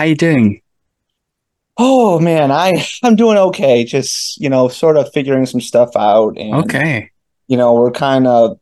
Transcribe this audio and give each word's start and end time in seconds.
How 0.00 0.06
you 0.06 0.14
doing? 0.14 0.62
Oh 1.76 2.18
man, 2.20 2.50
I 2.50 2.86
I'm 3.02 3.16
doing 3.16 3.36
okay. 3.36 3.84
Just, 3.84 4.40
you 4.40 4.48
know, 4.48 4.68
sort 4.68 4.96
of 4.96 5.12
figuring 5.12 5.44
some 5.44 5.60
stuff 5.60 5.90
out 5.94 6.38
and 6.38 6.54
Okay. 6.54 7.10
you 7.48 7.58
know, 7.58 7.74
we're 7.74 7.90
kind 7.90 8.26
of 8.26 8.58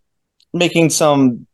making 0.52 0.90
some 0.90 1.46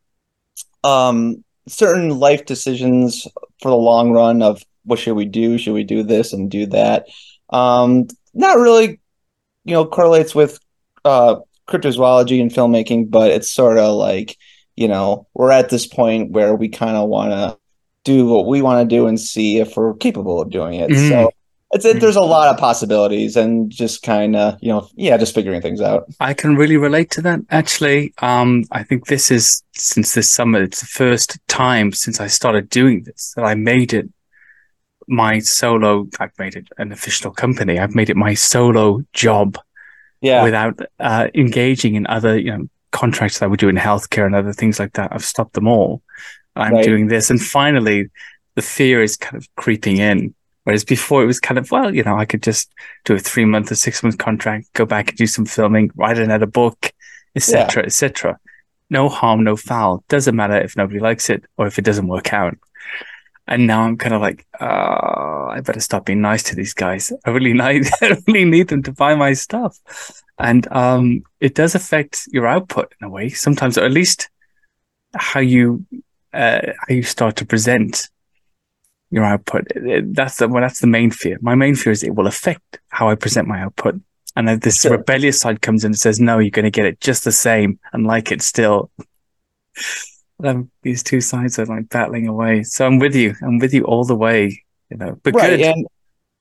um 0.84 1.44
certain 1.68 2.18
life 2.18 2.46
decisions 2.46 3.28
for 3.60 3.70
the 3.70 3.76
long 3.76 4.10
run 4.12 4.40
of 4.40 4.62
what 4.84 4.98
should 4.98 5.16
we 5.16 5.26
do? 5.26 5.58
Should 5.58 5.74
we 5.74 5.84
do 5.84 6.02
this 6.02 6.32
and 6.32 6.50
do 6.50 6.64
that? 6.68 7.04
Um 7.50 8.06
not 8.32 8.56
really, 8.56 9.00
you 9.66 9.74
know, 9.74 9.84
correlates 9.84 10.34
with 10.34 10.58
uh 11.04 11.36
cryptozoology 11.68 12.40
and 12.40 12.50
filmmaking, 12.50 13.10
but 13.10 13.32
it's 13.32 13.50
sort 13.50 13.76
of 13.76 13.96
like, 13.96 14.38
you 14.76 14.88
know, 14.88 15.26
we're 15.34 15.50
at 15.50 15.68
this 15.68 15.86
point 15.86 16.30
where 16.30 16.54
we 16.54 16.70
kind 16.70 16.96
of 16.96 17.06
want 17.10 17.32
to 17.32 17.58
do 18.04 18.26
what 18.26 18.46
we 18.46 18.62
want 18.62 18.88
to 18.88 18.96
do 18.96 19.06
and 19.06 19.18
see 19.18 19.58
if 19.58 19.76
we're 19.76 19.94
capable 19.94 20.40
of 20.40 20.50
doing 20.50 20.74
it. 20.74 20.90
Mm. 20.90 21.08
So 21.08 21.30
it's 21.72 21.84
it, 21.84 22.00
there's 22.00 22.16
a 22.16 22.20
lot 22.20 22.48
of 22.48 22.58
possibilities 22.58 23.36
and 23.36 23.70
just 23.70 24.02
kind 24.02 24.36
of, 24.36 24.58
you 24.60 24.68
know, 24.68 24.88
yeah, 24.94 25.16
just 25.16 25.34
figuring 25.34 25.60
things 25.60 25.80
out. 25.80 26.06
I 26.20 26.34
can 26.34 26.54
really 26.54 26.76
relate 26.76 27.10
to 27.12 27.22
that 27.22 27.40
actually. 27.50 28.14
Um, 28.18 28.64
I 28.70 28.82
think 28.84 29.06
this 29.06 29.30
is 29.30 29.62
since 29.72 30.14
this 30.14 30.30
summer, 30.30 30.62
it's 30.62 30.80
the 30.80 30.86
first 30.86 31.38
time 31.48 31.92
since 31.92 32.20
I 32.20 32.28
started 32.28 32.68
doing 32.68 33.02
this 33.02 33.32
that 33.36 33.44
I 33.44 33.54
made 33.54 33.92
it 33.92 34.08
my 35.08 35.40
solo. 35.40 36.06
I've 36.20 36.38
made 36.38 36.54
it 36.54 36.68
an 36.78 36.92
official 36.92 37.32
company. 37.32 37.78
I've 37.78 37.94
made 37.94 38.10
it 38.10 38.16
my 38.16 38.34
solo 38.34 39.00
job 39.12 39.58
Yeah. 40.20 40.44
without 40.44 40.78
uh, 41.00 41.28
engaging 41.34 41.96
in 41.96 42.06
other, 42.06 42.38
you 42.38 42.56
know, 42.56 42.68
contracts 42.94 43.38
that 43.40 43.50
we 43.50 43.56
do 43.58 43.68
in 43.68 43.76
healthcare 43.76 44.26
and 44.26 44.34
other 44.36 44.52
things 44.54 44.78
like 44.78 44.94
that. 44.94 45.10
I've 45.12 45.24
stopped 45.34 45.54
them 45.54 45.68
all. 45.68 46.02
I'm 46.56 46.74
Right. 46.74 46.84
doing 46.84 47.08
this, 47.08 47.30
and 47.30 47.40
finally, 47.42 48.08
the 48.56 48.62
fear 48.62 49.02
is 49.02 49.16
kind 49.16 49.36
of 49.36 49.48
creeping 49.56 49.98
in. 49.98 50.34
Whereas 50.64 50.84
before, 50.84 51.22
it 51.22 51.26
was 51.26 51.40
kind 51.40 51.58
of 51.58 51.70
well, 51.70 51.94
you 51.94 52.02
know, 52.04 52.16
I 52.16 52.24
could 52.26 52.42
just 52.42 52.72
do 53.04 53.14
a 53.14 53.18
three 53.18 53.44
month 53.44 53.70
or 53.72 53.74
six 53.74 54.02
month 54.02 54.18
contract, 54.18 54.72
go 54.74 54.86
back 54.86 55.08
and 55.10 55.18
do 55.18 55.26
some 55.26 55.44
filming, 55.46 55.90
write 55.96 56.18
another 56.18 56.46
book, 56.46 56.92
etc., 57.36 57.84
etc. 57.84 58.38
No 58.90 59.08
harm, 59.08 59.44
no 59.44 59.56
foul. 59.56 60.04
Doesn't 60.08 60.36
matter 60.36 60.56
if 60.58 60.76
nobody 60.76 61.00
likes 61.00 61.28
it 61.30 61.44
or 61.58 61.66
if 61.66 61.78
it 61.78 61.84
doesn't 61.84 62.08
work 62.08 62.32
out. 62.32 62.56
And 63.46 63.66
now 63.66 63.82
I'm 63.82 63.98
kind 63.98 64.14
of 64.14 64.22
like, 64.22 64.46
oh, 64.60 65.48
I 65.50 65.60
better 65.62 65.80
stop 65.80 66.06
being 66.06 66.22
nice 66.22 66.42
to 66.44 66.54
these 66.56 66.72
guys. 66.74 67.12
I 67.26 67.30
really 67.30 67.52
need, 67.62 67.86
I 68.00 68.16
really 68.26 68.44
need 68.46 68.68
them 68.68 68.82
to 68.84 68.92
buy 68.92 69.14
my 69.16 69.34
stuff. 69.34 69.78
And 70.38 70.66
um, 70.72 71.22
it 71.40 71.54
does 71.54 71.74
affect 71.74 72.26
your 72.32 72.46
output 72.46 72.92
in 73.00 73.06
a 73.06 73.10
way, 73.10 73.28
sometimes, 73.28 73.78
or 73.78 73.84
at 73.84 73.92
least 73.92 74.28
how 75.14 75.40
you 75.40 75.84
uh, 76.32 76.60
how 76.80 76.94
you 76.94 77.02
start 77.04 77.36
to 77.36 77.46
present 77.46 78.08
your 79.10 79.24
output. 79.24 79.68
That's 79.76 80.38
the 80.38 80.48
well, 80.48 80.62
that's 80.62 80.80
the 80.80 80.88
main 80.88 81.10
fear. 81.12 81.38
My 81.40 81.54
main 81.54 81.76
fear 81.76 81.92
is 81.92 82.02
it 82.02 82.14
will 82.16 82.26
affect 82.26 82.80
how 82.88 83.08
I 83.08 83.14
present 83.14 83.46
my 83.46 83.60
output. 83.60 84.00
And 84.36 84.48
then 84.48 84.58
this 84.58 84.80
Sure. 84.80 84.92
rebellious 84.92 85.38
side 85.38 85.62
comes 85.62 85.84
in 85.84 85.90
and 85.90 85.98
says, 85.98 86.18
"No, 86.18 86.40
you're 86.40 86.50
going 86.50 86.64
to 86.64 86.70
get 86.70 86.86
it 86.86 87.00
just 87.00 87.22
the 87.24 87.30
same 87.32 87.78
and 87.92 88.06
like 88.06 88.32
it 88.32 88.42
still." 88.42 88.90
Um, 90.42 90.68
these 90.82 91.04
two 91.04 91.20
sides 91.20 91.60
are 91.60 91.66
like 91.66 91.88
battling 91.88 92.26
away. 92.26 92.64
So 92.64 92.84
I'm 92.84 92.98
with 92.98 93.14
you. 93.14 93.34
I'm 93.40 93.60
with 93.60 93.72
you 93.72 93.84
all 93.84 94.04
the 94.04 94.16
way. 94.16 94.64
You 94.90 94.96
know, 94.96 95.18
but 95.22 95.32
Right. 95.34 95.58
good. 95.58 95.60
And 95.60 95.86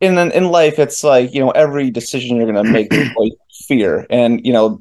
in 0.02 0.32
in 0.32 0.50
life, 0.50 0.80
it's 0.80 1.04
like, 1.04 1.34
you 1.34 1.42
know, 1.42 1.52
every 1.52 1.92
decision 1.92 2.38
you're 2.38 2.52
going 2.52 2.56
to 2.56 2.64
make 2.70 2.90
there's 2.90 3.08
always 3.16 3.34
fear. 3.68 4.06
And, 4.10 4.46
you 4.46 4.54
know, 4.54 4.80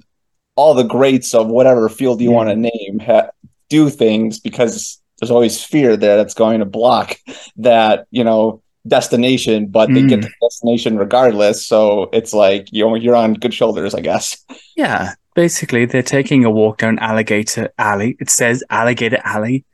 all 0.56 0.74
the 0.74 0.84
greats 0.84 1.34
of 1.34 1.46
whatever 1.48 1.88
field 1.88 2.20
you 2.20 2.30
Mm. 2.30 2.34
want 2.34 2.48
to 2.50 2.56
name 2.56 2.98
ha 3.00 3.28
do 3.68 3.88
things 3.88 4.38
because 4.38 4.98
there's 5.18 5.30
always 5.30 5.62
fear 5.64 5.96
there 5.96 6.16
that's 6.18 6.34
going 6.34 6.58
to 6.60 6.66
block 6.66 7.16
that, 7.56 8.06
you 8.10 8.22
know, 8.24 8.60
destination, 8.86 9.66
but 9.66 9.86
they 9.94 10.02
get 10.02 10.18
Mm. 10.20 10.22
the 10.22 10.30
destination 10.42 10.98
regardless. 10.98 11.64
So 11.64 12.10
it's 12.12 12.34
like, 12.34 12.68
you 12.72 12.84
know, 12.84 12.94
you're 12.96 13.14
on 13.14 13.34
good 13.34 13.54
shoulders, 13.54 13.94
I 13.94 14.00
guess. 14.00 14.36
Yeah, 14.76 15.12
basically, 15.34 15.86
they're 15.86 16.02
taking 16.02 16.44
a 16.44 16.50
walk 16.50 16.78
down 16.78 16.98
Alligator 16.98 17.70
Alley. 17.78 18.16
It 18.20 18.28
says 18.28 18.62
Alligator 18.68 19.20
Alley, 19.24 19.64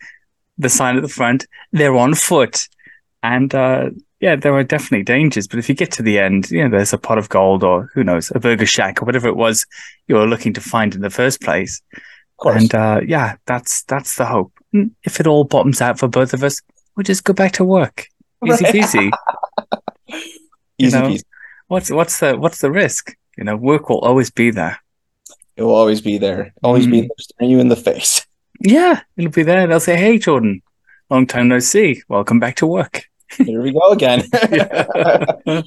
the 0.58 0.68
sign 0.68 0.96
at 0.96 1.02
the 1.02 1.08
front. 1.08 1.46
They're 1.72 1.96
on 1.96 2.14
foot. 2.14 2.68
And 3.22 3.52
uh, 3.54 3.90
yeah, 4.20 4.36
there 4.36 4.54
are 4.54 4.64
definitely 4.64 5.04
dangers. 5.04 5.46
But 5.46 5.58
if 5.58 5.68
you 5.68 5.74
get 5.74 5.92
to 5.92 6.02
the 6.02 6.18
end, 6.18 6.50
you 6.50 6.62
know, 6.68 6.76
there's 6.76 6.92
a 6.92 6.98
pot 6.98 7.18
of 7.18 7.28
gold 7.28 7.62
or 7.62 7.90
who 7.94 8.02
knows, 8.04 8.30
a 8.34 8.40
burger 8.40 8.66
shack 8.66 9.00
or 9.00 9.04
whatever 9.04 9.28
it 9.28 9.36
was 9.36 9.66
you 10.06 10.16
were 10.16 10.26
looking 10.26 10.52
to 10.54 10.60
find 10.60 10.94
in 10.94 11.00
the 11.02 11.10
first 11.10 11.40
place. 11.40 11.80
And 12.44 12.74
uh, 12.74 13.00
yeah, 13.06 13.36
that's 13.46 13.82
that's 13.84 14.16
the 14.16 14.26
hope. 14.26 14.52
And 14.72 14.92
If 15.04 15.18
it 15.20 15.26
all 15.26 15.44
bottoms 15.44 15.80
out 15.80 15.98
for 15.98 16.08
both 16.08 16.34
of 16.34 16.42
us, 16.44 16.60
we'll 16.96 17.04
just 17.04 17.24
go 17.24 17.32
back 17.32 17.52
to 17.52 17.64
work. 17.64 18.06
Easy 18.46 18.64
peasy. 18.76 19.10
Easy 20.78 20.96
know, 20.98 21.08
peasy. 21.08 21.22
What's 21.68 21.90
what's 21.90 22.20
the 22.20 22.36
what's 22.36 22.60
the 22.60 22.70
risk? 22.70 23.14
You 23.36 23.44
know, 23.44 23.56
work 23.56 23.88
will 23.88 23.98
always 24.00 24.30
be 24.30 24.50
there. 24.50 24.78
It 25.56 25.62
will 25.62 25.74
always 25.74 26.00
be 26.00 26.18
there. 26.18 26.54
Always 26.62 26.86
be 26.86 26.98
Mm. 27.02 27.08
there 27.08 27.16
staring 27.18 27.50
you 27.50 27.60
in 27.60 27.68
the 27.68 27.76
face. 27.76 28.24
Yeah, 28.60 29.00
it'll 29.16 29.30
be 29.30 29.42
there. 29.42 29.66
They'll 29.66 29.80
say, 29.80 29.96
"Hey, 29.96 30.18
Jordan, 30.18 30.62
long 31.10 31.26
time 31.26 31.48
no 31.48 31.58
see. 31.58 32.02
Welcome 32.08 32.38
back 32.40 32.56
to 32.56 32.66
work." 32.66 33.04
Here 33.36 33.60
we 33.62 33.72
go 33.72 33.90
again. 33.92 34.22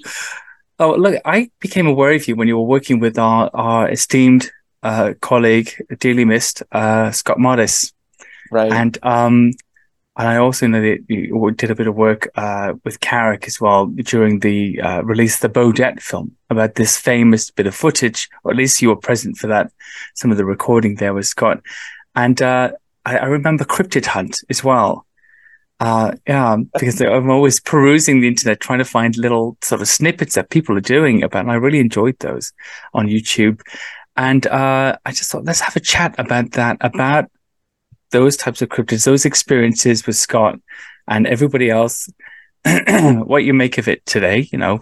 oh, 0.79 0.95
look, 0.95 1.22
I 1.25 1.49
became 1.59 1.88
aware 1.88 2.13
of 2.13 2.27
you 2.27 2.35
when 2.35 2.47
you 2.47 2.57
were 2.57 2.66
working 2.66 2.99
with 2.99 3.17
our 3.17 3.49
our 3.53 3.89
esteemed 3.89 4.51
uh, 4.83 5.13
colleague, 5.22 5.71
dearly 6.00 6.25
missed, 6.25 6.63
uh, 6.71 7.11
Scott 7.11 7.38
Mardis, 7.38 7.94
Right. 8.51 8.71
and 8.71 8.97
um, 9.03 9.51
and 10.17 10.27
I 10.27 10.38
also 10.38 10.67
know 10.67 10.81
that 10.81 11.00
you 11.07 11.51
did 11.51 11.71
a 11.71 11.75
bit 11.75 11.88
of 11.88 11.95
work 11.95 12.29
uh, 12.35 12.73
with 12.83 13.00
Carrick 13.00 13.47
as 13.47 13.61
well 13.61 13.85
during 13.88 14.39
the 14.39 14.81
uh, 14.81 15.03
release 15.03 15.35
of 15.35 15.41
the 15.53 15.59
Bodette 15.59 16.01
film 16.01 16.35
about 16.50 16.75
this 16.75 16.97
famous 16.97 17.50
bit 17.50 17.67
of 17.67 17.73
footage, 17.75 18.29
or 18.44 18.51
at 18.51 18.57
least 18.57 18.81
you 18.81 18.89
were 18.89 18.95
present 18.97 19.38
for 19.38 19.47
that. 19.47 19.71
Some 20.16 20.31
of 20.31 20.38
the 20.38 20.45
recording 20.45 20.95
there 20.95 21.13
with 21.13 21.27
Scott, 21.27 21.61
and 22.16 22.41
uh, 22.41 22.71
I, 23.05 23.19
I 23.19 23.25
remember 23.25 23.63
Cryptid 23.63 24.05
Hunt 24.05 24.39
as 24.50 24.63
well. 24.63 25.05
Uh, 25.81 26.12
yeah, 26.28 26.58
because 26.74 27.02
I'm 27.02 27.31
always 27.31 27.59
perusing 27.59 28.22
the 28.22 28.28
internet 28.28 28.59
trying 28.59 28.78
to 28.78 28.86
find 28.86 29.18
little 29.18 29.58
sort 29.64 29.81
of 29.81 29.88
snippets 29.88 30.36
that 30.36 30.52
people 30.52 30.78
are 30.78 30.81
doing 30.81 31.24
about, 31.24 31.42
and 31.42 31.52
I 31.52 31.56
really 31.56 31.80
enjoyed 31.80 32.19
those 32.19 32.53
on 32.94 33.08
YouTube. 33.08 33.62
And 34.16 34.46
uh, 34.46 34.97
I 35.03 35.12
just 35.12 35.31
thought, 35.31 35.46
let's 35.46 35.62
have 35.62 35.75
a 35.75 35.80
chat 35.80 36.14
about 36.19 36.52
that, 36.52 36.78
about 36.81 37.31
those 38.12 38.38
types 38.38 38.62
of 38.62 38.69
cryptids, 38.69 39.06
those 39.06 39.25
experiences 39.25 40.06
with 40.06 40.18
Scott 40.18 40.59
and 41.08 41.25
everybody 41.25 41.72
else, 41.72 42.08
what 42.63 43.44
you 43.44 43.56
make 43.56 43.80
of 43.80 43.88
it 43.88 44.06
today, 44.06 44.48
you 44.52 44.59
know, 44.59 44.81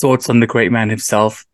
thoughts 0.00 0.28
on 0.28 0.40
the 0.40 0.46
great 0.48 0.72
man 0.72 0.90
himself. 0.90 1.46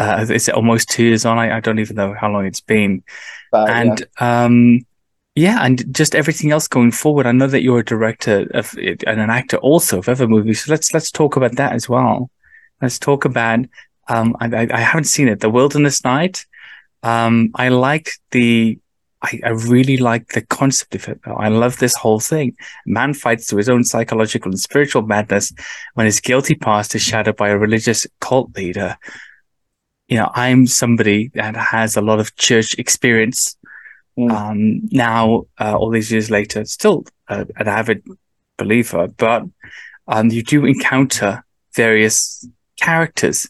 Uh, 0.00 0.26
it's 0.28 0.48
almost 0.48 0.88
two 0.88 1.04
years 1.04 1.24
on. 1.24 1.38
I, 1.38 1.58
I 1.58 1.60
don't 1.60 1.78
even 1.78 1.94
know 1.94 2.12
how 2.12 2.28
long 2.28 2.44
it's 2.44 2.60
been. 2.60 3.04
But, 3.52 3.68
yeah. 3.68 3.80
and, 3.80 4.06
um, 4.18 4.80
yeah, 5.34 5.64
and 5.64 5.94
just 5.94 6.14
everything 6.14 6.50
else 6.50 6.66
going 6.66 6.90
forward. 6.90 7.26
I 7.26 7.32
know 7.32 7.46
that 7.46 7.62
you're 7.62 7.80
a 7.80 7.84
director 7.84 8.48
of 8.52 8.76
and 8.76 9.20
an 9.20 9.30
actor 9.30 9.58
also 9.58 9.98
of 9.98 10.08
other 10.08 10.26
movies. 10.26 10.64
So 10.64 10.72
let's, 10.72 10.92
let's 10.92 11.10
talk 11.10 11.36
about 11.36 11.56
that 11.56 11.72
as 11.72 11.88
well. 11.88 12.30
Let's 12.82 12.98
talk 12.98 13.24
about, 13.24 13.60
um, 14.08 14.36
I, 14.40 14.68
I, 14.72 14.80
haven't 14.80 15.04
seen 15.04 15.28
it, 15.28 15.40
The 15.40 15.50
Wilderness 15.50 16.02
Night. 16.02 16.46
Um, 17.02 17.50
I 17.54 17.68
like 17.68 18.10
the, 18.32 18.78
I, 19.22 19.40
I 19.44 19.48
really 19.50 19.98
like 19.98 20.28
the 20.28 20.42
concept 20.42 20.94
of 20.94 21.08
it. 21.08 21.20
I 21.24 21.48
love 21.48 21.78
this 21.78 21.94
whole 21.94 22.20
thing. 22.20 22.56
Man 22.86 23.14
fights 23.14 23.48
through 23.48 23.58
his 23.58 23.68
own 23.68 23.84
psychological 23.84 24.50
and 24.50 24.58
spiritual 24.58 25.02
madness 25.02 25.52
when 25.94 26.06
his 26.06 26.20
guilty 26.20 26.54
past 26.54 26.94
is 26.94 27.02
shadowed 27.02 27.36
by 27.36 27.50
a 27.50 27.58
religious 27.58 28.06
cult 28.20 28.56
leader. 28.56 28.96
You 30.08 30.16
know, 30.16 30.30
I'm 30.34 30.66
somebody 30.66 31.30
that 31.34 31.56
has 31.56 31.96
a 31.96 32.00
lot 32.00 32.18
of 32.18 32.34
church 32.34 32.74
experience. 32.78 33.56
Mm. 34.18 34.30
Um, 34.30 34.80
now, 34.90 35.44
uh, 35.58 35.76
all 35.76 35.90
these 35.90 36.10
years 36.10 36.30
later, 36.30 36.64
still 36.64 37.04
uh, 37.28 37.44
an 37.56 37.68
avid 37.68 38.02
believer, 38.58 39.08
but 39.16 39.44
um, 40.08 40.30
you 40.30 40.42
do 40.42 40.64
encounter 40.66 41.44
various 41.74 42.46
characters 42.80 43.48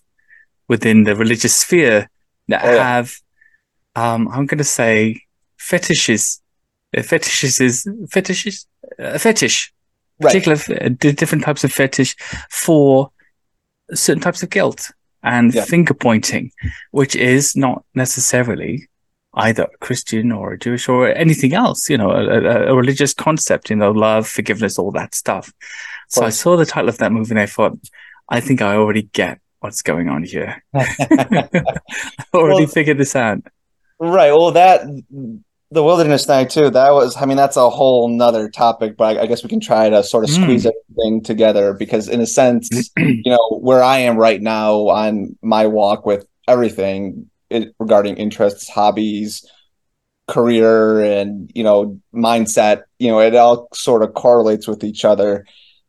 within 0.68 1.04
the 1.04 1.16
religious 1.16 1.54
sphere 1.56 2.08
that 2.48 2.64
Oh, 2.64 2.74
yeah. 2.74 2.82
have, 2.96 3.14
um, 3.96 4.28
I'm 4.28 4.46
going 4.46 4.58
to 4.58 4.64
say, 4.64 5.22
fetishes. 5.58 6.40
Uh, 6.96 7.02
Fetishes 7.02 7.60
is 7.60 7.88
fetishes, 8.10 8.66
a 8.98 9.18
fetish, 9.18 9.72
Right. 10.22 10.32
particular 10.42 10.58
uh, 10.84 10.88
different 10.98 11.44
types 11.44 11.64
of 11.64 11.72
fetish 11.72 12.14
for 12.50 13.10
certain 13.94 14.20
types 14.20 14.42
of 14.42 14.50
guilt 14.50 14.90
and 15.22 15.54
Yeah. 15.54 15.64
finger 15.64 15.94
pointing, 15.94 16.50
which 16.90 17.14
is 17.16 17.56
not 17.56 17.84
necessarily 17.94 18.88
either 19.34 19.64
a 19.64 19.78
Christian 19.78 20.32
or 20.32 20.52
a 20.52 20.58
Jewish 20.58 20.88
or 20.88 21.08
anything 21.08 21.54
else, 21.54 21.88
you 21.88 21.96
know, 21.96 22.10
a, 22.10 22.24
a, 22.26 22.72
a 22.72 22.74
religious 22.74 23.14
concept, 23.14 23.70
you 23.70 23.76
know, 23.76 23.92
love, 23.92 24.26
forgiveness, 24.26 24.78
all 24.78 24.90
that 24.92 25.14
stuff. 25.14 25.52
So 26.08 26.24
I 26.24 26.30
saw 26.30 26.56
the 26.56 26.66
title 26.66 26.88
of 26.88 26.98
that 26.98 27.12
movie 27.12 27.30
and 27.30 27.38
I 27.38 27.46
thought, 27.46 27.78
I 28.28 28.40
think 28.40 28.60
I 28.62 28.74
already 28.74 29.02
get 29.02 29.40
what's 29.60 29.82
going 29.82 30.08
on 30.08 30.24
here. 30.24 30.62
I 30.74 31.48
already 32.34 32.64
Well- 32.64 32.66
figured 32.66 32.98
this 32.98 33.14
out. 33.14 33.42
Right. 34.02 34.32
Well, 34.32 34.52
that 34.52 34.80
the 35.72 35.84
wilderness 35.84 36.26
night 36.26 36.50
too 36.50 36.68
that 36.68 36.90
was 36.92 37.16
i 37.16 37.24
mean 37.24 37.36
that's 37.36 37.56
a 37.56 37.70
whole 37.70 38.08
nother 38.08 38.48
topic 38.48 38.96
but 38.96 39.16
i, 39.16 39.22
I 39.22 39.26
guess 39.26 39.42
we 39.42 39.48
can 39.48 39.60
try 39.60 39.88
to 39.88 40.02
sort 40.02 40.24
of 40.24 40.30
squeeze 40.30 40.64
mm. 40.64 40.72
everything 40.72 41.22
together 41.22 41.74
because 41.74 42.08
in 42.08 42.20
a 42.20 42.26
sense 42.26 42.68
you 42.96 43.22
know 43.30 43.58
where 43.60 43.82
i 43.82 43.98
am 43.98 44.16
right 44.16 44.40
now 44.40 44.88
on 44.88 45.36
my 45.42 45.66
walk 45.66 46.06
with 46.06 46.26
everything 46.48 47.29
it, 47.50 47.74
regarding 47.78 48.16
interests 48.16 48.68
hobbies 48.68 49.44
career 50.28 51.00
and 51.00 51.50
you 51.54 51.64
know 51.64 52.00
mindset 52.14 52.82
you 53.00 53.08
know 53.08 53.18
it 53.18 53.34
all 53.34 53.68
sort 53.74 54.02
of 54.02 54.14
correlates 54.14 54.68
with 54.68 54.84
each 54.84 55.04
other. 55.04 55.46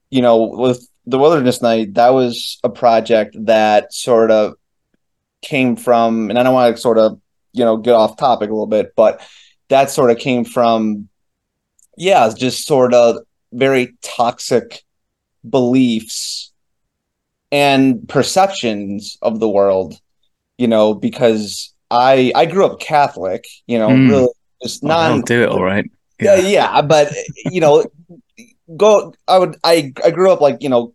You 0.10 0.22
know 0.22 0.44
with 0.44 0.86
the 1.06 1.18
wilderness 1.18 1.62
night 1.62 1.96
that 1.96 2.14
was 2.14 2.60
a 2.64 2.70
project 2.70 3.36
that 3.46 3.94
sort 3.94 4.32
of 4.32 4.54
came 5.42 5.76
from 5.76 6.30
and 6.30 6.38
i 6.38 6.44
don't 6.44 6.54
want 6.54 6.76
to 6.76 6.82
sort 6.82 6.98
of 6.98 7.20
you 7.54 7.66
know 7.66 7.78
get 7.78 7.94
off 7.94 8.18
topic 8.18 8.50
a 8.50 8.54
little 8.54 8.68
bit 8.68 8.94
but 8.96 9.22
that 9.70 9.90
sort 9.90 10.12
of 10.12 10.18
came 10.18 10.46
from 10.46 11.10
yeah 11.98 12.32
just 12.36 12.66
sort 12.66 12.94
of 12.94 13.18
very 13.52 13.96
toxic 14.02 14.84
beliefs 15.48 16.52
and 17.52 18.08
perceptions 18.08 19.18
of 19.22 19.40
the 19.40 19.50
world 19.50 20.00
you 20.62 20.68
know 20.68 20.94
because 20.94 21.74
i 21.90 22.32
i 22.36 22.46
grew 22.46 22.66
up 22.66 22.80
catholic 22.80 23.48
you 23.66 23.80
know 23.80 23.90
mm. 23.90 24.10
really 24.10 24.34
just 24.62 24.84
non 24.84 25.12
well, 25.12 25.22
do 25.22 25.44
it 25.44 25.50
all 25.50 25.64
right 25.64 25.90
yeah. 26.20 26.36
yeah 26.36 26.48
yeah 26.48 26.82
but 26.82 27.12
you 27.46 27.60
know 27.60 27.84
go 28.78 29.14
i 29.28 29.38
would 29.40 29.58
i 29.64 29.92
i 30.06 30.12
grew 30.12 30.32
up 30.32 30.40
like 30.40 30.58
you 30.62 30.70
know 30.70 30.94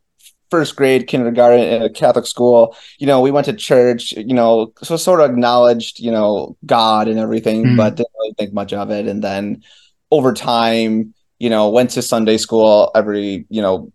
first 0.49 0.77
grade 0.77 1.09
kindergarten 1.09 1.61
in 1.61 1.83
a 1.83 1.91
Catholic 1.91 2.25
school. 2.25 2.77
You 2.99 3.07
know, 3.09 3.21
we 3.21 3.33
went 3.33 3.47
to 3.47 3.53
church. 3.53 4.13
You 4.13 4.33
know, 4.33 4.73
so 4.81 4.97
sort 4.97 5.21
of 5.21 5.31
acknowledged 5.31 5.99
you 5.99 6.13
know 6.13 6.57
God 6.65 7.09
and 7.09 7.19
everything, 7.19 7.65
mm. 7.65 7.77
but 7.77 7.97
didn't 7.97 8.13
really 8.19 8.35
think 8.39 8.53
much 8.53 8.73
of 8.73 8.91
it. 8.91 9.09
And 9.09 9.25
then 9.25 9.65
over 10.13 10.33
time, 10.33 11.15
you 11.41 11.51
know, 11.51 11.69
went 11.71 11.91
to 11.91 12.03
Sunday 12.03 12.39
school 12.39 12.93
every 12.95 13.45
you 13.49 13.61
know 13.61 13.93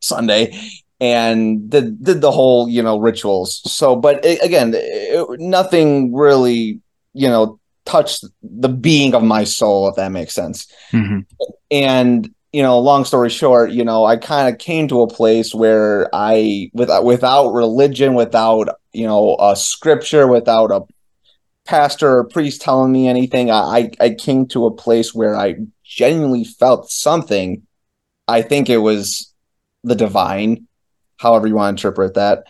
Sunday 0.00 0.58
and 1.02 1.68
did 1.68 2.02
did 2.02 2.20
the 2.20 2.30
whole 2.30 2.68
you 2.68 2.80
know 2.80 2.98
rituals. 2.98 3.60
So, 3.70 3.96
but 3.96 4.24
it, 4.24 4.40
again, 4.40 4.72
it, 4.74 5.40
nothing 5.40 6.14
really 6.14 6.80
you 7.12 7.28
know 7.28 7.58
touched 7.84 8.24
the 8.42 8.68
being 8.68 9.12
of 9.12 9.24
my 9.24 9.42
soul, 9.42 9.88
if 9.88 9.96
that 9.96 10.12
makes 10.12 10.32
sense. 10.32 10.72
Mm-hmm. 10.92 11.20
And 11.72 12.32
you 12.52 12.62
know, 12.62 12.78
long 12.78 13.04
story 13.04 13.30
short, 13.30 13.72
you 13.72 13.84
know, 13.84 14.04
I 14.04 14.16
kind 14.16 14.48
of 14.48 14.60
came 14.60 14.86
to 14.88 15.00
a 15.00 15.08
place 15.08 15.54
where 15.54 16.08
I, 16.12 16.70
without 16.72 17.04
without 17.04 17.52
religion, 17.52 18.14
without 18.14 18.68
you 18.92 19.06
know, 19.06 19.36
a 19.40 19.56
scripture, 19.56 20.28
without 20.28 20.70
a 20.70 20.82
pastor 21.64 22.18
or 22.18 22.24
priest 22.24 22.60
telling 22.60 22.92
me 22.92 23.08
anything, 23.08 23.50
I 23.50 23.90
I 23.98 24.10
came 24.10 24.46
to 24.48 24.66
a 24.66 24.74
place 24.74 25.12
where 25.12 25.34
I 25.34 25.56
genuinely 25.82 26.44
felt 26.44 26.90
something. 26.90 27.66
I 28.28 28.42
think 28.42 28.70
it 28.70 28.78
was 28.78 29.32
the 29.82 29.96
divine, 29.96 30.68
however 31.22 31.46
you 31.46 31.54
want 31.54 31.78
to 31.78 31.88
interpret 31.88 32.14
that. 32.14 32.44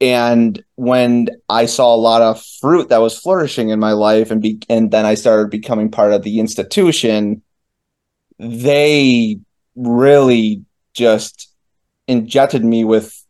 And 0.00 0.62
when 0.74 1.28
I 1.48 1.66
saw 1.66 1.94
a 1.94 1.96
lot 1.96 2.20
of 2.20 2.44
fruit 2.60 2.88
that 2.88 3.00
was 3.00 3.18
flourishing 3.18 3.70
in 3.70 3.78
my 3.78 3.92
life, 3.92 4.30
and 4.30 4.42
be, 4.42 4.60
and 4.68 4.90
then 4.90 5.06
I 5.06 5.14
started 5.14 5.50
becoming 5.50 5.90
part 5.90 6.12
of 6.12 6.22
the 6.22 6.40
institution 6.40 7.42
they 8.38 9.38
really 9.76 10.64
just 10.92 11.52
injected 12.06 12.64
me 12.64 12.84
with 12.84 13.24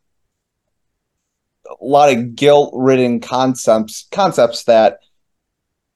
a 1.68 1.84
lot 1.84 2.12
of 2.12 2.34
guilt-ridden 2.34 3.20
concepts 3.20 4.06
concepts 4.10 4.64
that 4.64 5.00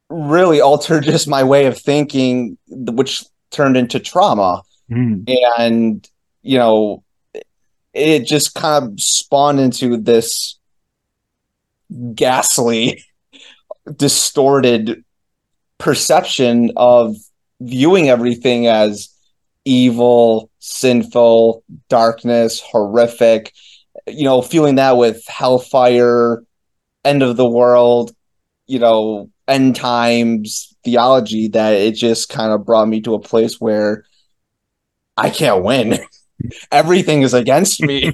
really 0.09 0.61
altered 0.61 1.05
just 1.05 1.29
my 1.29 1.43
way 1.43 1.67
of 1.67 1.79
thinking 1.79 2.57
which 2.69 3.25
turned 3.51 3.77
into 3.77 3.99
trauma 3.99 4.63
mm. 4.91 5.25
and 5.59 6.09
you 6.43 6.59
know 6.59 7.03
it 7.99 8.27
just 8.27 8.55
kind 8.55 8.85
of 8.85 9.01
spawned 9.01 9.61
into 9.61 9.97
this 9.97 10.59
ghastly 12.15 13.05
distorted 13.97 15.05
perception 15.79 16.73
of 16.77 17.17
viewing 17.61 18.09
everything 18.09 18.67
as 18.67 19.09
evil, 19.65 20.51
sinful, 20.59 21.63
darkness, 21.89 22.61
horrific, 22.61 23.53
you 24.07 24.25
know, 24.25 24.43
feeling 24.43 24.77
that 24.77 24.97
with 24.97 25.27
hellfire, 25.27 26.43
end 27.05 27.23
of 27.23 27.37
the 27.37 27.49
world, 27.49 28.15
you 28.67 28.79
know, 28.79 29.31
end 29.47 29.77
times 29.77 30.75
theology 30.85 31.49
that 31.49 31.75
it 31.75 31.93
just 31.93 32.29
kind 32.29 32.53
of 32.53 32.65
brought 32.65 32.89
me 32.89 33.01
to 33.01 33.15
a 33.15 33.21
place 33.21 33.61
where 33.61 34.05
I 35.17 35.31
can't 35.31 35.65
win. 35.65 35.99
Everything 36.71 37.23
is 37.23 37.35
against 37.35 37.83
me. 37.83 38.13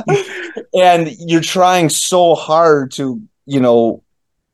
and 0.74 1.10
you're 1.18 1.40
trying 1.40 1.88
so 1.88 2.34
hard 2.34 2.92
to, 2.92 3.22
you 3.46 3.60
know, 3.60 4.02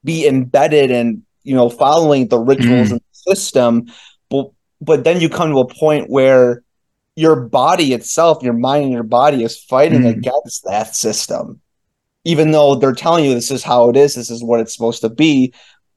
be 0.04 0.26
embedded 0.26 0.90
and, 0.90 1.22
you 1.42 1.54
know, 1.54 1.70
following 1.70 2.28
the 2.28 2.38
rituals 2.38 2.88
mm. 2.88 2.92
and 2.92 3.00
the 3.00 3.34
system 3.34 3.86
but 4.30 4.50
but 4.80 5.04
then 5.04 5.20
you 5.20 5.28
come 5.28 5.50
to 5.50 5.58
a 5.58 5.68
point 5.68 6.08
where 6.08 6.62
your 7.16 7.36
body 7.36 7.92
itself, 7.92 8.42
your 8.42 8.54
mind 8.54 8.84
and 8.84 8.92
your 8.92 9.02
body 9.02 9.44
is 9.44 9.62
fighting 9.62 10.02
mm. 10.02 10.16
against 10.16 10.64
that 10.64 10.94
system. 10.96 11.60
Even 12.24 12.50
though 12.52 12.76
they're 12.76 12.94
telling 12.94 13.26
you 13.26 13.34
this 13.34 13.50
is 13.50 13.62
how 13.62 13.90
it 13.90 13.96
is, 13.96 14.14
this 14.14 14.30
is 14.30 14.42
what 14.42 14.60
it's 14.60 14.74
supposed 14.74 15.02
to 15.02 15.10
be, 15.10 15.52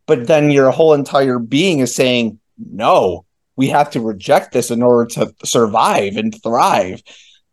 but 0.06 0.28
then 0.28 0.52
your 0.52 0.72
whole 0.72 0.94
entire 0.94 1.40
being 1.40 1.80
is 1.80 1.96
saying, 1.96 2.40
no, 2.58 3.26
we 3.56 3.68
have 3.70 3.90
to 3.92 4.02
reject 4.02 4.52
this 4.52 4.72
in 4.72 4.82
order 4.82 5.08
to 5.16 5.34
survive 5.44 6.18
and 6.18 6.42
thrive. 6.42 7.02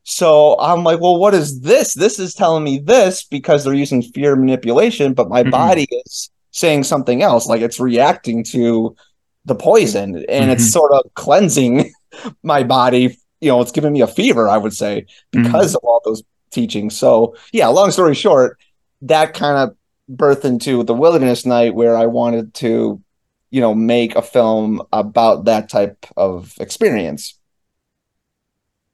So 0.02 0.58
I'm 0.58 0.82
like, 0.82 1.00
well, 1.00 1.18
what 1.18 1.34
is 1.34 1.60
this? 1.60 1.94
This 1.94 2.18
is 2.18 2.34
telling 2.34 2.64
me 2.64 2.78
this 2.78 3.24
because 3.24 3.64
they're 3.64 3.74
using 3.74 4.02
fear 4.02 4.34
manipulation, 4.34 5.12
but 5.12 5.28
my 5.28 5.42
mm-hmm. 5.42 5.50
body 5.50 5.86
is 5.90 6.30
saying 6.50 6.84
something 6.84 7.22
else. 7.22 7.46
Like 7.46 7.60
it's 7.60 7.78
reacting 7.78 8.44
to 8.44 8.96
the 9.44 9.54
poison 9.54 10.16
and 10.16 10.26
mm-hmm. 10.26 10.50
it's 10.50 10.70
sort 10.70 10.92
of 10.92 11.02
cleansing 11.14 11.92
my 12.42 12.62
body 12.62 13.16
you 13.40 13.48
know 13.48 13.60
it's 13.60 13.72
giving 13.72 13.92
me 13.92 14.00
a 14.00 14.06
fever 14.06 14.48
i 14.48 14.56
would 14.56 14.72
say 14.72 15.06
because 15.30 15.68
mm-hmm. 15.68 15.76
of 15.76 15.84
all 15.84 16.00
those 16.04 16.22
teachings 16.50 16.96
so 16.96 17.34
yeah 17.52 17.66
long 17.68 17.90
story 17.90 18.14
short 18.14 18.58
that 19.02 19.34
kind 19.34 19.56
of 19.56 19.76
birthed 20.14 20.44
into 20.44 20.82
the 20.82 20.94
wilderness 20.94 21.46
night 21.46 21.74
where 21.74 21.96
i 21.96 22.06
wanted 22.06 22.52
to 22.52 23.02
you 23.50 23.60
know 23.60 23.74
make 23.74 24.14
a 24.16 24.22
film 24.22 24.82
about 24.92 25.44
that 25.44 25.68
type 25.68 26.06
of 26.16 26.54
experience 26.60 27.38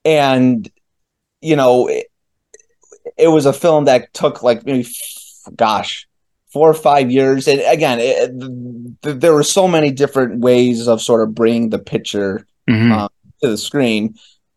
and 0.04 0.70
you 1.40 1.56
know 1.56 1.86
it, 1.88 2.06
it 3.16 3.28
was 3.28 3.46
a 3.46 3.52
film 3.52 3.84
that 3.84 4.12
took 4.14 4.42
like 4.42 4.64
maybe 4.64 4.86
gosh 5.54 6.06
four 6.56 6.70
or 6.70 6.74
five 6.74 7.10
years. 7.10 7.46
And 7.46 7.60
again, 7.60 7.98
it, 8.00 9.20
there 9.20 9.34
were 9.34 9.42
so 9.42 9.68
many 9.68 9.90
different 9.90 10.40
ways 10.40 10.88
of 10.88 11.02
sort 11.02 11.20
of 11.20 11.34
bringing 11.34 11.68
the 11.68 11.78
picture 11.78 12.46
mm-hmm. 12.66 12.92
um, 12.92 13.08
to 13.42 13.50
the 13.50 13.58
screen. 13.58 14.14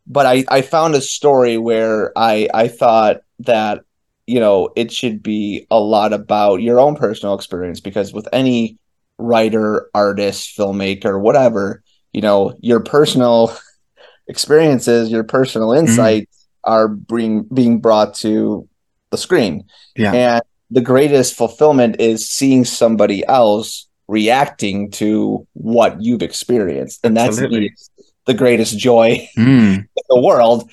But 0.07 0.25
I, 0.25 0.45
I 0.47 0.61
found 0.61 0.95
a 0.95 1.01
story 1.01 1.57
where 1.57 2.17
I, 2.17 2.47
I 2.53 2.69
thought 2.69 3.17
that, 3.39 3.81
you 4.27 4.39
know, 4.39 4.69
it 4.77 4.93
should 4.93 5.21
be 5.21 5.67
a 5.69 5.77
lot 5.77 6.13
about 6.13 6.61
your 6.61 6.79
own 6.79 6.95
personal 6.95 7.35
experience 7.35 7.81
because 7.81 8.13
with 8.13 8.29
any 8.31 8.77
writer, 9.19 9.89
artist, 9.93 10.57
filmmaker, 10.57 11.19
whatever, 11.19 11.83
you 12.13 12.21
know, 12.21 12.57
your 12.61 12.79
personal 12.79 13.55
experiences, 14.27 15.11
your 15.11 15.23
personal 15.23 15.69
mm-hmm. 15.69 15.87
insights 15.87 16.47
mm-hmm. 16.65 16.71
are 16.71 16.87
being 16.87 17.43
being 17.43 17.79
brought 17.79 18.15
to 18.15 18.67
the 19.11 19.17
screen. 19.17 19.65
Yeah. 19.95 20.13
And 20.13 20.41
the 20.71 20.81
greatest 20.81 21.35
fulfillment 21.35 21.99
is 21.99 22.29
seeing 22.29 22.65
somebody 22.65 23.25
else 23.25 23.87
reacting 24.07 24.89
to 24.89 25.47
what 25.53 26.01
you've 26.01 26.23
experienced 26.23 26.99
and 27.03 27.15
that's 27.15 27.37
the, 27.37 27.69
the, 28.25 28.33
greatest 28.33 28.75
joy 28.75 29.29
mm. 29.37 29.75
in 29.77 29.87
the 30.09 30.19
world 30.19 30.67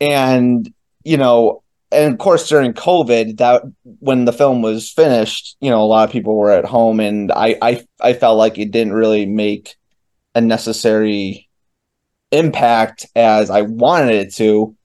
and 0.00 0.72
you 1.02 1.16
know 1.16 1.64
and 1.92 2.12
of 2.12 2.18
course 2.18 2.48
during 2.48 2.72
covid 2.72 3.38
that 3.38 3.62
when 4.00 4.24
the 4.24 4.32
film 4.32 4.62
was 4.62 4.90
finished 4.90 5.56
you 5.60 5.70
know 5.70 5.82
a 5.82 5.86
lot 5.86 6.08
of 6.08 6.12
people 6.12 6.36
were 6.36 6.50
at 6.50 6.64
home 6.64 7.00
and 7.00 7.30
i 7.32 7.56
i, 7.62 7.86
I 8.00 8.12
felt 8.12 8.38
like 8.38 8.58
it 8.58 8.70
didn't 8.70 8.92
really 8.92 9.26
make 9.26 9.76
a 10.34 10.40
necessary 10.40 11.48
impact 12.32 13.06
as 13.14 13.50
i 13.50 13.62
wanted 13.62 14.14
it 14.14 14.34
to 14.34 14.76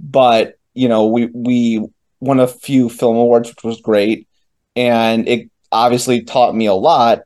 but 0.00 0.54
you 0.74 0.88
know 0.88 1.06
we 1.06 1.26
we 1.32 1.84
won 2.24 2.40
a 2.40 2.48
few 2.48 2.88
film 2.88 3.16
awards, 3.16 3.50
which 3.50 3.62
was 3.62 3.80
great. 3.80 4.26
And 4.74 5.28
it 5.28 5.50
obviously 5.70 6.22
taught 6.22 6.54
me 6.54 6.66
a 6.66 6.74
lot. 6.74 7.20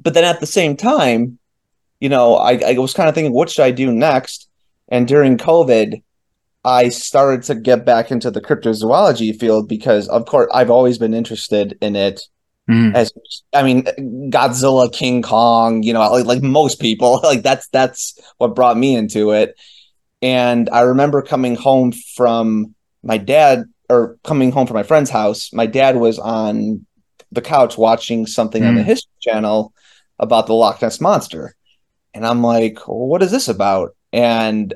But 0.00 0.14
then 0.14 0.24
at 0.24 0.40
the 0.40 0.46
same 0.46 0.76
time, 0.76 1.38
you 2.00 2.08
know, 2.08 2.36
I, 2.36 2.60
I 2.64 2.78
was 2.78 2.94
kind 2.94 3.08
of 3.08 3.14
thinking, 3.14 3.32
what 3.32 3.50
should 3.50 3.64
I 3.64 3.72
do 3.72 3.90
next? 3.90 4.48
And 4.88 5.08
during 5.08 5.36
COVID, 5.36 6.02
I 6.68 6.90
started 6.90 7.44
to 7.44 7.54
get 7.54 7.86
back 7.86 8.10
into 8.10 8.30
the 8.30 8.42
cryptozoology 8.42 9.38
field 9.40 9.68
because, 9.68 10.06
of 10.08 10.26
course, 10.26 10.50
I've 10.52 10.70
always 10.70 10.98
been 10.98 11.14
interested 11.14 11.78
in 11.80 11.96
it. 11.96 12.20
mm. 12.68 12.94
as 12.94 13.10
I 13.54 13.62
mean 13.62 13.84
Godzilla, 14.30 14.92
King 14.92 15.22
Kong, 15.22 15.82
you 15.82 15.94
know, 15.94 16.00
like, 16.10 16.26
like 16.26 16.42
most 16.42 16.78
people, 16.78 17.20
like 17.24 17.42
that's 17.42 17.68
that's 17.68 18.18
what 18.36 18.54
brought 18.54 18.76
me 18.76 18.94
into 18.94 19.30
it. 19.30 19.58
And 20.20 20.68
I 20.68 20.82
remember 20.82 21.22
coming 21.22 21.56
home 21.56 21.92
from 21.92 22.74
my 23.02 23.16
dad 23.16 23.64
or 23.88 24.18
coming 24.22 24.52
home 24.52 24.66
from 24.66 24.76
my 24.76 24.82
friend's 24.82 25.08
house. 25.10 25.50
My 25.54 25.64
dad 25.64 25.96
was 25.96 26.18
on 26.18 26.84
the 27.32 27.40
couch 27.40 27.78
watching 27.78 28.26
something 28.26 28.62
mm. 28.62 28.68
on 28.68 28.74
the 28.74 28.82
mm. 28.82 28.92
History 28.92 29.12
Channel 29.20 29.72
about 30.18 30.46
the 30.46 30.54
Loch 30.54 30.82
Ness 30.82 31.00
monster. 31.00 31.54
And 32.12 32.26
I'm 32.26 32.42
like, 32.42 32.86
well, 32.86 33.06
what 33.06 33.22
is 33.22 33.30
this 33.30 33.48
about? 33.48 33.96
And 34.12 34.74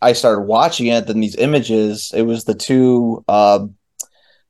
I 0.00 0.12
started 0.12 0.42
watching 0.42 0.86
it. 0.86 1.06
Then 1.06 1.20
these 1.20 1.36
images, 1.36 2.12
it 2.14 2.22
was 2.22 2.44
the 2.44 2.54
two. 2.54 3.24
Uh, 3.28 3.66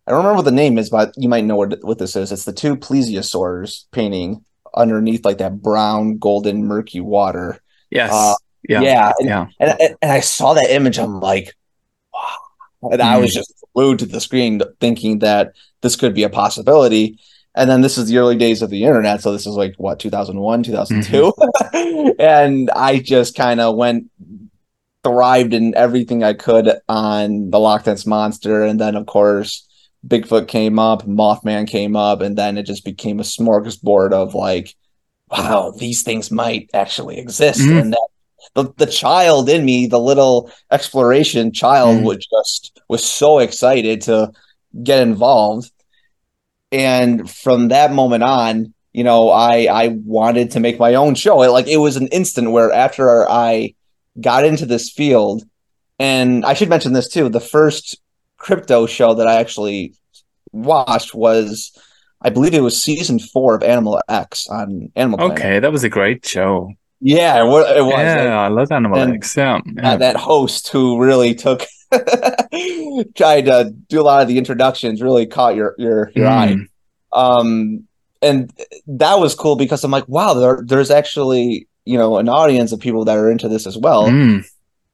I 0.06 0.10
don't 0.10 0.18
remember 0.18 0.36
what 0.36 0.44
the 0.44 0.52
name 0.52 0.78
is, 0.78 0.90
but 0.90 1.12
you 1.16 1.28
might 1.28 1.44
know 1.44 1.56
what, 1.56 1.78
what 1.82 1.98
this 1.98 2.16
is. 2.16 2.32
It's 2.32 2.44
the 2.44 2.52
two 2.52 2.76
plesiosaurs 2.76 3.84
painting 3.92 4.44
underneath 4.74 5.24
like 5.24 5.38
that 5.38 5.60
brown, 5.60 6.18
golden, 6.18 6.64
murky 6.64 7.00
water. 7.00 7.60
Yes. 7.90 8.10
Uh, 8.12 8.34
yeah. 8.68 8.80
Yeah. 8.80 9.12
And, 9.18 9.28
yeah. 9.28 9.46
And, 9.60 9.70
and, 9.80 9.96
and, 10.00 10.12
I 10.12 10.20
saw 10.20 10.54
that 10.54 10.70
image. 10.70 10.98
I'm 10.98 11.20
like, 11.20 11.54
wow. 12.12 12.90
And 12.92 13.00
mm. 13.00 13.04
I 13.04 13.18
was 13.18 13.32
mm. 13.32 13.34
just 13.34 13.52
glued 13.74 13.98
to 14.00 14.06
the 14.06 14.20
screen 14.20 14.62
thinking 14.80 15.20
that 15.20 15.52
this 15.82 15.96
could 15.96 16.14
be 16.14 16.22
a 16.22 16.30
possibility. 16.30 17.18
And 17.54 17.68
then 17.68 17.80
this 17.80 17.98
is 17.98 18.08
the 18.08 18.18
early 18.18 18.36
days 18.36 18.62
of 18.62 18.70
the 18.70 18.84
internet. 18.84 19.20
So 19.20 19.32
this 19.32 19.46
is 19.46 19.56
like 19.56 19.74
what, 19.78 19.98
2001, 19.98 20.62
2002. 20.62 21.32
Mm-hmm. 21.32 22.10
and 22.20 22.70
I 22.70 22.98
just 22.98 23.34
kind 23.34 23.60
of 23.60 23.76
went 23.76 24.10
thrived 25.08 25.54
in 25.54 25.74
everything 25.74 26.22
I 26.22 26.34
could 26.34 26.70
on 26.88 27.50
the 27.50 27.58
Loch 27.58 27.86
Ness 27.86 28.06
Monster, 28.06 28.62
and 28.62 28.78
then 28.80 28.94
of 28.94 29.06
course 29.06 29.66
Bigfoot 30.06 30.48
came 30.48 30.78
up, 30.78 31.06
Mothman 31.06 31.66
came 31.66 31.96
up, 31.96 32.20
and 32.20 32.36
then 32.36 32.58
it 32.58 32.64
just 32.64 32.84
became 32.84 33.18
a 33.18 33.24
smorgasbord 33.24 34.12
of 34.12 34.34
like, 34.34 34.74
wow, 35.30 35.72
these 35.76 36.02
things 36.02 36.30
might 36.30 36.70
actually 36.74 37.18
exist, 37.18 37.60
mm. 37.60 37.80
and 37.80 37.92
that 37.92 38.08
the, 38.54 38.72
the 38.76 38.86
child 38.86 39.48
in 39.48 39.64
me, 39.64 39.86
the 39.86 39.98
little 40.00 40.50
exploration 40.70 41.52
child, 41.52 42.00
mm. 42.00 42.04
was 42.04 42.18
just 42.18 42.80
was 42.88 43.04
so 43.04 43.38
excited 43.38 44.02
to 44.02 44.30
get 44.82 45.02
involved, 45.02 45.70
and 46.70 47.28
from 47.30 47.68
that 47.68 47.92
moment 47.92 48.22
on, 48.22 48.74
you 48.92 49.04
know, 49.04 49.30
I 49.30 49.68
I 49.70 49.88
wanted 49.88 50.52
to 50.52 50.60
make 50.60 50.78
my 50.78 50.94
own 50.94 51.14
show. 51.14 51.42
It, 51.42 51.48
Like 51.48 51.66
it 51.66 51.78
was 51.78 51.96
an 51.96 52.08
instant 52.08 52.52
where 52.52 52.72
after 52.72 53.28
I 53.28 53.74
got 54.20 54.44
into 54.44 54.66
this 54.66 54.90
field. 54.90 55.44
And 55.98 56.44
I 56.44 56.54
should 56.54 56.68
mention 56.68 56.92
this 56.92 57.08
too. 57.08 57.28
The 57.28 57.40
first 57.40 58.00
crypto 58.36 58.86
show 58.86 59.14
that 59.14 59.26
I 59.26 59.40
actually 59.40 59.94
watched 60.52 61.14
was, 61.14 61.72
I 62.20 62.30
believe 62.30 62.54
it 62.54 62.60
was 62.60 62.82
season 62.82 63.18
four 63.18 63.54
of 63.54 63.62
Animal 63.62 64.00
X 64.08 64.48
on 64.48 64.90
Animal 64.96 65.18
Planet. 65.18 65.38
Okay, 65.38 65.58
that 65.58 65.72
was 65.72 65.84
a 65.84 65.88
great 65.88 66.26
show. 66.26 66.72
Yeah, 67.00 67.42
it 67.42 67.46
was. 67.46 67.66
Yeah, 67.68 68.40
I 68.40 68.48
love 68.48 68.72
Animal 68.72 68.98
and 68.98 69.14
X. 69.14 69.36
Yeah, 69.36 69.60
yeah. 69.76 69.96
that 69.96 70.16
host 70.16 70.68
who 70.68 71.00
really 71.00 71.34
took 71.34 71.64
tried 73.14 73.46
to 73.46 73.72
do 73.88 74.00
a 74.00 74.02
lot 74.02 74.22
of 74.22 74.28
the 74.28 74.36
introductions 74.36 75.00
really 75.00 75.26
caught 75.26 75.54
your 75.54 75.74
your 75.78 76.10
your 76.14 76.26
mm. 76.26 76.30
eye. 76.30 76.56
Um, 77.12 77.84
and 78.20 78.50
that 78.86 79.20
was 79.20 79.34
cool 79.34 79.56
because 79.56 79.84
I'm 79.84 79.90
like, 79.90 80.08
wow, 80.08 80.34
there, 80.34 80.62
there's 80.64 80.90
actually 80.90 81.68
you 81.88 81.96
know 81.96 82.18
an 82.18 82.28
audience 82.28 82.72
of 82.72 82.80
people 82.80 83.04
that 83.06 83.16
are 83.16 83.30
into 83.30 83.48
this 83.48 83.66
as 83.66 83.76
well. 83.76 84.06
Mm. 84.08 84.44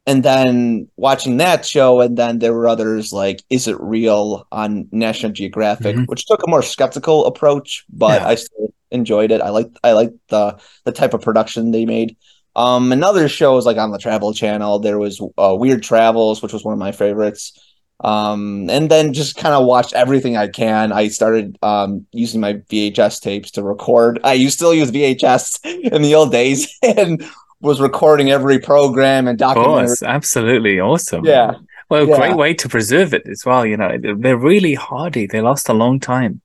And 0.07 0.23
then 0.23 0.89
watching 0.97 1.39
that 1.39 1.65
show, 1.65 2.03
and 2.03 2.17
then 2.17 2.39
there 2.39 2.53
were 2.53 2.69
others 2.69 3.13
like 3.13 3.43
"Is 3.51 3.67
It 3.67 3.81
Real" 3.81 4.47
on 4.53 4.89
National 4.93 5.33
Geographic, 5.33 5.97
mm-hmm. 5.97 6.05
which 6.05 6.27
took 6.27 6.43
a 6.43 6.51
more 6.51 6.63
skeptical 6.63 7.27
approach, 7.27 7.85
but 7.89 8.21
yeah. 8.21 8.29
I 8.29 8.35
still 8.37 8.75
enjoyed 8.91 9.33
it. 9.33 9.41
I 9.41 9.49
like 9.49 9.71
I 9.83 9.93
liked 9.93 10.15
the 10.29 10.59
the 10.85 10.93
type 10.93 11.15
of 11.15 11.23
production 11.23 11.71
they 11.71 11.85
made. 11.85 12.17
Um, 12.55 12.93
another 12.93 13.29
shows 13.29 13.67
like 13.67 13.79
on 13.79 13.91
the 13.91 13.99
Travel 13.99 14.33
Channel, 14.33 14.79
there 14.79 14.99
was 14.99 15.21
uh, 15.37 15.57
Weird 15.59 15.83
Travels, 15.83 16.43
which 16.43 16.53
was 16.53 16.63
one 16.65 16.75
of 16.75 16.79
my 16.79 16.93
favorites 16.93 17.59
um, 18.01 18.69
and 18.71 18.91
then 18.91 19.13
just 19.13 19.37
kind 19.37 19.55
of 19.55 19.67
watched 19.67 19.95
everything 19.95 20.37
I 20.37 20.49
can. 20.49 20.93
I 20.93 21.09
started 21.09 21.59
um, 21.63 22.07
using 22.13 22.41
my 22.41 22.55
VHS 22.55 23.21
tapes 23.21 23.51
to 23.53 23.63
record. 23.63 24.21
I 24.25 24.35
used 24.35 24.57
still 24.57 24.75
use 24.75 24.91
VHS 24.91 25.65
in 25.93 26.03
the 26.03 26.15
old 26.15 26.33
days 26.33 26.77
and 26.83 27.25
was 27.61 27.81
recording 27.81 28.31
every 28.31 28.59
program 28.59 29.27
and 29.29 29.39
documenting. 29.39 30.07
absolutely 30.07 30.81
awesome. 30.81 31.25
Yeah. 31.25 31.55
Well, 31.89 32.09
yeah. 32.09 32.17
great 32.17 32.37
way 32.37 32.55
to 32.55 32.69
preserve 32.69 33.15
it 33.15 33.27
as 33.27 33.45
well. 33.45 33.65
You 33.65 33.77
know, 33.77 33.97
they're 33.99 34.37
really 34.37 34.75
hardy. 34.75 35.27
They 35.27 35.41
last 35.41 35.69
a 35.69 35.75
long 35.75 36.01
time. 36.01 36.41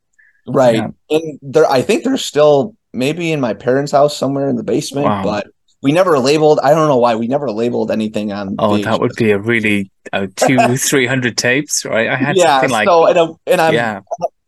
Right. 0.47 0.75
Yeah. 0.75 0.89
And 1.09 1.39
they're, 1.41 1.69
I 1.69 1.81
think 1.81 2.03
they're 2.03 2.17
still 2.17 2.75
maybe 2.93 3.31
in 3.31 3.39
my 3.39 3.53
parents' 3.53 3.91
house 3.91 4.15
somewhere 4.17 4.49
in 4.49 4.55
the 4.55 4.63
basement, 4.63 5.05
wow. 5.05 5.23
but 5.23 5.47
we 5.81 5.91
never 5.91 6.19
labeled. 6.19 6.59
I 6.61 6.71
don't 6.71 6.87
know 6.87 6.97
why 6.97 7.15
we 7.15 7.27
never 7.27 7.51
labeled 7.51 7.91
anything 7.91 8.31
on. 8.31 8.55
Oh, 8.59 8.77
that 8.77 8.99
would 8.99 9.15
be 9.15 9.31
a 9.31 9.39
really 9.39 9.91
two, 10.35 10.57
three 10.77 11.05
hundred 11.05 11.37
tapes, 11.37 11.85
right? 11.85 12.09
I 12.09 12.15
had 12.15 12.35
yeah, 12.35 12.59
something 12.59 12.71
like 12.71 12.87
so, 12.87 13.05
and, 13.07 13.37
and 13.47 13.61
i 13.61 13.71
yeah, 13.71 14.01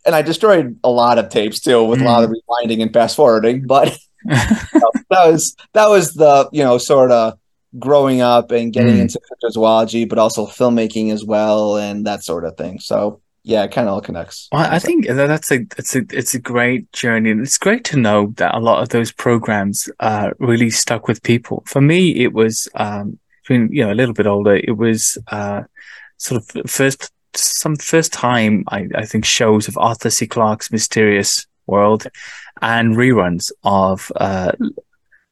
and 0.05 0.15
I 0.15 0.21
destroyed 0.21 0.79
a 0.83 0.89
lot 0.89 1.17
of 1.17 1.29
tapes 1.29 1.59
too 1.59 1.83
with 1.83 1.99
mm. 1.99 2.03
a 2.03 2.05
lot 2.05 2.23
of 2.23 2.29
mm. 2.29 2.35
rewinding 2.49 2.81
and 2.81 2.91
fast 2.91 3.15
forwarding. 3.15 3.65
But 3.65 3.97
that 4.25 5.01
was 5.09 5.55
that 5.73 5.87
was 5.87 6.13
the 6.13 6.49
you 6.51 6.63
know 6.63 6.77
sort 6.77 7.11
of 7.11 7.37
growing 7.79 8.21
up 8.21 8.51
and 8.51 8.73
getting 8.73 8.95
mm. 8.95 9.01
into 9.01 9.19
cryptozoology, 9.19 10.07
but 10.07 10.17
also 10.17 10.45
filmmaking 10.45 11.11
as 11.13 11.23
well 11.23 11.77
and 11.77 12.05
that 12.05 12.23
sort 12.23 12.43
of 12.43 12.57
thing. 12.57 12.79
So 12.79 13.21
yeah, 13.43 13.63
it 13.63 13.71
kind 13.71 13.87
of 13.87 13.95
all 13.95 14.01
connects. 14.01 14.47
Well, 14.51 14.67
I 14.69 14.77
think 14.77 15.07
that's 15.07 15.51
a 15.51 15.65
it's 15.77 15.95
a 15.95 16.03
it's 16.11 16.35
a 16.35 16.39
great 16.39 16.91
journey, 16.93 17.31
and 17.31 17.41
it's 17.41 17.57
great 17.57 17.83
to 17.85 17.97
know 17.97 18.33
that 18.37 18.53
a 18.53 18.59
lot 18.59 18.83
of 18.83 18.89
those 18.89 19.11
programs 19.11 19.89
uh, 19.99 20.31
really 20.37 20.69
stuck 20.69 21.07
with 21.07 21.23
people. 21.23 21.63
For 21.65 21.81
me, 21.81 22.23
it 22.23 22.33
was 22.33 22.69
um, 22.75 23.17
being 23.47 23.73
you 23.73 23.83
know 23.83 23.91
a 23.91 23.95
little 23.95 24.13
bit 24.13 24.27
older. 24.27 24.55
It 24.55 24.77
was 24.77 25.17
uh, 25.29 25.63
sort 26.17 26.43
of 26.43 26.69
first 26.69 27.11
some 27.33 27.77
first 27.77 28.13
time 28.13 28.63
I, 28.67 28.87
I 28.93 29.05
think 29.05 29.25
shows 29.25 29.67
of 29.67 29.77
Arthur 29.77 30.09
C. 30.09 30.27
Clarke's 30.27 30.71
Mysterious 30.71 31.47
World 31.65 32.05
and 32.61 32.95
reruns 32.95 33.51
of 33.63 34.11
uh, 34.17 34.51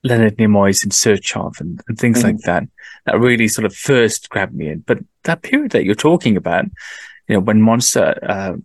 Leonard 0.04 0.38
Nimoy's 0.38 0.84
In 0.84 0.92
Search 0.92 1.36
of 1.36 1.56
and, 1.60 1.82
and 1.88 2.00
things 2.00 2.22
mm. 2.22 2.24
like 2.24 2.38
that. 2.40 2.64
That 3.06 3.20
really 3.20 3.48
sort 3.48 3.66
of 3.66 3.76
first 3.76 4.30
grabbed 4.30 4.56
me 4.56 4.70
in. 4.70 4.80
But 4.80 5.00
that 5.24 5.42
period 5.42 5.72
that 5.72 5.84
you're 5.84 5.96
talking 5.96 6.38
about 6.38 6.66
you 7.30 7.36
know, 7.36 7.40
when 7.40 7.62
Monster, 7.62 8.20
uh, 8.28 8.56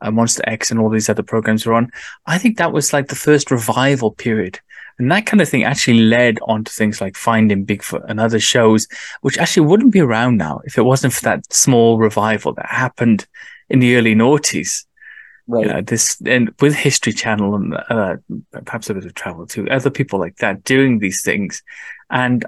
uh, 0.00 0.10
Monster 0.10 0.42
X 0.46 0.70
and 0.70 0.78
all 0.78 0.90
these 0.90 1.08
other 1.08 1.22
programs 1.22 1.64
were 1.64 1.72
on, 1.72 1.90
I 2.26 2.36
think 2.36 2.58
that 2.58 2.72
was 2.72 2.92
like 2.92 3.08
the 3.08 3.14
first 3.14 3.50
revival 3.50 4.10
period. 4.10 4.60
And 4.98 5.10
that 5.12 5.26
kind 5.26 5.40
of 5.40 5.48
thing 5.48 5.62
actually 5.62 6.00
led 6.00 6.38
on 6.42 6.64
to 6.64 6.72
things 6.72 7.00
like 7.00 7.16
Finding 7.16 7.64
Bigfoot 7.64 8.04
and 8.08 8.18
other 8.18 8.40
shows, 8.40 8.88
which 9.20 9.38
actually 9.38 9.66
wouldn't 9.66 9.92
be 9.92 10.00
around 10.00 10.36
now 10.36 10.60
if 10.64 10.76
it 10.76 10.82
wasn't 10.82 11.12
for 11.12 11.22
that 11.22 11.50
small 11.52 11.98
revival 11.98 12.52
that 12.54 12.66
happened 12.66 13.26
in 13.68 13.78
the 13.78 13.96
early 13.96 14.16
noughties. 14.16 14.84
Right. 15.46 15.66
You 15.66 15.72
know, 15.72 15.80
this 15.80 16.20
and 16.26 16.52
with 16.60 16.74
History 16.74 17.12
Channel 17.12 17.54
and 17.54 17.74
uh, 17.88 18.16
perhaps 18.64 18.90
a 18.90 18.94
bit 18.94 19.06
of 19.06 19.14
travel 19.14 19.46
too, 19.46 19.68
other 19.70 19.88
people 19.88 20.18
like 20.18 20.36
that 20.38 20.64
doing 20.64 20.98
these 20.98 21.22
things. 21.22 21.62
And 22.10 22.44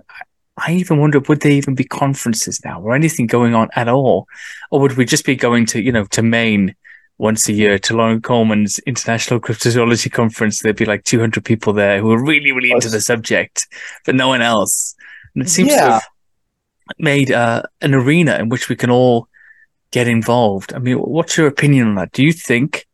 I 0.67 0.73
even 0.73 0.99
wonder, 0.99 1.21
would 1.21 1.41
there 1.41 1.53
even 1.53 1.75
be 1.75 1.85
conferences 1.85 2.63
now 2.65 2.81
or 2.81 2.95
anything 2.95 3.27
going 3.27 3.55
on 3.55 3.69
at 3.77 3.89
all? 3.89 4.27
Or 4.71 4.81
would 4.81 4.97
we 4.97 5.05
just 5.05 5.25
be 5.25 5.35
going 5.35 5.67
to, 5.67 5.83
you 5.83 5.91
know, 5.91 6.05
to 6.07 6.23
Maine 6.23 6.75
once 7.19 7.49
a 7.49 7.53
year 7.53 7.79
to 7.79 7.97
Loren 7.97 8.21
Coleman's 8.21 8.79
International 8.81 9.41
Cryptozoology 9.41 10.13
Conference? 10.13 10.61
There'd 10.61 10.77
be 10.77 10.85
like 10.85 11.05
200 11.05 11.45
people 11.45 11.73
there 11.73 12.01
who 12.01 12.11
are 12.13 12.23
really, 12.23 12.53
really 12.53 12.73
into 12.73 12.91
the 12.91 13.01
subject, 13.01 13.67
but 14.05 14.15
no 14.15 14.29
one 14.29 14.43
else. 14.43 14.95
And 15.35 15.45
it 15.45 15.49
seems 15.49 15.71
yeah. 15.71 15.85
to 15.85 15.93
have 15.93 16.03
made 16.99 17.33
uh, 17.33 17.63
an 17.81 17.95
arena 17.95 18.37
in 18.37 18.51
which 18.51 18.69
we 18.69 18.77
can 18.77 18.91
all 18.91 19.29
get 19.93 20.09
involved. 20.09 20.75
I 20.75 20.79
mean, 20.79 20.99
what's 20.99 21.37
your 21.37 21.47
opinion 21.47 21.89
on 21.89 21.95
that? 21.97 22.13
Do 22.13 22.23
you 22.23 22.33
think 22.33 22.87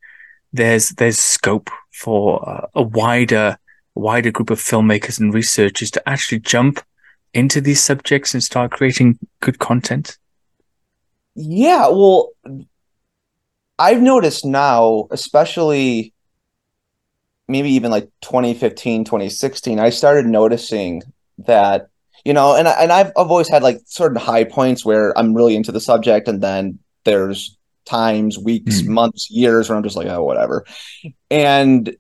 there's, 0.52 0.90
there's 0.90 1.18
scope 1.18 1.70
for 1.92 2.49
uh, 2.49 2.66
a 2.75 2.82
wider, 2.82 3.58
wider 3.94 4.30
group 4.30 4.50
of 4.50 4.61
filmmakers 4.61 5.18
and 5.18 5.35
researchers 5.35 5.90
to 5.92 6.08
actually 6.08 6.38
jump 6.40 6.80
into 7.36 7.60
these 7.60 7.82
subjects 7.82 8.34
and 8.34 8.42
start 8.42 8.72
creating 8.72 9.18
good 9.40 9.58
content? 9.58 10.18
Yeah, 11.34 11.88
well, 11.88 12.30
I've 13.78 14.00
noticed 14.00 14.44
now, 14.44 15.06
especially 15.10 16.14
maybe 17.46 17.70
even 17.70 17.90
like 17.90 18.08
2015, 18.22 19.04
2016, 19.04 19.78
I 19.78 19.90
started 19.90 20.26
noticing 20.26 21.02
that, 21.38 21.88
you 22.24 22.32
know, 22.32 22.56
and, 22.56 22.66
and 22.66 22.90
I've, 22.90 23.08
I've 23.08 23.30
always 23.30 23.48
had 23.48 23.62
like 23.62 23.80
certain 23.84 24.16
high 24.16 24.44
points 24.44 24.84
where 24.84 25.16
I'm 25.16 25.34
really 25.34 25.54
into 25.54 25.72
the 25.72 25.80
subject, 25.80 26.26
and 26.28 26.42
then 26.42 26.78
there's 27.04 27.56
times, 27.84 28.38
weeks, 28.38 28.80
mm. 28.80 28.88
months, 28.88 29.30
years 29.30 29.68
where 29.68 29.76
I'm 29.76 29.84
just 29.84 29.96
like, 29.96 30.08
oh, 30.08 30.24
whatever. 30.24 30.64
And 31.30 31.94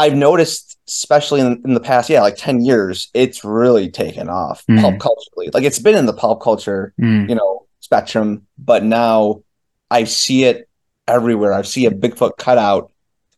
I've 0.00 0.16
noticed, 0.16 0.78
especially 0.88 1.42
in, 1.42 1.60
in, 1.62 1.74
the 1.74 1.80
past, 1.80 2.08
yeah, 2.08 2.22
like 2.22 2.36
10 2.36 2.64
years, 2.64 3.10
it's 3.12 3.44
really 3.44 3.90
taken 3.90 4.30
off 4.30 4.64
mm. 4.66 4.80
pulp 4.80 4.98
culturally. 4.98 5.50
Like 5.52 5.64
it's 5.64 5.78
been 5.78 5.94
in 5.94 6.06
the 6.06 6.14
pop 6.14 6.40
culture, 6.40 6.94
mm. 6.98 7.28
you 7.28 7.34
know, 7.34 7.66
spectrum, 7.80 8.46
but 8.56 8.82
now 8.82 9.42
I 9.90 10.04
see 10.04 10.44
it 10.44 10.70
everywhere. 11.06 11.52
I 11.52 11.60
see 11.62 11.84
a 11.84 11.90
Bigfoot 11.90 12.38
cutout 12.38 12.90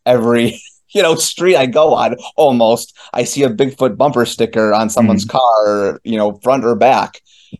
every 0.05 0.61
you 0.93 1.01
know 1.01 1.15
street 1.15 1.57
I 1.57 1.65
go 1.65 1.95
on. 1.95 2.15
Almost, 2.37 2.97
I 3.13 3.25
see 3.25 3.43
a 3.43 3.49
Bigfoot 3.49 3.97
bumper 3.97 4.25
sticker 4.25 4.73
on 4.73 4.89
someone's 4.89 5.25
Mm. 5.25 5.31
car, 5.31 5.99
you 6.05 6.15
know, 6.15 6.39
front 6.43 6.63
or 6.63 6.75
back. 6.75 7.19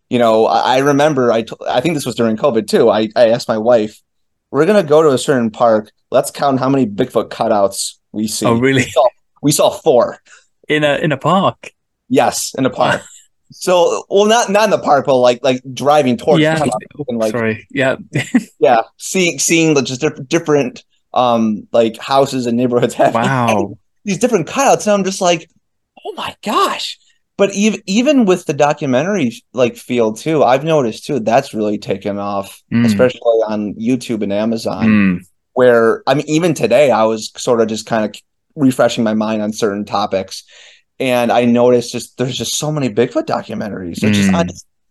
You 0.09 0.17
know, 0.17 0.45
I, 0.45 0.77
remember 0.77 1.31
I 1.31 1.31
remember 1.31 1.31
I 1.33 1.41
t- 1.41 1.67
I 1.67 1.81
think 1.81 1.95
this 1.95 2.05
was 2.05 2.15
during 2.15 2.37
COVID 2.37 2.67
too. 2.67 2.89
I 2.89 3.09
I 3.17 3.31
asked 3.31 3.49
my 3.49 3.57
wife, 3.57 4.01
"We're 4.49 4.65
gonna 4.65 4.81
go 4.81 5.03
to 5.03 5.09
a 5.09 5.17
certain 5.17 5.51
park. 5.51 5.91
Let's 6.09 6.31
count 6.31 6.59
how 6.59 6.69
many 6.69 6.85
Bigfoot 6.85 7.29
cutouts 7.29 7.97
we 8.13 8.27
see." 8.27 8.45
Oh, 8.45 8.53
really? 8.55 8.83
We 8.83 8.89
saw, 8.91 9.07
we 9.41 9.51
saw 9.51 9.69
four. 9.71 10.19
In 10.69 10.83
a 10.85 10.95
in 10.97 11.11
a 11.11 11.17
park. 11.17 11.71
Yes, 12.09 12.53
in 12.57 12.65
a 12.65 12.69
park. 12.69 13.01
so, 13.51 14.05
well, 14.09 14.25
not 14.25 14.49
not 14.49 14.63
in 14.65 14.69
the 14.69 14.79
park, 14.79 15.05
but 15.05 15.17
like 15.17 15.39
like 15.43 15.61
driving 15.73 16.15
towards. 16.17 16.41
yeah. 16.41 16.63
and, 17.07 17.17
like 17.19 17.31
Sorry. 17.31 17.67
Yeah. 17.69 17.97
yeah, 18.59 18.83
seeing 18.97 19.39
seeing 19.39 19.73
the 19.73 19.81
just 19.81 20.01
diff- 20.01 20.27
different 20.27 20.83
um 21.13 21.67
like 21.73 21.97
houses 21.97 22.45
and 22.47 22.55
neighborhoods 22.57 22.93
having 22.93 23.21
Wow. 23.21 23.77
these 24.05 24.17
different 24.19 24.47
cutouts, 24.47 24.87
and 24.87 24.93
I'm 24.93 25.03
just 25.03 25.21
like, 25.21 25.49
oh 26.05 26.13
my 26.13 26.35
gosh. 26.43 26.97
But 27.35 27.53
even 27.55 27.81
even 27.87 28.25
with 28.25 28.45
the 28.45 28.53
documentary 28.53 29.33
like 29.53 29.75
feel 29.75 30.13
too, 30.13 30.43
I've 30.43 30.63
noticed 30.63 31.05
too 31.05 31.19
that's 31.19 31.53
really 31.53 31.77
taken 31.77 32.19
off, 32.19 32.61
Mm. 32.71 32.85
especially 32.85 33.19
on 33.47 33.73
YouTube 33.75 34.21
and 34.23 34.31
Amazon. 34.31 34.85
Mm. 34.85 35.25
Where 35.53 36.03
I 36.07 36.13
mean, 36.15 36.25
even 36.27 36.53
today, 36.53 36.91
I 36.91 37.03
was 37.03 37.31
sort 37.37 37.61
of 37.61 37.67
just 37.67 37.85
kind 37.85 38.05
of 38.05 38.15
refreshing 38.55 39.03
my 39.03 39.13
mind 39.13 39.41
on 39.41 39.53
certain 39.53 39.85
topics, 39.85 40.43
and 40.99 41.31
I 41.31 41.45
noticed 41.45 41.91
just 41.91 42.17
there's 42.17 42.37
just 42.37 42.57
so 42.57 42.71
many 42.71 42.89
Bigfoot 42.89 43.25
documentaries. 43.25 43.97
Just 43.97 44.29
Mm. 44.29 44.35
on 44.35 44.47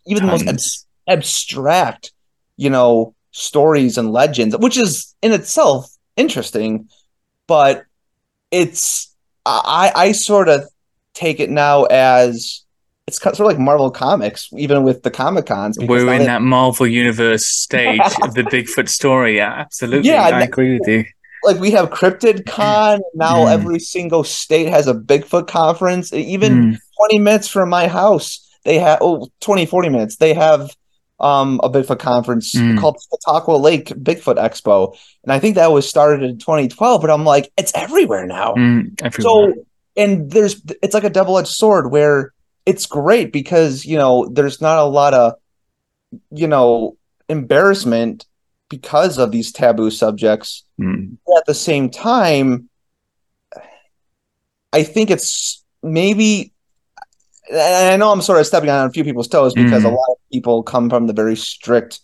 even 0.07 0.27
the 0.27 0.31
most 0.33 0.45
Tons. 0.47 0.87
abstract, 1.09 2.13
you 2.57 2.71
know, 2.71 3.15
stories 3.33 3.99
and 3.99 4.13
legends, 4.13 4.57
which 4.57 4.77
is 4.77 5.15
in 5.23 5.33
itself 5.33 5.91
interesting, 6.17 6.89
but 7.47 7.85
it's 8.51 9.15
I 9.47 9.91
I 9.95 10.13
sort 10.13 10.49
of 10.49 10.65
take 11.15 11.41
it 11.41 11.51
now 11.51 11.85
as 11.85 12.65
it's 13.07 13.21
sort 13.21 13.39
of 13.41 13.47
like 13.47 13.59
Marvel 13.59 13.91
Comics, 13.91 14.49
even 14.57 14.85
with 14.85 15.03
the 15.03 15.11
Comic 15.11 15.47
Cons. 15.47 15.79
We're 15.79 16.01
in 16.13 16.21
they- 16.21 16.27
that 16.27 16.43
Marvel 16.43 16.87
Universe 16.87 17.47
stage 17.47 18.01
of 18.23 18.35
the 18.35 18.43
Bigfoot 18.43 18.89
story. 18.89 19.37
Yeah, 19.37 19.53
absolutely. 19.53 20.09
Yeah, 20.09 20.23
I 20.23 20.43
agree 20.43 20.79
with 20.79 20.89
you. 20.89 21.05
like 21.45 21.59
we 21.59 21.73
have 21.73 21.91
Cryptid 21.91 22.47
Con. 22.47 23.01
Now 23.15 23.47
Mm. 23.47 23.53
every 23.53 23.79
single 23.81 24.23
state 24.23 24.69
has 24.69 24.87
a 24.87 24.95
Bigfoot 24.95 25.49
conference. 25.49 26.13
Even 26.13 26.53
Mm. 26.75 26.79
20 26.97 27.19
minutes 27.19 27.49
from 27.49 27.69
my 27.69 27.89
house, 27.89 28.39
they 28.65 28.79
have 28.79 28.99
oh 29.01 29.27
20, 29.41 29.67
40 29.67 29.89
minutes. 29.89 30.17
They 30.17 30.35
have 30.35 30.71
um 31.19 31.59
a 31.65 31.69
Bigfoot 31.69 31.99
conference 31.99 32.55
Mm. 32.55 32.79
called 32.79 32.97
Chautauqua 33.11 33.55
Lake 33.57 33.89
Bigfoot 33.89 34.37
Expo. 34.37 34.95
And 35.25 35.33
I 35.33 35.41
think 35.41 35.57
that 35.57 35.73
was 35.73 35.89
started 35.89 36.23
in 36.23 36.39
2012, 36.39 37.01
but 37.01 37.11
I'm 37.11 37.25
like, 37.25 37.51
it's 37.59 37.73
everywhere 37.75 38.25
now. 38.25 38.55
Mm. 38.55 39.03
Everywhere. 39.03 39.55
So 39.55 39.65
and 39.97 40.31
there's 40.31 40.63
it's 40.81 40.95
like 40.95 41.03
a 41.05 41.11
double-edged 41.11 41.49
sword 41.49 41.91
where 41.91 42.33
it's 42.67 42.87
great 42.87 43.33
because 43.33 43.85
you 43.85 43.97
know 43.99 44.27
there's 44.33 44.61
not 44.61 44.79
a 44.79 44.85
lot 44.85 45.15
of 45.15 45.35
you 46.31 46.47
know 46.47 46.97
embarrassment 47.29 48.27
because 48.69 49.19
of 49.19 49.31
these 49.33 49.53
taboo 49.53 49.91
subjects 49.91 50.65
Mm. 50.81 51.17
at 51.37 51.45
the 51.47 51.55
same 51.55 51.91
time, 51.91 52.69
I 54.73 54.83
think 54.83 55.11
it's 55.11 55.63
maybe, 55.83 56.53
and 57.51 57.93
I 57.93 57.97
know 57.97 58.11
I'm 58.11 58.23
sort 58.23 58.41
of 58.41 58.47
stepping 58.47 58.71
on 58.71 58.87
a 58.87 58.91
few 58.91 59.05
people's 59.05 59.29
toes 59.29 59.53
because 59.55 59.83
Mhm. 59.83 59.87
a 59.87 59.95
lot 59.95 60.11
of 60.11 60.17
people 60.33 60.63
come 60.63 60.89
from 60.89 61.07
the 61.07 61.13
very 61.13 61.37
strict 61.37 62.01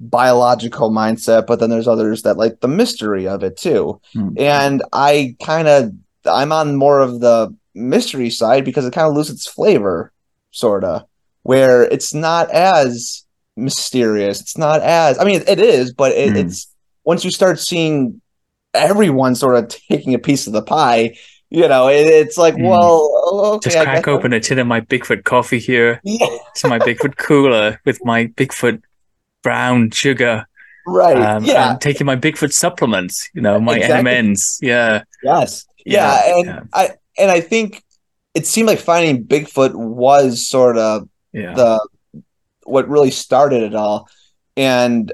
biological 0.00 0.90
mindset, 0.90 1.46
but 1.46 1.60
then 1.60 1.70
there's 1.70 1.86
others 1.88 2.22
that 2.22 2.36
like 2.36 2.60
the 2.60 2.68
mystery 2.68 3.28
of 3.28 3.42
it 3.44 3.56
too. 3.56 4.00
Mm. 4.14 4.38
And 4.40 4.82
I 4.92 5.36
kind 5.42 5.68
of, 5.68 5.92
I'm 6.26 6.50
on 6.52 6.76
more 6.76 7.00
of 7.00 7.20
the 7.20 7.54
mystery 7.74 8.30
side 8.30 8.64
because 8.64 8.84
it 8.86 8.92
kind 8.92 9.08
of 9.08 9.14
loses 9.14 9.36
its 9.36 9.46
flavor, 9.46 10.12
sort 10.50 10.84
of, 10.84 11.02
where 11.42 11.82
it's 11.84 12.14
not 12.14 12.50
as 12.50 13.24
mysterious. 13.56 14.40
It's 14.40 14.58
not 14.58 14.80
as, 14.82 15.18
I 15.18 15.24
mean, 15.24 15.42
it 15.46 15.60
is, 15.60 15.92
but 15.92 16.12
it, 16.12 16.32
Mm. 16.34 16.44
it's 16.44 16.66
once 17.04 17.24
you 17.24 17.30
start 17.30 17.58
seeing 17.60 18.20
everyone 18.72 19.34
sort 19.34 19.56
of 19.56 19.68
taking 19.68 20.14
a 20.14 20.18
piece 20.18 20.46
of 20.46 20.52
the 20.52 20.62
pie, 20.62 21.16
you 21.50 21.68
know, 21.68 21.88
it, 21.88 22.06
it's 22.06 22.36
like, 22.38 22.54
Mm. 22.54 22.68
well, 22.68 23.10
okay, 23.56 23.70
Just 23.70 23.84
crack 23.84 24.08
open 24.08 24.32
a 24.32 24.40
tin 24.40 24.58
of 24.58 24.66
my 24.66 24.80
Bigfoot 24.80 25.24
coffee 25.24 25.58
here. 25.60 26.00
Yeah, 26.02 26.26
It's 26.50 26.64
my 26.64 26.78
Bigfoot 26.78 27.16
cooler 27.16 27.80
with 27.84 28.04
my 28.04 28.26
Bigfoot 28.28 28.82
brown 29.42 29.90
sugar. 29.90 30.46
right. 30.86 31.16
Um, 31.16 31.44
yeah. 31.44 31.72
and 31.72 31.80
taking 31.80 32.06
my 32.06 32.16
Bigfoot 32.16 32.52
supplements, 32.52 33.28
you 33.34 33.40
know, 33.40 33.60
my 33.60 33.76
Exactly. 33.76 34.10
NMNs. 34.10 34.58
Yeah. 34.60 35.02
Yes. 35.22 35.64
Yeah, 35.86 36.26
Yeah, 36.26 36.36
and 36.38 36.46
yeah. 36.46 36.60
I 36.72 36.90
and 37.18 37.30
I 37.30 37.40
think 37.40 37.82
it 38.34 38.46
seemed 38.46 38.68
like 38.68 38.78
finding 38.80 39.24
Bigfoot 39.24 39.74
was 39.74 40.46
sort 40.48 40.76
of 40.78 41.08
Yeah. 41.32 41.54
the 41.54 41.88
what 42.64 42.88
really 42.88 43.10
started 43.10 43.62
it 43.62 43.74
all. 43.74 44.08
And 44.56 45.12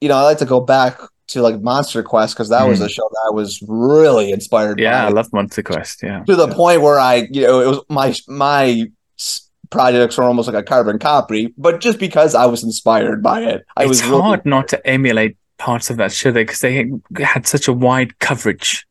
you 0.00 0.08
know, 0.08 0.16
I 0.16 0.22
like 0.22 0.38
to 0.38 0.46
go 0.46 0.60
back 0.60 1.00
to 1.28 1.42
like 1.42 1.60
Monster 1.60 2.02
Quest 2.02 2.34
because 2.34 2.48
that 2.48 2.66
was 2.66 2.80
Mm. 2.80 2.86
a 2.86 2.88
show 2.88 3.08
that 3.10 3.28
I 3.30 3.34
was 3.34 3.62
really 3.68 4.30
inspired 4.32 4.76
by. 4.78 4.82
yeah. 4.84 5.06
I 5.06 5.10
love 5.10 5.30
Monster 5.32 5.62
Quest. 5.62 6.02
Yeah. 6.02 6.22
to 6.24 6.36
the 6.36 6.48
point 6.48 6.80
where 6.82 6.98
I, 6.98 7.26
you 7.30 7.42
know, 7.42 7.60
it 7.60 7.66
was 7.66 7.80
my 7.88 8.14
my 8.28 8.86
s- 9.18 9.42
projects 9.70 10.16
were 10.16 10.24
almost 10.24 10.48
like 10.48 10.56
a 10.56 10.62
carbon 10.62 10.98
copy, 10.98 11.52
but 11.58 11.80
just 11.80 11.98
because 11.98 12.34
I 12.34 12.46
was 12.46 12.64
inspired 12.64 13.22
by 13.22 13.42
it, 13.42 13.64
I 13.76 13.82
it's 13.82 13.88
was 13.88 14.04
really- 14.06 14.22
hard 14.22 14.46
not 14.46 14.68
to 14.68 14.86
emulate 14.86 15.36
parts 15.58 15.90
of 15.90 15.96
that 15.98 16.12
show 16.12 16.32
because 16.32 16.60
they 16.60 16.88
had 17.18 17.46
such 17.46 17.68
a 17.68 17.72
wide 17.72 18.18
coverage. 18.20 18.86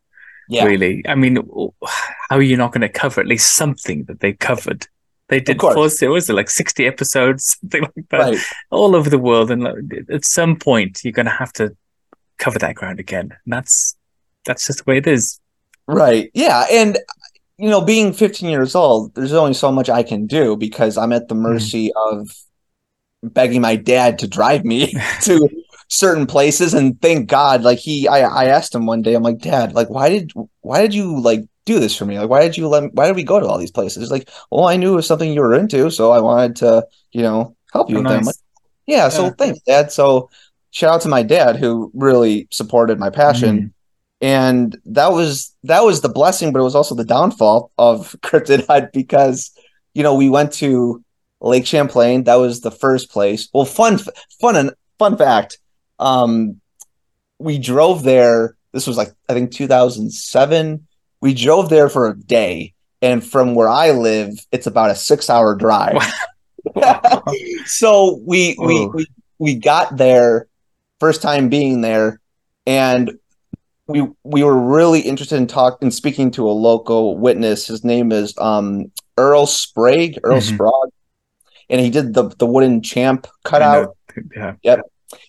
Yeah, 0.50 0.66
Really, 0.66 1.04
I 1.08 1.16
mean, 1.16 1.36
how 2.30 2.38
are 2.38 2.42
you 2.42 2.58
not 2.58 2.72
going 2.72 2.82
to 2.82 2.90
cover 2.90 3.22
at 3.22 3.28
least 3.28 3.56
something 3.56 4.06
that 4.06 4.20
they 4.20 4.34
covered? 4.34 4.88
They 5.30 5.42
did 5.42 5.60
four, 5.60 5.90
series, 5.90 6.30
like 6.30 6.50
sixty 6.50 6.88
episodes, 6.88 7.58
something 7.62 7.82
like 7.82 8.10
that, 8.10 8.20
right. 8.20 8.40
all 8.72 8.96
over 8.96 9.10
the 9.10 9.18
world, 9.18 9.52
and 9.52 9.68
at 10.10 10.24
some 10.24 10.56
point 10.56 11.02
you're 11.04 11.12
going 11.12 11.26
to 11.26 11.32
have 11.32 11.52
to 11.54 11.76
cover 12.38 12.60
that 12.60 12.76
ground 12.76 13.00
again. 13.00 13.36
And 13.44 13.54
that's 13.54 13.98
that's 14.46 14.66
just 14.66 14.86
the 14.86 14.92
way 14.92 14.98
it 14.98 15.08
is. 15.08 15.40
Right. 15.88 16.32
Yeah. 16.34 16.66
And, 16.72 16.98
you 17.58 17.70
know, 17.70 17.82
being 17.82 18.14
15 18.14 18.50
years 18.50 18.76
old, 18.76 19.16
there's 19.16 19.34
only 19.34 19.54
so 19.54 19.72
much 19.72 19.90
I 19.90 20.04
can 20.04 20.28
do 20.28 20.56
because 20.58 20.98
I'm 20.98 21.14
at 21.14 21.28
the 21.28 21.36
mm. 21.36 21.42
mercy 21.42 21.92
of 21.96 22.30
begging 23.24 23.62
my 23.62 23.76
dad 23.76 24.20
to 24.20 24.28
drive 24.28 24.64
me 24.64 24.94
to 25.24 25.50
certain 25.90 26.26
places. 26.26 26.74
And 26.74 27.02
thank 27.02 27.30
God, 27.30 27.64
like 27.64 27.80
he, 27.80 28.08
I, 28.08 28.20
I 28.22 28.46
asked 28.46 28.74
him 28.76 28.86
one 28.86 29.02
day, 29.02 29.14
I'm 29.14 29.24
like, 29.24 29.40
Dad, 29.40 29.74
like, 29.74 29.90
why 29.90 30.10
did, 30.10 30.32
why 30.62 30.82
did 30.82 30.94
you 30.94 31.20
like 31.20 31.42
do 31.66 31.80
this 31.80 31.96
for 31.96 32.06
me? 32.06 32.20
Like, 32.20 32.30
why 32.30 32.42
did 32.42 32.58
you 32.58 32.68
let, 32.68 32.84
me, 32.84 32.90
why 32.94 33.08
did 33.08 33.16
we 33.16 33.24
go 33.24 33.40
to 33.40 33.46
all 33.46 33.58
these 33.58 33.72
places? 33.72 34.04
He's 34.04 34.12
like, 34.12 34.30
well, 34.52 34.68
I 34.68 34.78
knew 34.78 34.94
it 34.94 34.98
was 34.98 35.08
something 35.08 35.32
you 35.32 35.42
were 35.42 35.54
into, 35.56 35.90
so 35.92 36.12
I 36.12 36.20
wanted 36.20 36.56
to, 36.58 36.86
you 37.12 37.22
know, 37.22 37.56
help 37.74 37.90
you 37.90 37.98
Oh, 37.98 38.00
with 38.00 38.10
that. 38.10 38.20
I'm 38.20 38.26
like, 38.26 38.36
yeah. 38.86 39.10
So 39.10 39.30
thanks, 39.32 39.60
Dad. 39.68 39.92
So 39.92 40.30
shout 40.72 40.96
out 40.96 41.02
to 41.02 41.10
my 41.10 41.24
dad 41.24 41.56
who 41.58 41.92
really 41.94 42.48
supported 42.52 43.00
my 43.00 43.10
passion 43.10 43.58
Mm. 43.60 43.72
and 44.22 44.78
that 44.86 45.12
was 45.12 45.56
that 45.64 45.84
was 45.84 46.02
the 46.02 46.10
blessing 46.10 46.52
but 46.52 46.60
it 46.60 46.64
was 46.64 46.76
also 46.76 46.96
the 46.96 47.06
downfall 47.06 47.72
of 47.78 48.16
cryptid 48.22 48.66
hunt 48.68 48.92
because 48.94 49.52
you 49.94 50.04
know 50.04 50.16
we 50.16 50.30
went 50.30 50.52
to 50.54 51.04
lake 51.42 51.66
champlain 51.66 52.24
that 52.26 52.36
was 52.36 52.62
the 52.62 52.72
first 52.72 53.10
place 53.12 53.48
well 53.54 53.66
fun 53.66 54.00
fun 54.42 54.56
and 54.56 54.72
fun 55.00 55.16
fact 55.18 55.60
um 56.00 56.60
we 57.40 57.58
drove 57.58 58.04
there 58.04 58.56
this 58.74 58.88
was 58.88 58.98
like 58.98 59.12
i 59.30 59.34
think 59.34 59.52
2007 59.52 60.86
we 61.22 61.34
drove 61.34 61.70
there 61.70 61.90
for 61.90 62.08
a 62.08 62.18
day 62.18 62.74
and 63.02 63.24
from 63.24 63.56
where 63.56 63.70
i 63.70 63.92
live 63.92 64.32
it's 64.52 64.68
about 64.68 64.92
a 64.92 64.96
six 64.96 65.30
hour 65.30 65.56
drive 65.56 65.98
so 67.66 68.20
we 68.26 68.56
we, 68.60 68.88
we 68.94 69.06
we 69.40 69.56
got 69.56 69.98
there 69.98 70.48
first 71.00 71.22
time 71.22 71.50
being 71.50 71.82
there 71.82 72.20
and 72.66 73.12
we 73.88 74.06
we 74.24 74.44
were 74.44 74.58
really 74.60 75.00
interested 75.00 75.38
in 75.38 75.48
talking 75.48 75.88
in 75.88 75.92
speaking 75.92 76.30
to 76.32 76.50
a 76.50 76.52
local 76.52 77.18
witness. 77.18 77.68
His 77.68 77.86
name 77.86 78.12
is 78.12 78.34
um 78.38 78.92
earl 79.18 79.46
sprague 79.46 80.20
earl 80.24 80.42
Mhm. 80.42 80.54
sprague. 80.56 80.92
And 81.70 81.80
he 81.80 81.90
did 81.90 82.14
the 82.14 82.28
the 82.38 82.46
wooden 82.46 82.82
champ 82.82 83.28
cutout. 83.46 83.96
Yeah. 84.64 84.78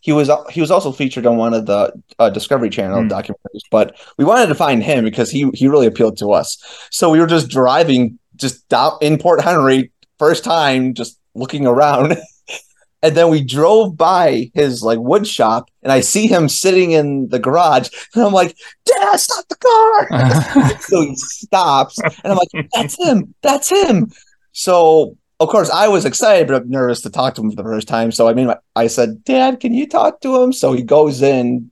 He 0.00 0.12
was 0.12 0.30
he 0.50 0.60
was 0.60 0.70
also 0.70 0.90
featured 0.92 1.26
on 1.26 1.36
one 1.36 1.54
of 1.54 1.66
the 1.66 1.92
uh, 2.18 2.30
Discovery 2.30 2.70
Channel 2.70 3.02
Hmm. 3.02 3.08
documentaries, 3.08 3.62
but 3.70 3.96
we 4.16 4.24
wanted 4.24 4.46
to 4.46 4.54
find 4.54 4.82
him 4.82 5.04
because 5.04 5.30
he 5.30 5.50
he 5.54 5.68
really 5.68 5.86
appealed 5.86 6.16
to 6.18 6.32
us. 6.32 6.58
So 6.90 7.10
we 7.10 7.20
were 7.20 7.26
just 7.26 7.48
driving 7.48 8.18
just 8.36 8.68
down 8.68 8.92
in 9.00 9.18
Port 9.18 9.40
Henry 9.42 9.90
first 10.18 10.44
time, 10.44 10.94
just 10.94 11.18
looking 11.34 11.66
around, 11.66 12.16
and 13.02 13.16
then 13.16 13.28
we 13.30 13.42
drove 13.44 13.96
by 13.96 14.50
his 14.54 14.82
like 14.82 14.98
wood 14.98 15.26
shop, 15.26 15.70
and 15.82 15.92
I 15.92 16.00
see 16.00 16.26
him 16.26 16.48
sitting 16.48 16.90
in 16.90 17.28
the 17.28 17.38
garage, 17.38 17.88
and 18.14 18.24
I'm 18.24 18.32
like, 18.32 18.56
"Dad, 18.84 19.20
stop 19.20 19.44
the 19.48 19.56
car!" 19.56 20.80
so 20.80 21.02
he 21.02 21.14
stops, 21.16 21.98
and 21.98 22.32
I'm 22.32 22.36
like, 22.36 22.68
"That's 22.74 22.96
him! 22.98 23.34
That's 23.42 23.68
him!" 23.70 24.10
So 24.52 25.16
of 25.40 25.48
course 25.48 25.70
I 25.70 25.88
was 25.88 26.05
excited 26.05 26.48
but 26.48 26.68
nervous 26.68 27.01
to 27.03 27.11
talk 27.11 27.35
to 27.35 27.42
him 27.42 27.51
for 27.51 27.57
the 27.57 27.62
first 27.62 27.88
time. 27.88 28.11
So 28.12 28.29
I 28.29 28.35
mean, 28.35 28.53
I 28.77 28.87
said, 28.88 29.24
"Dad, 29.24 29.61
can 29.61 29.74
you 29.74 29.87
talk 29.87 30.20
to 30.22 30.42
him?" 30.42 30.53
So 30.53 30.72
he 30.72 30.83
goes 30.83 31.22
in, 31.22 31.70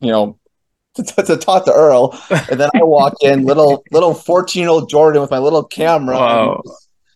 you 0.00 0.10
know, 0.12 0.38
to, 0.94 1.02
to 1.02 1.36
talk 1.36 1.64
to 1.64 1.72
Earl, 1.72 2.18
and 2.50 2.60
then 2.60 2.70
I 2.74 2.82
walk 2.84 3.14
in, 3.22 3.44
little 3.44 3.84
little 3.90 4.14
fourteen 4.14 4.62
year 4.62 4.70
old 4.70 4.88
Jordan 4.90 5.20
with 5.22 5.30
my 5.30 5.38
little 5.38 5.64
camera, 5.64 6.16
Wow. 6.16 6.62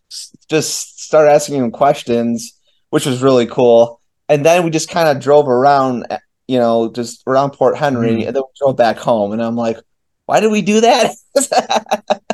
just, 0.09 0.35
just 0.49 0.99
start 1.03 1.29
asking 1.29 1.55
him 1.63 1.71
questions, 1.71 2.57
which 2.89 3.05
was 3.05 3.21
really 3.23 3.45
cool. 3.45 4.01
And 4.27 4.45
then 4.45 4.63
we 4.63 4.69
just 4.69 4.89
kind 4.89 5.07
of 5.09 5.23
drove 5.23 5.47
around, 5.47 6.05
you 6.47 6.59
know, 6.59 6.91
just 6.91 7.23
around 7.25 7.51
Port 7.51 7.77
Henry, 7.77 8.11
Mhm. 8.23 8.27
and 8.27 8.35
then 8.35 8.43
we 8.43 8.49
drove 8.59 8.75
back 8.77 8.97
home. 8.97 9.31
And 9.31 9.41
I'm 9.41 9.55
like, 9.55 9.77
why 10.25 10.39
did 10.39 10.51
we 10.51 10.61
do 10.61 10.81
that? 10.81 11.15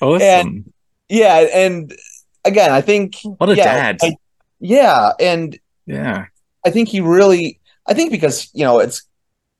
Awesome. 0.00 0.72
yeah, 1.08 1.36
and 1.52 1.92
again, 2.44 2.70
I 2.70 2.80
think 2.80 3.16
what 3.38 3.50
a 3.50 3.56
yeah, 3.56 3.64
dad. 3.92 3.98
I- 4.02 4.16
yeah, 4.60 5.12
and 5.18 5.58
yeah. 5.86 6.26
I 6.66 6.70
think 6.70 6.88
he 6.90 7.00
really, 7.00 7.58
I 7.86 7.94
think 7.94 8.10
because 8.10 8.50
you 8.52 8.64
know 8.64 8.78
it's 8.78 9.02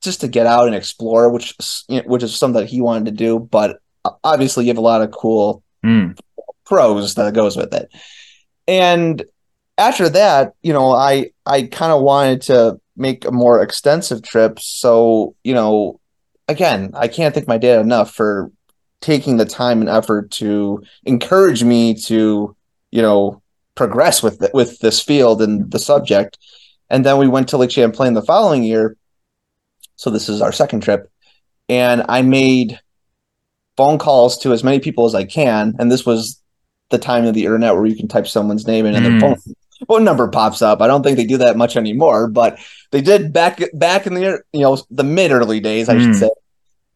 just 0.03 0.21
to 0.21 0.29
get 0.29 0.47
out 0.47 0.67
and 0.67 0.75
explore, 0.75 1.31
which 1.31 1.55
which 2.07 2.23
is 2.23 2.37
something 2.37 2.61
that 2.61 2.69
he 2.69 2.81
wanted 2.81 3.07
to 3.07 3.11
do. 3.13 3.39
But 3.39 3.79
obviously, 4.25 4.65
you 4.65 4.69
have 4.71 4.79
a 4.79 4.83
lot 4.83 5.03
of 5.03 5.11
cool 5.11 5.63
Mm. 5.85 6.19
pros 6.67 7.15
that 7.15 7.33
goes 7.33 7.57
with 7.57 7.73
it. 7.73 7.91
And 8.69 9.25
after 9.79 10.11
that, 10.11 10.53
you 10.63 10.75
know, 10.75 10.93
I 10.93 11.31
I 11.47 11.63
kind 11.63 11.93
of 11.93 12.03
wanted 12.03 12.43
to 12.43 12.79
make 12.97 13.25
a 13.25 13.31
more 13.33 13.63
extensive 13.63 14.21
trip. 14.23 14.59
So 14.61 15.35
you 15.43 15.55
know, 15.55 15.99
again, 16.49 16.91
I 16.95 17.09
can't 17.09 17.35
thank 17.35 17.49
my 17.49 17.57
dad 17.57 17.81
enough 17.81 18.13
for 18.15 18.53
taking 19.01 19.39
the 19.39 19.47
time 19.47 19.81
and 19.81 19.89
effort 19.89 20.31
to 20.33 20.83
encourage 21.05 21.65
me 21.65 21.95
to, 21.95 22.55
you 22.91 23.03
know, 23.03 23.43
progress 23.75 24.23
with 24.23 24.39
th- 24.41 24.53
with 24.53 24.79
this 24.81 25.01
field 25.01 25.41
and 25.43 25.71
the 25.71 25.79
subject. 25.79 26.39
And 26.89 27.05
then 27.07 27.19
we 27.19 27.29
went 27.29 27.49
to 27.49 27.57
Lake 27.57 27.71
Champlain 27.71 28.15
the 28.15 28.23
following 28.23 28.63
year. 28.65 28.97
So 29.97 30.11
this 30.11 30.29
is 30.29 30.41
our 30.43 30.53
second 30.53 30.81
trip, 30.81 31.11
and 31.69 32.03
I 32.09 32.23
made 32.23 32.81
phone 33.77 33.99
calls 33.99 34.39
to 34.39 34.53
as 34.53 34.65
many 34.65 34.81
people 34.81 35.07
as 35.07 35.15
I 35.15 35.25
can. 35.25 35.77
And 35.79 35.91
this 35.91 36.05
was 36.05 36.41
the 36.91 36.99
time 36.99 37.25
of 37.27 37.35
the 37.35 37.45
internet 37.45 37.75
where 37.75 37.87
you 37.87 37.95
can 37.97 38.09
type 38.09 38.27
someone's 38.27 38.67
name 38.67 38.85
in 38.87 38.95
and 38.95 39.05
their 39.05 39.13
Mm. 39.13 39.21
phone 39.21 39.55
phone 39.89 40.05
number 40.05 40.29
pops 40.29 40.61
up. 40.63 40.83
I 40.83 40.87
don't 40.87 41.03
think 41.03 41.17
they 41.17 41.25
do 41.25 41.39
that 41.39 41.57
much 41.57 41.77
anymore, 41.77 42.29
but 42.29 42.59
they 42.91 43.01
did 43.01 43.33
back 43.33 43.61
back 43.73 44.07
in 44.07 44.15
the 44.15 44.43
you 44.53 44.61
know 44.61 44.79
the 44.91 45.05
mid 45.05 45.31
early 45.33 45.61
days, 45.61 45.89
I 45.89 45.99
should 45.99 46.11
Mm. 46.11 46.21
say. 46.21 46.31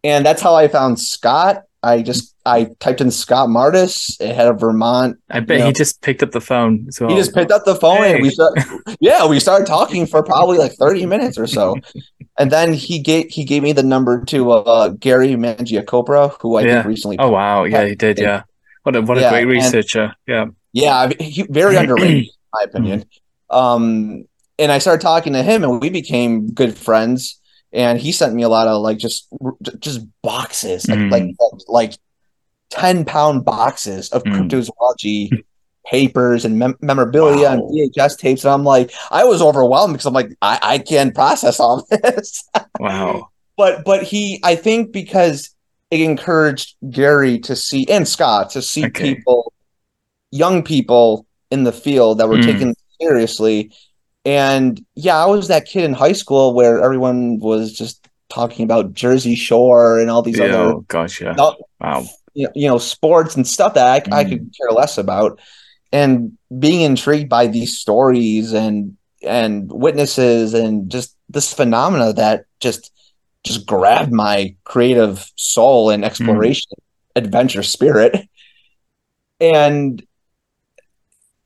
And 0.02 0.26
that's 0.26 0.42
how 0.42 0.54
I 0.54 0.68
found 0.68 0.98
Scott. 1.00 1.62
I 1.84 2.02
just 2.02 2.34
I 2.46 2.68
typed 2.80 3.00
in 3.00 3.10
Scott 3.10 3.48
Mardis. 3.48 4.16
It 4.20 4.34
had 4.34 4.48
a 4.48 4.52
Vermont. 4.54 5.18
I 5.30 5.40
bet 5.40 5.58
Yeah. 5.58 5.66
he 5.66 5.72
just 5.72 6.00
picked 6.02 6.22
up 6.22 6.30
the 6.32 6.40
phone 6.40 6.88
well. 7.00 7.10
He 7.10 7.16
just 7.16 7.34
picked 7.34 7.52
up 7.52 7.64
the 7.64 7.74
phone 7.76 8.02
and 8.04 8.22
we 8.22 8.28
Hey. 8.28 8.34
start, 8.34 8.52
yeah 9.00 9.26
we 9.26 9.38
started 9.40 9.66
talking 9.66 10.06
for 10.06 10.22
probably 10.22 10.58
like 10.58 10.72
thirty 10.72 11.04
minutes 11.06 11.36
or 11.38 11.46
so, 11.46 11.76
and 12.38 12.50
then 12.50 12.72
he 12.72 12.98
gave 12.98 13.26
he 13.30 13.44
gave 13.44 13.62
me 13.62 13.72
the 13.72 13.82
number 13.82 14.24
to 14.26 14.52
uh, 14.52 14.88
Gary 14.88 15.36
Mangiacopra, 15.36 16.36
who 16.40 16.56
I 16.56 16.62
Yeah. 16.62 16.74
think 16.76 16.86
recently 16.86 17.16
Oh 17.18 17.30
wow, 17.30 17.64
yeah, 17.64 17.84
he 17.86 17.94
did, 17.94 18.18
yeah. 18.18 18.42
What 18.84 18.96
a 18.96 19.02
what 19.02 19.18
a 19.18 19.20
Yeah, 19.22 19.30
great 19.30 19.42
and- 19.42 19.50
researcher. 19.52 20.14
Yeah. 20.26 20.46
Yeah, 20.72 21.10
he, 21.20 21.42
very 21.48 21.76
underrated, 21.76 22.24
in 22.24 22.30
my 22.52 22.62
opinion. 22.68 23.04
Um, 23.50 24.24
and 24.58 24.72
I 24.72 24.78
started 24.78 25.00
talking 25.02 25.32
to 25.34 25.42
him, 25.42 25.62
and 25.62 25.80
we 25.80 25.88
became 25.90 26.50
good 26.50 26.76
friends. 26.76 27.38
And 27.74 27.98
he 28.00 28.12
sent 28.12 28.34
me 28.34 28.42
a 28.44 28.48
lot 28.48 28.68
of 28.68 28.80
like 28.82 28.98
just 28.98 29.28
just 29.80 30.00
boxes, 30.22 30.88
like 30.88 30.98
Mm. 30.98 31.10
like 31.10 31.34
like 31.68 31.98
ten 32.70 33.04
pound 33.04 33.44
boxes 33.44 34.08
of 34.10 34.22
Mm. 34.22 34.48
cryptozoology 34.48 35.42
papers 35.86 36.44
and 36.46 36.58
mem- 36.58 36.78
memorabilia 36.80 37.50
and 37.50 37.62
VHS 37.62 38.16
tapes. 38.16 38.44
And 38.44 38.54
I'm 38.54 38.64
like, 38.64 38.90
I 39.10 39.24
was 39.24 39.42
overwhelmed 39.42 39.92
because 39.94 40.06
I'm 40.06 40.14
like, 40.14 40.30
I, 40.40 40.58
I 40.62 40.78
can't 40.78 41.14
process 41.14 41.60
all 41.60 41.84
this. 41.90 42.48
Wow. 42.80 43.28
but 43.56 43.84
but 43.84 44.02
he, 44.02 44.40
I 44.42 44.54
think 44.56 44.92
because 44.92 45.50
it 45.90 46.00
encouraged 46.00 46.76
Gary 46.90 47.38
to 47.40 47.54
see 47.54 47.86
and 47.90 48.08
Scott 48.08 48.50
to 48.50 48.62
see 48.62 48.86
Okay. 48.86 49.14
people, 49.16 49.52
young 50.30 50.62
people 50.62 51.26
in 51.50 51.64
the 51.64 51.72
field 51.72 52.18
that 52.18 52.28
were 52.28 52.38
Mm. 52.38 52.44
taken 52.44 52.74
seriously. 53.00 53.70
And 54.24 54.84
yeah, 54.94 55.16
I 55.16 55.26
was 55.26 55.48
that 55.48 55.66
kid 55.66 55.84
in 55.84 55.92
high 55.92 56.12
school 56.12 56.54
where 56.54 56.82
everyone 56.82 57.38
was 57.40 57.72
just 57.72 58.08
talking 58.30 58.64
about 58.64 58.94
Jersey 58.94 59.34
Shore 59.34 59.98
and 60.00 60.10
all 60.10 60.22
these 60.22 60.38
Yeah, 60.38 60.72
other 60.72 60.80
gosh, 60.88 61.20
yeah. 61.20 61.34
no, 61.36 61.56
Wow. 61.80 62.04
you 62.34 62.46
know, 62.46 62.52
you 62.54 62.68
know 62.68 62.78
sports 62.78 63.36
and 63.36 63.46
stuff 63.46 63.74
that 63.74 63.86
I, 64.12 64.18
I 64.20 64.24
Mm. 64.24 64.28
could 64.30 64.50
care 64.58 64.70
less 64.70 64.98
about 64.98 65.38
and 65.92 66.32
being 66.58 66.80
intrigued 66.80 67.28
by 67.28 67.46
these 67.46 67.78
stories 67.78 68.52
and 68.52 68.96
and 69.22 69.70
witnesses 69.72 70.54
and 70.54 70.90
just 70.90 71.16
this 71.28 71.52
phenomena 71.52 72.12
that 72.14 72.44
just 72.60 72.90
just 73.44 73.66
grabbed 73.66 74.12
my 74.12 74.54
creative 74.64 75.30
soul 75.36 75.90
and 75.90 76.04
exploration 76.04 76.72
adventure 77.16 77.62
spirit 77.62 78.28
and 79.40 80.04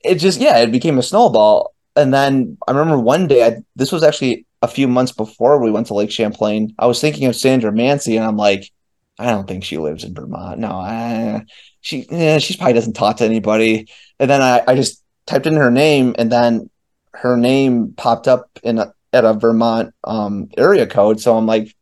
it 0.04 0.16
just 0.16 0.40
yeah 0.40 0.58
it 0.58 0.70
became 0.72 0.98
a 0.98 1.02
snowball 1.02 1.74
and 1.98 2.14
then 2.14 2.56
i 2.66 2.70
remember 2.72 2.98
one 2.98 3.26
day 3.26 3.44
I, 3.46 3.56
this 3.76 3.92
was 3.92 4.02
actually 4.02 4.46
a 4.62 4.68
few 4.68 4.88
months 4.88 5.12
before 5.12 5.60
we 5.60 5.70
went 5.70 5.88
to 5.88 5.94
lake 5.94 6.10
champlain 6.10 6.74
i 6.78 6.86
was 6.86 7.00
thinking 7.00 7.26
of 7.26 7.36
sandra 7.36 7.70
mansi 7.72 8.16
and 8.16 8.24
i'm 8.24 8.36
like 8.36 8.70
i 9.18 9.26
don't 9.30 9.46
think 9.48 9.64
she 9.64 9.78
lives 9.78 10.04
in 10.04 10.14
vermont. 10.14 10.60
No 10.60 10.68
I, 10.70 11.44
she 11.80 12.06
yeah, 12.10 12.38
she 12.38 12.56
probably 12.56 12.74
doesn't 12.74 12.94
talk 12.94 13.16
to 13.18 13.24
anybody. 13.24 13.88
And 14.20 14.28
then 14.30 14.42
I, 14.42 14.62
I 14.66 14.74
just 14.74 15.02
typed 15.26 15.46
in 15.46 15.54
her 15.56 15.70
name 15.70 16.14
and 16.18 16.30
then 16.30 16.70
her 17.14 17.36
name 17.36 17.94
popped 17.96 18.28
up 18.28 18.48
in 18.62 18.78
a, 18.78 18.92
at 19.12 19.24
a 19.24 19.34
vermont 19.34 19.94
um, 20.04 20.48
area 20.56 20.86
code. 20.86 21.20
So 21.20 21.36
i'm 21.36 21.46
like 21.46 21.74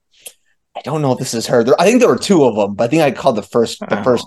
i 0.76 0.80
don't 0.82 1.02
know 1.02 1.12
if 1.12 1.18
this 1.18 1.34
is 1.34 1.46
her. 1.46 1.64
There, 1.64 1.80
i 1.80 1.84
think 1.84 2.00
there 2.00 2.08
were 2.08 2.18
two 2.18 2.44
of 2.44 2.54
them 2.56 2.74
but 2.74 2.84
i 2.84 2.88
think 2.88 3.02
i 3.02 3.10
called 3.10 3.36
the 3.36 3.42
first 3.42 3.80
the 3.88 3.96
Wow. 3.96 4.02
first. 4.04 4.26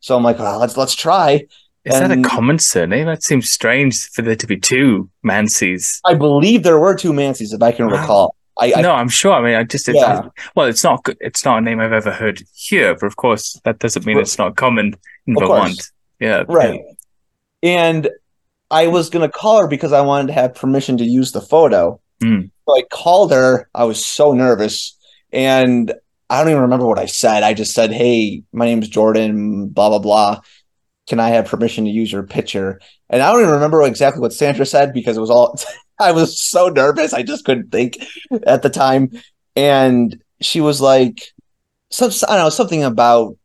So 0.00 0.16
i'm 0.16 0.22
like 0.22 0.38
well, 0.38 0.58
let's 0.60 0.76
let's 0.76 0.94
try 0.94 1.46
Is 1.88 1.98
that 2.00 2.10
a 2.10 2.22
common 2.22 2.58
surname? 2.58 3.06
That 3.06 3.22
seems 3.22 3.50
strange 3.50 4.08
for 4.10 4.22
there 4.22 4.36
to 4.36 4.46
be 4.46 4.56
two 4.56 5.08
Mansi's. 5.24 6.00
i 6.04 6.14
believe 6.14 6.62
there 6.62 6.78
were 6.78 6.94
two 6.96 7.12
mansi's 7.12 7.52
if 7.52 7.62
i 7.62 7.72
can 7.72 7.86
Wow. 7.86 8.00
recall 8.00 8.34
i, 8.60 8.72
I 8.76 8.80
no, 8.80 8.92
I'm 8.92 9.08
sure. 9.08 9.32
I 9.32 9.40
mean, 9.42 9.54
I 9.54 9.62
just, 9.64 9.88
it's, 9.88 9.96
Yeah. 9.98 10.22
well, 10.56 10.66
it's 10.66 10.82
not. 10.82 11.06
It's 11.20 11.44
not 11.44 11.58
a 11.58 11.60
name 11.60 11.78
I've 11.80 11.92
ever 11.92 12.10
heard 12.10 12.42
here, 12.54 12.94
but 12.98 13.06
of 13.06 13.14
course, 13.16 13.44
that 13.64 13.78
doesn't 13.78 14.04
mean 14.04 14.18
it's 14.18 14.36
not 14.36 14.56
common 14.56 14.94
in 15.28 15.34
Of 15.36 15.42
course. 15.46 15.60
Vermont. 15.60 15.82
Yeah. 16.20 16.42
right 16.48 16.80
and 17.62 18.08
i 18.70 18.86
was 18.88 19.08
going 19.10 19.26
to 19.28 19.32
call 19.40 19.60
her 19.62 19.68
because 19.68 19.92
i 19.92 20.00
wanted 20.00 20.26
to 20.28 20.32
have 20.32 20.54
permission 20.54 20.96
to 20.98 21.04
use 21.04 21.32
the 21.32 21.40
photo 21.40 22.00
Mm. 22.20 22.50
so 22.66 22.76
i 22.76 22.82
called 22.90 23.30
her 23.30 23.68
i 23.76 23.84
was 23.84 24.04
so 24.04 24.32
nervous 24.32 24.96
and 25.32 25.94
i 26.28 26.38
don't 26.40 26.50
even 26.50 26.62
remember 26.62 26.84
what 26.86 26.98
i 26.98 27.06
said 27.06 27.44
i 27.44 27.54
just 27.54 27.72
said 27.72 27.92
hey 27.92 28.42
my 28.52 28.64
name's 28.64 28.88
jordan 28.88 29.68
blah 29.68 29.88
blah 29.90 30.00
blah 30.00 30.40
can 31.08 31.18
i 31.20 31.30
have 31.30 31.46
permission 31.46 31.84
to 31.84 31.90
use 31.90 32.12
your 32.12 32.22
picture? 32.22 32.80
And 33.10 33.22
i 33.22 33.32
don't 33.32 33.40
even 33.42 33.54
remember 33.54 33.82
exactly 33.82 34.20
what 34.20 34.32
sandra 34.32 34.66
said 34.66 34.92
because 34.92 35.16
it 35.16 35.20
was 35.20 35.30
all 35.30 35.58
i 35.98 36.12
was 36.12 36.40
so 36.40 36.68
nervous. 36.68 37.12
I 37.12 37.22
just 37.22 37.44
couldn't 37.44 37.72
think 37.72 37.96
at 38.46 38.62
the 38.62 38.70
time. 38.70 39.10
And 39.56 40.22
she 40.40 40.60
was 40.60 40.80
like 40.80 41.32
some 41.90 42.10
i 42.28 42.36
don't 42.36 42.44
know 42.44 42.50
something 42.50 42.84
about 42.84 43.36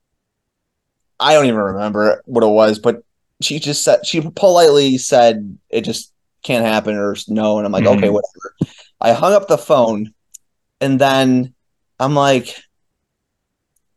i 1.19 1.33
don't 1.33 1.45
even 1.45 1.59
remember 1.59 2.21
what 2.25 2.43
it 2.43 2.47
was 2.47 2.77
but 2.77 3.03
she 3.41 3.57
just 3.59 3.83
said 3.83 4.05
she 4.05 4.21
politely 4.21 4.97
said 4.97 5.57
it 5.69 5.81
just 5.81 6.11
can't 6.43 6.65
happen 6.65 6.95
or 6.95 7.15
no 7.29 7.57
and 7.57 7.65
i'm 7.65 7.71
like 7.71 7.85
Mhm. 7.85 7.97
okay 7.97 8.09
whatever. 8.09 8.55
I 9.01 9.13
hung 9.13 9.33
up 9.33 9.47
the 9.47 9.57
phone 9.57 10.13
and 10.81 10.99
then 10.99 11.53
i'm 11.99 12.13
like 12.15 12.55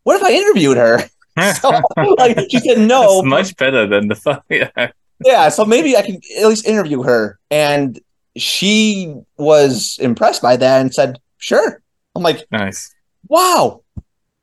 what 0.04 0.16
if 0.16 0.22
i 0.22 0.30
interviewed 0.32 0.76
her 0.78 1.00
so, 1.60 1.70
like 2.18 2.38
she 2.50 2.58
said 2.60 2.78
no 2.78 3.16
That's 3.22 3.26
much 3.26 3.56
better 3.56 3.86
than 3.86 4.08
the 4.08 4.14
phone. 4.14 4.40
Yeah. 4.50 4.90
yeah 5.24 5.48
so 5.48 5.64
maybe 5.64 5.96
i 5.96 6.02
can 6.02 6.20
at 6.38 6.46
least 6.46 6.66
interview 6.66 7.02
her 7.02 7.38
and 7.50 7.98
she 8.36 9.14
was 9.38 9.96
impressed 10.00 10.42
by 10.42 10.56
that 10.56 10.80
and 10.80 10.92
said 10.94 11.18
sure 11.38 11.80
i'm 12.14 12.22
like 12.22 12.44
Nice. 12.52 12.94
wow 13.28 13.82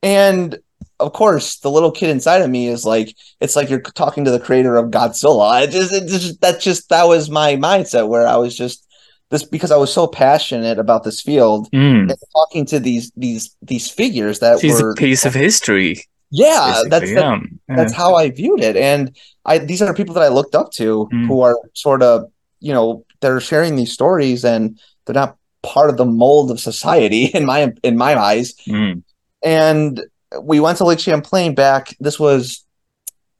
and 0.01 0.57
of 0.99 1.13
course 1.13 1.57
the 1.59 1.69
little 1.69 1.91
kid 1.91 2.09
inside 2.09 2.41
of 2.41 2.49
me 2.49 2.67
is 2.67 2.85
like 2.85 3.15
it's 3.39 3.55
like 3.55 3.69
you're 3.69 3.81
talking 3.81 4.25
to 4.25 4.31
the 4.31 4.39
creator 4.39 4.75
of 4.75 4.89
godzilla 4.89 5.63
it 5.63 5.69
just, 5.71 5.93
it 5.93 6.07
just 6.07 6.41
that's 6.41 6.63
just 6.63 6.89
that 6.89 7.07
was 7.07 7.29
my 7.29 7.55
mindset 7.55 8.07
where 8.07 8.25
i 8.25 8.35
was 8.35 8.55
just 8.57 8.87
this 9.29 9.43
because 9.43 9.71
i 9.71 9.77
was 9.77 9.93
so 9.93 10.07
passionate 10.07 10.79
about 10.79 11.03
this 11.03 11.21
field 11.21 11.69
Mm. 11.71 12.11
talking 12.35 12.65
to 12.67 12.79
these 12.79 13.11
these 13.15 13.55
these 13.61 13.89
figures 13.89 14.39
that 14.39 14.59
She's 14.59 14.81
were 14.81 14.91
a 14.91 14.95
piece 14.95 15.23
of 15.25 15.33
history. 15.33 16.03
Yeah 16.33 16.81
that's 16.89 17.01
basically, 17.05 17.15
the, 17.15 17.21
yeah. 17.21 17.39
Yeah. 17.69 17.75
that's 17.77 17.93
how 17.93 18.15
I 18.15 18.29
viewed 18.31 18.61
it. 18.61 18.75
And 18.75 19.15
I 19.45 19.59
these 19.59 19.81
are 19.81 19.93
people 19.93 20.15
that 20.15 20.23
I 20.23 20.29
looked 20.29 20.55
up 20.55 20.71
to 20.73 21.07
Mm. 21.13 21.27
who 21.27 21.41
are 21.41 21.57
sort 21.73 22.01
of, 22.01 22.31
you 22.59 22.73
know, 22.73 23.05
they're 23.21 23.39
sharing 23.39 23.75
these 23.75 23.93
stories 23.93 24.43
and 24.43 24.79
they're 25.05 25.13
not 25.13 25.37
part 25.61 25.89
of 25.89 25.97
the 25.97 26.05
mold 26.05 26.51
of 26.51 26.59
society 26.59 27.25
in 27.37 27.45
my 27.45 27.71
in 27.83 27.95
my 27.97 28.15
eyes. 28.15 28.55
Mm. 28.67 29.03
And 29.43 30.01
we 30.41 30.59
went 30.59 30.77
to 30.79 30.85
Lake 30.85 30.99
Champlain 30.99 31.53
back. 31.53 31.95
This 31.99 32.19
was, 32.19 32.65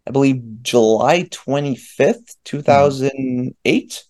I 0.07 0.11
believe, 0.11 0.41
July 0.61 1.27
twenty 1.31 1.75
fifth, 1.75 2.35
two 2.45 2.61
thousand 2.61 3.55
eight. 3.65 4.03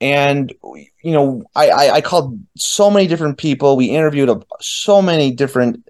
And 0.00 0.52
you 1.02 1.12
know, 1.16 1.44
I, 1.54 1.68
I 1.70 1.84
I 1.96 2.00
called 2.00 2.38
so 2.56 2.90
many 2.90 3.06
different 3.06 3.38
people. 3.38 3.76
We 3.76 3.86
interviewed 3.86 4.28
a, 4.28 4.40
so 4.60 5.00
many 5.02 5.30
different 5.32 5.86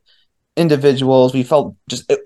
individuals. 0.56 1.34
We 1.34 1.42
felt 1.42 1.76
just 1.88 2.10
it, 2.10 2.20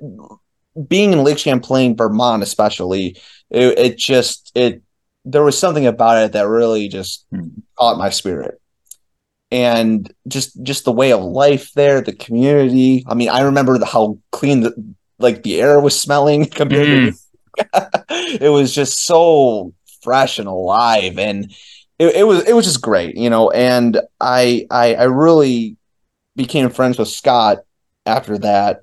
being 0.89 1.13
in 1.13 1.25
Lake 1.25 1.39
Champlain, 1.39 1.97
Vermont, 1.97 2.43
especially. 2.43 3.17
It, 3.51 3.79
it, 3.79 3.99
just 3.99 4.53
it 4.55 4.83
there 5.25 5.43
was 5.43 5.59
something 5.59 5.87
about 5.87 6.23
it 6.25 6.33
that 6.33 6.49
really 6.49 6.89
just 6.89 7.27
hmm. 7.31 7.49
caught 7.79 7.99
my 7.99 8.11
spirit, 8.11 8.61
and 9.51 10.13
just 10.29 10.63
just 10.63 10.85
the 10.85 10.93
way 10.93 11.13
of 11.13 11.23
life 11.23 11.73
there, 11.75 12.01
the 12.01 12.15
community. 12.15 13.05
I 13.07 13.15
mean, 13.15 13.29
I 13.29 13.43
remember 13.43 13.79
the, 13.79 13.87
how 13.87 14.19
clean 14.33 14.61
the 14.61 14.95
like 15.19 15.43
the 15.43 15.61
air 15.61 15.81
was 15.81 15.99
smelling 15.99 16.47
compared 16.51 16.87
mm. 16.89 17.13
to. 17.13 17.19
it 18.45 18.51
was 18.51 18.75
just 18.75 19.07
so 19.07 19.73
fresh 20.03 20.39
and 20.39 20.49
alive, 20.49 21.19
and 21.19 21.53
it, 21.99 22.17
it 22.17 22.27
was 22.27 22.43
it 22.45 22.55
was 22.55 22.67
just 22.67 22.83
great, 22.83 23.17
you 23.17 23.31
know. 23.31 23.51
And 23.51 24.01
I 24.21 24.67
I, 24.71 24.95
I 24.95 25.05
really 25.05 25.77
became 26.35 26.69
friends 26.69 26.99
with 26.99 27.09
Scott 27.09 27.59
after 28.07 28.39
that. 28.39 28.83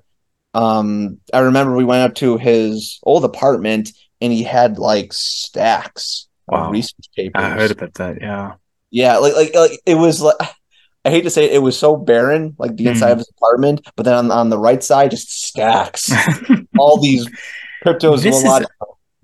Um, 0.54 1.18
I 1.32 1.40
remember 1.40 1.74
we 1.74 1.84
went 1.84 2.08
up 2.08 2.14
to 2.16 2.36
his 2.38 3.00
old 3.02 3.24
apartment 3.24 3.90
and 4.20 4.32
he 4.32 4.42
had 4.42 4.78
like 4.78 5.12
stacks 5.12 6.28
wow. 6.46 6.66
of 6.66 6.72
research 6.72 7.06
papers. 7.16 7.42
I 7.42 7.50
heard 7.50 7.72
about 7.72 7.94
that. 7.94 8.20
Yeah. 8.20 8.54
Yeah. 8.90 9.16
Like, 9.18 9.34
like, 9.34 9.54
like 9.54 9.80
it 9.84 9.96
was 9.96 10.22
like, 10.22 10.36
I 11.06 11.10
hate 11.10 11.22
to 11.22 11.30
say 11.30 11.44
it, 11.44 11.54
it 11.54 11.58
was 11.58 11.78
so 11.78 11.96
barren, 11.96 12.54
like 12.58 12.76
the 12.76 12.86
inside 12.86 13.08
mm. 13.08 13.12
of 13.12 13.18
his 13.18 13.30
apartment, 13.36 13.86
but 13.94 14.04
then 14.04 14.14
on, 14.14 14.30
on 14.30 14.48
the 14.48 14.58
right 14.58 14.82
side, 14.82 15.10
just 15.10 15.28
stacks. 15.48 16.10
All 16.78 16.98
these 16.98 17.28
cryptos. 17.84 18.22
This 18.22 18.42
is, 18.42 18.66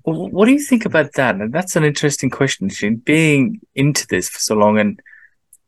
what 0.03 0.45
do 0.45 0.53
you 0.53 0.63
think 0.63 0.85
about 0.85 1.15
that? 1.15 1.37
that's 1.51 1.77
an 1.77 1.85
interesting 1.85 2.29
question, 2.29 2.69
Shane. 2.69 2.97
Being 2.97 3.61
into 3.75 4.07
this 4.09 4.29
for 4.29 4.39
so 4.39 4.57
long 4.57 4.79
and 4.79 5.01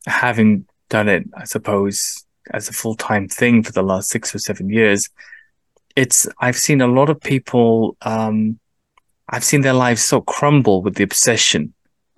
having 0.05 0.67
done 0.89 1.09
it, 1.09 1.23
I 1.35 1.45
suppose, 1.45 2.25
as 2.51 2.69
a 2.69 2.73
full 2.73 2.95
time 2.95 3.27
thing 3.27 3.63
for 3.63 3.71
the 3.71 3.83
last 3.83 4.09
six 4.09 4.33
or 4.33 4.39
seven 4.39 4.69
years, 4.69 5.09
it's 5.95 6.27
I've 6.39 6.57
seen 6.57 6.81
a 6.81 6.87
lot 6.87 7.09
of 7.09 7.21
people. 7.21 7.97
Um, 8.01 8.59
I've 9.29 9.43
seen 9.43 9.61
their 9.61 9.73
lives 9.73 10.03
so 10.03 10.21
crumble 10.21 10.81
with 10.81 10.95
the 10.95 11.03
obsession 11.03 11.73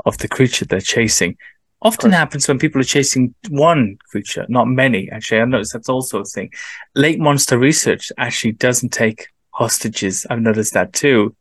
of 0.05 0.17
the 0.17 0.27
creature 0.27 0.65
they're 0.65 0.81
chasing. 0.81 1.37
Often 1.81 2.13
happens 2.13 2.47
when 2.47 2.57
people 2.57 2.81
are 2.81 2.85
chasing 2.85 3.35
one 3.49 3.97
creature, 4.09 4.45
not 4.49 4.65
many. 4.65 5.09
Actually, 5.11 5.41
I 5.41 5.45
noticed 5.45 5.73
that's 5.73 5.89
also 5.89 6.21
a 6.21 6.25
thing. 6.25 6.51
Lake 6.95 7.19
monster 7.19 7.59
research 7.59 8.11
actually 8.17 8.53
doesn't 8.53 8.89
take 8.89 9.27
hostages. 9.51 10.25
I've 10.29 10.41
noticed 10.41 10.73
that 10.73 10.93
too. 10.93 11.35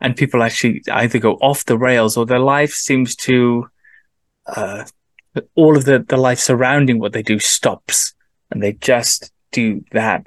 And 0.00 0.16
people 0.16 0.42
actually 0.42 0.82
either 0.90 1.18
go 1.18 1.34
off 1.34 1.64
the 1.64 1.78
rails 1.78 2.16
or 2.16 2.26
their 2.26 2.40
life 2.40 2.72
seems 2.72 3.16
to, 3.16 3.68
uh, 4.46 4.84
all 5.54 5.76
of 5.76 5.84
the, 5.84 6.04
the 6.08 6.16
life 6.16 6.38
surrounding 6.38 6.98
what 6.98 7.12
they 7.12 7.22
do 7.22 7.38
stops 7.38 8.14
and 8.50 8.62
they 8.62 8.72
just 8.74 9.32
do 9.52 9.84
that. 9.92 10.26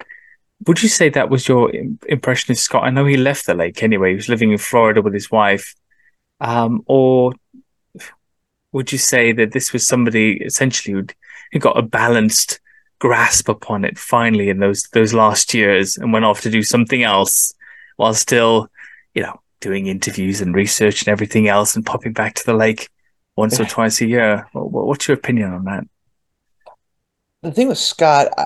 Would 0.65 0.81
you 0.81 0.89
say 0.89 1.09
that 1.09 1.29
was 1.29 1.47
your 1.47 1.71
impression 2.07 2.53
of 2.53 2.57
Scott? 2.57 2.85
I 2.85 2.89
know 2.89 3.05
he 3.05 3.17
left 3.17 3.45
the 3.45 3.53
lake 3.53 3.83
anyway. 3.83 4.09
He 4.09 4.15
was 4.15 4.29
living 4.29 4.51
in 4.51 4.57
Florida 4.57 5.01
with 5.01 5.13
his 5.13 5.29
wife. 5.29 5.75
Um, 6.39 6.83
or 6.85 7.33
would 8.71 8.91
you 8.91 8.97
say 8.97 9.33
that 9.33 9.51
this 9.51 9.73
was 9.73 9.85
somebody 9.85 10.41
essentially 10.43 10.93
who 10.93 11.05
who 11.51 11.59
got 11.59 11.77
a 11.77 11.83
balanced 11.83 12.59
grasp 12.99 13.49
upon 13.49 13.85
it 13.85 13.97
finally 13.97 14.49
in 14.49 14.59
those 14.59 14.83
those 14.93 15.13
last 15.13 15.53
years 15.53 15.97
and 15.97 16.13
went 16.13 16.25
off 16.25 16.41
to 16.41 16.49
do 16.49 16.63
something 16.63 17.03
else 17.03 17.53
while 17.97 18.13
still, 18.13 18.69
you 19.13 19.21
know, 19.21 19.39
doing 19.59 19.87
interviews 19.87 20.41
and 20.41 20.55
research 20.55 21.01
and 21.01 21.09
everything 21.09 21.47
else 21.47 21.75
and 21.75 21.85
popping 21.85 22.13
back 22.13 22.33
to 22.35 22.45
the 22.45 22.53
lake 22.53 22.89
once 23.35 23.59
or 23.59 23.65
twice 23.69 24.01
a 24.01 24.05
year. 24.05 24.47
What's 24.53 25.07
your 25.07 25.17
opinion 25.17 25.53
on 25.53 25.65
that? 25.65 25.83
The 27.41 27.51
thing 27.51 27.67
with 27.67 27.77
Scott, 27.77 28.29
I, 28.37 28.45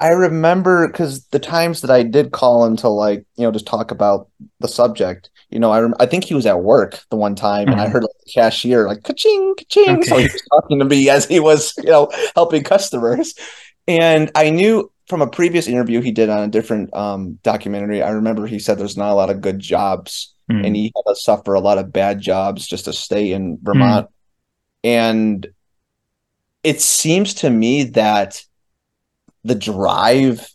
I 0.00 0.08
remember 0.08 0.88
because 0.88 1.26
the 1.26 1.38
times 1.38 1.80
that 1.82 1.90
I 1.90 2.02
did 2.02 2.32
call 2.32 2.64
him 2.64 2.76
to 2.78 2.88
like 2.88 3.24
you 3.36 3.44
know 3.44 3.52
just 3.52 3.66
talk 3.66 3.90
about 3.90 4.28
the 4.58 4.68
subject, 4.68 5.30
you 5.50 5.60
know, 5.60 5.70
I 5.70 5.80
rem- 5.80 5.94
I 6.00 6.06
think 6.06 6.24
he 6.24 6.34
was 6.34 6.46
at 6.46 6.62
work 6.62 7.00
the 7.10 7.16
one 7.16 7.34
time, 7.34 7.66
mm-hmm. 7.66 7.72
and 7.72 7.80
I 7.80 7.84
mm-hmm. 7.84 7.92
heard 7.92 8.02
like, 8.02 8.10
the 8.24 8.32
cashier 8.32 8.88
like 8.88 9.04
ka-ching, 9.04 9.54
ka-ching. 9.58 9.98
Okay. 9.98 10.08
So 10.08 10.16
he 10.16 10.24
was 10.24 10.42
talking 10.50 10.78
to 10.78 10.84
me 10.84 11.08
as 11.08 11.26
he 11.26 11.40
was 11.40 11.74
you 11.78 11.90
know 11.90 12.10
helping 12.34 12.64
customers, 12.64 13.34
and 13.86 14.30
I 14.34 14.50
knew 14.50 14.90
from 15.12 15.20
a 15.20 15.26
previous 15.26 15.68
interview 15.68 16.00
he 16.00 16.10
did 16.10 16.30
on 16.30 16.42
a 16.42 16.48
different 16.48 16.94
um, 16.96 17.38
documentary, 17.42 18.02
I 18.02 18.12
remember 18.12 18.46
he 18.46 18.58
said 18.58 18.78
there's 18.78 18.96
not 18.96 19.10
a 19.10 19.14
lot 19.14 19.28
of 19.28 19.42
good 19.42 19.58
jobs 19.58 20.34
mm. 20.50 20.66
and 20.66 20.74
he 20.74 20.90
had 20.96 21.12
to 21.12 21.14
suffer 21.14 21.52
a 21.52 21.60
lot 21.60 21.76
of 21.76 21.92
bad 21.92 22.18
jobs 22.18 22.66
just 22.66 22.86
to 22.86 22.94
stay 22.94 23.32
in 23.32 23.58
Vermont. 23.60 24.06
Mm. 24.06 24.12
And 24.84 25.46
it 26.64 26.80
seems 26.80 27.34
to 27.34 27.50
me 27.50 27.84
that 27.90 28.42
the 29.44 29.54
drive 29.54 30.48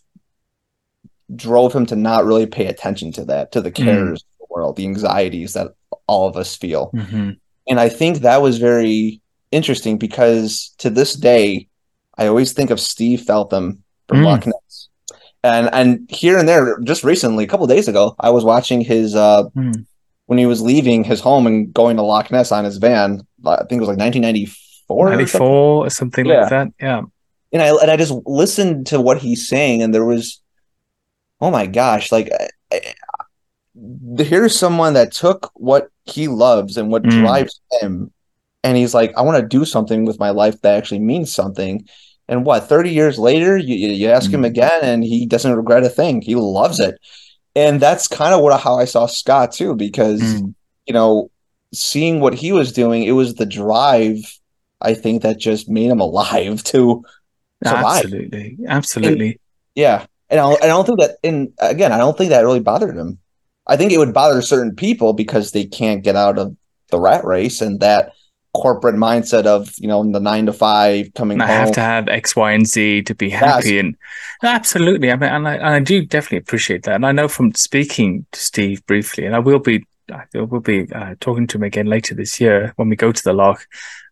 drove 1.36 1.72
him 1.72 1.86
to 1.86 1.94
not 1.94 2.24
really 2.24 2.46
pay 2.46 2.66
attention 2.66 3.12
to 3.12 3.26
that, 3.26 3.52
to 3.52 3.60
the 3.60 3.70
hmm. 3.70 3.84
cares 3.84 4.24
mm. 4.24 4.26
of 4.26 4.38
the 4.40 4.46
world, 4.50 4.74
the 4.74 4.86
anxieties 4.86 5.52
that 5.52 5.68
all 6.08 6.26
of 6.26 6.36
us 6.36 6.56
feel. 6.56 6.90
Mm-hmm. 6.96 7.30
And 7.68 7.78
I 7.78 7.90
think 7.90 8.18
that 8.18 8.42
was 8.42 8.58
very 8.58 9.20
interesting 9.52 9.98
because 9.98 10.74
to 10.78 10.90
this 10.90 11.14
day, 11.14 11.68
I 12.16 12.26
always 12.26 12.54
think 12.54 12.70
of 12.70 12.80
Steve 12.80 13.20
Feltham 13.20 13.84
from 14.08 14.18
mm. 14.18 14.24
Loch 14.24 14.46
Ness. 14.46 14.88
And 15.44 15.70
and 15.72 16.10
here 16.10 16.36
and 16.36 16.48
there, 16.48 16.78
just 16.80 17.04
recently, 17.04 17.44
a 17.44 17.46
couple 17.46 17.66
days 17.66 17.86
ago, 17.86 18.16
I 18.18 18.30
was 18.30 18.44
watching 18.44 18.80
his 18.80 19.14
uh, 19.14 19.44
mm. 19.56 19.86
when 20.26 20.38
he 20.38 20.46
was 20.46 20.60
leaving 20.60 21.04
his 21.04 21.20
home 21.20 21.46
and 21.46 21.72
going 21.72 21.96
to 21.96 22.02
Loch 22.02 22.30
Ness 22.30 22.50
on 22.50 22.64
his 22.64 22.78
van. 22.78 23.26
I 23.46 23.58
think 23.58 23.78
it 23.78 23.86
was 23.86 23.88
like 23.88 23.98
1994, 23.98 25.10
94 25.10 25.16
or 25.16 25.26
something, 25.28 25.46
or 25.46 25.90
something 25.90 26.26
yeah. 26.26 26.40
like 26.40 26.50
that. 26.50 26.68
Yeah. 26.80 27.02
And 27.52 27.62
I 27.62 27.68
and 27.68 27.90
I 27.90 27.96
just 27.96 28.14
listened 28.26 28.88
to 28.88 29.00
what 29.00 29.18
he's 29.18 29.48
saying, 29.48 29.82
and 29.82 29.94
there 29.94 30.04
was, 30.04 30.40
oh 31.40 31.50
my 31.50 31.66
gosh, 31.66 32.10
like 32.10 32.30
I, 32.32 32.48
I, 32.72 34.22
here's 34.22 34.58
someone 34.58 34.94
that 34.94 35.12
took 35.12 35.52
what 35.54 35.88
he 36.04 36.26
loves 36.26 36.76
and 36.76 36.90
what 36.90 37.04
mm. 37.04 37.10
drives 37.10 37.60
him, 37.80 38.12
and 38.64 38.76
he's 38.76 38.92
like, 38.92 39.16
I 39.16 39.22
want 39.22 39.40
to 39.40 39.46
do 39.46 39.64
something 39.64 40.04
with 40.04 40.18
my 40.18 40.30
life 40.30 40.60
that 40.62 40.76
actually 40.76 40.98
means 40.98 41.32
something 41.32 41.86
and 42.28 42.44
what 42.44 42.68
30 42.68 42.90
years 42.90 43.18
later 43.18 43.56
you, 43.56 43.74
you 43.74 44.08
ask 44.08 44.30
him 44.30 44.42
mm. 44.42 44.46
again 44.46 44.80
and 44.82 45.02
he 45.02 45.26
doesn't 45.26 45.54
regret 45.54 45.84
a 45.84 45.88
thing 45.88 46.20
he 46.20 46.34
loves 46.34 46.78
it 46.78 46.98
and 47.54 47.80
that's 47.80 48.06
kind 48.06 48.34
of 48.34 48.40
what 48.40 48.58
how 48.60 48.78
i 48.78 48.84
saw 48.84 49.06
scott 49.06 49.52
too 49.52 49.74
because 49.74 50.20
mm. 50.20 50.54
you 50.86 50.92
know 50.92 51.30
seeing 51.72 52.20
what 52.20 52.34
he 52.34 52.52
was 52.52 52.72
doing 52.72 53.02
it 53.02 53.12
was 53.12 53.34
the 53.34 53.46
drive 53.46 54.18
i 54.80 54.94
think 54.94 55.22
that 55.22 55.38
just 55.38 55.68
made 55.68 55.90
him 55.90 56.00
alive 56.00 56.62
to 56.64 57.04
survive. 57.64 58.04
absolutely 58.04 58.58
absolutely 58.66 59.30
and, 59.30 59.38
yeah 59.74 60.06
and 60.30 60.40
I, 60.40 60.52
I 60.52 60.66
don't 60.66 60.84
think 60.84 61.00
that 61.00 61.16
and 61.24 61.52
again 61.58 61.92
i 61.92 61.98
don't 61.98 62.16
think 62.16 62.30
that 62.30 62.44
really 62.44 62.60
bothered 62.60 62.96
him 62.96 63.18
i 63.66 63.76
think 63.76 63.92
it 63.92 63.98
would 63.98 64.14
bother 64.14 64.42
certain 64.42 64.76
people 64.76 65.12
because 65.12 65.52
they 65.52 65.64
can't 65.64 66.04
get 66.04 66.16
out 66.16 66.38
of 66.38 66.56
the 66.90 67.00
rat 67.00 67.24
race 67.24 67.60
and 67.60 67.80
that 67.80 68.12
corporate 68.60 68.96
mindset 68.96 69.46
of 69.46 69.72
you 69.78 69.88
know 69.88 70.02
the 70.10 70.20
nine 70.20 70.46
to 70.46 70.52
five 70.52 71.12
coming. 71.14 71.40
I 71.40 71.46
home. 71.46 71.56
have 71.56 71.72
to 71.72 71.80
have 71.80 72.08
X, 72.08 72.34
Y, 72.34 72.52
and 72.52 72.66
Z 72.66 73.02
to 73.02 73.14
be 73.14 73.30
happy, 73.30 73.74
yes. 73.74 73.80
and 73.80 73.96
absolutely. 74.42 75.10
I 75.10 75.16
mean, 75.16 75.30
and 75.30 75.48
I, 75.48 75.54
and 75.54 75.66
I 75.66 75.80
do 75.80 76.04
definitely 76.04 76.38
appreciate 76.38 76.82
that. 76.84 76.96
And 76.96 77.06
I 77.06 77.12
know 77.12 77.28
from 77.28 77.54
speaking 77.54 78.26
to 78.32 78.40
Steve 78.40 78.84
briefly, 78.86 79.24
and 79.24 79.34
I 79.34 79.38
will 79.38 79.60
be 79.60 79.86
I 80.12 80.24
will 80.34 80.60
be 80.60 80.90
uh, 80.92 81.14
talking 81.20 81.46
to 81.48 81.58
him 81.58 81.62
again 81.62 81.86
later 81.86 82.14
this 82.14 82.40
year 82.40 82.72
when 82.76 82.88
we 82.88 82.96
go 82.96 83.12
to 83.12 83.24
the 83.24 83.32
loch. 83.32 83.66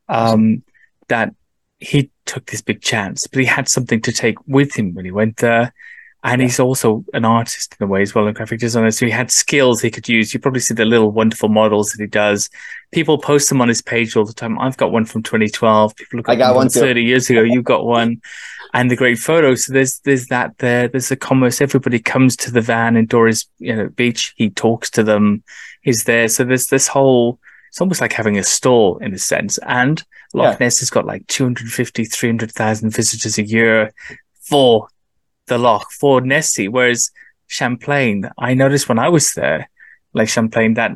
Um, 0.08 0.62
that 1.08 1.34
he 1.78 2.10
took 2.24 2.46
this 2.46 2.62
big 2.62 2.80
chance, 2.80 3.26
but 3.26 3.40
he 3.40 3.46
had 3.46 3.68
something 3.68 4.00
to 4.02 4.12
take 4.12 4.36
with 4.46 4.74
him 4.74 4.94
when 4.94 5.04
he 5.04 5.10
went 5.10 5.38
there. 5.38 5.72
And 6.26 6.42
he's 6.42 6.58
also 6.58 7.04
an 7.14 7.24
artist 7.24 7.76
in 7.78 7.84
a 7.84 7.86
way 7.86 8.02
as 8.02 8.12
well, 8.12 8.26
a 8.26 8.32
graphic 8.32 8.58
designer. 8.58 8.90
So 8.90 9.06
he 9.06 9.12
had 9.12 9.30
skills 9.30 9.80
he 9.80 9.92
could 9.92 10.08
use. 10.08 10.34
You 10.34 10.40
probably 10.40 10.58
see 10.58 10.74
the 10.74 10.84
little 10.84 11.12
wonderful 11.12 11.48
models 11.48 11.92
that 11.92 12.02
he 12.02 12.08
does. 12.08 12.50
People 12.90 13.16
post 13.16 13.48
them 13.48 13.60
on 13.60 13.68
his 13.68 13.80
page 13.80 14.16
all 14.16 14.24
the 14.24 14.32
time. 14.32 14.58
I've 14.58 14.76
got 14.76 14.90
one 14.90 15.04
from 15.04 15.22
2012. 15.22 15.94
People 15.94 16.16
look 16.16 16.28
I 16.28 16.34
got 16.34 16.56
one 16.56 16.68
30 16.68 17.00
years 17.00 17.30
ago. 17.30 17.42
You've 17.42 17.62
got 17.62 17.86
one 17.86 18.20
and 18.74 18.90
the 18.90 18.96
great 18.96 19.20
photos. 19.20 19.66
So 19.66 19.72
there's, 19.72 20.00
there's 20.00 20.26
that 20.26 20.58
there. 20.58 20.88
There's 20.88 21.12
a 21.12 21.16
commerce. 21.16 21.60
Everybody 21.60 22.00
comes 22.00 22.34
to 22.38 22.50
the 22.50 22.60
van 22.60 22.96
in 22.96 23.06
Dores, 23.06 23.46
you 23.60 23.76
know, 23.76 23.88
beach. 23.90 24.34
He 24.36 24.50
talks 24.50 24.90
to 24.90 25.04
them. 25.04 25.44
He's 25.82 26.04
there. 26.04 26.26
So 26.26 26.42
there's 26.42 26.66
this 26.66 26.88
whole, 26.88 27.38
it's 27.68 27.80
almost 27.80 28.00
like 28.00 28.12
having 28.12 28.36
a 28.36 28.42
store 28.42 29.00
in 29.00 29.14
a 29.14 29.18
sense. 29.18 29.58
And 29.58 30.02
Loch 30.34 30.58
yeah. 30.58 30.66
Ness 30.66 30.80
has 30.80 30.90
got 30.90 31.06
like 31.06 31.24
250, 31.28 32.04
300,000 32.04 32.90
visitors 32.90 33.38
a 33.38 33.44
year 33.44 33.92
for 34.40 34.88
the 35.46 35.58
loch 35.58 35.90
for 35.92 36.20
Nessie. 36.20 36.68
Whereas 36.68 37.10
Champlain, 37.46 38.30
I 38.38 38.54
noticed 38.54 38.88
when 38.88 38.98
I 38.98 39.08
was 39.08 39.34
there, 39.34 39.68
like 40.12 40.28
Champlain, 40.28 40.74
that 40.74 40.92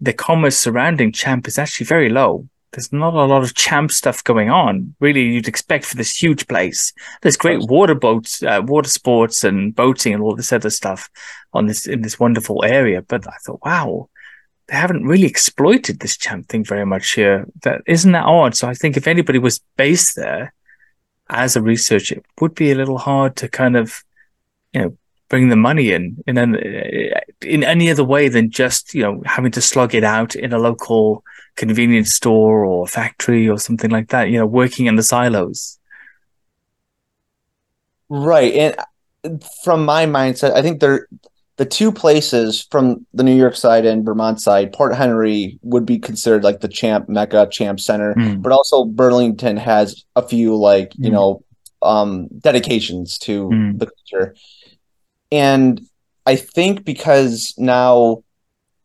the 0.00 0.12
commerce 0.12 0.56
surrounding 0.56 1.12
Champ 1.12 1.46
is 1.46 1.58
actually 1.58 1.86
very 1.86 2.08
low. 2.08 2.48
There's 2.72 2.92
not 2.92 3.12
a 3.12 3.24
lot 3.24 3.42
of 3.42 3.54
Champ 3.54 3.92
stuff 3.92 4.24
going 4.24 4.48
on. 4.48 4.94
Really, 4.98 5.22
you'd 5.22 5.48
expect 5.48 5.84
for 5.84 5.96
this 5.96 6.16
huge 6.16 6.48
place. 6.48 6.92
There's 7.20 7.36
great 7.36 7.60
water 7.68 7.94
boats, 7.94 8.42
uh, 8.42 8.62
water 8.64 8.88
sports, 8.88 9.44
and 9.44 9.74
boating, 9.74 10.14
and 10.14 10.22
all 10.22 10.34
this 10.34 10.52
other 10.52 10.70
stuff 10.70 11.10
on 11.52 11.66
this 11.66 11.86
in 11.86 12.00
this 12.00 12.18
wonderful 12.18 12.64
area. 12.64 13.02
But 13.02 13.28
I 13.28 13.36
thought, 13.44 13.60
wow, 13.62 14.08
they 14.68 14.76
haven't 14.76 15.04
really 15.04 15.26
exploited 15.26 16.00
this 16.00 16.16
Champ 16.16 16.48
thing 16.48 16.64
very 16.64 16.86
much 16.86 17.12
here. 17.12 17.46
That 17.62 17.82
isn't 17.86 18.12
that 18.12 18.24
odd. 18.24 18.56
So 18.56 18.68
I 18.68 18.74
think 18.74 18.96
if 18.96 19.06
anybody 19.06 19.38
was 19.38 19.60
based 19.76 20.16
there, 20.16 20.54
as 21.32 21.56
a 21.56 21.62
researcher, 21.62 22.16
it 22.16 22.24
would 22.40 22.54
be 22.54 22.70
a 22.70 22.74
little 22.74 22.98
hard 22.98 23.36
to 23.36 23.48
kind 23.48 23.76
of 23.76 24.04
you 24.72 24.80
know, 24.80 24.96
bring 25.28 25.48
the 25.48 25.56
money 25.56 25.92
in 25.92 26.22
in 26.26 26.38
an, 26.38 26.56
in 27.40 27.64
any 27.64 27.90
other 27.90 28.04
way 28.04 28.28
than 28.28 28.50
just 28.50 28.94
you 28.94 29.02
know 29.02 29.22
having 29.24 29.50
to 29.52 29.60
slog 29.60 29.94
it 29.94 30.04
out 30.04 30.34
in 30.34 30.52
a 30.52 30.58
local 30.58 31.24
convenience 31.56 32.12
store 32.12 32.64
or 32.64 32.86
factory 32.86 33.48
or 33.48 33.58
something 33.58 33.90
like 33.90 34.08
that. 34.08 34.30
You 34.30 34.38
know, 34.38 34.46
working 34.46 34.86
in 34.86 34.96
the 34.96 35.02
silos. 35.02 35.78
Right, 38.08 38.76
and 39.24 39.44
from 39.64 39.84
my 39.84 40.04
mindset, 40.04 40.52
I 40.52 40.62
think 40.62 40.80
they're 40.80 41.08
the 41.56 41.66
two 41.66 41.92
places 41.92 42.66
from 42.70 43.06
the 43.12 43.22
New 43.22 43.34
York 43.34 43.54
side 43.54 43.84
and 43.84 44.04
Vermont 44.04 44.40
side, 44.40 44.72
Port 44.72 44.94
Henry 44.94 45.58
would 45.62 45.84
be 45.84 45.98
considered 45.98 46.44
like 46.44 46.60
the 46.60 46.68
champ 46.68 47.08
mecca, 47.08 47.48
champ 47.50 47.78
center, 47.78 48.14
mm. 48.14 48.40
but 48.40 48.52
also 48.52 48.84
Burlington 48.84 49.56
has 49.58 50.04
a 50.16 50.26
few 50.26 50.56
like 50.56 50.90
mm. 50.90 51.04
you 51.04 51.10
hmm. 51.10 51.14
know 51.14 51.44
um, 51.82 52.28
dedications 52.38 53.18
to 53.18 53.48
mm. 53.48 53.78
the 53.78 53.86
culture, 53.86 54.34
and 55.30 55.80
I 56.24 56.36
think 56.36 56.84
because 56.84 57.54
now 57.58 58.24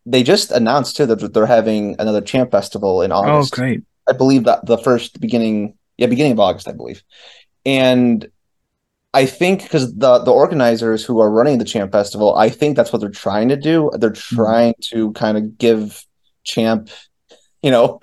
they 0.05 0.23
just 0.23 0.51
announced 0.51 0.97
too 0.97 1.05
that 1.05 1.33
they're 1.33 1.45
having 1.45 1.95
another 1.99 2.21
champ 2.21 2.51
festival 2.51 3.01
in 3.01 3.11
oh, 3.13 3.15
August. 3.15 3.53
Oh, 3.53 3.55
great! 3.55 3.83
I 4.09 4.13
believe 4.13 4.43
that 4.43 4.65
the 4.65 4.77
first 4.77 5.21
beginning, 5.21 5.77
yeah, 5.97 6.07
beginning 6.07 6.33
of 6.33 6.39
August, 6.41 6.67
I 6.67 6.73
believe, 6.73 7.01
and 7.65 8.27
I 9.13 9.25
think 9.25 9.63
because 9.63 9.95
the 9.95 10.19
the 10.19 10.31
organizers 10.31 11.03
who 11.03 11.19
are 11.19 11.31
running 11.31 11.57
the 11.57 11.65
Champ 11.65 11.91
Festival, 11.91 12.35
I 12.35 12.49
think 12.49 12.75
that's 12.75 12.91
what 12.91 12.99
they're 12.99 13.09
trying 13.09 13.49
to 13.49 13.55
do. 13.55 13.89
They're 13.97 14.09
hmm. 14.09 14.35
trying 14.35 14.75
to 14.91 15.11
kind 15.13 15.37
of 15.37 15.57
give 15.57 16.05
Champ, 16.43 16.89
you 17.61 17.71
know, 17.71 17.99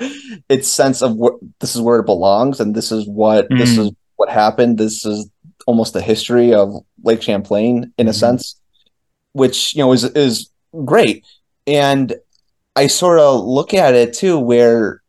its 0.48 0.68
sense 0.68 1.02
of 1.02 1.14
what 1.16 1.34
this 1.60 1.74
is 1.74 1.80
where 1.80 2.00
it 2.00 2.06
belongs, 2.06 2.60
and 2.60 2.74
this 2.74 2.90
is 2.90 3.06
what 3.06 3.48
mm. 3.48 3.58
this 3.58 3.76
is 3.76 3.92
what 4.16 4.28
happened. 4.30 4.78
This 4.78 5.04
is 5.04 5.28
almost 5.66 5.92
the 5.92 6.02
history 6.02 6.52
of 6.52 6.74
Lake 7.02 7.22
Champlain 7.22 7.92
in 7.98 8.06
mm. 8.06 8.10
a 8.10 8.12
hmm. 8.12 8.18
sense, 8.18 8.60
which 9.32 9.74
you 9.74 9.82
know 9.82 9.92
is 9.92 10.04
is 10.04 10.50
great. 10.84 11.24
And 11.66 12.14
I 12.76 12.88
sort 12.88 13.18
of 13.20 13.44
look 13.44 13.72
at 13.72 13.94
it 13.94 14.14
too, 14.14 14.38
where 14.38 15.02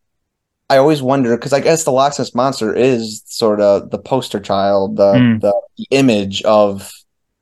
I 0.70 0.78
always 0.78 1.02
wonder 1.02 1.38
because 1.38 1.54
I 1.54 1.60
guess 1.60 1.84
the 1.84 1.92
Loch 1.92 2.18
Ness 2.18 2.34
monster 2.34 2.74
is 2.74 3.22
sort 3.28 3.62
of 3.62 3.92
the 3.92 4.00
poster 4.00 4.40
child, 4.40 4.98
the, 4.98 5.14
mm. 5.14 5.42
the, 5.42 5.54
image 5.92 6.42
of 6.44 6.90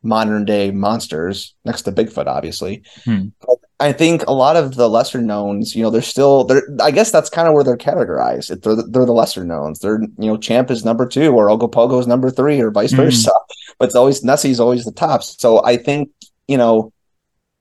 modern 0.01 0.43
day 0.43 0.71
monsters 0.71 1.53
next 1.65 1.83
to 1.83 1.91
Bigfoot, 1.91 2.25
obviously. 2.25 2.81
Mm. 3.05 3.31
I 3.79 3.91
think 3.91 4.23
a 4.27 4.33
lot 4.33 4.55
of 4.55 4.75
the 4.75 4.89
lesser 4.89 5.21
knowns, 5.21 5.75
you 5.75 5.83
know, 5.83 5.89
they're 5.89 6.01
still 6.01 6.43
they're. 6.45 6.63
I 6.81 6.91
guess 6.91 7.11
that's 7.11 7.29
kind 7.29 7.47
of 7.47 7.53
where 7.53 7.63
they're 7.63 7.77
categorized. 7.77 8.47
They're 8.61 8.75
the, 8.75 8.83
they're 8.83 9.05
the 9.05 9.13
lesser 9.13 9.43
knowns. 9.43 9.79
They're 9.79 10.01
you 10.01 10.31
know, 10.31 10.37
Champ 10.37 10.71
is 10.71 10.85
number 10.85 11.05
two, 11.05 11.33
or 11.33 11.47
Ogopogo 11.47 11.99
is 11.99 12.07
number 12.07 12.29
three, 12.29 12.59
or 12.61 12.71
vice 12.71 12.93
mm. 12.93 12.97
versa. 12.97 13.31
But 13.79 13.85
it's 13.85 13.95
always 13.95 14.23
Nessie's 14.23 14.59
always 14.59 14.85
the 14.85 14.91
top. 14.91 15.23
So 15.23 15.63
I 15.65 15.77
think 15.77 16.11
you 16.47 16.57
know, 16.57 16.93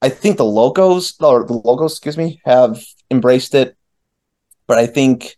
I 0.01 0.11
think 0.11 0.37
the 0.37 0.45
locos 0.45 1.15
or 1.21 1.45
the 1.45 1.55
locals, 1.55 1.95
excuse 1.95 2.17
me, 2.17 2.41
have 2.45 2.85
embraced 3.11 3.55
it. 3.55 3.77
But 4.67 4.79
I 4.79 4.87
think 4.87 5.37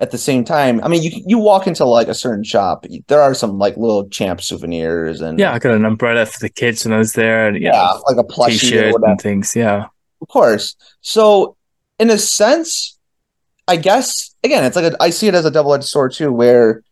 at 0.00 0.10
the 0.10 0.18
same 0.18 0.44
time, 0.44 0.80
I 0.82 0.88
mean, 0.88 1.02
you 1.02 1.10
you 1.26 1.38
walk 1.38 1.66
into 1.66 1.84
like 1.84 2.08
a 2.08 2.14
certain 2.14 2.42
shop, 2.42 2.86
there 3.08 3.20
are 3.20 3.34
some 3.34 3.58
like 3.58 3.76
little 3.76 4.08
champ 4.08 4.40
souvenirs 4.40 5.20
and 5.20 5.38
yeah, 5.38 5.52
I 5.52 5.58
got 5.58 5.74
an 5.74 5.84
umbrella 5.84 6.24
for 6.24 6.38
the 6.40 6.48
kids 6.48 6.84
when 6.84 6.94
I 6.94 6.98
was 6.98 7.12
there, 7.12 7.48
and 7.48 7.60
yeah, 7.60 7.72
know, 7.72 8.02
like 8.08 8.16
a 8.16 8.26
plushie 8.26 8.60
t-shirt 8.60 8.94
and 9.02 9.20
things, 9.20 9.54
yeah, 9.54 9.86
of 10.22 10.28
course. 10.28 10.74
So, 11.02 11.56
in 11.98 12.08
a 12.08 12.16
sense, 12.16 12.98
I 13.68 13.76
guess 13.76 14.34
again, 14.42 14.64
it's 14.64 14.74
like 14.74 14.92
a, 14.92 14.96
I 15.00 15.10
see 15.10 15.28
it 15.28 15.34
as 15.34 15.44
a 15.44 15.50
double 15.50 15.74
edged 15.74 15.84
sword 15.84 16.14
too, 16.14 16.32
where 16.32 16.82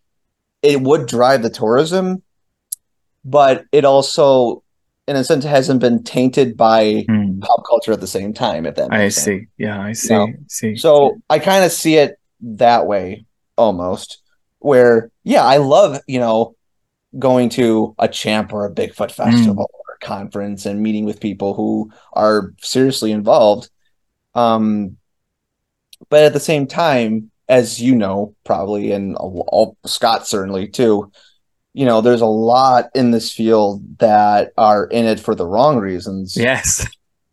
it 0.60 0.82
would 0.82 1.06
drive 1.06 1.42
the 1.42 1.50
tourism, 1.50 2.22
but 3.24 3.64
it 3.72 3.86
also, 3.86 4.62
in 5.06 5.16
a 5.16 5.24
sense, 5.24 5.44
hasn't 5.44 5.80
been 5.80 6.04
tainted 6.04 6.58
by 6.58 7.06
hmm. 7.08 7.38
pop 7.40 7.64
culture 7.66 7.92
at 7.92 8.02
the 8.02 8.06
same 8.06 8.34
time. 8.34 8.66
At 8.66 8.76
that, 8.76 8.92
I 8.92 9.08
see, 9.08 9.46
yeah, 9.56 9.80
I 9.80 9.94
see, 9.94 10.12
you 10.12 10.18
know? 10.18 10.32
see. 10.48 10.76
So 10.76 11.22
I 11.30 11.38
kind 11.38 11.64
of 11.64 11.72
see 11.72 11.96
it 11.96 12.17
that 12.40 12.86
way 12.86 13.24
almost 13.56 14.22
where 14.60 15.10
yeah 15.24 15.44
i 15.44 15.56
love 15.56 16.00
you 16.06 16.18
know 16.18 16.54
going 17.16 17.48
to 17.48 17.94
a 17.98 18.08
champ 18.08 18.52
or 18.52 18.66
a 18.66 18.72
bigfoot 18.72 19.10
festival 19.10 19.70
mm. 19.70 19.78
or 19.78 19.94
a 19.94 20.04
conference 20.04 20.66
and 20.66 20.82
meeting 20.82 21.04
with 21.04 21.20
people 21.20 21.54
who 21.54 21.90
are 22.12 22.54
seriously 22.60 23.12
involved. 23.12 23.70
Um 24.34 24.96
but 26.10 26.22
at 26.22 26.32
the 26.32 26.40
same 26.40 26.66
time 26.66 27.30
as 27.48 27.80
you 27.80 27.94
know 27.94 28.34
probably 28.44 28.92
and 28.92 29.16
all, 29.16 29.76
scott 29.86 30.28
certainly 30.28 30.68
too 30.68 31.10
you 31.72 31.86
know 31.86 32.00
there's 32.00 32.20
a 32.20 32.26
lot 32.26 32.84
in 32.94 33.10
this 33.10 33.32
field 33.32 33.98
that 33.98 34.52
are 34.56 34.84
in 34.86 35.06
it 35.06 35.18
for 35.18 35.34
the 35.34 35.46
wrong 35.46 35.78
reasons. 35.78 36.36
Yes 36.36 36.86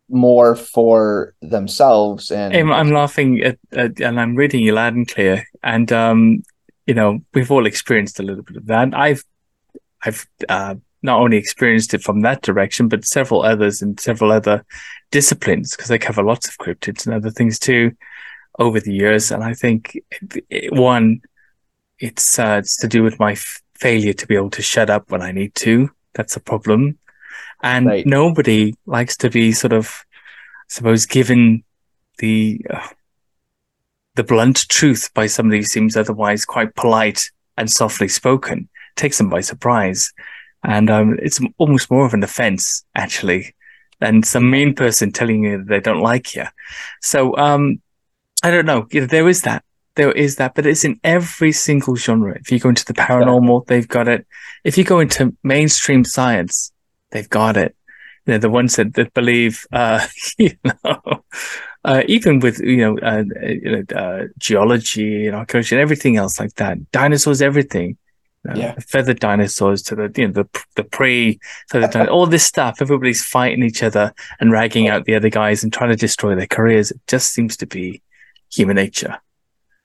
more 0.08 0.54
for 0.54 1.34
themselves 1.42 2.30
and 2.30 2.54
I'm, 2.54 2.72
I'm 2.72 2.90
laughing 2.90 3.42
at, 3.42 3.58
at, 3.72 4.00
and 4.00 4.20
I'm 4.20 4.36
reading 4.36 4.62
you 4.62 4.72
loud 4.72 4.94
and 4.94 5.08
clear. 5.08 5.44
And 5.62 5.90
um 5.92 6.42
you 6.86 6.94
know 6.94 7.20
we've 7.34 7.50
all 7.50 7.66
experienced 7.66 8.20
a 8.20 8.22
little 8.22 8.44
bit 8.44 8.56
of 8.56 8.66
that. 8.66 8.94
I've 8.94 9.24
I've 10.04 10.26
uh, 10.48 10.76
not 11.02 11.20
only 11.20 11.36
experienced 11.36 11.94
it 11.94 12.02
from 12.02 12.20
that 12.22 12.42
direction 12.42 12.88
but 12.88 13.04
several 13.04 13.42
others 13.42 13.82
and 13.82 13.98
several 13.98 14.30
other 14.30 14.64
disciplines 15.10 15.74
because 15.74 15.90
I 15.90 15.98
cover 15.98 16.22
lots 16.22 16.48
of 16.48 16.58
cryptids 16.58 17.06
and 17.06 17.14
other 17.14 17.30
things 17.30 17.58
too 17.58 17.92
over 18.58 18.80
the 18.80 18.92
years. 18.92 19.30
And 19.30 19.42
I 19.42 19.54
think 19.54 19.98
it, 20.50 20.72
one 20.72 21.20
it's 21.98 22.38
uh, 22.38 22.56
it's 22.60 22.76
to 22.78 22.88
do 22.88 23.02
with 23.02 23.18
my 23.18 23.32
f- 23.32 23.62
failure 23.74 24.12
to 24.12 24.26
be 24.26 24.36
able 24.36 24.50
to 24.50 24.62
shut 24.62 24.90
up 24.90 25.10
when 25.10 25.22
I 25.22 25.32
need 25.32 25.54
to. 25.56 25.90
That's 26.14 26.36
a 26.36 26.40
problem 26.40 26.98
and 27.62 27.86
right. 27.86 28.06
nobody 28.06 28.74
likes 28.86 29.16
to 29.18 29.30
be 29.30 29.52
sort 29.52 29.72
of, 29.72 30.04
I 30.14 30.68
suppose, 30.68 31.06
given 31.06 31.64
the 32.18 32.64
uh, 32.70 32.88
the 34.14 34.24
blunt 34.24 34.68
truth 34.68 35.10
by 35.14 35.26
somebody 35.26 35.58
who 35.58 35.64
seems 35.64 35.96
otherwise 35.96 36.44
quite 36.44 36.74
polite 36.74 37.30
and 37.56 37.70
softly 37.70 38.08
spoken. 38.08 38.60
It 38.60 38.96
takes 38.96 39.18
them 39.18 39.28
by 39.28 39.40
surprise, 39.40 40.12
and 40.64 40.90
um, 40.90 41.18
it's 41.22 41.40
almost 41.58 41.90
more 41.90 42.06
of 42.06 42.14
an 42.14 42.24
offence 42.24 42.84
actually 42.94 43.54
than 44.00 44.22
some 44.22 44.50
mean 44.50 44.74
person 44.74 45.12
telling 45.12 45.44
you 45.44 45.64
they 45.64 45.80
don't 45.80 46.00
like 46.00 46.34
you. 46.34 46.44
So 47.00 47.36
um, 47.36 47.80
I 48.42 48.50
don't 48.50 48.66
know. 48.66 48.86
You 48.90 49.02
know, 49.02 49.06
there 49.06 49.28
is 49.28 49.42
that. 49.42 49.64
There 49.94 50.12
is 50.12 50.36
that, 50.36 50.54
but 50.54 50.66
it's 50.66 50.84
in 50.84 51.00
every 51.02 51.52
single 51.52 51.96
genre. 51.96 52.36
If 52.38 52.52
you 52.52 52.58
go 52.58 52.68
into 52.68 52.84
the 52.84 52.92
paranormal, 52.92 53.66
they've 53.66 53.88
got 53.88 54.08
it. 54.08 54.26
If 54.62 54.76
you 54.76 54.84
go 54.84 55.00
into 55.00 55.34
mainstream 55.42 56.04
science, 56.04 56.70
they've 57.10 57.28
got 57.28 57.56
it. 57.56 57.76
You 58.26 58.34
know, 58.34 58.38
the 58.38 58.50
ones 58.50 58.76
that, 58.76 58.94
that 58.94 59.14
believe, 59.14 59.66
uh, 59.72 60.04
you 60.38 60.50
know, 60.64 61.24
uh, 61.84 62.02
even 62.08 62.40
with, 62.40 62.58
you 62.60 62.78
know, 62.78 62.98
uh, 62.98 63.24
you 63.42 63.84
know 63.84 63.98
uh, 63.98 64.24
geology 64.38 65.26
and 65.26 65.36
archaeology 65.36 65.76
and 65.76 65.82
everything 65.82 66.16
else 66.16 66.40
like 66.40 66.54
that, 66.54 66.90
dinosaurs, 66.90 67.40
everything. 67.40 67.96
yeah. 68.54 68.74
feathered 68.78 69.18
dinosaurs 69.18 69.82
to 69.82 69.96
the 69.96 70.12
you 70.14 70.28
know 70.28 70.32
the 70.32 70.48
the 70.76 70.84
pre 70.84 71.40
feathered 71.68 72.08
all 72.08 72.26
this 72.26 72.44
stuff. 72.44 72.78
Everybody's 72.80 73.24
fighting 73.24 73.64
each 73.64 73.82
other 73.82 74.12
and 74.38 74.52
ragging 74.52 74.88
out 74.88 75.04
the 75.04 75.16
other 75.16 75.30
guys 75.30 75.64
and 75.64 75.72
trying 75.72 75.90
to 75.90 75.96
destroy 75.96 76.34
their 76.36 76.46
careers. 76.46 76.92
It 76.92 77.00
just 77.08 77.32
seems 77.32 77.56
to 77.58 77.66
be 77.66 78.02
human 78.52 78.76
nature. 78.76 79.18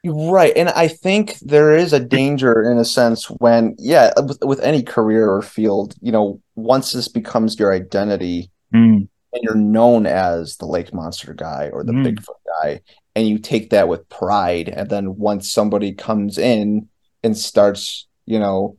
Right. 0.04 0.54
And 0.56 0.70
I 0.70 0.88
think 0.88 1.38
there 1.40 1.76
is 1.76 1.94
a 1.94 2.00
danger 2.00 2.64
in 2.64 2.80
a 2.80 2.86
sense 2.86 3.26
when, 3.26 3.76
yeah, 3.78 4.12
with, 4.18 4.40
with 4.44 4.60
any 4.62 4.82
career 4.82 5.30
or 5.30 5.44
field, 5.44 5.94
you 6.02 6.12
know, 6.12 6.42
once 6.56 6.92
this 6.92 7.08
becomes 7.08 7.60
your 7.60 7.72
identity 7.72 8.50
mm. 8.74 9.08
and 9.34 9.44
you're 9.44 9.54
known 9.54 10.08
as 10.08 10.58
the 10.58 10.66
lake 10.66 10.92
monster 10.92 11.36
guy 11.36 11.70
or 11.72 11.84
the 11.84 11.92
mm. 11.92 12.08
Bigfoot 12.08 12.64
guy, 12.64 12.82
and 13.16 13.28
you 13.28 13.38
take 13.38 13.70
that 13.70 13.88
with 13.88 14.10
pride, 14.10 14.70
and 14.70 14.90
then 14.90 15.18
once 15.18 15.52
somebody 15.52 15.92
comes 15.94 16.38
in 16.38 16.88
and 17.24 17.38
starts, 17.38 18.08
you 18.26 18.40
know, 18.40 18.78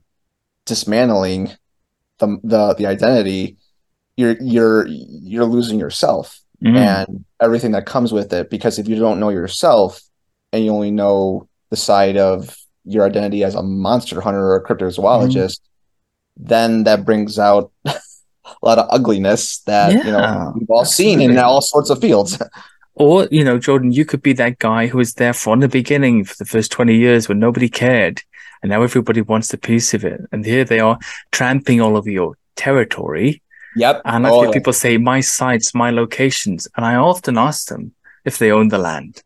dismantling 0.64 1.52
the 2.18 2.38
the, 2.42 2.74
the 2.74 2.86
identity, 2.86 3.58
you're 4.16 4.36
you're 4.40 4.86
you're 4.88 5.44
losing 5.44 5.78
yourself 5.78 6.40
mm. 6.64 6.76
and 6.76 7.24
everything 7.40 7.72
that 7.72 7.86
comes 7.86 8.12
with 8.12 8.32
it. 8.32 8.50
Because 8.50 8.78
if 8.78 8.88
you 8.88 8.96
don't 8.96 9.20
know 9.20 9.28
yourself, 9.28 10.00
and 10.52 10.64
you 10.64 10.72
only 10.72 10.90
know 10.90 11.48
the 11.70 11.76
side 11.76 12.16
of 12.16 12.56
your 12.84 13.06
identity 13.06 13.44
as 13.44 13.54
a 13.54 13.62
monster 13.62 14.20
hunter 14.20 14.40
or 14.40 14.56
a 14.56 14.64
cryptozoologist, 14.64 15.60
mm-hmm. 15.60 16.44
then 16.44 16.84
that 16.84 17.04
brings 17.04 17.38
out 17.38 17.72
a 17.84 17.94
lot 18.62 18.78
of 18.78 18.86
ugliness 18.90 19.60
that 19.60 19.92
yeah, 19.92 20.04
you 20.04 20.12
know 20.12 20.52
we've 20.58 20.70
all 20.70 20.82
absolutely. 20.82 21.24
seen 21.24 21.30
in 21.30 21.38
all 21.38 21.60
sorts 21.60 21.90
of 21.90 22.00
fields. 22.00 22.40
Or, 22.94 23.26
you 23.30 23.42
know, 23.42 23.58
Jordan, 23.58 23.90
you 23.90 24.04
could 24.04 24.22
be 24.22 24.34
that 24.34 24.58
guy 24.58 24.86
who 24.86 24.98
was 24.98 25.14
there 25.14 25.32
from 25.32 25.60
the 25.60 25.68
beginning 25.68 26.24
for 26.24 26.34
the 26.36 26.44
first 26.44 26.70
20 26.72 26.94
years 26.94 27.26
when 27.26 27.38
nobody 27.38 27.70
cared. 27.70 28.22
And 28.62 28.68
now 28.68 28.82
everybody 28.82 29.22
wants 29.22 29.52
a 29.54 29.58
piece 29.58 29.94
of 29.94 30.04
it. 30.04 30.20
And 30.30 30.44
here 30.44 30.64
they 30.64 30.78
are 30.78 30.98
tramping 31.30 31.80
all 31.80 31.96
over 31.96 32.10
your 32.10 32.36
territory. 32.54 33.40
Yep. 33.76 34.02
And 34.04 34.26
I 34.26 34.30
oh, 34.30 34.42
hear 34.42 34.52
people 34.52 34.74
say, 34.74 34.98
my 34.98 35.20
sites, 35.20 35.74
my 35.74 35.90
locations. 35.90 36.68
And 36.76 36.84
I 36.84 36.96
often 36.96 37.38
ask 37.38 37.68
them 37.68 37.92
if 38.26 38.36
they 38.36 38.52
own 38.52 38.68
the 38.68 38.76
land 38.76 39.22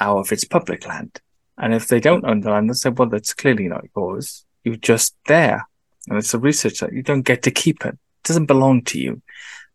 out 0.00 0.18
of 0.18 0.32
its 0.32 0.44
public 0.44 0.86
land. 0.86 1.20
And 1.56 1.74
if 1.74 1.88
they 1.88 2.00
don't 2.00 2.24
own 2.24 2.40
the 2.40 2.50
land, 2.50 2.70
they 2.70 2.74
say, 2.74 2.90
well, 2.90 3.08
that's 3.08 3.34
clearly 3.34 3.68
not 3.68 3.84
yours. 3.96 4.44
You're 4.64 4.76
just 4.76 5.16
there. 5.26 5.66
And 6.08 6.18
it's 6.18 6.34
a 6.34 6.38
research 6.38 6.80
that 6.80 6.92
you 6.92 7.02
don't 7.02 7.22
get 7.22 7.42
to 7.42 7.50
keep 7.50 7.84
it. 7.84 7.94
It 7.94 8.24
doesn't 8.24 8.46
belong 8.46 8.82
to 8.84 9.00
you. 9.00 9.22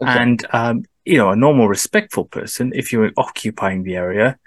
Okay. 0.01 0.11
And 0.11 0.45
um, 0.51 0.85
you 1.05 1.17
know, 1.17 1.29
a 1.29 1.35
normal 1.35 1.67
respectful 1.67 2.25
person, 2.25 2.71
if 2.73 2.91
you're 2.91 3.11
occupying 3.17 3.83
the 3.83 3.95
area, 3.95 4.37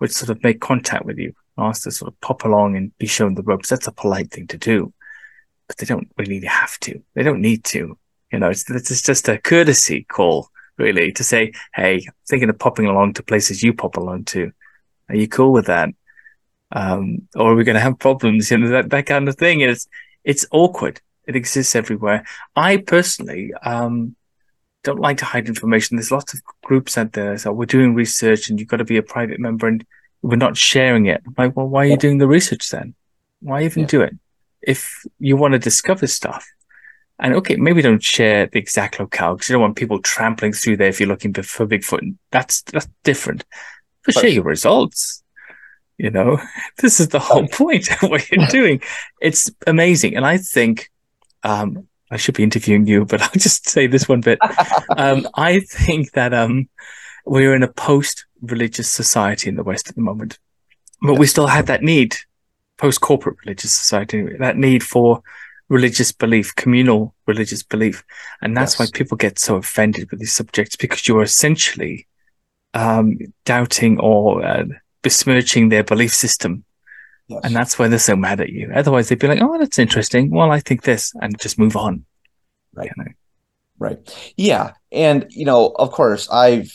would 0.00 0.12
sort 0.12 0.30
of 0.30 0.42
make 0.42 0.60
contact 0.60 1.04
with 1.04 1.18
you, 1.18 1.34
ask 1.58 1.82
to 1.82 1.90
sort 1.90 2.12
of 2.12 2.20
pop 2.20 2.44
along 2.44 2.76
and 2.76 2.96
be 2.98 3.06
shown 3.06 3.34
the 3.34 3.42
ropes. 3.42 3.68
That's 3.68 3.86
a 3.86 3.92
polite 3.92 4.30
thing 4.30 4.46
to 4.48 4.58
do, 4.58 4.92
but 5.68 5.76
they 5.76 5.86
don't 5.86 6.08
really 6.18 6.44
have 6.46 6.78
to. 6.80 7.02
They 7.14 7.22
don't 7.22 7.40
need 7.40 7.64
to. 7.64 7.98
You 8.32 8.38
know, 8.38 8.50
it's, 8.50 8.68
it's 8.70 9.02
just 9.02 9.28
a 9.28 9.38
courtesy 9.38 10.04
call, 10.04 10.48
really, 10.78 11.12
to 11.12 11.24
say, 11.24 11.52
Hey, 11.74 11.96
I'm 12.06 12.14
thinking 12.28 12.48
of 12.48 12.58
popping 12.58 12.86
along 12.86 13.14
to 13.14 13.22
places 13.22 13.62
you 13.62 13.72
pop 13.72 13.96
along 13.96 14.24
to. 14.26 14.52
Are 15.08 15.16
you 15.16 15.28
cool 15.28 15.52
with 15.52 15.66
that? 15.66 15.90
Um, 16.72 17.28
or 17.34 17.52
are 17.52 17.54
we 17.54 17.64
going 17.64 17.74
to 17.74 17.80
have 17.80 17.98
problems? 17.98 18.50
You 18.50 18.58
know, 18.58 18.68
that, 18.70 18.90
that 18.90 19.06
kind 19.06 19.28
of 19.28 19.36
thing. 19.36 19.60
It's, 19.60 19.86
it's 20.24 20.46
awkward. 20.50 21.00
It 21.26 21.36
exists 21.36 21.74
everywhere. 21.74 22.24
I 22.54 22.78
personally, 22.78 23.52
um, 23.62 24.16
don't 24.86 25.00
like 25.00 25.18
to 25.18 25.24
hide 25.24 25.48
information. 25.48 25.96
There's 25.96 26.12
lots 26.12 26.32
of 26.32 26.40
groups 26.62 26.96
out 26.96 27.12
there. 27.12 27.36
So 27.38 27.52
we're 27.52 27.66
doing 27.66 27.94
research 27.94 28.48
and 28.48 28.58
you've 28.58 28.68
got 28.68 28.76
to 28.76 28.84
be 28.84 28.96
a 28.96 29.02
private 29.02 29.40
member 29.40 29.66
and 29.66 29.84
we're 30.22 30.36
not 30.36 30.56
sharing 30.56 31.06
it. 31.06 31.22
I'm 31.26 31.34
like, 31.36 31.56
well, 31.56 31.68
why 31.68 31.84
are 31.84 31.88
you 31.88 31.96
doing 31.96 32.18
the 32.18 32.28
research 32.28 32.70
then? 32.70 32.94
Why 33.40 33.64
even 33.64 33.82
yeah. 33.82 33.88
do 33.88 34.00
it? 34.02 34.14
If 34.62 35.04
you 35.18 35.36
want 35.36 35.52
to 35.52 35.58
discover 35.58 36.06
stuff, 36.06 36.46
and 37.18 37.34
okay, 37.34 37.56
maybe 37.56 37.82
don't 37.82 38.02
share 38.02 38.46
the 38.46 38.58
exact 38.58 39.00
locale 39.00 39.34
because 39.34 39.48
you 39.48 39.54
don't 39.54 39.62
want 39.62 39.76
people 39.76 40.00
trampling 40.00 40.52
through 40.52 40.76
there 40.76 40.88
if 40.88 41.00
you're 41.00 41.08
looking 41.08 41.32
for 41.32 41.66
Bigfoot. 41.66 42.16
That's 42.30 42.62
that's 42.62 42.88
different. 43.04 43.44
But, 44.06 44.14
but 44.14 44.20
share 44.20 44.30
your 44.30 44.44
results. 44.44 45.22
You 45.98 46.10
know, 46.10 46.40
this 46.78 47.00
is 47.00 47.08
the 47.08 47.18
whole 47.18 47.46
point 47.48 47.90
of 47.90 48.10
what 48.10 48.30
you're 48.30 48.46
doing. 48.50 48.80
It's 49.20 49.50
amazing, 49.66 50.16
and 50.16 50.26
I 50.26 50.38
think 50.38 50.90
um, 51.42 51.86
I 52.10 52.16
should 52.16 52.34
be 52.34 52.42
interviewing 52.42 52.86
you, 52.86 53.04
but 53.04 53.22
I'll 53.22 53.30
just 53.34 53.68
say 53.68 53.86
this 53.86 54.08
one 54.08 54.20
bit. 54.20 54.38
um, 54.96 55.28
I 55.34 55.60
think 55.60 56.12
that 56.12 56.32
um, 56.32 56.68
we're 57.24 57.54
in 57.54 57.62
a 57.62 57.68
post-religious 57.68 58.90
society 58.90 59.48
in 59.48 59.56
the 59.56 59.64
West 59.64 59.88
at 59.88 59.94
the 59.94 60.02
moment, 60.02 60.38
but 61.02 61.18
we 61.18 61.26
still 61.26 61.46
have 61.46 61.66
that 61.66 61.82
need, 61.82 62.16
post-corporate 62.78 63.38
religious 63.44 63.72
society, 63.72 64.36
that 64.38 64.56
need 64.56 64.82
for 64.82 65.22
religious 65.68 66.12
belief, 66.12 66.54
communal 66.54 67.14
religious 67.26 67.62
belief, 67.62 68.04
and 68.40 68.56
that's 68.56 68.78
yes. 68.78 68.80
why 68.80 68.98
people 68.98 69.16
get 69.16 69.38
so 69.38 69.56
offended 69.56 70.10
with 70.10 70.20
these 70.20 70.32
subjects 70.32 70.76
because 70.76 71.08
you're 71.08 71.22
essentially 71.22 72.06
um, 72.76 73.18
doubting 73.44 73.98
or 74.00 74.44
uh, 74.44 74.64
besmirching 75.02 75.68
their 75.68 75.84
belief 75.84 76.12
system 76.12 76.64
Yes. 77.28 77.40
And 77.42 77.56
that's 77.56 77.78
why 77.78 77.88
they're 77.88 77.98
so 77.98 78.14
mad 78.14 78.40
at 78.40 78.50
you. 78.50 78.70
Otherwise, 78.72 79.08
they'd 79.08 79.18
be 79.18 79.26
like, 79.26 79.42
"Oh, 79.42 79.58
that's 79.58 79.78
interesting. 79.78 80.30
Well, 80.30 80.52
I 80.52 80.60
think 80.60 80.82
this," 80.82 81.12
and 81.20 81.38
just 81.40 81.58
move 81.58 81.76
on. 81.76 82.04
Right. 82.72 82.90
You 82.96 83.04
know? 83.04 83.10
Right. 83.78 84.32
Yeah, 84.36 84.72
and 84.92 85.26
you 85.30 85.44
know, 85.44 85.72
of 85.76 85.90
course, 85.90 86.28
I've. 86.30 86.72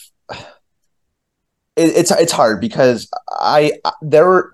It, 1.78 1.95
it's 1.95 2.12
it's 2.12 2.34
hard 2.34 2.60
because 2.60 3.10
I 3.30 3.80
there 4.02 4.26
were, 4.26 4.52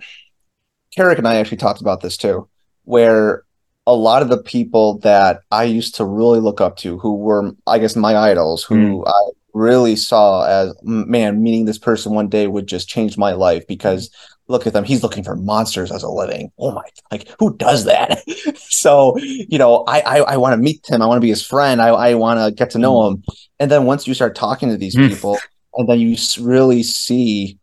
Carrick 0.96 1.18
and 1.18 1.28
I 1.28 1.38
actually 1.38 1.58
talked 1.58 1.82
about 1.82 2.02
this 2.02 2.16
too, 2.16 2.48
where 2.84 3.44
a 3.88 3.94
lot 3.94 4.22
of 4.22 4.28
the 4.28 4.44
people 4.44 5.00
that 5.00 5.40
I 5.50 5.64
used 5.64 5.96
to 5.96 6.06
really 6.06 6.40
look 6.40 6.60
up 6.60 6.76
to, 6.78 7.00
who 7.00 7.16
were, 7.16 7.54
I 7.66 7.80
guess, 7.80 7.96
my 7.96 8.16
idols, 8.18 8.64
who 8.64 8.76
mm. 8.76 9.08
I 9.08 9.32
really 9.54 9.96
saw 9.96 10.46
as 10.46 10.76
man 10.84 11.42
meeting 11.42 11.66
this 11.66 11.80
person 11.80 12.14
one 12.14 12.28
day 12.28 12.48
would 12.48 12.68
just 12.68 12.90
change 12.90 13.18
my 13.18 13.32
life 13.32 13.66
because 13.66 14.12
look 14.50 14.68
at 14.68 14.74
them. 14.74 14.84
He's 14.84 15.04
looking 15.04 15.24
for 15.24 15.38
monsters 15.38 15.90
as 15.90 16.04
a 16.04 16.10
living. 16.10 16.52
Oh 16.60 16.74
my, 16.74 16.84
like 17.12 17.34
who 17.40 17.56
does 17.56 17.86
that? 17.86 18.22
so, 18.58 19.18
you 19.18 19.58
know, 19.58 19.86
I, 19.88 20.02
I, 20.02 20.18
I 20.18 20.38
want 20.38 20.54
to 20.54 20.58
meet 20.58 20.86
him. 20.88 21.02
I 21.02 21.06
want 21.06 21.18
to 21.18 21.26
be 21.26 21.30
his 21.30 21.46
friend. 21.46 21.82
I, 21.82 21.88
I 21.88 22.14
want 22.16 22.40
to 22.40 22.52
get 22.52 22.72
to 22.72 22.80
know 22.80 22.94
mm. 22.94 23.14
him. 23.14 23.24
And 23.60 23.72
then 23.72 23.86
once 23.86 24.06
you 24.06 24.14
start 24.14 24.36
talking 24.36 24.70
to 24.70 24.78
these 24.78 24.98
mm. 24.98 25.08
people 25.08 25.40
and 25.76 25.88
then 25.88 26.02
you 26.02 26.18
really 26.42 26.84
see 26.84 27.58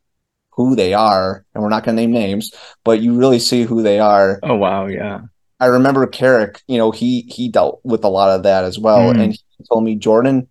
who 0.57 0.75
they 0.75 0.95
are, 0.95 1.45
and 1.53 1.63
we're 1.63 1.69
not 1.69 1.85
going 1.85 1.97
to 1.97 2.03
name 2.03 2.13
names, 2.13 2.53
but 2.85 3.01
you 3.01 3.15
really 3.17 3.41
see 3.41 3.65
who 3.65 3.83
they 3.83 3.99
are. 3.99 4.39
Oh, 4.43 4.55
wow. 4.55 4.87
Yeah. 4.87 5.23
I 5.65 5.69
remember 5.69 6.07
Carrick, 6.07 6.61
you 6.69 6.77
know, 6.77 6.91
he, 6.91 7.23
he 7.23 7.49
dealt 7.49 7.81
with 7.85 8.05
a 8.05 8.09
lot 8.09 8.29
of 8.29 8.43
that 8.43 8.65
as 8.65 8.79
well. 8.79 9.15
Mm. 9.15 9.19
And 9.19 9.33
he 9.33 9.65
told 9.67 9.83
me, 9.83 9.95
Jordan, 9.95 10.47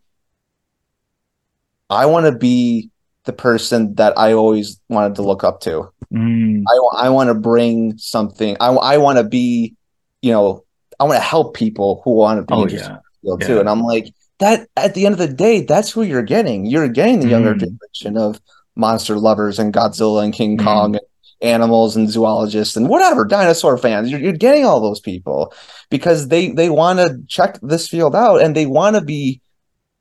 I 1.87 2.07
want 2.07 2.25
to 2.25 2.31
be 2.31 2.89
the 3.25 3.33
person 3.33 3.93
that 3.93 4.17
I 4.17 4.33
always 4.33 4.81
wanted 4.89 5.13
to 5.17 5.21
look 5.21 5.43
up 5.43 5.61
to. 5.61 5.87
Mm. 6.11 6.63
I, 6.67 7.05
I 7.05 7.09
want 7.09 7.27
to 7.27 7.35
bring 7.35 7.95
something. 7.99 8.57
I, 8.59 8.69
I 8.69 8.97
want 8.97 9.19
to 9.19 9.23
be, 9.23 9.75
you 10.23 10.31
know, 10.31 10.65
I 10.99 11.03
want 11.03 11.17
to 11.17 11.21
help 11.23 11.55
people 11.55 12.01
who 12.03 12.15
want 12.15 12.39
to 12.39 12.51
be 12.51 12.55
oh, 12.55 12.63
interested 12.63 12.97
yeah. 13.21 13.35
yeah. 13.39 13.47
too. 13.47 13.59
And 13.59 13.69
I'm 13.69 13.81
like, 13.81 14.15
that 14.39 14.67
at 14.75 14.95
the 14.95 15.05
end 15.05 15.13
of 15.13 15.19
the 15.19 15.31
day, 15.31 15.61
that's 15.61 15.91
who 15.91 16.01
you're 16.01 16.23
getting. 16.23 16.65
You're 16.65 16.87
getting 16.87 17.19
the 17.19 17.27
younger 17.27 17.53
mm. 17.53 17.59
generation 17.59 18.17
of 18.17 18.41
monster 18.75 19.17
lovers 19.17 19.59
and 19.59 19.71
Godzilla 19.71 20.23
and 20.23 20.33
King 20.33 20.57
mm. 20.57 20.63
Kong 20.63 20.95
and 20.95 21.05
animals 21.43 21.95
and 21.95 22.09
zoologists 22.09 22.75
and 22.75 22.89
whatever 22.89 23.25
dinosaur 23.25 23.77
fans. 23.77 24.09
You're, 24.09 24.19
you're 24.19 24.33
getting 24.33 24.65
all 24.65 24.81
those 24.81 24.99
people 24.99 25.53
because 25.89 26.29
they 26.29 26.49
they 26.49 26.69
want 26.69 26.99
to 26.99 27.19
check 27.27 27.59
this 27.61 27.87
field 27.87 28.15
out 28.15 28.41
and 28.41 28.55
they 28.55 28.65
want 28.65 28.95
to 28.95 29.01
be, 29.01 29.41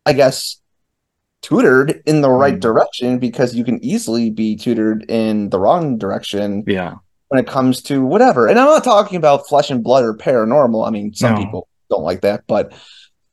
I 0.06 0.12
guess, 0.12 0.60
tutored 1.42 2.02
in 2.06 2.20
the 2.22 2.30
right 2.30 2.54
mm. 2.54 2.60
direction 2.60 3.18
because 3.18 3.54
you 3.54 3.64
can 3.64 3.84
easily 3.84 4.30
be 4.30 4.56
tutored 4.56 5.04
in 5.10 5.50
the 5.50 5.58
wrong 5.58 5.98
direction. 5.98 6.64
Yeah. 6.66 6.94
When 7.28 7.42
it 7.42 7.46
comes 7.46 7.82
to 7.84 8.04
whatever. 8.04 8.46
And 8.46 8.58
I'm 8.58 8.66
not 8.66 8.84
talking 8.84 9.16
about 9.16 9.48
flesh 9.48 9.70
and 9.70 9.82
blood 9.82 10.04
or 10.04 10.14
paranormal. 10.14 10.86
I 10.86 10.90
mean, 10.90 11.14
some 11.14 11.32
no. 11.32 11.38
people 11.42 11.68
don't 11.88 12.02
like 12.02 12.20
that, 12.20 12.44
but 12.46 12.74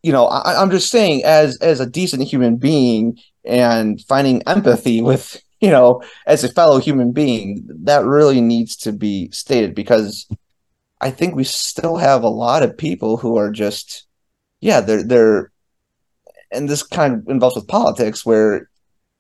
you 0.03 0.13
know, 0.13 0.27
I, 0.27 0.61
I'm 0.61 0.71
just 0.71 0.89
saying 0.89 1.23
as 1.25 1.57
as 1.57 1.79
a 1.79 1.85
decent 1.85 2.23
human 2.23 2.55
being 2.55 3.19
and 3.43 4.01
finding 4.01 4.41
empathy 4.47 5.01
with, 5.01 5.41
you 5.61 5.69
know, 5.69 6.01
as 6.25 6.43
a 6.43 6.51
fellow 6.51 6.79
human 6.79 7.11
being, 7.11 7.67
that 7.83 8.05
really 8.05 8.41
needs 8.41 8.75
to 8.77 8.91
be 8.91 9.29
stated 9.31 9.75
because 9.75 10.27
I 11.01 11.11
think 11.11 11.35
we 11.35 11.43
still 11.43 11.97
have 11.97 12.23
a 12.23 12.29
lot 12.29 12.63
of 12.63 12.77
people 12.77 13.17
who 13.17 13.37
are 13.37 13.51
just 13.51 14.05
yeah, 14.61 14.81
they're 14.81 15.03
they're 15.03 15.51
and 16.51 16.67
this 16.67 16.83
kind 16.83 17.13
of 17.13 17.27
involves 17.27 17.55
with 17.55 17.67
politics 17.67 18.25
where 18.25 18.69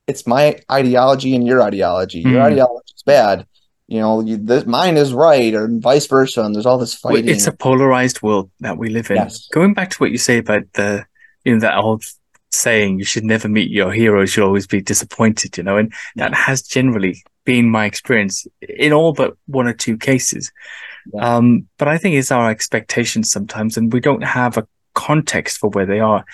it's 0.07 0.25
my 0.25 0.59
ideology 0.71 1.35
and 1.35 1.45
your 1.45 1.61
ideology. 1.61 2.19
Your 2.19 2.41
mm. 2.41 2.51
ideology 2.51 2.93
is 2.95 3.03
bad. 3.03 3.45
You 3.87 3.99
know, 3.99 4.21
you, 4.21 4.37
this, 4.37 4.65
mine 4.65 4.97
is 4.97 5.13
right, 5.13 5.53
or 5.53 5.67
vice 5.71 6.07
versa. 6.07 6.43
And 6.43 6.53
there's 6.53 6.65
all 6.65 6.77
this 6.77 6.95
fighting. 6.95 7.29
It's 7.29 7.47
a 7.47 7.51
polarized 7.51 8.21
world 8.21 8.51
that 8.59 8.77
we 8.77 8.89
live 8.89 9.09
in. 9.09 9.17
Yes. 9.17 9.47
Going 9.47 9.73
back 9.73 9.91
to 9.91 9.97
what 9.97 10.11
you 10.11 10.17
say 10.17 10.39
about 10.39 10.63
the, 10.73 11.05
you 11.43 11.53
know, 11.53 11.59
that 11.61 11.77
old 11.77 12.03
saying, 12.51 12.99
you 12.99 13.05
should 13.05 13.23
never 13.23 13.47
meet 13.47 13.69
your 13.69 13.91
heroes, 13.91 14.35
you'll 14.35 14.47
always 14.47 14.67
be 14.67 14.81
disappointed, 14.81 15.57
you 15.57 15.63
know, 15.63 15.77
and 15.77 15.93
yeah. 16.15 16.29
that 16.29 16.35
has 16.35 16.61
generally 16.61 17.23
been 17.45 17.69
my 17.69 17.85
experience 17.85 18.45
in 18.61 18.93
all 18.93 19.13
but 19.13 19.35
one 19.47 19.67
or 19.67 19.73
two 19.73 19.97
cases. 19.97 20.51
Yeah. 21.13 21.37
Um, 21.37 21.67
but 21.77 21.87
I 21.87 21.97
think 21.97 22.15
it's 22.15 22.31
our 22.31 22.49
expectations 22.49 23.31
sometimes, 23.31 23.77
and 23.77 23.91
we 23.93 23.99
don't 23.99 24.23
have 24.23 24.57
a 24.57 24.67
context 24.93 25.57
for 25.57 25.69
where 25.69 25.85
they 25.85 25.99
are 25.99 26.25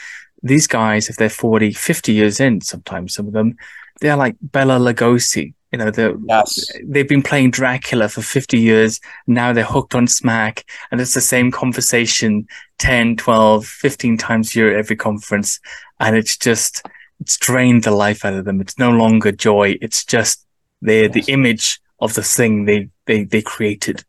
these 0.45 0.68
guys, 0.68 1.09
if 1.09 1.16
they're 1.16 1.28
40, 1.28 1.74
50 1.74 2.13
years 2.13 2.39
in, 2.39 2.61
sometimes 2.61 3.16
some 3.16 3.28
of 3.28 3.34
them, 3.34 3.57
they're 3.99 4.16
like 4.16 4.36
Bela 4.41 4.78
Lugosi. 4.78 5.54
You 5.72 5.80
know, 5.80 5.91
they're, 5.91 6.16
yes. 6.26 6.72
they've 6.84 7.07
been 7.07 7.24
playing 7.24 7.51
Dracula 7.51 8.07
for 8.07 8.22
50 8.22 8.57
years. 8.57 8.99
Now 9.28 9.51
they're 9.51 9.63
hooked 9.63 9.95
on 9.95 10.07
smack 10.07 10.63
and 10.91 11.01
it's 11.01 11.13
the 11.13 11.22
same 11.22 11.51
conversation 11.51 12.47
10, 12.78 13.18
12, 13.18 13.66
15 13.66 14.18
times 14.18 14.55
a 14.55 14.59
year 14.59 14.72
at 14.72 14.80
every 14.80 14.95
conference. 14.95 15.59
And 15.99 16.16
it's 16.16 16.38
just, 16.38 16.86
it's 17.20 17.38
drained 17.38 17.84
the 17.84 17.91
life 17.91 18.24
out 18.24 18.34
of 18.34 18.45
them. 18.45 18.61
It's 18.61 18.80
no 18.80 18.91
longer 18.91 19.32
joy. 19.32 19.76
It's 19.82 20.05
just 20.05 20.45
they're 20.82 21.09
yes. 21.13 21.26
the 21.26 21.34
image 21.34 21.82
of 21.99 22.13
the 22.13 22.24
thing 22.24 22.66
they, 22.66 22.89
they, 23.05 23.24
they 23.24 23.41
created. 23.41 24.05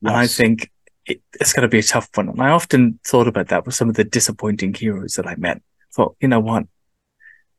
Yes. 0.00 0.10
And 0.10 0.16
I 0.16 0.26
think 0.26 0.70
it, 1.04 1.20
it's 1.34 1.52
going 1.52 1.62
to 1.62 1.68
be 1.68 1.80
a 1.80 1.82
tough 1.82 2.08
one. 2.14 2.28
And 2.28 2.40
I 2.40 2.50
often 2.50 2.98
thought 3.04 3.28
about 3.28 3.48
that 3.48 3.66
with 3.66 3.74
some 3.74 3.88
of 3.88 3.96
the 3.96 4.04
disappointing 4.04 4.74
heroes 4.74 5.14
that 5.14 5.26
I 5.26 5.34
met 5.36 5.60
thought, 5.92 6.16
you 6.20 6.28
know 6.28 6.40
what? 6.40 6.64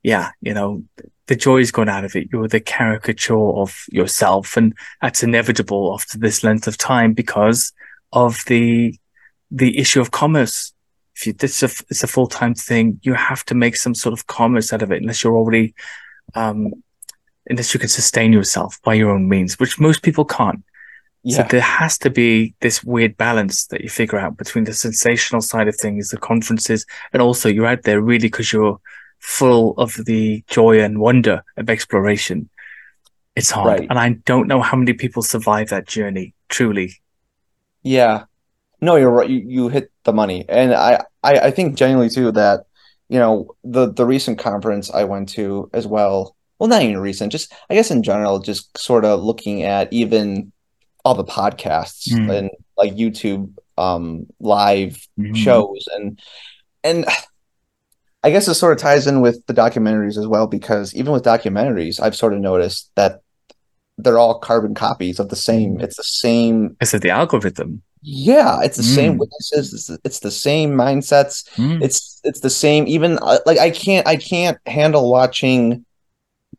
Yeah, 0.04 0.30
you 0.40 0.54
know, 0.54 0.84
the 1.26 1.34
joy 1.34 1.58
is 1.58 1.72
gone 1.72 1.88
out 1.88 2.04
of 2.04 2.14
it. 2.14 2.28
You're 2.30 2.46
the 2.46 2.60
caricature 2.60 3.34
of 3.36 3.86
yourself. 3.90 4.56
And 4.56 4.74
that's 5.00 5.22
inevitable 5.22 5.92
after 5.94 6.18
this 6.18 6.44
length 6.44 6.68
of 6.68 6.76
time 6.76 7.14
because 7.14 7.72
of 8.12 8.38
the, 8.46 8.96
the 9.50 9.78
issue 9.78 10.00
of 10.02 10.10
commerce. 10.10 10.72
If 11.16 11.26
you, 11.26 11.32
this 11.32 11.62
is 11.62 11.80
a, 11.80 11.84
it's 11.88 12.02
a 12.02 12.06
full-time 12.06 12.54
thing, 12.54 13.00
you 13.02 13.14
have 13.14 13.44
to 13.46 13.54
make 13.54 13.76
some 13.76 13.94
sort 13.94 14.12
of 14.12 14.26
commerce 14.26 14.72
out 14.72 14.82
of 14.82 14.92
it 14.92 15.00
unless 15.00 15.24
you're 15.24 15.36
already, 15.36 15.74
um, 16.34 16.74
unless 17.48 17.72
you 17.72 17.80
can 17.80 17.88
sustain 17.88 18.32
yourself 18.32 18.80
by 18.82 18.94
your 18.94 19.10
own 19.10 19.28
means, 19.28 19.58
which 19.58 19.80
most 19.80 20.02
people 20.02 20.24
can't. 20.24 20.62
Yeah. 21.22 21.38
So 21.38 21.42
there 21.44 21.60
has 21.62 21.96
to 21.98 22.10
be 22.10 22.54
this 22.60 22.84
weird 22.84 23.16
balance 23.16 23.66
that 23.68 23.80
you 23.80 23.88
figure 23.88 24.18
out 24.18 24.36
between 24.36 24.64
the 24.64 24.74
sensational 24.74 25.40
side 25.40 25.68
of 25.68 25.76
things, 25.76 26.10
the 26.10 26.18
conferences, 26.18 26.84
and 27.14 27.22
also 27.22 27.48
you're 27.48 27.66
out 27.66 27.84
there 27.84 28.02
really 28.02 28.28
because 28.28 28.52
you're 28.52 28.78
full 29.24 29.72
of 29.78 29.94
the 30.04 30.44
joy 30.48 30.80
and 30.82 31.00
wonder 31.00 31.42
of 31.56 31.70
exploration. 31.70 32.48
It's 33.34 33.50
hard. 33.50 33.80
Right. 33.80 33.86
And 33.88 33.98
I 33.98 34.10
don't 34.26 34.46
know 34.46 34.60
how 34.60 34.76
many 34.76 34.92
people 34.92 35.22
survive 35.22 35.70
that 35.70 35.88
journey, 35.88 36.34
truly. 36.48 36.92
Yeah. 37.82 38.24
No, 38.82 38.96
you're 38.96 39.10
right. 39.10 39.28
You, 39.28 39.42
you 39.46 39.68
hit 39.68 39.90
the 40.04 40.12
money. 40.12 40.44
And 40.48 40.74
I, 40.74 41.04
I, 41.22 41.38
I 41.38 41.50
think 41.50 41.76
genuinely 41.76 42.10
too 42.10 42.30
that, 42.32 42.66
you 43.08 43.18
know, 43.18 43.54
the 43.64 43.90
the 43.92 44.04
recent 44.04 44.38
conference 44.38 44.90
I 44.92 45.04
went 45.04 45.30
to 45.30 45.70
as 45.72 45.86
well. 45.86 46.36
Well, 46.58 46.68
not 46.68 46.82
even 46.82 46.98
recent, 46.98 47.32
just 47.32 47.52
I 47.70 47.74
guess 47.74 47.90
in 47.90 48.02
general, 48.02 48.38
just 48.40 48.76
sort 48.78 49.04
of 49.04 49.22
looking 49.22 49.62
at 49.62 49.90
even 49.92 50.52
all 51.04 51.14
the 51.14 51.24
podcasts 51.24 52.08
Mm. 52.12 52.30
and 52.38 52.50
like 52.76 52.92
YouTube 52.94 53.52
um 53.76 54.26
live 54.38 55.06
Mhm. 55.18 55.34
shows 55.36 55.84
and 55.96 56.20
and 56.84 57.04
I 58.24 58.30
guess 58.30 58.48
it 58.48 58.54
sort 58.54 58.72
of 58.72 58.78
ties 58.78 59.06
in 59.06 59.20
with 59.20 59.44
the 59.46 59.54
documentaries 59.54 60.16
as 60.18 60.26
well 60.26 60.46
because 60.46 60.94
even 60.94 61.12
with 61.12 61.22
documentaries, 61.24 62.00
I've 62.00 62.16
sort 62.16 62.32
of 62.34 62.40
noticed 62.40 62.90
that 62.96 63.20
they're 63.98 64.18
all 64.18 64.38
carbon 64.40 64.74
copies 64.74 65.20
of 65.20 65.28
the 65.28 65.36
same. 65.36 65.78
It's 65.80 65.96
the 65.96 66.02
same. 66.02 66.76
I 66.80 66.84
said 66.84 67.02
the 67.02 67.10
algorithm. 67.10 67.82
Yeah, 68.02 68.60
it's 68.62 68.76
the 68.76 68.82
same 68.82 69.14
Mm. 69.14 69.18
witnesses. 69.20 69.72
It's 69.72 69.86
the, 69.86 69.98
it's 70.04 70.18
the 70.20 70.30
same 70.30 70.72
mindsets. 70.72 71.48
Mm. 71.56 71.82
It's 71.82 72.20
it's 72.24 72.40
the 72.40 72.50
same. 72.50 72.86
Even 72.88 73.18
uh, 73.22 73.38
like 73.46 73.58
I 73.58 73.70
can't 73.70 74.06
I 74.06 74.16
can't 74.16 74.58
handle 74.66 75.10
watching, 75.10 75.84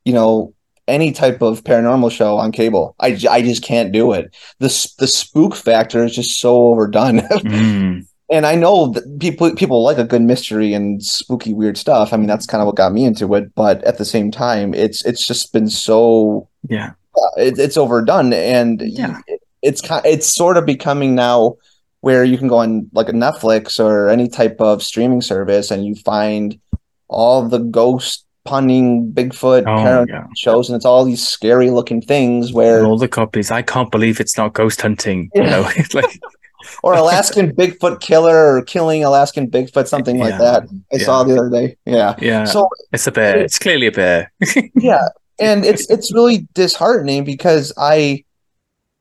you 0.05 0.13
know, 0.13 0.53
any 0.87 1.11
type 1.11 1.41
of 1.41 1.63
paranormal 1.63 2.11
show 2.11 2.37
on 2.37 2.51
cable. 2.51 2.95
I, 2.99 3.17
I 3.29 3.41
just 3.41 3.63
can't 3.63 3.91
do 3.91 4.13
it. 4.13 4.35
The 4.59 4.69
the 4.99 5.07
spook 5.07 5.55
factor 5.55 6.03
is 6.05 6.15
just 6.15 6.39
so 6.39 6.55
overdone. 6.67 7.19
Mm. 7.29 8.07
And 8.29 8.45
I 8.45 8.55
know 8.55 8.87
that 8.87 9.19
people 9.19 9.53
people 9.55 9.83
like 9.83 9.97
a 9.97 10.03
good 10.03 10.21
mystery 10.21 10.73
and 10.73 11.03
spooky 11.03 11.53
weird 11.53 11.77
stuff. 11.77 12.11
I 12.13 12.17
mean, 12.17 12.27
that's 12.27 12.45
kind 12.47 12.61
of 12.61 12.65
what 12.67 12.75
got 12.75 12.91
me 12.93 13.05
into 13.05 13.33
it. 13.35 13.53
But 13.55 13.83
at 13.83 13.97
the 13.97 14.05
same 14.05 14.31
time, 14.31 14.73
it's 14.73 15.05
it's 15.05 15.25
just 15.25 15.53
been 15.53 15.69
so 15.69 16.47
Yeah. 16.67 16.91
Uh, 17.15 17.41
it, 17.41 17.59
it's 17.59 17.77
overdone, 17.77 18.33
and 18.33 18.81
Yeah. 18.81 19.19
it- 19.27 19.41
it's 19.61 19.81
kind 19.81 20.05
it's 20.05 20.27
sort 20.27 20.57
of 20.57 20.65
becoming 20.65 21.15
now 21.15 21.55
where 22.01 22.23
you 22.23 22.37
can 22.37 22.47
go 22.47 22.57
on 22.57 22.87
like 22.93 23.09
a 23.09 23.13
Netflix 23.13 23.79
or 23.83 24.09
any 24.09 24.27
type 24.27 24.57
of 24.59 24.83
streaming 24.83 25.21
service, 25.21 25.71
and 25.71 25.85
you 25.85 25.95
find 25.95 26.59
all 27.07 27.47
the 27.47 27.57
ghost 27.59 28.25
punning 28.43 29.11
Bigfoot 29.11 29.63
Oh, 29.63 29.81
paranormal 29.83 30.07
yeah. 30.09 30.23
shows, 30.35 30.69
and 30.69 30.75
it's 30.75 30.85
all 30.85 31.03
these 31.03 31.25
scary 31.27 31.71
looking 31.71 31.99
things 32.01 32.53
where 32.53 32.77
And 32.77 32.85
all 32.87 32.97
the 32.97 33.07
copies. 33.07 33.49
I 33.49 33.63
can't 33.63 33.89
believe 33.91 34.19
it's 34.19 34.37
not 34.37 34.53
ghost 34.53 34.81
hunting. 34.81 35.29
You 35.33 35.43
know, 35.45 35.65
it's 35.77 35.95
like 35.95 36.19
or 36.83 36.93
Alaskan 36.93 37.55
Bigfoot 37.55 37.99
killer 38.01 38.55
or 38.57 38.61
killing 38.63 39.03
Alaskan 39.03 39.49
Bigfoot, 39.49 39.87
something 39.87 40.17
like 40.19 40.37
that. 40.37 40.63
I 40.93 40.97
Yeah. 40.97 41.05
saw 41.05 41.23
the 41.23 41.37
other 41.39 41.49
day. 41.49 41.77
Yeah. 41.85 42.15
yeah, 42.19 42.43
So 42.45 42.67
it's 42.91 43.07
a 43.07 43.11
bear. 43.11 43.37
It's 43.37 43.59
clearly 43.59 43.87
a 43.87 43.91
bear. 43.91 44.31
yeah, 44.75 45.07
and 45.39 45.65
it's 45.65 45.89
it's 45.89 46.13
really 46.13 46.47
disheartening 46.53 47.23
because 47.23 47.73
I, 47.77 48.23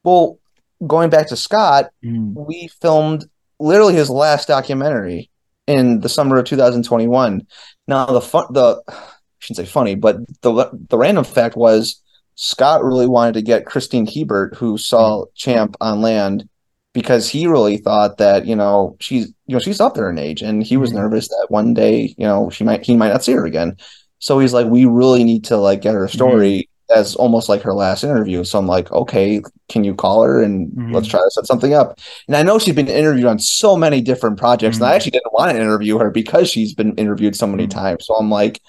well, 0.02 0.38
going 0.86 1.10
back 1.10 1.28
to 1.28 1.36
Scott, 1.36 1.86
Mm. 2.04 2.34
we 2.34 2.68
filmed 2.80 3.24
literally 3.60 3.94
his 3.94 4.10
last 4.10 4.48
documentary 4.48 5.30
in 5.66 6.00
the 6.00 6.08
summer 6.08 6.36
of 6.38 6.44
2021. 6.44 7.46
Now 7.88 8.06
the 8.06 8.20
fun, 8.20 8.46
the 8.50 8.82
I 8.88 8.94
shouldn't 9.38 9.66
say 9.66 9.70
funny, 9.70 9.94
but 9.94 10.16
the 10.42 10.70
the 10.88 10.98
random 10.98 11.24
fact 11.24 11.56
was 11.56 12.00
Scott 12.36 12.82
really 12.82 13.06
wanted 13.06 13.34
to 13.34 13.42
get 13.42 13.64
Christine 13.66 14.06
Hebert, 14.06 14.56
who 14.56 14.76
saw 14.76 15.24
Champ 15.36 15.76
on 15.80 16.00
land, 16.02 16.48
because 16.94 17.28
he 17.28 17.46
really 17.46 17.76
thought 17.76 18.16
that 18.16 18.46
you 18.46 18.56
know 18.56 18.96
she's 19.00 19.26
you 19.46 19.54
know 19.54 19.58
she's 19.58 19.80
up 19.80 19.94
there 19.94 20.08
in 20.08 20.16
age, 20.18 20.40
and 20.40 20.62
he 20.62 20.78
was 20.78 20.90
Mhm. 20.92 20.96
nervous 20.96 21.28
that 21.28 21.46
one 21.50 21.74
day 21.74 22.14
you 22.16 22.24
know 22.26 22.48
she 22.48 22.64
might 22.64 22.82
he 22.86 22.96
might 22.96 23.10
not 23.12 23.22
see 23.24 23.32
her 23.32 23.44
again. 23.44 23.76
So 24.20 24.38
he's 24.38 24.54
like, 24.54 24.66
we 24.68 24.86
really 24.86 25.22
need 25.22 25.44
to 25.46 25.58
like 25.58 25.82
get 25.82 25.92
her 25.94 26.08
story 26.08 26.70
as 26.94 27.14
almost 27.16 27.48
like 27.50 27.60
her 27.62 27.74
last 27.74 28.04
interview. 28.04 28.44
So 28.44 28.58
I'm 28.58 28.66
like, 28.66 28.90
okay, 28.92 29.42
can 29.68 29.84
you 29.84 29.94
call 29.94 30.22
her 30.22 30.42
and 30.42 30.70
Mhm. 30.72 30.94
let's 30.94 31.08
try 31.08 31.20
to 31.20 31.30
set 31.30 31.46
something 31.46 31.74
up. 31.74 31.98
And 32.28 32.36
I 32.36 32.42
know 32.42 32.58
she's 32.58 32.74
been 32.74 32.88
interviewed 32.88 33.26
on 33.26 33.38
so 33.38 33.76
many 33.76 34.00
different 34.00 34.38
projects, 34.38 34.76
and 34.78 34.86
I 34.86 34.92
Mhm. 34.92 34.94
actually 34.96 35.10
didn't 35.12 35.32
want 35.34 35.50
to 35.52 35.56
interview 35.60 35.98
her 35.98 36.10
because 36.10 36.48
she's 36.48 36.72
been 36.74 36.94
interviewed 36.94 37.36
so 37.36 37.46
many 37.46 37.66
times. 37.66 38.06
So 38.06 38.14
I'm 38.14 38.30
like, 38.30 38.60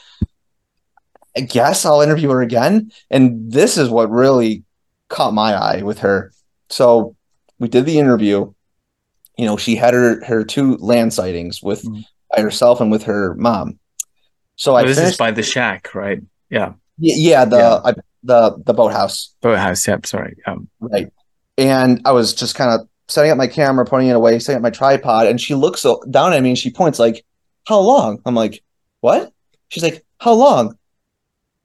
I 1.37 1.41
guess 1.41 1.85
I'll 1.85 2.01
interview 2.01 2.29
her 2.29 2.41
again. 2.41 2.91
And 3.09 3.51
this 3.51 3.77
is 3.77 3.89
what 3.89 4.09
really 4.09 4.63
caught 5.09 5.33
my 5.33 5.53
eye 5.53 5.81
with 5.83 5.99
her. 5.99 6.31
So 6.69 7.15
we 7.59 7.67
did 7.67 7.85
the 7.85 7.99
interview. 7.99 8.51
You 9.37 9.45
know, 9.45 9.57
she 9.57 9.75
had 9.75 9.93
her 9.93 10.23
her 10.25 10.43
two 10.43 10.77
land 10.77 11.13
sightings 11.13 11.61
with 11.61 11.83
Mhm. 11.83 12.03
by 12.35 12.41
herself 12.41 12.79
and 12.81 12.91
with 12.91 13.03
her 13.03 13.35
mom. 13.35 13.79
So 14.55 14.73
Oh, 14.73 14.75
I 14.75 14.83
this 14.85 14.97
is 14.97 15.17
by 15.17 15.31
the 15.31 15.43
shack, 15.43 15.93
right? 15.93 16.21
Yeah, 16.49 16.69
y- 16.97 17.15
yeah, 17.15 17.45
the 17.45 17.57
Yeah. 17.57 17.81
I, 17.83 17.93
the 18.23 18.57
the 18.65 18.73
boathouse. 18.73 19.33
boathouse. 19.41 19.87
Yep. 19.87 20.05
Sorry. 20.05 20.35
Um, 20.47 20.67
Right. 20.79 21.11
And 21.57 22.01
I 22.05 22.11
was 22.11 22.33
just 22.33 22.55
kind 22.55 22.71
of 22.71 22.87
setting 23.07 23.31
up 23.31 23.37
my 23.37 23.47
camera, 23.47 23.85
pointing 23.85 24.09
it 24.09 24.15
away, 24.15 24.39
setting 24.39 24.57
up 24.57 24.63
my 24.63 24.69
tripod, 24.71 25.27
and 25.27 25.39
she 25.39 25.53
looks 25.55 25.85
down 26.09 26.33
at 26.33 26.41
me 26.41 26.49
and 26.49 26.57
she 26.57 26.71
points 26.71 26.97
like, 26.99 27.23
"How 27.67 27.79
long?" 27.79 28.19
I'm 28.25 28.35
like, 28.35 28.61
"What?" 29.01 29.31
She's 29.69 29.83
like, 29.83 30.03
"How 30.19 30.33
long?" 30.33 30.77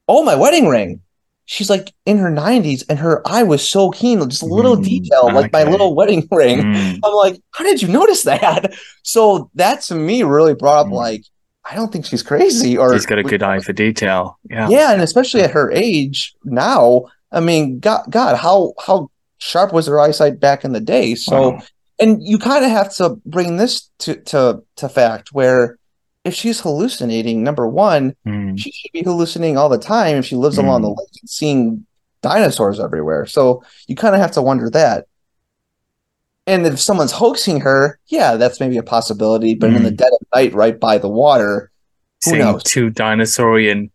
Oh, 0.09 0.22
my 0.24 0.34
wedding 0.34 0.66
ring. 0.68 1.01
She's 1.47 1.68
like 1.68 1.93
in 2.07 2.18
her 2.18 2.30
90s, 2.30 2.84
and 2.88 2.99
her 3.01 3.22
eye 3.26 3.43
was 3.43 3.68
so 3.68 3.91
keen, 3.91 4.20
just 4.28 4.43
a 4.43 4.47
little 4.47 4.76
Mm, 4.76 4.84
detail, 4.84 5.32
like 5.32 5.53
my 5.53 5.64
little 5.64 5.95
wedding 5.97 6.28
ring. 6.32 6.61
mm, 6.62 7.01
I'm 7.05 7.12
like, 7.14 7.41
"How 7.53 7.64
did 7.64 7.82
you 7.82 7.88
notice 7.88 8.22
that?" 8.22 8.72
So 9.03 9.51
that 9.55 9.80
to 9.82 9.95
me 9.97 10.22
really 10.22 10.55
brought 10.55 10.86
up 10.86 10.93
Mm. 10.93 10.93
like, 10.93 11.22
I 11.68 11.74
don't 11.74 11.91
think 11.93 12.07
she's 12.07 12.22
crazy, 12.22 12.78
or 12.78 12.93
he's 12.93 13.07
got 13.07 13.18
a 13.18 13.22
good 13.24 13.43
eye 13.43 13.59
for 13.61 13.72
detail. 13.72 14.38
Yeah. 14.49 14.68
yeah, 14.68 14.93
and 14.93 15.03
especially 15.03 15.43
at 15.43 15.51
her 15.51 15.70
age 15.72 16.34
now, 16.45 17.07
I 17.32 17.41
mean, 17.41 17.80
God, 17.80 18.05
God, 18.11 18.36
how 18.36 18.74
how 18.86 19.11
sharp 19.38 19.72
was 19.72 19.86
her 19.86 19.99
eyesight 19.99 20.38
back 20.38 20.64
in 20.64 20.72
the 20.72 20.80
day? 20.80 21.14
So, 21.16 21.51
Wow. 21.53 21.62
and 21.99 22.22
you 22.22 22.38
kind 22.38 22.64
of 22.64 22.70
have 22.70 22.95
to 22.97 23.16
bring 23.26 23.57
this 23.57 23.91
to 24.01 24.14
to 24.30 24.62
to 24.76 24.88
fact 24.88 25.30
where 25.32 25.78
if 26.31 26.35
she's 26.37 26.61
hallucinating, 26.61 27.43
number 27.43 27.66
one, 27.68 28.14
Mm, 28.26 28.59
she 28.59 28.70
should 28.72 28.93
be 28.93 29.03
hallucinating 29.03 29.57
all 29.59 29.68
the 29.68 29.78
time 29.78 30.16
if 30.16 30.24
she 30.24 30.37
lives 30.37 30.59
along 30.59 30.83
the 30.83 30.89
Mm. 30.89 30.97
lake 30.99 31.16
and 31.20 31.28
seeing 31.31 31.87
dinosaurs 32.22 32.78
everywhere. 32.81 33.26
So 33.26 33.62
you 33.89 33.97
kind 33.97 34.14
of 34.14 34.20
have 34.20 34.33
to 34.33 34.43
wonder 34.43 34.70
that. 34.70 35.07
And 36.47 36.66
if 36.66 36.81
someone's 36.81 37.12
hoaxing 37.12 37.61
her, 37.61 37.99
yeah, 38.07 38.37
that's 38.37 38.61
maybe 38.61 38.76
a 38.76 38.83
possibility. 38.83 39.55
But 39.55 39.70
in 39.74 39.83
the 39.83 39.91
Mm. 39.93 39.97
dead 39.97 40.12
of 40.20 40.26
night, 40.35 40.55
right 40.55 40.78
by 40.78 40.99
the 40.99 41.09
water, 41.09 41.70
who 42.24 42.31
seeing 42.31 42.39
knows? 42.41 42.62
two 42.64 42.91
dinosaurian 42.91 43.91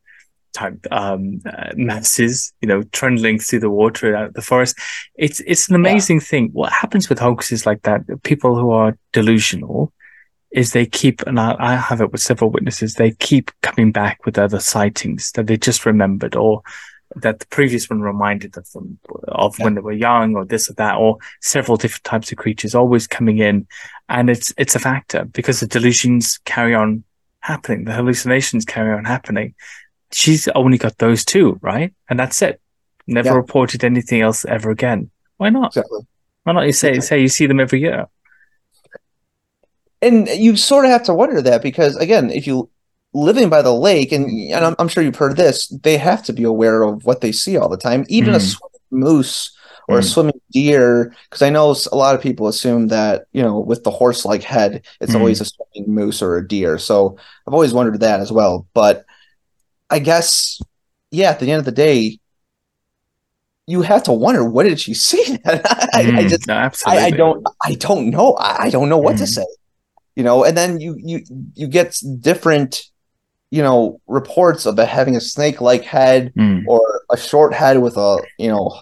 type 0.54 0.80
um, 0.92 1.42
uh, 1.46 1.72
masses, 1.76 2.54
you 2.62 2.68
know, 2.68 2.82
trundling 2.92 3.40
through 3.40 3.60
the 3.60 3.70
water 3.70 4.16
out 4.16 4.28
of 4.28 4.34
the 4.34 4.42
forest. 4.42 4.76
It's 5.16 5.40
it's 5.42 5.68
an 5.70 5.76
amazing 5.76 6.22
thing. 6.22 6.50
What 6.54 6.72
happens 6.72 7.10
with 7.10 7.20
hoaxes 7.20 7.66
like 7.66 7.82
that? 7.84 8.02
People 8.24 8.56
who 8.60 8.72
are 8.72 8.98
delusional 9.12 9.92
is 10.56 10.72
they 10.72 10.86
keep, 10.86 11.22
and 11.28 11.40
I, 11.40 11.56
I 11.60 11.76
have 11.76 12.02
it 12.02 12.12
with 12.12 12.22
several 12.22 12.50
witnesses. 12.50 12.94
They 12.94 13.12
keep 13.12 13.52
coming 13.62 13.92
back 13.92 14.26
with 14.26 14.38
other 14.38 14.60
sightings 14.60 15.32
that 15.34 15.48
they 15.48 15.58
just 15.58 15.86
remembered, 15.86 16.36
or 16.36 16.62
that 17.18 17.40
the 17.40 17.46
previous 17.48 17.90
one 17.90 18.02
reminded 18.02 18.58
of 18.58 18.70
them 18.72 18.98
of 19.28 19.60
when 19.60 19.76
they 19.76 19.82
were 19.82 19.92
young, 19.92 20.36
or 20.36 20.46
this 20.46 20.70
or 20.70 20.74
that, 20.74 20.96
or 20.96 21.18
several 21.42 21.78
different 21.78 22.04
types 22.06 22.32
of 22.32 22.38
creatures 22.38 22.74
always 22.74 23.06
coming 23.06 23.40
in, 23.40 23.68
and 24.08 24.30
it's 24.30 24.54
it's 24.58 24.76
a 24.76 24.80
factor 24.80 25.26
because 25.26 25.60
the 25.60 25.68
delusions 25.68 26.40
carry 26.46 26.74
on 26.74 27.04
happening. 27.42 27.84
The 27.86 27.94
hallucinations 27.94 28.66
carry 28.66 28.94
on 28.98 29.06
happening. 29.06 29.54
She's 30.12 30.48
only 30.50 30.78
got 30.78 30.98
those 30.98 31.26
two, 31.26 31.60
right? 31.62 31.94
And 32.10 32.18
that's 32.18 32.42
it. 32.42 32.62
Never 33.08 33.30
Yeah. 33.30 33.36
reported 33.36 33.84
anything 33.84 34.22
else 34.22 34.46
ever 34.46 34.72
again. 34.72 35.12
Why 35.38 35.50
not? 35.50 35.68
Exactly. 35.68 36.08
Why 36.44 36.54
not 36.54 36.66
you 36.66 36.72
say 36.72 37.00
say 37.02 37.22
you 37.22 37.28
see 37.28 37.46
them 37.46 37.60
every 37.60 37.82
year? 37.82 38.06
And 40.02 40.28
you 40.30 40.56
sort 40.56 40.86
of 40.86 40.92
have 40.92 41.04
to 41.04 41.14
wonder 41.14 41.42
that 41.42 41.62
because 41.64 41.96
again 41.98 42.30
if 42.30 42.48
you 42.48 42.70
living 43.14 43.50
by 43.50 43.62
the 43.62 43.74
lake 43.74 44.12
and, 44.12 44.30
and 44.52 44.66
I'm, 44.66 44.76
I'm 44.78 44.88
sure 44.90 45.04
you've 45.04 45.16
heard 45.16 45.38
this 45.38 45.68
they 45.84 45.98
have 45.98 46.24
to 46.26 46.34
be 46.34 46.44
aware 46.44 46.84
of 46.84 47.06
what 47.06 47.22
they 47.22 47.32
see 47.32 47.58
all 47.58 47.70
the 47.70 47.78
time 47.78 48.06
even 48.10 48.34
a 48.34 48.38
Mm. 48.38 48.42
swimming 48.42 48.72
moose 48.92 49.52
or 49.88 50.00
a 50.00 50.02
Mm. 50.02 50.06
swimming 50.14 50.42
deer 50.52 51.14
because 51.30 51.42
i 51.42 51.50
know 51.50 51.76
a 51.92 51.96
lot 51.96 52.16
of 52.16 52.22
people 52.22 52.48
assume 52.48 52.88
that 52.88 53.26
you 53.34 53.42
know 53.42 53.60
with 53.60 53.84
the 53.84 53.92
horse 53.92 54.26
like 54.26 54.44
head 54.44 54.86
it's 55.02 55.14
Mm. 55.14 55.16
always 55.16 55.42
a 55.42 55.46
swimming 55.46 55.94
moose 55.94 56.22
or 56.22 56.38
a 56.38 56.48
deer 56.48 56.78
so 56.78 57.18
i've 57.48 57.54
always 57.54 57.74
wondered 57.74 58.00
that 58.02 58.20
as 58.20 58.32
well 58.32 58.68
but 58.74 59.06
i 59.90 60.00
guess 60.00 60.60
yeah 61.12 61.30
at 61.32 61.40
the 61.40 61.52
end 61.52 61.60
of 61.60 61.66
the 61.66 61.72
day 61.72 62.20
you 63.68 63.82
have 63.82 64.04
to 64.04 64.12
wonder 64.12 64.44
what 64.48 64.64
did 64.64 64.80
she 64.80 64.94
see 65.08 65.38
I, 65.46 66.12
I 66.18 66.24
Mm, 66.24 66.30
just 66.30 66.48
no, 66.48 66.56
I. 66.86 66.98
I 67.06 67.12
don't 67.12 67.46
I 67.64 67.74
don't 67.76 68.10
know. 68.10 68.34
I, 68.34 68.66
I 68.66 68.70
don't 68.70 68.90
know 68.90 68.98
what 68.98 69.18
to 69.18 69.24
Mhm. 69.24 69.28
say. 69.28 69.46
You 70.16 70.24
know, 70.24 70.44
and 70.46 70.56
then 70.58 70.80
you 70.80 70.96
you 71.04 71.22
you 71.56 71.68
get 71.68 71.98
different, 72.22 72.84
you 73.52 73.62
know, 73.62 74.00
reports 74.08 74.66
of 74.66 74.80
it 74.80 74.88
having 74.88 75.16
a 75.16 75.22
snake-like 75.22 75.84
head 75.84 76.34
Mm, 76.38 76.64
or 76.68 77.02
a 77.12 77.18
short 77.18 77.54
head 77.54 77.82
with 77.82 77.98
a 77.98 78.18
you 78.40 78.48
know 78.50 78.80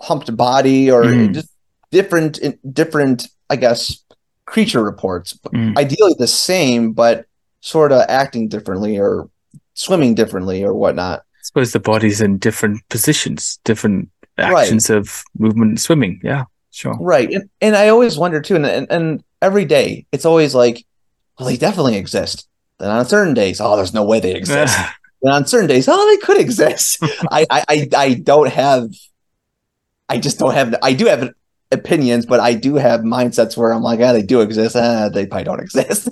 humped 0.00 0.36
body 0.36 0.90
or 0.90 1.04
Mhm. 1.04 1.34
just 1.34 1.48
different 1.90 2.38
different 2.74 3.28
I 3.50 3.56
guess 3.56 4.04
creature 4.46 4.82
reports. 4.84 5.38
Mm. 5.54 5.78
Ideally 5.78 6.14
the 6.18 6.26
same, 6.26 6.92
but 6.92 7.24
sort 7.60 7.92
of 7.92 8.02
acting 8.08 8.48
differently 8.48 8.98
or 8.98 9.28
swimming 9.74 10.14
differently 10.14 10.62
or 10.62 10.74
whatnot. 10.74 11.20
I 11.20 11.42
suppose 11.42 11.72
the 11.72 11.80
body's 11.80 12.20
in 12.20 12.36
different 12.38 12.80
positions, 12.90 13.58
different 13.64 14.10
Right. 14.36 14.52
actions 14.64 14.90
of 14.90 15.22
movement 15.38 15.68
and 15.70 15.80
swimming. 15.80 16.20
Yeah, 16.24 16.44
sure. 16.74 16.94
Right. 17.00 17.30
And 17.30 17.48
and 17.60 17.76
I 17.76 17.88
always 17.88 18.18
wonder 18.18 18.40
too, 18.40 18.56
and, 18.56 18.66
and 18.66 18.86
and 18.90 19.24
every 19.40 19.64
day 19.64 20.06
it's 20.12 20.24
always 20.24 20.54
like, 20.54 20.84
well, 21.38 21.48
they 21.48 21.56
definitely 21.56 21.96
exist. 21.96 22.48
Then 22.78 22.90
on 22.90 23.04
certain 23.06 23.34
days, 23.34 23.60
oh, 23.60 23.76
there's 23.76 23.94
no 23.94 24.04
way 24.04 24.20
they 24.20 24.34
exist. 24.34 24.76
and 25.22 25.32
on 25.32 25.46
certain 25.46 25.68
days, 25.68 25.88
oh, 25.88 26.10
they 26.10 26.26
could 26.26 26.40
exist. 26.40 26.98
I, 27.30 27.46
I, 27.50 27.88
I 27.96 28.14
don't 28.14 28.50
have, 28.50 28.90
I 30.08 30.18
just 30.18 30.38
don't 30.38 30.54
have, 30.54 30.74
I 30.82 30.92
do 30.92 31.06
have 31.06 31.30
opinions, 31.70 32.26
but 32.26 32.40
I 32.40 32.54
do 32.54 32.74
have 32.74 33.00
mindsets 33.00 33.56
where 33.56 33.72
I'm 33.72 33.82
like, 33.82 34.00
yeah, 34.00 34.12
they 34.12 34.22
do 34.22 34.40
exist. 34.40 34.76
Eh, 34.76 35.08
they 35.08 35.26
probably 35.26 35.44
don't 35.44 35.60
exist. 35.62 36.08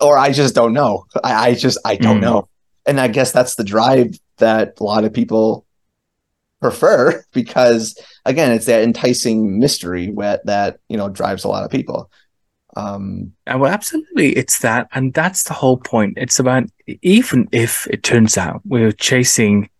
or 0.00 0.16
I 0.16 0.32
just 0.32 0.54
don't 0.54 0.72
know. 0.72 1.06
I, 1.22 1.48
I 1.50 1.54
just, 1.54 1.78
I 1.84 1.96
don't 1.96 2.18
mm. 2.18 2.22
know. 2.22 2.48
And 2.86 3.00
I 3.00 3.08
guess 3.08 3.32
that's 3.32 3.56
the 3.56 3.64
drive 3.64 4.18
that 4.38 4.78
a 4.80 4.84
lot 4.84 5.04
of 5.04 5.12
people 5.12 5.65
prefer 6.60 7.24
because 7.32 7.98
again, 8.24 8.52
it's 8.52 8.66
that 8.66 8.82
enticing 8.82 9.58
mystery 9.58 10.12
that, 10.44 10.78
you 10.88 10.96
know, 10.96 11.08
drives 11.08 11.44
a 11.44 11.48
lot 11.48 11.64
of 11.64 11.70
people. 11.70 12.10
Um, 12.76 13.32
well, 13.46 13.72
absolutely, 13.72 14.36
it's 14.36 14.58
that, 14.58 14.88
and 14.92 15.14
that's 15.14 15.44
the 15.44 15.54
whole 15.54 15.78
point. 15.78 16.18
It's 16.18 16.38
about 16.38 16.64
even 17.00 17.48
if 17.50 17.86
it 17.86 18.02
turns 18.02 18.36
out 18.36 18.60
we're 18.66 18.92
chasing 18.92 19.70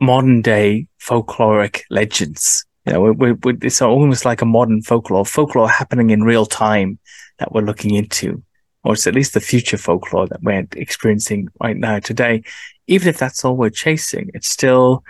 modern 0.00 0.42
day 0.42 0.88
folkloric 1.00 1.82
legends. 1.90 2.64
You 2.86 2.92
know, 2.92 3.12
we're, 3.12 3.34
we're, 3.34 3.56
it's 3.62 3.82
almost 3.82 4.24
like 4.24 4.42
a 4.42 4.46
modern 4.46 4.82
folklore, 4.82 5.24
folklore 5.24 5.68
happening 5.68 6.10
in 6.10 6.22
real 6.22 6.46
time 6.46 6.98
that 7.38 7.52
we're 7.52 7.62
looking 7.62 7.94
into, 7.94 8.42
or 8.84 8.94
it's 8.94 9.06
at 9.06 9.14
least 9.14 9.34
the 9.34 9.40
future 9.40 9.78
folklore 9.78 10.26
that 10.28 10.42
we're 10.42 10.66
experiencing 10.76 11.48
right 11.62 11.76
now 11.76 11.98
today. 11.98 12.42
Even 12.86 13.08
if 13.08 13.18
that's 13.18 13.44
all 13.44 13.56
we're 13.56 13.70
chasing, 13.70 14.30
it's 14.34 14.48
still 14.48 15.04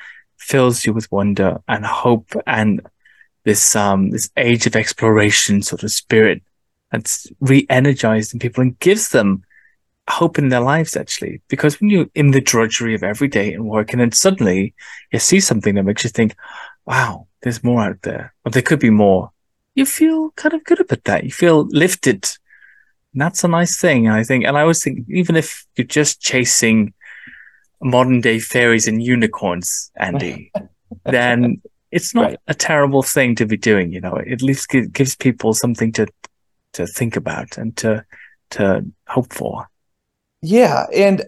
fills 0.48 0.86
you 0.86 0.92
with 0.94 1.12
wonder 1.12 1.60
and 1.68 1.84
hope 1.84 2.32
and 2.46 2.80
this 3.44 3.76
um 3.76 4.10
this 4.10 4.30
age 4.36 4.66
of 4.66 4.74
exploration 4.74 5.62
sort 5.62 5.82
of 5.82 5.90
spirit 5.90 6.42
that's 6.90 7.26
re-energized 7.40 8.32
in 8.32 8.40
people 8.40 8.62
and 8.62 8.78
gives 8.78 9.10
them 9.10 9.42
hope 10.08 10.38
in 10.38 10.48
their 10.48 10.60
lives 10.60 10.96
actually. 10.96 11.42
Because 11.48 11.78
when 11.78 11.90
you're 11.90 12.06
in 12.14 12.30
the 12.30 12.40
drudgery 12.40 12.94
of 12.94 13.02
every 13.02 13.28
day 13.28 13.52
and 13.52 13.68
work 13.68 13.92
and 13.92 14.00
then 14.00 14.12
suddenly 14.12 14.74
you 15.12 15.18
see 15.18 15.38
something 15.38 15.74
that 15.74 15.82
makes 15.82 16.04
you 16.04 16.10
think 16.10 16.34
wow 16.86 17.26
there's 17.42 17.62
more 17.62 17.82
out 17.82 18.00
there 18.02 18.34
or 18.44 18.50
there 18.50 18.62
could 18.62 18.80
be 18.80 18.90
more 18.90 19.30
you 19.74 19.86
feel 19.86 20.30
kind 20.32 20.54
of 20.54 20.64
good 20.64 20.80
about 20.80 21.04
that. 21.04 21.24
You 21.24 21.30
feel 21.30 21.66
lifted. 21.66 22.26
And 23.12 23.20
that's 23.22 23.44
a 23.44 23.48
nice 23.48 23.78
thing 23.80 24.08
i 24.08 24.24
think. 24.24 24.44
And 24.44 24.56
i 24.56 24.62
always 24.62 24.82
think 24.82 25.06
even 25.08 25.36
if 25.36 25.66
you're 25.76 25.86
just 25.86 26.20
chasing 26.20 26.94
modern 27.82 28.20
day 28.20 28.38
fairies 28.38 28.88
and 28.88 29.02
unicorns 29.02 29.90
andy 29.96 30.50
then 31.04 31.60
it's 31.90 32.14
not 32.14 32.24
right. 32.24 32.38
a 32.48 32.54
terrible 32.54 33.02
thing 33.02 33.34
to 33.34 33.46
be 33.46 33.56
doing 33.56 33.92
you 33.92 34.00
know 34.00 34.14
it 34.14 34.32
at 34.32 34.42
least 34.42 34.68
gives 34.92 35.16
people 35.16 35.54
something 35.54 35.92
to 35.92 36.06
to 36.72 36.86
think 36.86 37.16
about 37.16 37.58
and 37.58 37.76
to 37.76 38.04
to 38.50 38.84
hope 39.06 39.32
for. 39.32 39.68
Yeah, 40.42 40.86
and 40.94 41.24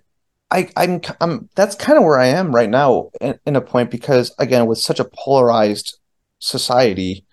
I, 0.50 0.68
I'm, 0.76 1.00
I'm 1.20 1.48
that's 1.54 1.74
kind 1.74 1.98
of 1.98 2.04
where 2.04 2.18
I 2.18 2.26
am 2.26 2.54
right 2.54 2.70
now 2.70 3.10
in, 3.20 3.38
in, 3.46 3.56
a 3.56 3.60
point 3.60 3.90
because 3.90 4.34
again, 4.38 4.66
with 4.66 4.78
such 4.78 5.00
a 5.00 5.04
polarized 5.04 5.98
society, 6.38 7.24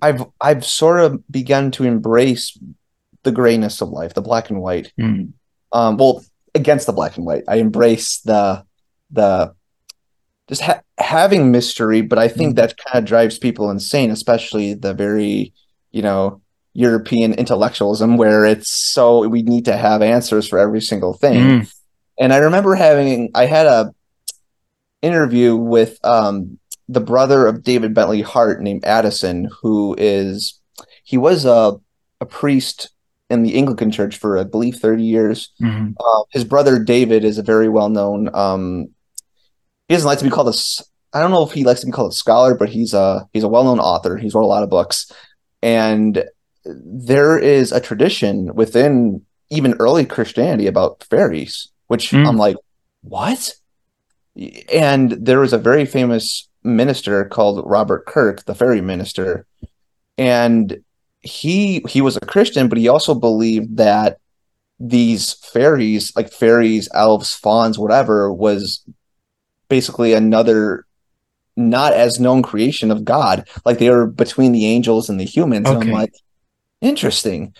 I've 0.00 0.24
I've 0.40 0.64
sort 0.64 1.00
of 1.00 1.26
begun 1.30 1.70
to 1.72 1.84
embrace 1.84 2.58
the 3.22 3.32
grayness 3.32 3.80
of 3.80 3.88
life, 3.88 4.14
the 4.14 4.22
black 4.22 4.50
and 4.50 4.60
white. 4.60 4.92
Mm. 4.98 5.32
Um, 5.72 5.96
well, 5.96 6.24
against 6.56 6.86
the 6.86 6.92
black 6.92 7.16
and 7.16 7.26
white, 7.26 7.44
I 7.46 7.56
embrace 7.56 8.20
the 8.20 8.64
the 9.10 9.54
just 10.48 10.62
ha- 10.62 10.80
having 10.98 11.50
mystery, 11.50 12.00
but 12.00 12.18
I 12.18 12.28
think 12.28 12.52
mm. 12.52 12.56
that 12.56 12.76
kind 12.78 12.98
of 12.98 13.04
drives 13.04 13.38
people 13.38 13.70
insane, 13.70 14.10
especially 14.10 14.74
the 14.74 14.94
very 14.94 15.52
you 15.92 16.02
know 16.02 16.40
European 16.72 17.34
intellectualism 17.34 18.16
where 18.16 18.44
it's 18.44 18.92
so 18.92 19.26
we 19.28 19.42
need 19.42 19.64
to 19.66 19.76
have 19.76 20.02
answers 20.02 20.48
for 20.48 20.58
every 20.58 20.80
single 20.80 21.14
thing. 21.14 21.40
Mm. 21.40 21.74
And 22.18 22.32
I 22.32 22.38
remember 22.38 22.74
having 22.74 23.30
I 23.34 23.46
had 23.46 23.66
a 23.66 23.94
interview 25.02 25.54
with 25.54 25.98
um, 26.04 26.58
the 26.88 27.00
brother 27.00 27.46
of 27.46 27.62
David 27.62 27.94
Bentley 27.94 28.22
Hart 28.22 28.60
named 28.62 28.84
Addison, 28.84 29.48
who 29.60 29.94
is 29.98 30.60
he 31.04 31.18
was 31.18 31.44
a 31.44 31.76
a 32.20 32.26
priest 32.26 32.90
in 33.28 33.42
the 33.42 33.56
Anglican 33.56 33.90
Church 33.90 34.16
for 34.16 34.38
I 34.38 34.44
believe 34.44 34.76
thirty 34.76 35.04
years. 35.04 35.50
Mm-hmm. 35.60 35.92
Uh, 35.98 36.22
his 36.30 36.44
brother 36.44 36.78
David 36.78 37.24
is 37.24 37.38
a 37.38 37.42
very 37.42 37.68
well 37.68 37.88
known. 37.88 38.34
Um, 38.34 38.88
he 39.88 39.94
doesn't 39.94 40.06
like 40.06 40.18
to 40.18 40.24
be 40.24 40.30
called 40.30 40.48
a. 40.48 40.56
I 41.12 41.20
don't 41.20 41.30
know 41.30 41.42
if 41.42 41.52
he 41.52 41.64
likes 41.64 41.80
to 41.80 41.86
be 41.86 41.92
called 41.92 42.12
a 42.12 42.14
scholar, 42.14 42.54
but 42.54 42.68
he's 42.68 42.94
a 42.94 43.28
he's 43.32 43.44
a 43.44 43.48
well 43.48 43.64
known 43.64 43.80
author. 43.80 44.16
He's 44.16 44.34
wrote 44.34 44.44
a 44.44 44.46
lot 44.46 44.62
of 44.62 44.70
books, 44.70 45.10
and 45.62 46.24
there 46.64 47.38
is 47.38 47.72
a 47.72 47.80
tradition 47.80 48.54
within 48.54 49.22
even 49.50 49.74
early 49.74 50.04
Christianity 50.04 50.66
about 50.66 51.04
fairies, 51.04 51.68
which 51.86 52.10
mm. 52.10 52.26
I'm 52.26 52.36
like, 52.36 52.56
what? 53.02 53.52
And 54.72 55.12
there 55.12 55.40
was 55.40 55.52
a 55.52 55.58
very 55.58 55.86
famous 55.86 56.48
minister 56.62 57.24
called 57.24 57.64
Robert 57.64 58.06
Kirk, 58.06 58.44
the 58.44 58.54
fairy 58.54 58.80
minister, 58.80 59.46
and 60.18 60.82
he 61.20 61.84
he 61.88 62.00
was 62.00 62.16
a 62.16 62.26
Christian, 62.26 62.68
but 62.68 62.78
he 62.78 62.88
also 62.88 63.14
believed 63.14 63.76
that 63.76 64.18
these 64.78 65.32
fairies, 65.34 66.14
like 66.16 66.32
fairies, 66.32 66.88
elves, 66.92 67.34
fauns, 67.34 67.78
whatever, 67.78 68.32
was 68.32 68.84
basically 69.68 70.12
another 70.12 70.86
not 71.56 71.94
as 71.94 72.20
known 72.20 72.42
creation 72.42 72.90
of 72.90 73.04
God. 73.04 73.48
Like 73.64 73.78
they 73.78 73.90
were 73.90 74.06
between 74.06 74.52
the 74.52 74.66
angels 74.66 75.08
and 75.08 75.18
the 75.18 75.24
humans. 75.24 75.66
Okay. 75.66 75.76
And 75.76 75.84
I'm 75.84 75.94
like, 75.94 76.12
interesting. 76.80 77.54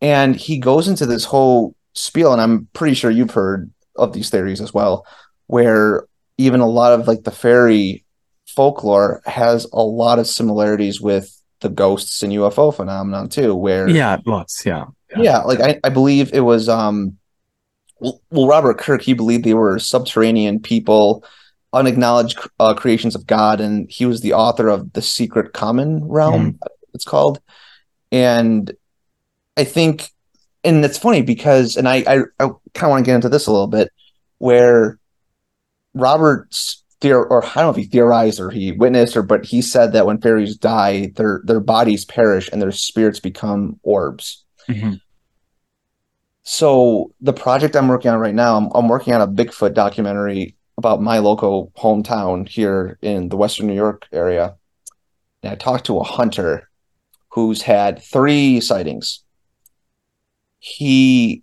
And 0.00 0.36
he 0.36 0.58
goes 0.58 0.88
into 0.88 1.06
this 1.06 1.24
whole 1.24 1.74
spiel, 1.94 2.32
and 2.32 2.40
I'm 2.40 2.68
pretty 2.72 2.94
sure 2.94 3.10
you've 3.10 3.32
heard 3.32 3.70
of 3.96 4.12
these 4.12 4.30
theories 4.30 4.60
as 4.60 4.72
well, 4.72 5.04
where 5.46 6.06
even 6.38 6.60
a 6.60 6.68
lot 6.68 6.98
of 6.98 7.06
like 7.06 7.24
the 7.24 7.30
fairy 7.30 8.04
folklore 8.46 9.20
has 9.26 9.66
a 9.72 9.82
lot 9.82 10.18
of 10.18 10.26
similarities 10.26 11.00
with 11.00 11.39
the 11.60 11.68
ghosts 11.68 12.22
and 12.22 12.32
UFO 12.32 12.74
phenomenon 12.74 13.28
too, 13.28 13.54
where 13.54 13.88
yeah, 13.88 14.18
lots, 14.26 14.64
yeah, 14.64 14.86
yeah, 15.10 15.22
yeah 15.22 15.38
like 15.38 15.60
I, 15.60 15.80
I 15.84 15.88
believe 15.90 16.32
it 16.32 16.40
was 16.40 16.68
um, 16.68 17.18
well, 18.00 18.48
Robert 18.48 18.78
Kirk 18.78 19.02
he 19.02 19.12
believed 19.12 19.44
they 19.44 19.54
were 19.54 19.78
subterranean 19.78 20.60
people, 20.60 21.24
unacknowledged 21.72 22.38
uh, 22.58 22.74
creations 22.74 23.14
of 23.14 23.26
God, 23.26 23.60
and 23.60 23.90
he 23.90 24.06
was 24.06 24.20
the 24.20 24.32
author 24.32 24.68
of 24.68 24.92
the 24.92 25.02
Secret 25.02 25.52
Commonwealth. 25.52 26.40
Mm. 26.40 26.58
It's 26.94 27.04
called, 27.04 27.40
and 28.10 28.72
I 29.56 29.64
think, 29.64 30.10
and 30.64 30.84
it's 30.84 30.98
funny 30.98 31.22
because, 31.22 31.76
and 31.76 31.88
I, 31.88 31.96
I, 32.06 32.18
I 32.40 32.48
kind 32.74 32.84
of 32.84 32.90
want 32.90 33.04
to 33.04 33.08
get 33.08 33.14
into 33.14 33.28
this 33.28 33.46
a 33.46 33.52
little 33.52 33.66
bit, 33.66 33.92
where 34.38 34.98
Robert's 35.94 36.79
theor, 37.00 37.26
or 37.28 37.44
I 37.44 37.54
don't 37.54 37.64
know 37.64 37.70
if 37.70 37.76
he 37.76 37.84
theorized 37.84 38.40
or 38.40 38.50
he 38.50 38.72
witnessed, 38.72 39.16
or 39.16 39.22
but 39.22 39.44
he 39.44 39.62
said 39.62 39.92
that 39.92 40.06
when 40.06 40.20
fairies 40.20 40.56
die, 40.56 41.12
their 41.16 41.40
their 41.44 41.60
bodies 41.60 42.04
perish 42.04 42.48
and 42.52 42.60
their 42.60 42.72
spirits 42.72 43.20
become 43.20 43.78
orbs. 43.82 44.44
Mm-hmm. 44.68 44.94
So 46.42 47.12
the 47.20 47.32
project 47.32 47.76
I'm 47.76 47.88
working 47.88 48.10
on 48.10 48.18
right 48.18 48.34
now, 48.34 48.56
I'm, 48.56 48.70
I'm 48.74 48.88
working 48.88 49.12
on 49.12 49.20
a 49.20 49.28
Bigfoot 49.28 49.74
documentary 49.74 50.56
about 50.78 51.02
my 51.02 51.18
local 51.18 51.72
hometown 51.76 52.48
here 52.48 52.98
in 53.02 53.28
the 53.28 53.36
Western 53.36 53.66
New 53.66 53.74
York 53.74 54.06
area. 54.12 54.56
And 55.42 55.52
I 55.52 55.56
talked 55.56 55.86
to 55.86 55.98
a 55.98 56.04
hunter 56.04 56.70
who's 57.28 57.62
had 57.62 58.02
three 58.02 58.60
sightings. 58.60 59.22
He 60.58 61.42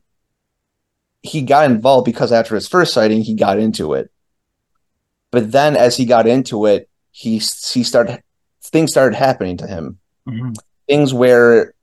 he 1.22 1.42
got 1.42 1.70
involved 1.70 2.06
because 2.06 2.32
after 2.32 2.56
his 2.56 2.68
first 2.68 2.94
sighting, 2.94 3.22
he 3.22 3.36
got 3.36 3.60
into 3.60 3.94
it. 3.94 4.12
But 5.32 5.52
then, 5.52 5.76
as 5.76 5.98
he 5.98 6.06
got 6.06 6.28
into 6.28 6.66
it, 6.66 6.90
he 7.12 7.38
he 7.38 7.84
started 7.84 8.22
things 8.64 8.92
started 8.92 9.16
happening 9.16 9.58
to 9.58 9.68
him. 9.68 10.00
Mm-hmm. 10.28 10.52
Things 10.88 11.14
where, 11.14 11.74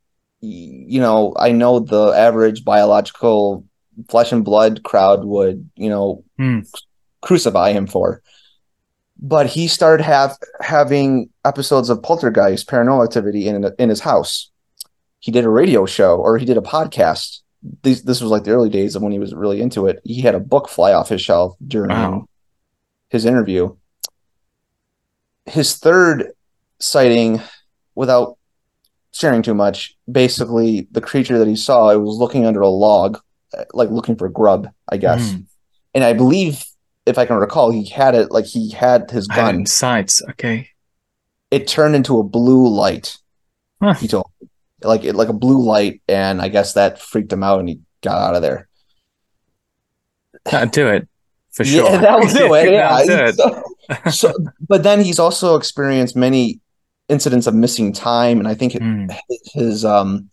you 0.40 1.00
know, 1.00 1.34
I 1.38 1.52
know 1.52 1.80
the 1.80 2.08
average 2.08 2.64
biological 2.64 3.64
flesh 4.08 4.32
and 4.32 4.44
blood 4.44 4.82
crowd 4.82 5.24
would, 5.24 5.68
you 5.76 5.88
know, 5.88 6.24
mm. 6.38 6.66
crucify 7.20 7.72
him 7.72 7.86
for 7.86 8.22
but 9.16 9.46
he 9.46 9.68
started 9.68 10.02
have 10.02 10.36
having 10.60 11.30
episodes 11.44 11.88
of 11.88 12.02
poltergeist 12.02 12.68
paranormal 12.68 13.04
activity 13.04 13.48
in 13.48 13.64
in 13.78 13.88
his 13.88 14.00
house 14.00 14.50
he 15.20 15.32
did 15.32 15.44
a 15.44 15.50
radio 15.50 15.86
show 15.86 16.16
or 16.16 16.36
he 16.36 16.44
did 16.44 16.58
a 16.58 16.62
podcast 16.62 17.40
this, 17.82 18.02
this 18.02 18.20
was 18.20 18.30
like 18.30 18.44
the 18.44 18.50
early 18.50 18.68
days 18.68 18.94
of 18.94 19.02
when 19.02 19.12
he 19.12 19.18
was 19.18 19.34
really 19.34 19.60
into 19.60 19.86
it 19.86 20.00
he 20.04 20.20
had 20.20 20.34
a 20.34 20.40
book 20.40 20.68
fly 20.68 20.92
off 20.92 21.08
his 21.08 21.22
shelf 21.22 21.54
during 21.66 21.90
wow. 21.90 22.26
His 23.14 23.24
interview 23.24 23.74
his 25.46 25.76
third 25.76 26.32
sighting 26.80 27.40
without 27.94 28.36
sharing 29.12 29.42
too 29.42 29.54
much 29.54 29.96
basically 30.10 30.88
the 30.90 31.00
creature 31.00 31.38
that 31.38 31.48
he 31.48 31.56
saw 31.56 31.90
it 31.90 31.98
was 31.98 32.16
looking 32.16 32.44
under 32.44 32.60
a 32.60 32.68
log 32.68 33.20
like 33.72 33.90
looking 33.90 34.16
for 34.16 34.28
grub 34.28 34.68
i 34.90 34.96
guess 34.96 35.32
mm. 35.32 35.46
and 35.94 36.04
i 36.04 36.12
believe 36.12 36.64
if 37.06 37.18
I 37.18 37.26
can 37.26 37.36
recall, 37.36 37.70
he 37.70 37.84
had 37.84 38.14
it 38.14 38.30
like 38.30 38.46
he 38.46 38.70
had 38.70 39.10
his 39.10 39.26
gun 39.26 39.66
sights. 39.66 40.22
Okay. 40.30 40.70
It 41.50 41.66
turned 41.66 41.94
into 41.94 42.18
a 42.18 42.24
blue 42.24 42.68
light. 42.68 43.18
Huh. 43.80 43.94
He 43.94 44.08
told 44.08 44.30
me. 44.40 44.48
like 44.82 45.04
it 45.04 45.14
like 45.14 45.28
a 45.28 45.34
blue 45.34 45.62
light, 45.62 46.00
and 46.08 46.40
I 46.40 46.48
guess 46.48 46.74
that 46.74 47.00
freaked 47.00 47.32
him 47.32 47.42
out, 47.42 47.60
and 47.60 47.68
he 47.68 47.80
got 48.00 48.18
out 48.18 48.36
of 48.36 48.42
there. 48.42 48.68
That'll 50.44 50.68
do 50.68 50.88
it 50.88 51.08
for 51.54 51.64
sure. 51.64 51.84
Yeah, 51.90 51.96
that'll 51.98 52.28
do 52.28 52.54
it. 52.54 52.72
Yeah. 52.72 53.30
So, 53.32 53.62
so, 54.10 54.32
but 54.68 54.82
then 54.82 55.00
he's 55.04 55.18
also 55.18 55.56
experienced 55.56 56.16
many 56.16 56.60
incidents 57.08 57.46
of 57.46 57.54
missing 57.54 57.92
time, 57.92 58.38
and 58.38 58.48
I 58.48 58.54
think 58.54 58.74
it, 58.74 58.82
Hmm. 58.82 59.06
his 59.52 59.84
um, 59.84 60.28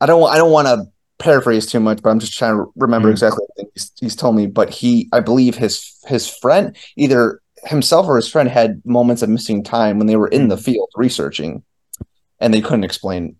I 0.00 0.06
don't 0.06 0.28
I 0.30 0.36
don't 0.36 0.52
want 0.52 0.68
to 0.68 0.84
paraphrase 1.18 1.66
too 1.66 1.80
much, 1.80 2.00
but 2.02 2.10
I'm 2.10 2.20
just 2.20 2.36
trying 2.38 2.56
to 2.56 2.72
remember 2.76 3.08
Mm. 3.08 3.12
exactly 3.12 3.44
what 3.56 3.66
he's, 3.74 3.90
he's 3.98 4.14
told 4.16 4.36
me. 4.36 4.46
But 4.46 4.70
he, 4.70 5.08
I 5.12 5.20
believe 5.20 5.56
his 5.56 5.94
his 6.06 6.28
friend, 6.28 6.76
either 6.96 7.40
himself 7.64 8.06
or 8.06 8.16
his 8.16 8.28
friend, 8.28 8.48
had 8.48 8.80
moments 8.84 9.22
of 9.22 9.28
missing 9.28 9.64
time 9.64 9.98
when 9.98 10.06
they 10.06 10.16
were 10.16 10.28
in 10.28 10.46
Mm. 10.46 10.50
the 10.50 10.56
field 10.58 10.88
researching, 10.94 11.62
and 12.38 12.52
they 12.54 12.60
couldn't 12.60 12.84
explain 12.84 13.34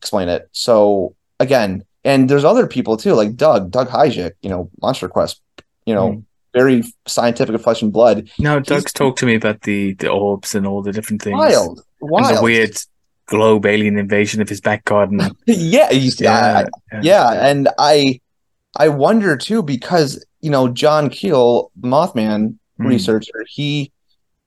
explain 0.00 0.28
it. 0.28 0.48
So 0.52 1.14
again, 1.38 1.84
and 2.04 2.28
there's 2.28 2.44
other 2.44 2.66
people 2.66 2.96
too, 2.96 3.12
like 3.12 3.36
Doug, 3.36 3.70
Doug 3.70 3.88
Hajicek, 3.88 4.32
you 4.42 4.48
know, 4.50 4.70
Monster 4.82 5.08
Quest, 5.08 5.40
you 5.86 5.94
know, 5.94 6.12
Mm. 6.12 6.24
Very 6.52 6.82
scientific 7.06 7.54
of 7.54 7.62
flesh 7.62 7.82
and 7.82 7.92
blood. 7.92 8.28
No, 8.38 8.60
Doug's 8.60 8.92
talked 8.92 9.18
to 9.20 9.26
me 9.26 9.34
about 9.34 9.62
the 9.62 9.94
the 9.94 10.08
orbs 10.10 10.54
and 10.54 10.66
all 10.66 10.82
the 10.82 10.92
different 10.92 11.22
things. 11.22 11.36
Wild, 11.38 11.82
wild, 12.00 12.28
And 12.28 12.38
the 12.38 12.42
weird 12.42 12.76
globe 13.26 13.66
alien 13.66 13.96
invasion 13.96 14.42
of 14.42 14.48
his 14.48 14.60
back 14.60 14.84
garden. 14.84 15.20
yeah, 15.46 15.90
Yeah, 15.90 16.10
yeah, 16.20 17.00
yeah, 17.02 17.48
and 17.48 17.68
I 17.78 18.20
I 18.76 18.88
wonder 18.88 19.36
too 19.36 19.62
because 19.62 20.24
you 20.40 20.50
know 20.50 20.68
John 20.68 21.10
Keel, 21.10 21.70
Mothman 21.80 22.56
Mm. 22.80 22.86
researcher, 22.86 23.44
he 23.46 23.92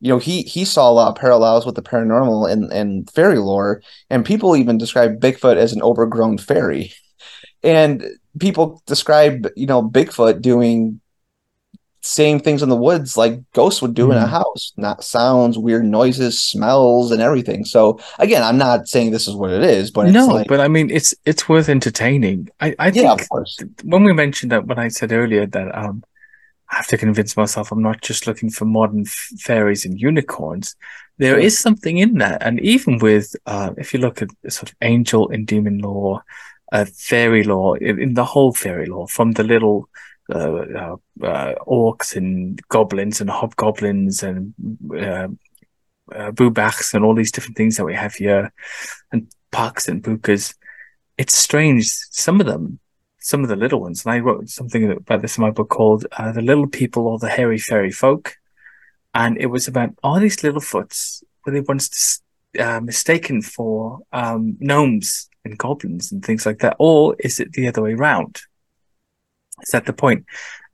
you 0.01 0.09
know 0.09 0.17
he 0.17 0.41
he 0.41 0.65
saw 0.65 0.89
a 0.89 0.91
lot 0.93 1.09
of 1.09 1.15
parallels 1.15 1.67
with 1.67 1.75
the 1.75 1.83
paranormal 1.83 2.51
and 2.51 2.71
and 2.73 3.09
fairy 3.11 3.37
lore, 3.37 3.81
and 4.09 4.25
people 4.25 4.55
even 4.57 4.79
describe 4.79 5.19
Bigfoot 5.19 5.55
as 5.57 5.71
an 5.71 5.83
overgrown 5.83 6.39
fairy, 6.39 6.93
and 7.63 8.03
people 8.39 8.81
describe 8.87 9.47
you 9.55 9.67
know 9.67 9.87
Bigfoot 9.87 10.41
doing 10.41 10.99
same 12.03 12.39
things 12.39 12.61
in 12.63 12.69
the 12.69 12.75
woods 12.75 13.17
like 13.17 13.39
ghosts 13.53 13.81
would 13.81 13.93
do 13.93 14.11
in 14.11 14.17
a 14.17 14.27
Mhm. 14.27 14.27
house, 14.27 14.73
not 14.77 15.03
sounds, 15.03 15.57
weird 15.57 15.85
noises, 15.85 16.41
smells, 16.41 17.11
and 17.11 17.21
everything. 17.21 17.65
So 17.65 17.99
again, 18.19 18.43
I'm 18.43 18.57
not 18.57 18.87
saying 18.87 19.11
this 19.11 19.27
is 19.27 19.35
what 19.35 19.51
it 19.51 19.63
is, 19.63 19.91
but 19.91 20.07
it's 20.07 20.27
no, 20.27 20.27
like 20.27 20.47
but 20.47 20.59
I 20.59 20.67
mean, 20.67 20.89
it's 20.89 21.13
it's 21.25 21.47
worth 21.47 21.69
entertaining. 21.69 22.49
I 22.59 22.75
I 22.79 22.91
yeah, 22.91 23.15
think 23.15 23.21
when 23.83 24.03
we 24.03 24.13
mentioned 24.13 24.51
that, 24.51 24.65
when 24.67 24.79
I 24.79 24.89
said 24.89 25.11
earlier 25.11 25.45
that 25.47 25.75
um, 25.77 26.03
I 26.71 26.77
have 26.77 26.87
to 26.87 26.97
convince 26.97 27.37
myself 27.37 27.71
I'm 27.71 27.83
not 27.83 28.01
just 28.01 28.27
looking 28.27 28.49
for 28.51 28.65
modern 28.65 29.01
f- 29.07 29.29
fairies 29.41 29.85
and 29.85 29.99
unicorns. 29.99 30.75
There 31.19 31.39
is 31.39 31.59
something 31.59 31.97
in 31.99 32.19
that, 32.19 32.43
and 32.43 32.59
even 32.61 32.99
with 32.99 33.35
uh, 33.47 33.71
if 33.77 33.93
you 33.93 33.99
look 34.01 34.21
at 34.21 34.29
sort 34.49 34.69
of 34.71 34.77
angel 34.81 35.29
and 35.29 35.47
demon 35.47 35.79
lore, 35.79 36.23
uh, 36.71 36.85
fairy 36.85 37.43
lore, 37.43 37.77
in, 37.77 38.01
in 38.01 38.13
the 38.15 38.25
whole 38.25 38.53
fairy 38.53 38.87
lore, 38.87 39.07
from 39.09 39.33
the 39.33 39.43
little 39.43 39.89
uh, 40.29 40.35
uh, 40.35 40.95
uh, 41.21 41.55
orcs 41.67 42.15
and 42.15 42.61
goblins 42.69 43.21
and 43.21 43.29
hobgoblins 43.29 44.23
and 44.23 44.53
uh, 44.95 45.27
uh, 46.13 46.31
and 46.93 47.03
all 47.03 47.15
these 47.15 47.31
different 47.31 47.57
things 47.57 47.77
that 47.77 47.85
we 47.85 47.93
have 47.93 48.13
here, 48.13 48.51
and 49.11 49.31
pucks 49.51 49.87
and 49.87 50.03
bukas. 50.03 50.55
It's 51.17 51.35
strange. 51.35 51.85
Some 51.85 52.39
of 52.39 52.47
them, 52.47 52.79
some 53.19 53.43
of 53.43 53.49
the 53.49 53.55
little 53.55 53.81
ones, 53.81 54.05
and 54.05 54.13
I 54.13 54.19
wrote 54.19 54.49
something 54.49 54.91
about 54.91 55.21
this 55.21 55.37
in 55.37 55.43
my 55.43 55.51
book 55.51 55.69
called 55.69 56.05
uh, 56.13 56.31
"The 56.31 56.41
Little 56.41 56.67
People 56.67 57.07
or 57.07 57.19
the 57.19 57.29
Hairy 57.29 57.57
Fairy 57.57 57.91
Folk," 57.91 58.35
and 59.13 59.37
it 59.37 59.47
was 59.47 59.67
about 59.67 59.91
all 60.03 60.19
these 60.19 60.43
little 60.43 60.61
foots 60.61 61.23
were 61.45 61.51
they 61.51 61.61
once 61.61 62.21
uh, 62.59 62.79
mistaken 62.79 63.41
for 63.41 63.99
um, 64.11 64.55
gnomes 64.59 65.29
and 65.43 65.57
goblins 65.57 66.11
and 66.11 66.23
things 66.23 66.45
like 66.45 66.59
that, 66.59 66.75
or 66.79 67.15
is 67.19 67.39
it 67.39 67.51
the 67.53 67.67
other 67.67 67.81
way 67.81 67.93
round? 67.93 68.41
Is 69.63 69.71
that 69.71 69.85
the 69.85 69.93
point? 69.93 70.25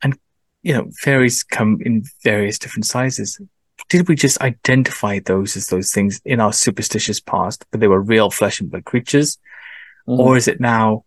And 0.03 0.17
you 0.63 0.73
know, 0.73 0.89
fairies 0.99 1.43
come 1.43 1.79
in 1.81 2.03
various 2.23 2.59
different 2.59 2.85
sizes. 2.85 3.39
Did 3.87 4.07
we 4.09 4.15
just 4.15 4.41
identify 4.41 5.19
those 5.19 5.55
as 5.55 5.67
those 5.67 5.91
things 5.91 6.21
in 6.25 6.39
our 6.39 6.51
superstitious 6.51 7.19
past, 7.19 7.65
but 7.71 7.79
they 7.79 7.87
were 7.87 8.01
real 8.01 8.29
flesh 8.29 8.59
and 8.59 8.69
blood 8.69 8.85
creatures? 8.85 9.37
Mhm. 10.07 10.19
Or 10.19 10.37
is 10.37 10.47
it 10.47 10.59
now, 10.59 11.05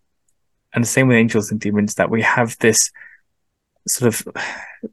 and 0.73 0.83
the 0.83 0.87
same 0.87 1.07
with 1.07 1.17
angels 1.17 1.51
and 1.51 1.59
demons, 1.59 1.95
that 1.95 2.09
we 2.09 2.21
have 2.23 2.57
this 2.59 2.91
sort 3.87 4.07
of 4.07 4.27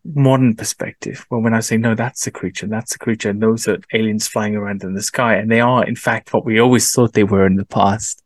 modern 0.04 0.54
perspective 0.54 1.24
where 1.28 1.40
when 1.40 1.54
I 1.54 1.60
say, 1.60 1.76
no, 1.76 1.94
that's 1.94 2.26
a 2.26 2.30
creature, 2.30 2.66
that's 2.66 2.94
a 2.94 2.98
creature, 2.98 3.30
and 3.30 3.42
those 3.42 3.66
are 3.68 3.78
aliens 3.92 4.28
flying 4.28 4.56
around 4.56 4.82
in 4.82 4.94
the 4.94 5.02
sky, 5.02 5.36
and 5.36 5.50
they 5.50 5.60
are, 5.60 5.84
in 5.84 5.96
fact, 5.96 6.32
what 6.32 6.44
we 6.44 6.58
always 6.58 6.90
thought 6.92 7.12
they 7.12 7.24
were 7.24 7.46
in 7.46 7.56
the 7.56 7.64
past. 7.64 8.22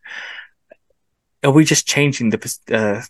Are 1.42 1.52
we 1.52 1.64
just 1.64 1.86
changing 1.86 2.30
the 2.30 2.58
uh, 2.72 3.02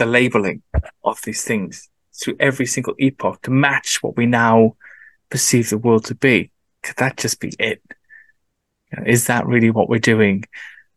the 0.00 0.06
labeling 0.06 0.62
of 1.04 1.20
these 1.24 1.44
things 1.44 1.88
through 2.20 2.36
every 2.40 2.66
single 2.66 2.94
epoch 2.98 3.40
to 3.42 3.50
match 3.50 4.02
what 4.02 4.16
we 4.16 4.26
now 4.26 4.74
perceive 5.28 5.70
the 5.70 5.78
world 5.78 6.04
to 6.06 6.14
be? 6.14 6.50
Could 6.82 6.96
that 6.96 7.16
just 7.16 7.38
be 7.38 7.52
it? 7.58 7.80
Is 9.06 9.26
that 9.26 9.46
really 9.46 9.70
what 9.70 9.88
we're 9.88 10.00
doing? 10.00 10.44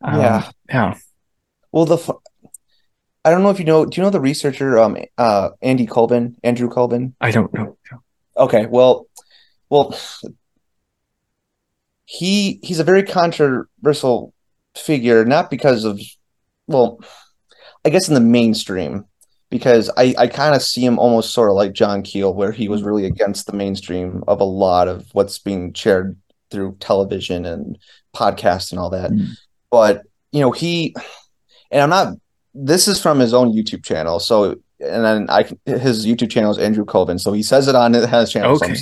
Um, 0.01 0.19
Yeah. 0.19 0.49
Yeah. 0.69 0.95
Well, 1.71 1.85
the 1.85 1.97
f- 1.97 2.21
I 3.25 3.29
don't 3.29 3.43
know 3.43 3.49
if 3.51 3.59
you 3.59 3.65
know. 3.65 3.85
Do 3.85 3.95
you 3.99 4.03
know 4.03 4.09
the 4.09 4.19
researcher, 4.19 4.79
um, 4.79 4.97
uh, 5.17 5.49
Andy 5.61 5.85
Colvin, 5.85 6.35
Andrew 6.43 6.69
Colvin? 6.69 7.15
I 7.21 7.31
don't 7.31 7.53
know. 7.53 7.77
Okay, 8.35 8.65
well, 8.65 9.07
well, 9.69 9.95
he 12.05 12.59
he's 12.63 12.79
a 12.79 12.83
very 12.83 13.03
controversial 13.03 14.33
figure, 14.75 15.23
not 15.25 15.49
because 15.49 15.85
of, 15.85 16.01
well, 16.67 16.99
I 17.85 17.89
guess 17.89 18.07
in 18.07 18.13
the 18.13 18.19
mainstream, 18.19 19.05
because 19.49 19.89
I 19.97 20.15
I 20.17 20.27
kind 20.27 20.55
of 20.55 20.61
see 20.61 20.85
him 20.85 20.99
almost 20.99 21.33
sort 21.33 21.49
of 21.49 21.55
like 21.55 21.73
John 21.73 22.01
Keel, 22.03 22.33
where 22.33 22.51
he 22.51 22.67
was 22.69 22.83
really 22.83 23.05
against 23.05 23.45
the 23.45 23.53
mainstream 23.53 24.23
of 24.27 24.41
a 24.41 24.45
lot 24.45 24.87
of 24.87 25.07
what's 25.13 25.39
being 25.39 25.73
shared 25.73 26.17
through 26.51 26.77
television 26.79 27.45
and 27.45 27.77
podcasts 28.15 28.71
and 28.71 28.79
all 28.79 28.89
that. 28.91 29.11
Mm. 29.11 29.29
But 29.71 30.03
you 30.31 30.41
know, 30.41 30.51
he 30.51 30.95
and 31.71 31.81
I'm 31.81 31.89
not. 31.89 32.13
This 32.55 32.87
is 32.87 33.01
from 33.01 33.19
his 33.19 33.33
own 33.33 33.51
YouTube 33.51 33.83
channel, 33.83 34.19
so 34.19 34.55
and 34.79 35.03
then 35.03 35.29
I 35.29 35.43
his 35.65 36.05
YouTube 36.05 36.29
channel 36.29 36.51
is 36.51 36.57
Andrew 36.59 36.85
Colvin, 36.85 37.17
so 37.17 37.33
he 37.33 37.43
says 37.43 37.67
it 37.67 37.75
on 37.75 37.93
his 37.93 38.31
channel. 38.31 38.57
So 38.57 38.65
I'm, 38.65 38.71
Okay. 38.71 38.81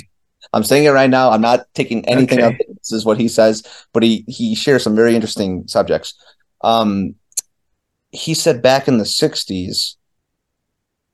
I'm 0.52 0.64
saying 0.64 0.84
it 0.84 0.90
right 0.90 1.08
now. 1.08 1.30
I'm 1.30 1.40
not 1.40 1.66
taking 1.74 2.06
anything 2.06 2.40
Okay. 2.40 2.46
out. 2.46 2.54
This 2.78 2.92
is 2.92 3.04
what 3.06 3.18
he 3.18 3.28
says, 3.28 3.62
but 3.94 4.02
he 4.02 4.24
he 4.28 4.54
shares 4.54 4.82
some 4.82 4.94
very 4.94 5.14
interesting 5.14 5.66
subjects. 5.68 6.14
Um, 6.62 7.14
he 8.12 8.34
said 8.34 8.62
back 8.62 8.86
in 8.88 8.98
the 8.98 9.04
'60s, 9.04 9.96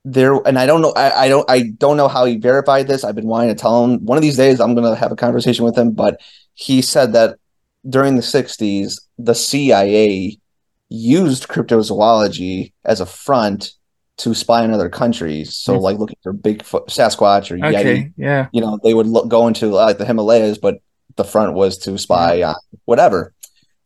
there, 0.05 0.35
and 0.47 0.57
I 0.57 0.65
don't 0.65 0.81
know, 0.81 0.91
I, 0.95 1.25
I 1.25 1.29
don't, 1.29 1.49
I 1.49 1.63
don't 1.77 1.97
know 1.97 2.07
how 2.07 2.25
he 2.25 2.37
verified 2.37 2.87
this. 2.87 3.03
I've 3.03 3.15
been 3.15 3.27
wanting 3.27 3.49
to 3.49 3.59
tell 3.61 3.83
him 3.83 4.05
one 4.05 4.17
of 4.17 4.21
these 4.21 4.37
days. 4.37 4.59
I'm 4.59 4.75
going 4.75 4.89
to 4.89 4.99
have 4.99 5.11
a 5.11 5.15
conversation 5.15 5.65
with 5.65 5.77
him, 5.77 5.91
but 5.91 6.19
he 6.53 6.81
said 6.81 7.13
that 7.13 7.37
during 7.87 8.15
the 8.15 8.21
'60s, 8.21 8.99
the 9.17 9.35
CIA 9.35 10.37
used 10.89 11.47
cryptozoology 11.47 12.73
as 12.85 12.99
a 13.01 13.05
front 13.05 13.73
to 14.17 14.33
spy 14.35 14.63
on 14.63 14.71
other 14.71 14.89
countries. 14.89 15.55
So, 15.55 15.77
Hmm. 15.77 15.83
like 15.83 15.97
looking 15.99 16.17
for 16.23 16.33
Bigfoot, 16.33 16.87
Sasquatch, 16.87 17.51
or 17.51 17.57
Yeti 17.57 17.79
Okay. 17.79 18.11
Yeah. 18.17 18.47
you 18.51 18.59
know, 18.61 18.79
they 18.83 18.93
would 18.93 19.07
look, 19.07 19.27
go 19.29 19.47
into 19.47 19.67
like 19.67 19.97
the 19.97 20.05
Himalayas, 20.05 20.57
but 20.57 20.75
the 21.15 21.23
front 21.23 21.53
was 21.53 21.77
to 21.79 21.97
spy 21.97 22.41
on 22.43 22.55
whatever. 22.85 23.33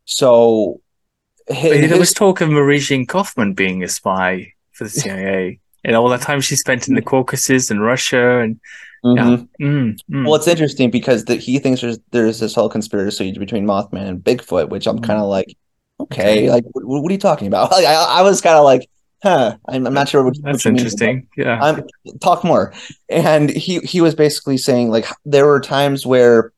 So 0.06 0.80
there 1.48 1.98
was 1.98 2.12
talk 2.12 2.40
of 2.40 2.50
Marie-Jeanne 2.50 3.06
Koffmann 3.06 3.54
being 3.54 3.82
a 3.82 3.88
spy 3.88 4.52
for 4.72 4.84
the 4.84 4.90
CIA 5.00 5.58
and 5.84 5.94
all 5.96 6.08
that 6.08 6.22
time 6.22 6.40
she 6.40 6.56
spent 6.56 6.88
in 6.88 6.94
the 6.94 7.02
Caucasus 7.02 7.70
and 7.70 7.82
Russia 7.82 8.40
and 8.40 8.60
Mhm. 9.04 9.46
mm, 9.60 9.98
mm. 10.10 10.24
Well, 10.24 10.34
it's 10.36 10.48
interesting 10.48 10.90
because 10.90 11.26
the, 11.26 11.34
he 11.36 11.58
thinks 11.58 11.82
there's 11.82 11.98
there's 12.10 12.40
this 12.40 12.54
whole 12.54 12.70
conspiracy 12.70 13.36
between 13.38 13.66
Mothman 13.66 14.08
and 14.08 14.24
Bigfoot, 14.24 14.70
which 14.70 14.86
I'm 14.86 14.98
Mhm. 14.98 15.04
kind 15.04 15.20
of 15.20 15.26
like, 15.26 15.54
okay, 16.00 16.48
Okay. 16.48 16.50
like 16.50 16.64
what, 16.72 17.02
what 17.02 17.10
are 17.10 17.12
you 17.12 17.18
talking 17.18 17.46
about? 17.46 17.70
Like, 17.76 17.84
I, 17.84 17.92
I 18.20 18.22
was 18.22 18.40
kind 18.40 18.56
of 18.56 18.64
like, 18.64 18.88
huh, 19.22 19.58
I'm, 19.68 19.86
I'm 19.86 19.92
not 19.92 20.08
sure 20.08 20.24
what, 20.24 20.36
what 20.36 20.52
that's 20.52 20.64
mean, 20.64 20.76
interesting. 20.76 21.28
Yeah. 21.36 21.60
I'm 21.62 21.82
talk 22.22 22.44
more. 22.44 22.72
And 23.10 23.50
he 23.50 23.80
he 23.80 24.00
was 24.00 24.14
basically 24.14 24.56
saying 24.56 24.88
like 24.88 25.04
there 25.26 25.44
were 25.44 25.60
times 25.60 26.06
where 26.06 26.54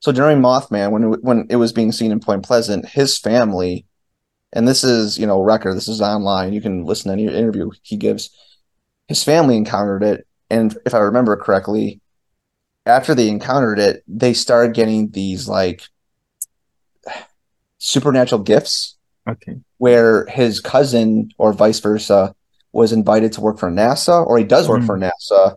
so 0.00 0.12
during 0.12 0.38
Mothman 0.42 0.90
when 0.92 1.14
it, 1.14 1.24
when 1.24 1.46
it 1.48 1.56
was 1.56 1.72
being 1.72 1.92
seen 1.92 2.12
in 2.12 2.20
Point 2.20 2.42
Pleasant, 2.42 2.86
his 2.86 3.16
family 3.16 3.86
and 4.52 4.66
this 4.66 4.82
is, 4.84 5.18
you 5.18 5.26
know, 5.26 5.40
record, 5.42 5.74
this 5.76 5.88
is 5.88 6.00
online. 6.00 6.52
You 6.52 6.60
can 6.60 6.84
listen 6.84 7.08
to 7.08 7.12
any 7.12 7.26
interview 7.26 7.70
he 7.82 7.96
gives. 7.96 8.30
His 9.08 9.22
family 9.24 9.56
encountered 9.56 10.02
it 10.02 10.26
and 10.50 10.76
if 10.84 10.94
I 10.94 10.98
remember 10.98 11.36
correctly, 11.36 12.00
after 12.86 13.14
they 13.14 13.28
encountered 13.28 13.78
it, 13.78 14.02
they 14.08 14.34
started 14.34 14.74
getting 14.74 15.10
these 15.10 15.48
like 15.48 15.82
supernatural 17.78 18.42
gifts 18.42 18.96
Okay. 19.28 19.56
where 19.78 20.26
his 20.26 20.60
cousin 20.60 21.30
or 21.38 21.52
vice 21.52 21.78
versa 21.78 22.34
was 22.72 22.92
invited 22.92 23.32
to 23.32 23.40
work 23.40 23.58
for 23.58 23.70
NASA, 23.70 24.26
or 24.26 24.38
he 24.38 24.44
does 24.44 24.68
work 24.68 24.82
Mm. 24.82 24.86
for 24.86 24.98
NASA. 24.98 25.56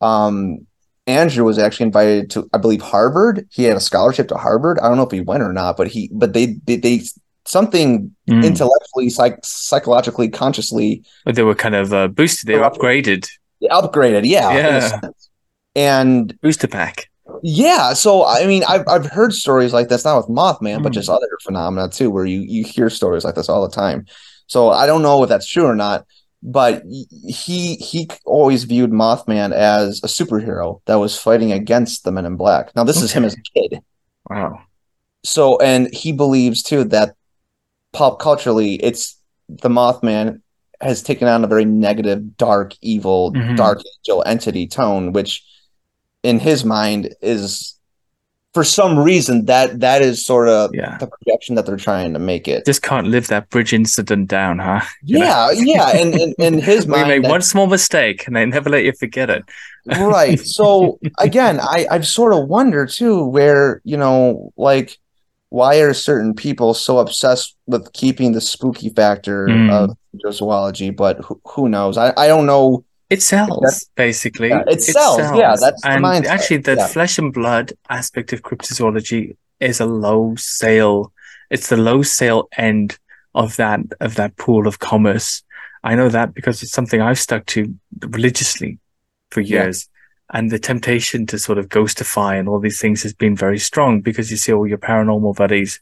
Um, 0.00 0.66
Andrew 1.06 1.44
was 1.44 1.58
actually 1.58 1.86
invited 1.86 2.30
to, 2.30 2.48
I 2.52 2.58
believe, 2.58 2.80
Harvard. 2.82 3.46
He 3.50 3.64
had 3.64 3.76
a 3.76 3.80
scholarship 3.80 4.28
to 4.28 4.36
Harvard. 4.36 4.78
I 4.78 4.88
don't 4.88 4.96
know 4.96 5.02
if 5.04 5.10
he 5.10 5.20
went 5.20 5.42
or 5.42 5.52
not, 5.52 5.76
but 5.76 5.88
he, 5.88 6.10
but 6.12 6.32
they, 6.32 6.58
they, 6.66 6.76
they 6.76 7.02
something 7.44 8.14
Mm. 8.30 8.44
intellectually, 8.44 9.10
psych, 9.10 9.38
psychologically, 9.44 10.28
consciously. 10.28 11.02
But 11.24 11.34
they 11.34 11.42
were 11.42 11.54
kind 11.56 11.74
of 11.74 11.92
uh, 11.92 12.08
boosted. 12.08 12.48
They 12.48 12.56
were 12.56 12.68
upgraded. 12.70 13.28
upgraded. 13.70 14.22
Yeah, 14.24 14.50
Yeah. 14.56 15.00
and 15.74 16.38
Booster 16.40 16.68
pack. 16.68 17.08
yeah. 17.42 17.92
So 17.94 18.24
I 18.24 18.46
mean, 18.46 18.62
I've 18.68 18.86
I've 18.88 19.06
heard 19.06 19.32
stories 19.32 19.72
like 19.72 19.88
this, 19.88 20.04
not 20.04 20.16
with 20.18 20.28
Mothman, 20.36 20.82
but 20.82 20.92
Mm. 20.92 20.94
just 20.94 21.08
other 21.08 21.28
phenomena 21.44 21.88
too, 21.88 22.10
where 22.10 22.24
you 22.26 22.40
you 22.40 22.64
hear 22.64 22.90
stories 22.90 23.24
like 23.24 23.34
this 23.34 23.48
all 23.48 23.62
the 23.66 23.74
time. 23.74 24.06
So 24.46 24.70
I 24.70 24.86
don't 24.86 25.02
know 25.02 25.22
if 25.22 25.28
that's 25.28 25.46
true 25.48 25.66
or 25.66 25.74
not, 25.74 26.04
but 26.42 26.82
he 27.26 27.74
he 27.76 28.08
always 28.24 28.64
viewed 28.64 28.90
Mothman 28.90 29.52
as 29.52 30.00
a 30.04 30.08
superhero 30.08 30.80
that 30.86 30.96
was 30.96 31.18
fighting 31.18 31.52
against 31.52 32.04
the 32.04 32.12
Men 32.12 32.26
in 32.26 32.36
Black. 32.36 32.74
Now 32.76 32.84
this 32.84 33.00
is 33.02 33.12
him 33.12 33.24
as 33.24 33.34
a 33.34 33.42
kid. 33.58 33.80
Wow. 34.30 34.60
So, 35.24 35.56
and 35.60 35.92
he 35.94 36.10
believes 36.12 36.62
too 36.62 36.82
that 36.84 37.14
pop 37.92 38.18
culturally, 38.18 38.74
it's 38.76 39.16
the 39.48 39.68
Mothman 39.68 40.40
has 40.80 41.02
taken 41.02 41.28
on 41.28 41.44
a 41.44 41.46
very 41.46 41.64
negative, 41.64 42.36
dark, 42.36 42.74
evil, 42.80 43.32
Mhm. 43.32 43.56
dark 43.56 43.80
angel 43.98 44.22
entity 44.26 44.66
tone, 44.66 45.12
which 45.12 45.44
in 46.22 46.38
his 46.40 46.64
mind 46.64 47.14
is 47.20 47.74
for 48.54 48.64
some 48.64 48.98
reason 48.98 49.46
that 49.46 49.80
that 49.80 50.02
is 50.02 50.26
sort 50.26 50.46
of 50.48 50.70
Yeah. 50.74 50.98
the 50.98 51.06
projection 51.06 51.54
that 51.54 51.64
they're 51.64 51.76
trying 51.76 52.12
to 52.12 52.18
make 52.18 52.46
it. 52.48 52.66
Just 52.66 52.82
can't 52.82 53.06
live 53.06 53.28
that 53.28 53.48
bridge 53.48 53.72
incident 53.72 54.28
down, 54.28 54.58
huh? 54.58 54.80
You? 55.02 55.20
Yeah, 55.20 55.50
yeah, 55.52 55.88
and 55.96 56.14
in, 56.14 56.34
in 56.38 56.58
his 56.58 56.84
We 56.86 56.92
mind, 56.92 57.08
made 57.08 57.24
that- 57.24 57.30
one 57.30 57.40
small 57.42 57.66
mistake 57.66 58.26
and 58.26 58.36
they 58.36 58.44
never 58.44 58.68
let 58.68 58.84
you 58.84 58.92
forget 58.92 59.30
it. 59.30 59.44
right 59.86 60.38
so 60.38 61.00
again 61.18 61.58
i 61.60 61.84
i've 61.90 62.06
sort 62.06 62.32
of 62.32 62.46
wonder 62.48 62.86
too 62.86 63.24
where 63.24 63.80
you 63.82 63.96
know 63.96 64.52
like 64.56 64.96
why 65.58 65.72
are 65.84 65.92
certain 66.10 66.32
people 66.46 66.70
so 66.86 66.92
obsessed 67.04 67.48
with 67.72 67.84
keeping 68.00 68.28
the 68.36 68.40
spooky 68.52 68.88
factor 69.00 69.40
Mm. 69.48 69.68
of 69.78 69.84
zoology 70.38 70.90
but 71.02 71.14
who, 71.24 71.34
who 71.52 71.62
knows 71.74 71.94
I, 72.04 72.06
I 72.24 72.26
don't 72.32 72.46
know 72.54 72.66
It 73.16 73.22
sells, 73.22 73.72
basically. 74.04 74.48
Yeah, 74.54 74.64
it 74.74 74.80
sells. 74.96 75.18
Yeah, 75.42 75.54
that's 75.62 75.82
and 75.84 76.00
actually, 76.34 76.62
the 76.68 76.76
Yeah. 76.76 76.86
flesh 76.94 77.14
and 77.20 77.30
blood 77.40 77.66
aspect 77.98 78.28
of 78.34 78.38
cryptozoology 78.46 79.22
is 79.68 79.80
a 79.86 79.88
low 80.06 80.22
sale. 80.60 80.98
It's 81.54 81.68
the 81.72 81.76
low 81.90 82.00
sale 82.18 82.42
end 82.68 82.88
of 83.42 83.48
that 83.60 83.80
of 84.06 84.10
that 84.20 84.32
pool 84.42 84.62
of 84.70 84.74
commerce. 84.90 85.28
I 85.90 85.92
know 85.98 86.08
that 86.16 86.28
because 86.38 86.56
it's 86.62 86.72
something 86.78 87.00
I've 87.02 87.22
stuck 87.28 87.42
to 87.54 87.60
religiously 88.16 88.72
for 89.32 89.42
years. 89.54 89.76
And 90.32 90.50
the 90.50 90.58
temptation 90.58 91.26
to 91.26 91.38
sort 91.38 91.58
of 91.58 91.68
ghostify 91.68 92.38
and 92.38 92.48
all 92.48 92.58
these 92.58 92.80
things 92.80 93.02
has 93.02 93.12
been 93.12 93.36
very 93.36 93.58
strong 93.58 94.00
because 94.00 94.30
you 94.30 94.36
see 94.36 94.52
all 94.52 94.66
your 94.66 94.78
paranormal 94.78 95.36
buddies, 95.36 95.80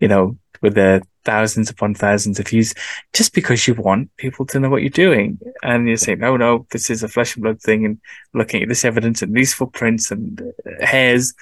you 0.00 0.08
know, 0.08 0.36
with 0.60 0.74
their 0.74 1.02
thousands 1.24 1.70
upon 1.70 1.94
thousands 1.94 2.40
of 2.40 2.48
views, 2.48 2.74
just 3.12 3.32
because 3.32 3.66
you 3.66 3.74
want 3.74 4.14
people 4.16 4.46
to 4.46 4.60
know 4.60 4.68
what 4.68 4.82
you're 4.82 4.90
doing. 4.90 5.38
And 5.62 5.88
you 5.88 5.96
say, 5.96 6.14
no, 6.14 6.36
no, 6.36 6.66
this 6.70 6.90
is 6.90 7.02
a 7.02 7.08
flesh 7.08 7.36
and 7.36 7.42
blood 7.42 7.60
thing. 7.60 7.84
And 7.84 8.00
looking 8.34 8.62
at 8.62 8.68
this 8.68 8.84
evidence 8.84 9.22
and 9.22 9.34
these 9.34 9.54
footprints 9.54 10.10
and 10.10 10.40
uh, 10.40 10.84
hairs. 10.84 11.34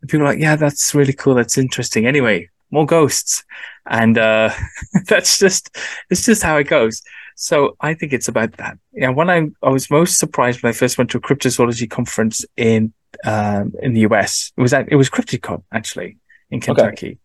And 0.00 0.10
people 0.10 0.26
are 0.26 0.30
like, 0.30 0.40
yeah, 0.40 0.56
that's 0.56 0.94
really 0.94 1.12
cool. 1.12 1.34
That's 1.34 1.58
interesting. 1.58 2.06
Anyway, 2.06 2.50
more 2.70 2.86
ghosts. 2.86 3.44
And, 3.86 4.18
uh, 4.18 4.50
that's 5.06 5.38
just, 5.38 5.76
it's 6.10 6.26
just 6.26 6.42
how 6.42 6.56
it 6.56 6.64
goes. 6.64 7.02
So 7.36 7.76
I 7.80 7.94
think 7.94 8.12
it's 8.12 8.28
about 8.28 8.52
that. 8.58 8.78
Yeah. 8.92 9.10
When 9.10 9.30
I, 9.30 9.48
I 9.62 9.70
was 9.70 9.90
most 9.90 10.18
surprised 10.18 10.62
when 10.62 10.70
I 10.70 10.72
first 10.72 10.98
went 10.98 11.10
to 11.10 11.18
a 11.18 11.20
cryptozoology 11.20 11.90
conference 11.90 12.44
in, 12.56 12.92
um, 13.24 13.72
in 13.82 13.94
the 13.94 14.00
US. 14.00 14.52
It 14.56 14.60
was 14.60 14.72
at, 14.72 14.90
it 14.90 14.96
was 14.96 15.10
CryptiCon 15.10 15.62
actually 15.72 16.18
in 16.50 16.60
Kentucky. 16.60 17.18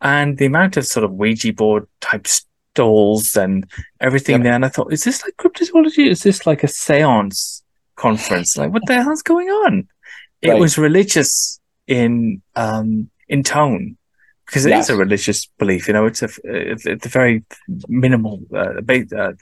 And 0.00 0.38
the 0.38 0.46
amount 0.46 0.76
of 0.76 0.86
sort 0.86 1.04
of 1.04 1.12
Ouija 1.12 1.52
board 1.52 1.86
type 2.00 2.26
stalls 2.26 3.36
and 3.36 3.68
everything 4.00 4.36
Yep. 4.36 4.42
there. 4.44 4.52
And 4.52 4.64
I 4.64 4.68
thought, 4.68 4.92
is 4.92 5.04
this 5.04 5.24
like 5.24 5.34
cryptozoology? 5.36 6.08
Is 6.08 6.22
this 6.22 6.46
like 6.46 6.62
a 6.62 6.68
seance 6.68 7.62
conference? 7.96 8.56
Like, 8.56 8.72
what 8.72 8.86
the 8.86 9.02
hell's 9.02 9.22
going 9.22 9.48
on? 9.48 9.88
It 10.40 10.54
was 10.56 10.78
religious 10.78 11.58
in, 11.88 12.42
um, 12.54 13.10
in 13.28 13.42
tone 13.42 13.97
because 14.48 14.64
it 14.66 14.70
is 14.72 14.88
Yes. 14.88 14.90
a 14.90 14.96
religious 14.96 15.46
belief. 15.58 15.86
You 15.88 15.94
know, 15.94 16.06
it's 16.06 16.22
a, 16.22 16.28
it's 16.44 16.86
at 16.86 17.02
the 17.02 17.08
very 17.08 17.44
minimal, 17.88 18.40
uh, 18.54 18.80
uh, 19.16 19.32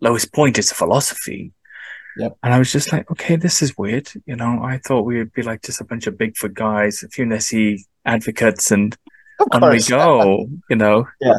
lowest 0.00 0.32
point, 0.32 0.58
it's 0.58 0.70
a 0.72 0.74
philosophy. 0.74 1.52
Yep. 2.16 2.36
And 2.44 2.54
I 2.54 2.58
was 2.58 2.70
just 2.70 2.92
like, 2.92 3.10
okay, 3.10 3.34
this 3.36 3.60
is 3.60 3.76
weird. 3.76 4.08
You 4.26 4.36
know, 4.36 4.60
I 4.62 4.78
thought 4.78 5.02
we 5.02 5.18
would 5.18 5.32
be 5.32 5.42
like 5.42 5.62
just 5.62 5.80
a 5.80 5.84
bunch 5.84 6.06
of 6.06 6.14
Bigfoot 6.14 6.54
guys, 6.54 7.02
a 7.02 7.08
few 7.08 7.26
Nessie 7.26 7.84
advocates, 8.06 8.70
and 8.70 8.96
on 9.52 9.68
we 9.70 9.82
go. 9.82 10.46
You 10.70 10.76
know, 10.76 11.08
Yeah. 11.20 11.38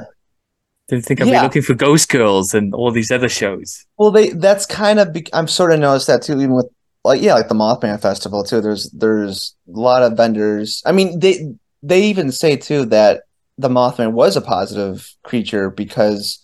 Didn't 0.90 1.06
think 1.06 1.22
I'd 1.22 1.28
Yeah. 1.28 1.40
be 1.42 1.46
looking 1.48 1.62
for 1.64 1.74
Ghost 1.74 2.10
Girls 2.10 2.54
and 2.54 2.76
all 2.76 2.92
these 2.92 3.10
other 3.10 3.30
shows. 3.30 3.86
Well, 3.98 4.12
they 4.12 4.30
that's 4.32 4.66
kind 4.66 5.00
of 5.00 5.14
be, 5.14 5.26
I'm 5.34 5.48
sort 5.48 5.72
of 5.72 5.80
noticed 5.80 6.08
that 6.08 6.22
too, 6.22 6.34
even 6.34 6.54
with 6.56 6.68
like 7.06 7.22
yeah, 7.22 7.34
like 7.36 7.48
the 7.48 7.56
Mothman 7.56 8.00
Festival 8.02 8.44
too. 8.44 8.60
There's 8.62 8.92
there's 8.92 9.56
a 9.74 9.80
lot 9.80 10.04
of 10.04 10.18
vendors. 10.18 10.84
I 10.86 10.92
mean, 10.92 11.20
they 11.20 11.54
they 11.88 12.04
even 12.06 12.32
say 12.32 12.58
too 12.58 12.86
that 12.88 13.24
the 13.58 13.70
Mothman 13.70 14.12
was 14.14 14.36
a 14.36 14.42
positive 14.42 15.14
creature 15.24 15.70
because 15.70 16.40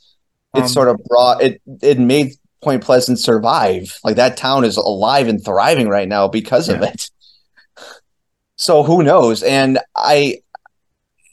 it 0.53 0.67
Um, 0.67 0.67
sort 0.67 0.89
of 0.89 0.97
brought 1.05 1.41
it 1.41 1.61
it 1.81 1.99
made 1.99 2.33
Point 2.61 2.83
Pleasant 2.83 3.19
survive. 3.19 3.97
Like 4.03 4.15
that 4.17 4.37
town 4.37 4.65
is 4.65 4.77
alive 4.77 5.27
and 5.27 5.43
thriving 5.43 5.89
right 5.89 6.07
now 6.07 6.27
because 6.27 6.69
of 6.69 6.81
it. 6.81 7.09
So 8.55 8.83
who 8.83 9.03
knows? 9.03 9.43
And 9.43 9.79
I 9.95 10.37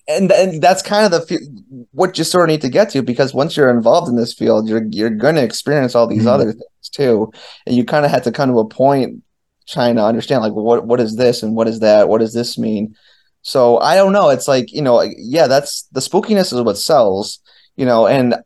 and 0.07 0.33
and 0.33 0.63
that's 0.63 0.83
kind 0.83 1.05
of 1.05 1.11
the 1.29 1.87
what 1.93 2.17
you 2.17 2.25
sort 2.25 2.49
of 2.49 2.53
need 2.53 2.63
to 2.63 2.69
get 2.71 2.91
to 2.91 3.03
because 3.03 3.35
once 3.35 3.57
you're 3.57 3.71
involved 3.71 4.09
in 4.09 4.17
this 4.17 4.33
field, 4.33 4.69
you're 4.69 4.87
you're 4.91 5.11
going 5.11 5.35
to 5.35 5.43
experience 5.43 5.95
all 5.95 6.07
these 6.07 6.25
Mhm. 6.25 6.33
other 6.35 6.53
things 6.53 6.89
too, 6.93 7.31
and 7.67 7.77
you 7.77 7.85
kind 7.85 8.05
of 8.05 8.11
have 8.11 8.23
to 8.25 8.33
come 8.33 8.51
to 8.51 8.59
a 8.59 8.69
point 8.69 9.23
trying 9.69 9.97
to 9.97 10.05
understand 10.05 10.43
like 10.43 10.55
what 10.55 10.87
what 10.87 11.01
is 11.01 11.17
this 11.17 11.43
and 11.43 11.55
what 11.55 11.69
is 11.69 11.81
that? 11.81 12.09
What 12.09 12.19
does 12.21 12.33
this 12.33 12.57
mean? 12.59 12.95
So 13.43 13.79
I 13.79 13.97
don't 13.97 14.13
know. 14.13 14.31
It's 14.31 14.49
like 14.49 14.73
you 14.73 14.83
know, 14.83 15.03
yeah, 15.17 15.47
that's 15.47 15.83
the 15.93 16.01
spookiness 16.01 16.53
is 16.53 16.61
what 16.61 16.79
sells, 16.79 17.41
you 17.77 17.87
know, 17.87 18.07
and 18.07 18.37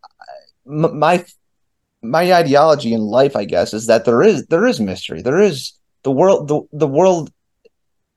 my 0.64 1.24
my 2.02 2.32
ideology 2.32 2.92
in 2.92 3.00
life, 3.00 3.36
I 3.36 3.44
guess, 3.44 3.72
is 3.74 3.86
that 3.86 4.04
there 4.04 4.22
is 4.22 4.46
there 4.46 4.66
is 4.66 4.80
mystery. 4.80 5.22
There 5.22 5.40
is 5.40 5.72
the 6.02 6.10
world. 6.10 6.48
The 6.48 6.62
the 6.72 6.88
world 6.88 7.32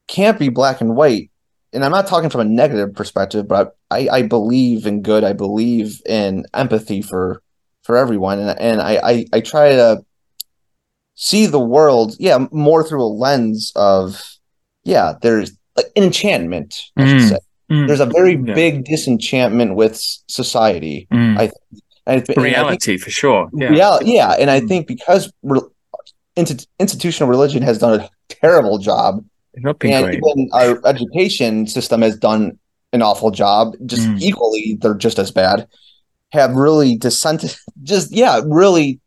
can't 0.07 0.39
be 0.39 0.49
black 0.49 0.81
and 0.81 0.95
white. 0.95 1.31
And 1.73 1.83
I'm 1.83 1.91
not 1.91 2.07
talking 2.07 2.29
from 2.29 2.41
a 2.41 2.45
negative 2.45 2.95
perspective, 2.95 3.47
but 3.49 3.75
I, 3.91 4.07
I 4.09 4.21
believe 4.21 4.85
in 4.85 5.01
good. 5.01 5.23
I 5.23 5.33
believe 5.33 6.01
in 6.05 6.45
empathy 6.53 7.01
for 7.01 7.41
for 7.83 7.97
everyone, 7.97 8.39
and 8.39 8.59
and 8.59 8.81
I, 8.81 8.99
I 9.03 9.25
I 9.33 9.39
try 9.41 9.71
to 9.71 10.05
see 11.15 11.45
the 11.45 11.59
world, 11.59 12.15
yeah, 12.19 12.47
more 12.51 12.83
through 12.83 13.03
a 13.03 13.07
lens 13.07 13.71
of, 13.75 14.21
yeah, 14.83 15.13
there's 15.21 15.57
like 15.75 15.87
enchantment. 15.95 16.79
I 16.97 17.05
should 17.07 17.17
Mm. 17.21 17.29
say 17.29 17.37
Mm, 17.71 17.87
there's 17.87 17.99
a 17.99 18.05
very 18.05 18.35
Yeah. 18.35 18.53
big 18.53 18.85
disenchantment 18.85 19.75
with 19.75 19.99
society. 20.27 21.07
mm. 21.11 21.37
I- 21.39 21.43
I- 21.45 21.51
and 22.07 22.17
I 22.17 22.19
think- 22.19 22.37
reality 22.39 22.97
for 22.97 23.09
sure. 23.09 23.49
Yeah. 23.57 23.71
yeah, 23.71 23.97
yeah, 24.03 24.31
and 24.39 24.51
I 24.51 24.59
Mm. 24.61 24.67
think 24.67 24.87
because 24.87 25.31
re- 25.41 25.61
insti- 26.37 26.67
institutional 26.79 27.27
religion 27.29 27.63
has 27.63 27.79
done 27.79 27.99
a 27.99 28.09
terrible 28.29 28.77
job, 28.77 29.23
and 29.55 29.63
great. 29.79 30.19
even 30.19 30.49
our 30.53 30.79
education 30.85 31.65
system 31.65 32.01
has 32.03 32.15
done 32.15 32.59
an 32.93 33.01
awful 33.01 33.31
job, 33.31 33.73
just 33.87 34.03
Mm. 34.07 34.21
equally, 34.21 34.77
they're 34.79 34.93
just 34.93 35.17
as 35.17 35.31
bad. 35.31 35.67
Have 36.33 36.53
really 36.55 36.95
dissented, 36.95 37.55
just 37.83 38.11
yeah, 38.11 38.41
really. 38.45 38.99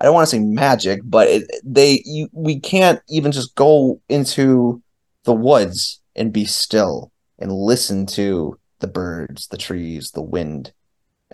I 0.00 0.06
don't 0.06 0.14
want 0.14 0.28
to 0.28 0.34
say 0.36 0.40
magic, 0.40 1.00
but 1.04 1.28
it, 1.28 1.44
they 1.64 2.02
you 2.04 2.28
we 2.32 2.58
can't 2.58 3.00
even 3.08 3.30
just 3.30 3.54
go 3.54 4.00
into 4.08 4.82
the 5.24 5.32
woods 5.34 6.00
and 6.16 6.32
be 6.32 6.44
still 6.44 7.10
and 7.38 7.52
listen 7.52 8.06
to 8.06 8.58
the 8.80 8.86
birds, 8.86 9.48
the 9.48 9.56
trees, 9.56 10.10
the 10.12 10.22
wind. 10.22 10.72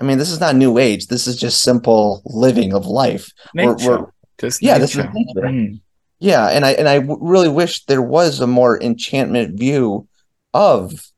I 0.01 0.05
mean, 0.05 0.19
this 0.19 0.31
is 0.31 0.41
not 0.41 0.57
new 0.57 0.79
age. 0.79 1.09
This 1.09 1.27
is 1.27 1.37
just 1.37 1.63
simple 1.63 2.23
living 2.25 2.73
of 2.73 2.87
life. 2.87 3.31
we're- 3.55 3.75
we're- 3.87 4.05
Just 4.39 4.63
Yeah, 4.63 4.79
this 4.79 4.93
is 4.93 4.97
nature. 4.97 5.13
nature. 5.13 5.41
Mm. 5.49 5.81
Yeah, 6.19 6.47
and 6.49 6.65
I 6.65 6.73
and 6.73 6.89
I 6.89 6.99
w- 7.01 7.19
really 7.21 7.49
wish 7.51 7.85
there 7.85 8.01
was 8.03 8.41
a 8.41 8.47
more 8.47 8.81
enchantment 8.83 9.59
view 9.59 10.07
of 10.55 11.11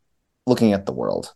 looking 0.46 0.72
at 0.72 0.86
the 0.86 0.92
world. 0.92 1.32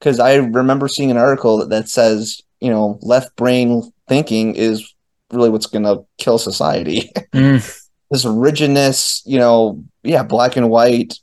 Because 0.00 0.18
I 0.18 0.34
remember 0.36 0.88
seeing 0.88 1.10
an 1.12 1.16
article 1.16 1.58
that, 1.58 1.68
that 1.70 1.88
says, 1.88 2.40
you 2.60 2.70
know, 2.70 2.98
left 3.02 3.34
brain 3.36 3.82
thinking 4.08 4.54
is 4.56 4.92
really 5.32 5.48
what's 5.48 5.66
going 5.66 5.84
to 5.84 6.04
kill 6.18 6.38
society. 6.38 7.10
Mm. 7.32 7.85
This 8.10 8.24
rigidness, 8.24 9.22
you 9.26 9.38
know, 9.38 9.84
yeah, 10.02 10.22
black 10.22 10.56
and 10.56 10.70
white. 10.70 11.14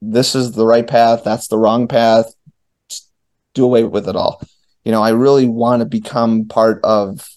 This 0.00 0.34
is 0.34 0.52
the 0.52 0.66
right 0.66 0.86
path. 0.86 1.22
That's 1.24 1.48
the 1.48 1.58
wrong 1.58 1.86
path. 1.86 2.34
Just 2.88 3.08
do 3.54 3.64
away 3.64 3.84
with 3.84 4.08
it 4.08 4.16
all. 4.16 4.42
You 4.84 4.90
know, 4.90 5.02
I 5.02 5.10
really 5.10 5.46
want 5.46 5.80
to 5.80 5.86
become 5.86 6.46
part 6.46 6.80
of, 6.82 7.28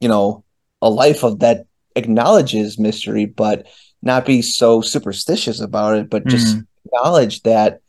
you 0.00 0.08
know, 0.08 0.44
a 0.80 0.88
life 0.88 1.22
of 1.22 1.40
that 1.40 1.66
acknowledges 1.96 2.78
mystery, 2.78 3.26
but 3.26 3.66
not 4.02 4.24
be 4.24 4.40
so 4.40 4.80
superstitious 4.80 5.60
about 5.60 5.98
it, 5.98 6.08
but 6.08 6.26
just 6.26 6.56
acknowledge 6.86 7.42
that, 7.42 7.80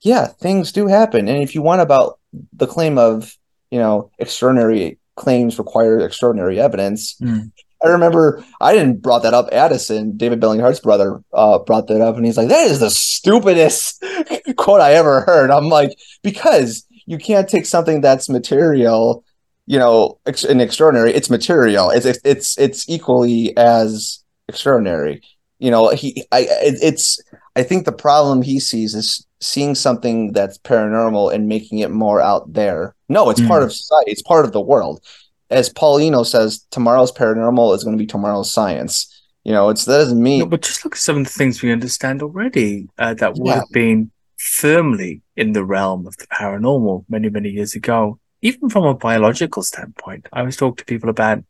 yeah, 0.00 0.26
things 0.26 0.72
do 0.72 0.88
happen. 0.88 1.28
And 1.28 1.40
if 1.40 1.54
you 1.54 1.62
want 1.62 1.80
about 1.80 2.18
the 2.52 2.66
claim 2.66 2.98
of, 2.98 3.36
you 3.70 3.78
know, 3.78 4.10
extraordinary 4.18 4.98
claims 5.14 5.58
require 5.58 6.00
extraordinary 6.00 6.58
evidence, 6.58 7.14
Mm. 7.20 7.52
I 7.84 7.88
remember 7.88 8.44
I 8.60 8.72
didn't 8.72 9.02
brought 9.02 9.22
that 9.22 9.34
up. 9.34 9.48
Addison, 9.52 10.16
David 10.16 10.40
Bentley 10.40 10.60
Hart's 10.60 10.80
brother, 10.80 11.22
uh, 11.32 11.58
brought 11.58 11.86
that 11.88 12.00
up, 12.00 12.16
and 12.16 12.24
he's 12.24 12.36
like, 12.36 12.48
"That 12.48 12.66
is 12.66 12.80
the 12.80 12.90
stupidest 12.90 14.02
quote 14.56 14.80
I 14.80 14.94
ever 14.94 15.22
heard." 15.22 15.50
I'm 15.50 15.68
like, 15.68 15.98
because 16.22 16.86
you 17.06 17.18
can't 17.18 17.48
take 17.48 17.66
something 17.66 18.00
that's 18.00 18.28
material, 18.28 19.24
you 19.66 19.78
know, 19.78 20.18
ex- 20.26 20.44
an 20.44 20.60
extraordinary. 20.60 21.12
It's 21.12 21.30
material. 21.30 21.90
It's 21.90 22.06
it's 22.24 22.58
it's 22.58 22.88
equally 22.88 23.56
as 23.56 24.22
extraordinary. 24.48 25.22
You 25.58 25.70
know, 25.70 25.90
he 25.90 26.24
I 26.32 26.46
it's 26.50 27.20
I 27.56 27.62
think 27.62 27.84
the 27.84 27.92
problem 27.92 28.42
he 28.42 28.58
sees 28.60 28.94
is 28.94 29.26
seeing 29.40 29.74
something 29.74 30.32
that's 30.32 30.58
paranormal 30.58 31.32
and 31.32 31.48
making 31.48 31.78
it 31.78 31.90
more 31.90 32.20
out 32.20 32.52
there. 32.52 32.94
No, 33.08 33.30
it's 33.30 33.40
mm. 33.40 33.48
part 33.48 33.62
of 33.62 33.72
society. 33.72 34.10
It's 34.10 34.22
part 34.22 34.44
of 34.44 34.52
the 34.52 34.60
world. 34.60 35.04
As 35.50 35.68
Paul 35.68 35.98
Eno 35.98 36.22
says, 36.22 36.66
tomorrow's 36.70 37.12
paranormal 37.12 37.74
is 37.74 37.84
going 37.84 37.96
to 37.96 38.02
be 38.02 38.06
tomorrow's 38.06 38.52
science. 38.52 39.10
You 39.44 39.52
know, 39.52 39.68
it's 39.68 39.84
that 39.84 39.98
doesn't 39.98 40.22
mean. 40.22 40.40
No, 40.40 40.46
but 40.46 40.62
just 40.62 40.84
look 40.84 40.94
at 40.94 41.00
some 41.00 41.18
of 41.18 41.24
the 41.24 41.30
things 41.30 41.62
we 41.62 41.72
understand 41.72 42.22
already 42.22 42.88
uh, 42.98 43.14
that 43.14 43.34
would 43.34 43.46
yeah. 43.46 43.56
have 43.56 43.70
been 43.70 44.10
firmly 44.38 45.22
in 45.36 45.52
the 45.52 45.64
realm 45.64 46.06
of 46.06 46.16
the 46.16 46.26
paranormal 46.28 47.04
many, 47.08 47.28
many 47.28 47.50
years 47.50 47.74
ago. 47.74 48.18
Even 48.42 48.68
from 48.68 48.84
a 48.84 48.94
biological 48.94 49.62
standpoint, 49.62 50.28
I 50.32 50.40
always 50.40 50.56
talk 50.56 50.78
to 50.78 50.84
people 50.84 51.08
about 51.08 51.44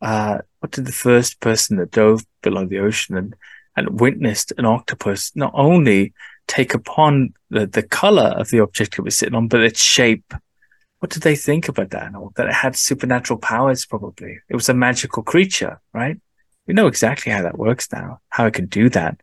uh, 0.00 0.38
what 0.60 0.72
did 0.72 0.86
the 0.86 0.92
first 0.92 1.40
person 1.40 1.76
that 1.76 1.92
dove 1.92 2.24
below 2.42 2.66
the 2.66 2.78
ocean 2.78 3.16
and 3.16 3.34
and 3.76 4.00
witnessed 4.00 4.52
an 4.58 4.66
octopus 4.66 5.32
not 5.34 5.52
only 5.54 6.12
take 6.46 6.74
upon 6.74 7.32
the, 7.50 7.66
the 7.66 7.82
color 7.82 8.34
of 8.36 8.50
the 8.50 8.60
object 8.60 8.98
it 8.98 9.02
was 9.02 9.16
sitting 9.16 9.34
on, 9.34 9.48
but 9.48 9.62
its 9.62 9.82
shape. 9.82 10.34
What 11.02 11.10
did 11.10 11.24
they 11.24 11.34
think 11.34 11.66
about 11.66 11.90
that 11.90 12.04
animal? 12.04 12.32
That 12.36 12.46
it 12.46 12.52
had 12.52 12.76
supernatural 12.76 13.40
powers, 13.40 13.84
probably. 13.84 14.38
It 14.48 14.54
was 14.54 14.68
a 14.68 14.74
magical 14.74 15.24
creature, 15.24 15.80
right? 15.92 16.16
We 16.68 16.74
know 16.74 16.86
exactly 16.86 17.32
how 17.32 17.42
that 17.42 17.58
works 17.58 17.88
now, 17.92 18.20
how 18.28 18.46
it 18.46 18.54
can 18.54 18.66
do 18.66 18.88
that. 18.90 19.20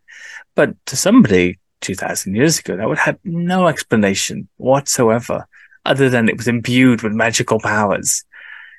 But 0.54 0.74
to 0.84 0.96
somebody 0.96 1.58
2000 1.80 2.34
years 2.34 2.58
ago, 2.58 2.76
that 2.76 2.86
would 2.86 2.98
have 2.98 3.18
no 3.24 3.66
explanation 3.66 4.46
whatsoever, 4.58 5.46
other 5.86 6.10
than 6.10 6.28
it 6.28 6.36
was 6.36 6.48
imbued 6.48 7.00
with 7.00 7.14
magical 7.14 7.58
powers. 7.58 8.26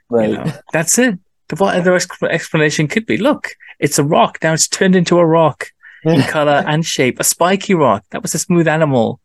Right. 0.08 0.30
You 0.30 0.36
know, 0.36 0.52
that's 0.72 1.00
it. 1.00 1.18
What 1.58 1.76
other 1.76 1.96
explanation 2.30 2.88
could 2.88 3.08
be? 3.08 3.18
Look, 3.18 3.56
it's 3.80 3.98
a 3.98 4.04
rock. 4.04 4.38
Now 4.44 4.54
it's 4.54 4.68
turned 4.68 4.96
into 4.96 5.18
a 5.18 5.26
rock 5.26 5.72
in 6.04 6.22
color 6.28 6.64
and 6.68 6.86
shape, 6.86 7.20
a 7.20 7.24
spiky 7.24 7.74
rock. 7.74 8.06
That 8.12 8.22
was 8.22 8.36
a 8.36 8.40
smooth 8.40 8.68
animal. 8.68 9.20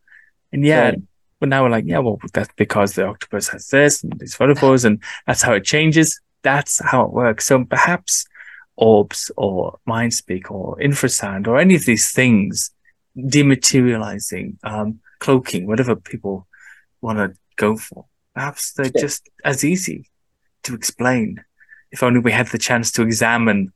And 0.50 0.64
yeah, 0.64 0.82
right. 0.82 1.02
But 1.40 1.48
now 1.48 1.62
we're 1.62 1.70
like, 1.70 1.84
yeah, 1.86 1.98
well, 1.98 2.18
that's 2.32 2.50
because 2.56 2.94
the 2.94 3.06
octopus 3.06 3.48
has 3.48 3.68
this 3.68 4.02
and 4.02 4.18
these 4.18 4.36
photophores 4.36 4.84
and 4.84 5.02
that's 5.26 5.42
how 5.42 5.52
it 5.52 5.64
changes. 5.64 6.20
That's 6.42 6.82
how 6.84 7.02
it 7.04 7.12
works. 7.12 7.46
So 7.46 7.64
perhaps 7.64 8.26
orbs 8.76 9.30
or 9.36 9.78
mind 9.86 10.14
speak 10.14 10.50
or 10.50 10.76
infrasound 10.76 11.46
or 11.46 11.58
any 11.58 11.74
of 11.74 11.84
these 11.84 12.10
things 12.10 12.70
dematerializing, 13.18 14.56
um, 14.64 15.00
cloaking, 15.18 15.66
whatever 15.66 15.96
people 15.96 16.46
want 17.00 17.18
to 17.18 17.34
go 17.56 17.76
for. 17.76 18.06
Perhaps 18.34 18.72
they're 18.72 18.90
yeah. 18.94 19.00
just 19.00 19.28
as 19.44 19.64
easy 19.64 20.10
to 20.62 20.74
explain 20.74 21.42
if 21.90 22.02
only 22.02 22.20
we 22.20 22.32
had 22.32 22.48
the 22.48 22.58
chance 22.58 22.90
to 22.92 23.02
examine 23.02 23.72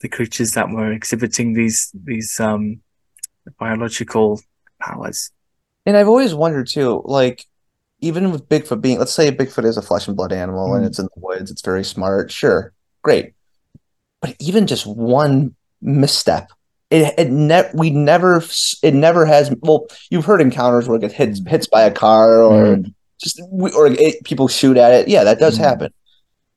the 0.00 0.08
creatures 0.08 0.52
that 0.52 0.68
were 0.68 0.92
exhibiting 0.92 1.54
these 1.54 1.90
these 1.94 2.38
um, 2.40 2.80
biological 3.58 4.40
powers. 4.80 5.30
And 5.86 5.96
I've 5.96 6.08
always 6.08 6.34
wondered 6.34 6.66
too, 6.66 7.02
like 7.04 7.46
even 8.00 8.30
with 8.32 8.48
Bigfoot 8.48 8.80
being, 8.80 8.98
let's 8.98 9.12
say 9.12 9.30
Bigfoot 9.30 9.64
is 9.64 9.76
a 9.76 9.82
flesh 9.82 10.06
and 10.06 10.16
blood 10.16 10.32
animal 10.32 10.70
mm. 10.70 10.76
and 10.76 10.84
it's 10.84 10.98
in 10.98 11.06
the 11.06 11.20
woods, 11.20 11.50
it's 11.50 11.62
very 11.62 11.84
smart, 11.84 12.30
sure, 12.30 12.72
great. 13.02 13.34
But 14.20 14.36
even 14.40 14.66
just 14.66 14.86
one 14.86 15.54
misstep, 15.80 16.50
it 16.90 17.14
it 17.18 17.30
ne- 17.30 17.70
we 17.74 17.90
never 17.90 18.42
it 18.82 18.94
never 18.94 19.26
has. 19.26 19.54
Well, 19.60 19.86
you've 20.10 20.24
heard 20.24 20.40
encounters 20.40 20.88
where 20.88 20.96
it 20.96 21.00
gets 21.00 21.14
hits 21.14 21.40
hits 21.46 21.66
by 21.66 21.82
a 21.82 21.90
car 21.90 22.42
or 22.42 22.76
mm. 22.76 22.94
just 23.22 23.40
or 23.50 23.86
it, 23.86 24.24
people 24.24 24.48
shoot 24.48 24.76
at 24.76 24.92
it. 24.92 25.08
Yeah, 25.08 25.24
that 25.24 25.38
does 25.38 25.58
mm. 25.58 25.62
happen. 25.62 25.92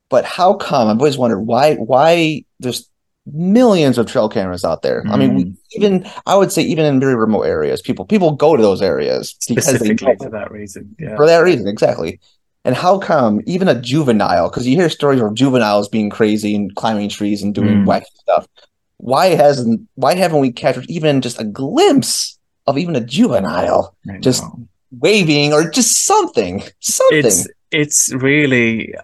But 0.08 0.24
how 0.24 0.54
come? 0.54 0.88
I've 0.88 0.98
always 0.98 1.18
wondered 1.18 1.40
why 1.40 1.76
why 1.76 2.44
there's 2.58 2.89
millions 3.26 3.98
of 3.98 4.06
trail 4.06 4.28
cameras 4.28 4.64
out 4.64 4.82
there. 4.82 5.04
Mm. 5.04 5.10
I 5.10 5.16
mean, 5.16 5.34
we, 5.34 5.44
mm. 5.44 5.56
even 5.72 6.10
I 6.26 6.36
would 6.36 6.52
say 6.52 6.62
even 6.62 6.84
in 6.84 7.00
very 7.00 7.14
remote 7.14 7.42
areas, 7.42 7.80
people 7.80 8.04
people 8.04 8.32
go 8.32 8.56
to 8.56 8.62
those 8.62 8.82
areas 8.82 9.36
specifically 9.38 10.16
for 10.16 10.30
that 10.30 10.50
reason. 10.50 10.94
Yeah. 10.98 11.16
For 11.16 11.26
that 11.26 11.38
reason, 11.38 11.66
exactly. 11.66 12.20
And 12.64 12.74
how 12.74 12.98
come 12.98 13.40
even 13.46 13.68
a 13.68 13.80
juvenile? 13.80 14.50
Because 14.50 14.66
you 14.66 14.76
hear 14.76 14.90
stories 14.90 15.20
of 15.20 15.34
juveniles 15.34 15.88
being 15.88 16.10
crazy 16.10 16.54
and 16.54 16.74
climbing 16.74 17.08
trees 17.08 17.42
and 17.42 17.54
doing 17.54 17.84
mm. 17.84 17.86
wacky 17.86 18.04
stuff. 18.16 18.46
Why 18.98 19.28
hasn't 19.28 19.88
why 19.94 20.14
haven't 20.14 20.40
we 20.40 20.52
captured 20.52 20.86
even 20.90 21.22
just 21.22 21.40
a 21.40 21.44
glimpse 21.44 22.38
of 22.66 22.76
even 22.76 22.96
a 22.96 23.00
juvenile 23.00 23.96
just 24.20 24.44
waving 24.90 25.54
or 25.54 25.70
just 25.70 26.04
something? 26.04 26.62
Something. 26.80 27.24
It's 27.24 27.48
it's 27.70 28.12
really 28.12 28.94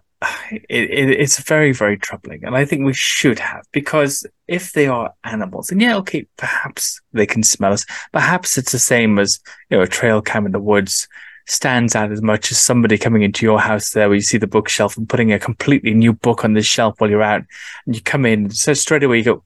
it, 0.50 0.90
it, 0.90 1.10
it's 1.10 1.38
very, 1.40 1.72
very 1.72 1.96
troubling. 1.98 2.44
And 2.44 2.56
I 2.56 2.64
think 2.64 2.84
we 2.84 2.94
should 2.94 3.38
have, 3.38 3.64
because 3.72 4.26
if 4.48 4.72
they 4.72 4.86
are 4.86 5.12
animals, 5.24 5.70
and 5.70 5.80
yeah, 5.80 5.96
okay, 5.96 6.26
perhaps 6.36 7.00
they 7.12 7.26
can 7.26 7.42
smell 7.42 7.72
us. 7.72 7.84
Perhaps 8.12 8.58
it's 8.58 8.72
the 8.72 8.78
same 8.78 9.18
as, 9.18 9.40
you 9.70 9.76
know, 9.76 9.82
a 9.82 9.88
trail 9.88 10.22
cam 10.22 10.46
in 10.46 10.52
the 10.52 10.60
woods 10.60 11.08
stands 11.48 11.94
out 11.94 12.10
as 12.10 12.20
much 12.22 12.50
as 12.50 12.58
somebody 12.58 12.98
coming 12.98 13.22
into 13.22 13.46
your 13.46 13.60
house 13.60 13.90
there 13.90 14.08
where 14.08 14.16
you 14.16 14.20
see 14.20 14.38
the 14.38 14.46
bookshelf 14.46 14.96
and 14.96 15.08
putting 15.08 15.32
a 15.32 15.38
completely 15.38 15.94
new 15.94 16.12
book 16.12 16.44
on 16.44 16.54
the 16.54 16.62
shelf 16.62 17.00
while 17.00 17.08
you're 17.08 17.22
out. 17.22 17.44
And 17.86 17.94
you 17.94 18.02
come 18.02 18.26
in, 18.26 18.50
so 18.50 18.74
straight 18.74 19.04
away 19.04 19.18
you 19.18 19.24
go, 19.24 19.44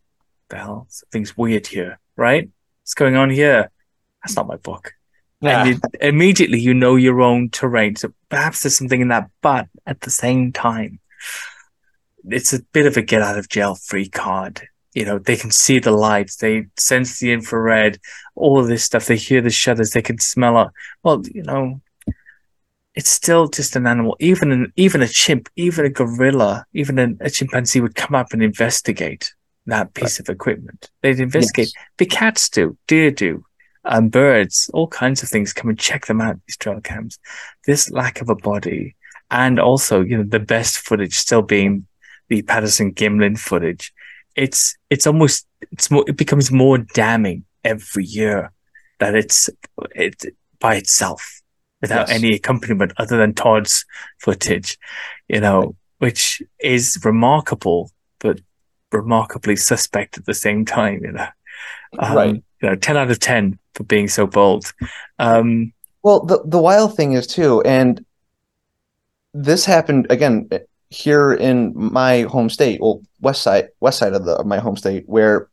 the 0.48 0.56
hell, 0.56 0.86
something's 0.88 1.36
weird 1.36 1.66
here, 1.66 1.98
right? 2.16 2.48
What's 2.82 2.94
going 2.94 3.16
on 3.16 3.30
here? 3.30 3.70
That's 4.22 4.36
not 4.36 4.48
my 4.48 4.56
book. 4.56 4.94
Yeah. 5.40 5.64
And 5.64 5.68
you, 5.70 5.80
immediately 6.00 6.60
you 6.60 6.74
know 6.74 6.96
your 6.96 7.20
own 7.20 7.50
terrain. 7.50 7.96
So 7.96 8.12
perhaps 8.28 8.62
there's 8.62 8.76
something 8.76 9.00
in 9.00 9.08
that, 9.08 9.30
but 9.40 9.68
at 9.86 10.00
the 10.02 10.10
same 10.10 10.52
time, 10.52 11.00
it's 12.28 12.52
a 12.52 12.62
bit 12.72 12.86
of 12.86 12.96
a 12.96 13.02
get 13.02 13.22
out 13.22 13.38
of 13.38 13.48
jail 13.48 13.74
free 13.74 14.08
card. 14.08 14.68
You 14.92 15.04
know, 15.04 15.18
they 15.18 15.36
can 15.36 15.50
see 15.50 15.78
the 15.78 15.92
lights, 15.92 16.36
they 16.36 16.66
sense 16.76 17.20
the 17.20 17.32
infrared, 17.32 17.98
all 18.34 18.58
of 18.58 18.66
this 18.66 18.84
stuff. 18.84 19.06
They 19.06 19.16
hear 19.16 19.40
the 19.40 19.50
shudders, 19.50 19.90
they 19.90 20.02
can 20.02 20.18
smell 20.18 20.60
it. 20.60 20.68
Well, 21.02 21.22
you 21.32 21.44
know, 21.44 21.80
it's 22.94 23.08
still 23.08 23.48
just 23.48 23.76
an 23.76 23.86
animal. 23.86 24.16
Even 24.18 24.50
an, 24.50 24.72
even 24.76 25.00
a 25.00 25.08
chimp, 25.08 25.48
even 25.56 25.86
a 25.86 25.90
gorilla, 25.90 26.66
even 26.74 26.98
a, 26.98 27.24
a 27.24 27.30
chimpanzee 27.30 27.80
would 27.80 27.94
come 27.94 28.16
up 28.16 28.32
and 28.32 28.42
investigate 28.42 29.32
that 29.66 29.94
piece 29.94 30.18
right. 30.18 30.28
of 30.28 30.34
equipment. 30.34 30.90
They'd 31.02 31.20
investigate. 31.20 31.72
Yes. 31.74 31.86
The 31.98 32.06
cats 32.06 32.48
do, 32.48 32.76
deer 32.88 33.12
do, 33.12 33.44
um, 33.84 34.08
birds, 34.08 34.70
all 34.74 34.86
kinds 34.86 35.22
of 35.22 35.28
things 35.28 35.52
come 35.52 35.68
and 35.68 35.78
check 35.78 36.06
them 36.06 36.20
out, 36.20 36.36
these 36.46 36.56
trail 36.56 36.80
cams. 36.80 37.18
This 37.66 37.90
lack 37.90 38.20
of 38.20 38.28
a 38.28 38.34
body 38.34 38.96
and 39.30 39.58
also, 39.58 40.02
you 40.02 40.16
know, 40.16 40.24
the 40.24 40.40
best 40.40 40.78
footage 40.78 41.14
still 41.14 41.42
being 41.42 41.86
the 42.28 42.42
Patterson 42.42 42.92
Gimlin 42.92 43.38
footage. 43.38 43.92
It's, 44.36 44.76
it's 44.90 45.06
almost, 45.06 45.46
it's 45.72 45.90
more, 45.90 46.04
it 46.06 46.16
becomes 46.16 46.50
more 46.50 46.78
damning 46.78 47.44
every 47.64 48.04
year 48.04 48.52
that 48.98 49.14
it's, 49.14 49.48
it 49.94 50.24
by 50.58 50.76
itself 50.76 51.40
without 51.80 52.08
yes. 52.08 52.16
any 52.16 52.34
accompaniment 52.34 52.92
other 52.98 53.16
than 53.16 53.34
Todd's 53.34 53.84
footage, 54.18 54.78
you 55.28 55.40
know, 55.40 55.74
which 55.98 56.42
is 56.60 56.98
remarkable, 57.04 57.90
but 58.18 58.40
remarkably 58.92 59.56
suspect 59.56 60.18
at 60.18 60.26
the 60.26 60.34
same 60.34 60.64
time, 60.64 61.00
you 61.02 61.12
know. 61.12 61.28
Um, 61.98 62.16
right. 62.16 62.44
You 62.60 62.70
know, 62.70 62.76
10 62.76 62.96
out 62.96 63.10
of 63.10 63.18
10 63.18 63.58
for 63.74 63.84
being 63.84 64.08
so 64.08 64.26
bold. 64.26 64.72
Um, 65.18 65.72
well, 66.02 66.24
the 66.24 66.42
the 66.44 66.60
wild 66.60 66.96
thing 66.96 67.12
is 67.12 67.26
too, 67.26 67.60
and 67.62 68.04
this 69.34 69.64
happened 69.64 70.06
again 70.10 70.48
here 70.88 71.32
in 71.32 71.72
my 71.74 72.22
home 72.22 72.50
state, 72.50 72.80
well, 72.80 73.02
west 73.20 73.42
side, 73.42 73.68
west 73.80 73.98
side 73.98 74.14
of 74.14 74.24
the 74.24 74.32
of 74.32 74.46
my 74.46 74.58
home 74.58 74.76
state, 74.76 75.04
where 75.06 75.48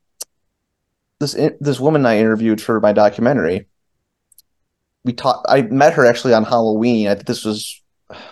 this 1.19 1.33
this 1.59 1.79
woman 1.79 2.05
I 2.05 2.19
interviewed 2.19 2.61
for 2.61 2.79
my 2.79 2.93
documentary. 2.93 3.67
We 5.03 5.13
talked. 5.13 5.45
I 5.49 5.61
met 5.63 5.93
her 5.93 6.05
actually 6.05 6.33
on 6.33 6.43
Halloween. 6.43 7.07
I 7.07 7.15
think 7.15 7.27
this 7.27 7.45
was 7.45 7.81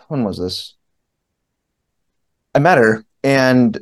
when 0.08 0.24
was 0.24 0.38
this? 0.38 0.74
I 2.54 2.60
met 2.60 2.78
her 2.78 3.06
and 3.24 3.78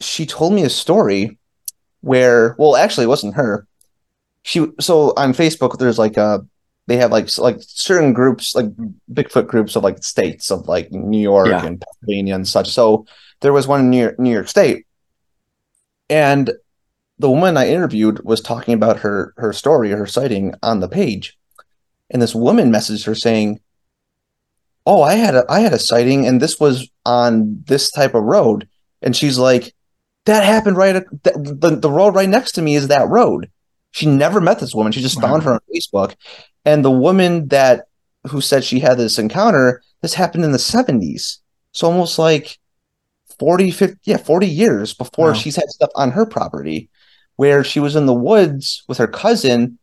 she 0.00 0.26
told 0.26 0.52
me 0.52 0.64
a 0.64 0.70
story 0.70 1.38
where, 2.00 2.56
well, 2.58 2.76
actually, 2.76 3.04
it 3.04 3.08
wasn't 3.08 3.34
her 3.34 3.66
she 4.42 4.66
so 4.80 5.12
on 5.16 5.32
Facebook 5.32 5.78
there's 5.78 5.98
like 5.98 6.16
a 6.16 6.44
they 6.86 6.96
have 6.96 7.12
like 7.12 7.36
like 7.38 7.56
certain 7.60 8.12
groups 8.12 8.54
like 8.54 8.66
Bigfoot 9.12 9.46
groups 9.46 9.76
of 9.76 9.84
like 9.84 10.02
states 10.02 10.50
of 10.50 10.66
like 10.68 10.90
New 10.90 11.20
York 11.20 11.48
yeah. 11.48 11.64
and 11.64 11.80
Pennsylvania 11.80 12.34
and 12.34 12.48
such. 12.48 12.68
So 12.70 13.06
there 13.40 13.52
was 13.52 13.66
one 13.66 13.80
in 13.80 13.90
New 13.90 14.00
York, 14.02 14.18
New 14.18 14.32
York 14.32 14.48
State, 14.48 14.86
and 16.10 16.50
the 17.18 17.30
woman 17.30 17.56
I 17.56 17.68
interviewed 17.68 18.24
was 18.24 18.40
talking 18.40 18.74
about 18.74 19.00
her 19.00 19.32
her 19.36 19.52
story, 19.52 19.90
her 19.90 20.06
sighting 20.06 20.54
on 20.62 20.80
the 20.80 20.88
page, 20.88 21.38
and 22.10 22.20
this 22.20 22.34
woman 22.34 22.72
messaged 22.72 23.06
her 23.06 23.14
saying, 23.14 23.60
"Oh, 24.84 25.02
I 25.02 25.14
had 25.14 25.36
a 25.36 25.44
I 25.48 25.60
had 25.60 25.72
a 25.72 25.78
sighting, 25.78 26.26
and 26.26 26.42
this 26.42 26.58
was 26.58 26.88
on 27.06 27.62
this 27.66 27.92
type 27.92 28.14
of 28.14 28.24
road," 28.24 28.68
and 29.02 29.14
she's 29.14 29.38
like, 29.38 29.72
that 30.24 30.44
happened 30.44 30.76
right 30.76 30.96
at 30.96 31.06
the, 31.22 31.56
the, 31.60 31.76
the 31.76 31.90
road 31.90 32.14
right 32.14 32.28
next 32.28 32.52
to 32.52 32.62
me 32.62 32.74
is 32.74 32.88
that 32.88 33.08
road. 33.08 33.50
She 33.92 34.06
never 34.06 34.40
met 34.40 34.58
this 34.58 34.74
woman. 34.74 34.92
She 34.92 35.00
just 35.00 35.16
Wow. 35.16 35.28
found 35.30 35.42
her 35.44 35.52
on 35.54 35.60
Facebook. 35.74 36.14
And 36.64 36.84
the 36.84 36.90
woman 36.90 37.48
that 37.48 37.86
who 38.28 38.40
said 38.40 38.62
she 38.64 38.78
had 38.80 38.98
this 38.98 39.18
encounter, 39.18 39.82
this 40.00 40.14
happened 40.14 40.44
in 40.44 40.52
the 40.52 40.58
70s. 40.58 41.38
So 41.72 41.86
almost 41.88 42.18
like 42.18 42.58
40, 43.38 43.70
50, 43.70 43.98
yeah, 44.04 44.16
40 44.16 44.46
years 44.46 44.94
before 44.94 45.28
Wow. 45.28 45.32
she's 45.34 45.56
had 45.56 45.68
stuff 45.70 45.90
on 45.96 46.12
her 46.12 46.24
property 46.26 46.88
where 47.36 47.64
she 47.64 47.80
was 47.80 47.96
in 47.96 48.06
the 48.06 48.14
woods 48.14 48.82
with 48.88 48.98
her 48.98 49.06
cousin 49.08 49.78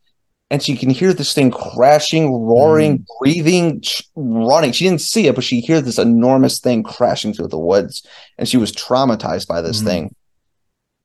and 0.51 0.63
she 0.63 0.75
can 0.75 0.89
hear 0.89 1.13
this 1.13 1.33
thing 1.33 1.51
crashing, 1.51 2.31
roaring, 2.31 3.05
breathing, 3.19 3.81
ch- 3.81 4.03
running. 4.15 4.71
She 4.71 4.85
didn't 4.85 5.01
see 5.01 5.27
it, 5.27 5.35
but 5.35 5.43
she 5.43 5.59
hears 5.59 5.83
this 5.83 5.99
enormous 5.99 6.59
thing 6.59 6.81
crashing 6.81 7.33
through 7.33 7.49
the 7.49 7.59
woods 7.59 8.03
and 8.37 8.47
she 8.47 8.57
was 8.57 8.71
traumatized 8.71 9.47
by 9.47 9.61
this 9.61 9.81
Mhm. 9.81 9.85
thing. 9.85 10.15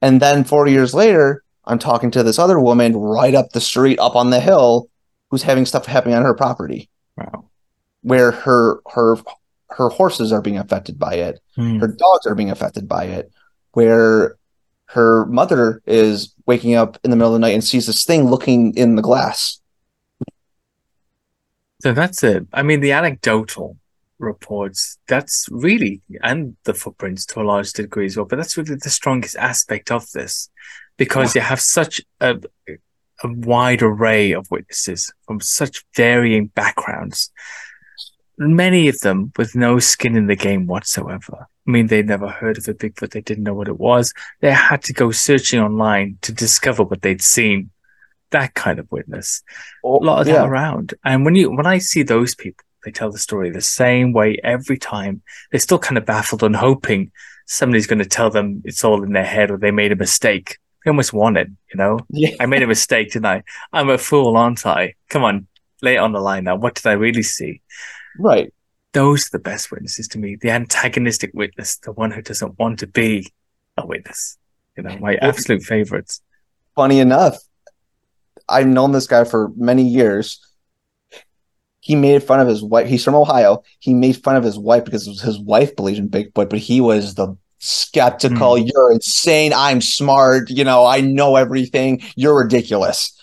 And 0.00 0.20
then 0.22 0.44
40 0.44 0.72
years 0.72 0.94
later, 0.94 1.42
I'm 1.66 1.78
talking 1.78 2.10
to 2.12 2.22
this 2.22 2.38
other 2.38 2.60
woman 2.60 2.96
right 2.96 3.34
up 3.34 3.50
the 3.50 3.60
street, 3.60 3.98
up 3.98 4.16
on 4.16 4.30
the 4.30 4.40
hill, 4.40 4.88
who's 5.30 5.42
having 5.42 5.64
stuff 5.66 5.86
happening 5.86 6.14
on 6.14 6.22
her 6.22 6.34
property 6.34 6.88
Wow. 7.16 7.46
where 8.02 8.30
her 8.32 8.80
her 8.92 9.16
her 9.70 9.88
horses 9.88 10.32
are 10.32 10.42
being 10.42 10.58
affected 10.58 10.98
by 10.98 11.14
it 11.14 11.40
Hmm. 11.56 11.78
her 11.78 11.88
dogs 11.88 12.26
are 12.26 12.34
being 12.34 12.50
affected 12.50 12.86
by 12.88 13.04
it 13.04 13.30
where 13.72 14.36
her 14.86 15.24
mother 15.26 15.82
is 15.86 16.34
waking 16.46 16.74
up 16.74 16.98
in 17.02 17.10
the 17.10 17.16
middle 17.16 17.34
of 17.34 17.40
the 17.40 17.44
night 17.46 17.54
and 17.54 17.64
sees 17.64 17.86
this 17.86 18.04
thing 18.04 18.28
looking 18.30 18.76
in 18.76 18.94
the 18.96 19.02
glass 19.02 19.60
So 21.82 21.92
that's 21.92 22.22
it. 22.22 22.46
I 22.52 22.62
mean, 22.62 22.80
the 22.80 22.92
anecdotal 22.92 23.76
reports, 24.18 24.98
that's 25.08 25.46
really, 25.50 26.00
and 26.22 26.56
the 26.64 26.72
footprints 26.74 27.26
to 27.26 27.40
a 27.40 27.42
large 27.44 27.72
degree 27.72 28.06
as 28.06 28.16
well, 28.16 28.26
but 28.26 28.36
that's 28.36 28.56
really 28.56 28.76
the 28.76 28.90
strongest 28.90 29.36
aspect 29.36 29.90
of 29.90 30.10
this 30.12 30.48
because 30.96 31.34
you 31.34 31.40
have 31.40 31.60
such 31.60 32.00
a, 32.20 32.40
a 32.68 33.28
wide 33.32 33.82
array 33.82 34.32
of 34.32 34.50
witnesses 34.50 35.12
from 35.26 35.40
such 35.40 35.84
varying 35.94 36.46
backgrounds. 36.48 37.30
Many 38.36 38.88
of 38.88 38.98
them 39.00 39.32
with 39.36 39.54
no 39.54 39.78
skin 39.78 40.16
in 40.16 40.26
the 40.26 40.36
game 40.36 40.66
whatsoever. 40.66 41.46
I 41.66 41.70
mean, 41.70 41.86
they'd 41.86 42.06
never 42.06 42.28
heard 42.28 42.58
of 42.58 42.68
a 42.68 42.74
Bigfoot. 42.74 43.10
They 43.10 43.20
didn't 43.20 43.44
know 43.44 43.54
what 43.54 43.68
it 43.68 43.78
was. 43.78 44.12
They 44.40 44.50
had 44.50 44.82
to 44.84 44.92
go 44.92 45.10
searching 45.12 45.60
online 45.60 46.18
to 46.22 46.32
discover 46.32 46.82
what 46.82 47.02
they'd 47.02 47.22
seen. 47.22 47.70
That 48.30 48.54
kind 48.54 48.80
of 48.80 48.90
witness 48.90 49.42
a 49.84 49.86
oh, 49.86 49.98
lot 49.98 50.20
of 50.22 50.26
that 50.26 50.48
around. 50.48 50.94
And 51.04 51.24
when 51.24 51.36
you 51.36 51.52
when 51.52 51.66
I 51.66 51.78
see 51.78 52.02
those 52.02 52.34
people, 52.34 52.64
they 52.84 52.90
tell 52.90 53.12
the 53.12 53.18
story 53.18 53.50
the 53.50 53.60
same 53.60 54.12
way 54.12 54.38
every 54.42 54.76
time. 54.76 55.22
They're 55.50 55.60
still 55.60 55.78
kind 55.78 55.96
of 55.96 56.04
baffled 56.04 56.42
and 56.42 56.56
hoping 56.56 57.12
somebody's 57.46 57.86
going 57.86 58.00
to 58.00 58.04
tell 58.06 58.30
them 58.30 58.62
it's 58.64 58.82
all 58.82 59.02
in 59.04 59.12
their 59.12 59.24
head 59.24 59.50
or 59.50 59.56
they 59.56 59.70
made 59.70 59.92
a 59.92 59.96
mistake. 59.96 60.58
They 60.84 60.90
almost 60.90 61.12
want 61.12 61.36
it, 61.38 61.48
you 61.72 61.76
know. 61.78 61.98
yeah 62.10 62.30
I 62.40 62.46
made 62.46 62.62
a 62.62 62.66
mistake, 62.66 63.12
didn't 63.12 63.26
I? 63.26 63.42
I'm 63.72 63.88
a 63.90 63.98
fool, 63.98 64.36
aren't 64.36 64.66
I? 64.66 64.94
Come 65.08 65.24
on, 65.24 65.46
lay 65.82 65.94
it 65.94 65.98
on 65.98 66.12
the 66.12 66.20
line 66.20 66.44
now. 66.44 66.56
What 66.56 66.74
did 66.74 66.86
I 66.86 66.92
really 66.92 67.22
see? 67.22 67.62
right 68.18 68.52
Those 68.92 69.26
are 69.26 69.30
the 69.32 69.38
best 69.40 69.70
witnesses 69.70 70.08
to 70.08 70.18
me. 70.18 70.36
The 70.40 70.50
antagonistic 70.50 71.32
witness, 71.34 71.78
the 71.78 71.92
one 71.92 72.10
who 72.12 72.22
doesn't 72.22 72.58
want 72.58 72.78
to 72.80 72.86
be 72.86 73.26
a 73.76 73.86
witness. 73.86 74.38
You 74.76 74.82
know, 74.84 74.96
my 74.98 75.16
absolute 75.16 75.62
favorites. 75.62 76.20
funny 76.74 76.98
enough 77.00 77.36
i've 78.48 78.66
known 78.66 78.92
this 78.92 79.06
guy 79.06 79.24
for 79.24 79.50
many 79.56 79.82
years 79.82 80.40
he 81.80 81.94
made 81.94 82.22
fun 82.22 82.40
of 82.40 82.48
his 82.48 82.62
wife 82.62 82.88
he's 82.88 83.04
from 83.04 83.14
ohio 83.14 83.62
he 83.78 83.94
made 83.94 84.16
fun 84.22 84.36
of 84.36 84.44
his 84.44 84.58
wife 84.58 84.84
because 84.84 85.06
his 85.20 85.38
wife 85.38 85.76
believes 85.76 85.98
in 85.98 86.08
bigfoot 86.08 86.48
but 86.50 86.58
he 86.58 86.80
was 86.80 87.14
the 87.14 87.36
skeptical. 87.64 88.58
Hmm. 88.58 88.66
You're 88.66 88.92
insane. 88.92 89.52
I'm 89.54 89.80
smart. 89.80 90.50
You 90.50 90.64
know 90.64 90.84
i 90.84 91.00
know 91.00 91.36
everything. 91.36 92.02
You're 92.14 92.42
ridiculous. 92.42 93.18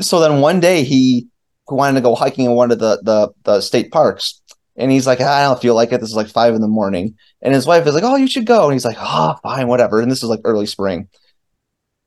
So 0.00 0.20
then 0.20 0.40
one 0.40 0.60
day 0.60 0.82
he 0.82 1.28
wanted 1.68 1.96
to 1.96 2.00
go 2.00 2.14
hiking 2.14 2.46
in 2.46 2.52
one 2.52 2.70
of 2.70 2.78
the 2.78 3.00
the, 3.02 3.30
the 3.44 3.60
state 3.60 3.90
parks. 3.90 4.40
And 4.78 4.90
he's 4.90 5.06
like 5.06 5.20
i 5.20 5.42
don't 5.42 5.60
feel 5.60 5.74
like 5.74 5.92
it. 5.92 6.00
This 6.00 6.10
is 6.10 6.16
like 6.16 6.28
five 6.28 6.54
in 6.54 6.60
the 6.60 6.68
morning. 6.68 7.16
And 7.42 7.54
his 7.54 7.66
wife 7.66 7.86
is 7.86 7.94
like 7.94 8.04
oh 8.04 8.16
you 8.16 8.28
should 8.28 8.46
go. 8.46 8.64
And 8.64 8.72
he's 8.72 8.84
like 8.84 8.98
oh 8.98 9.36
fine 9.42 9.68
whatever. 9.68 10.00
And 10.00 10.10
this 10.10 10.22
is 10.22 10.28
like 10.28 10.40
early 10.44 10.66
spring. 10.66 11.08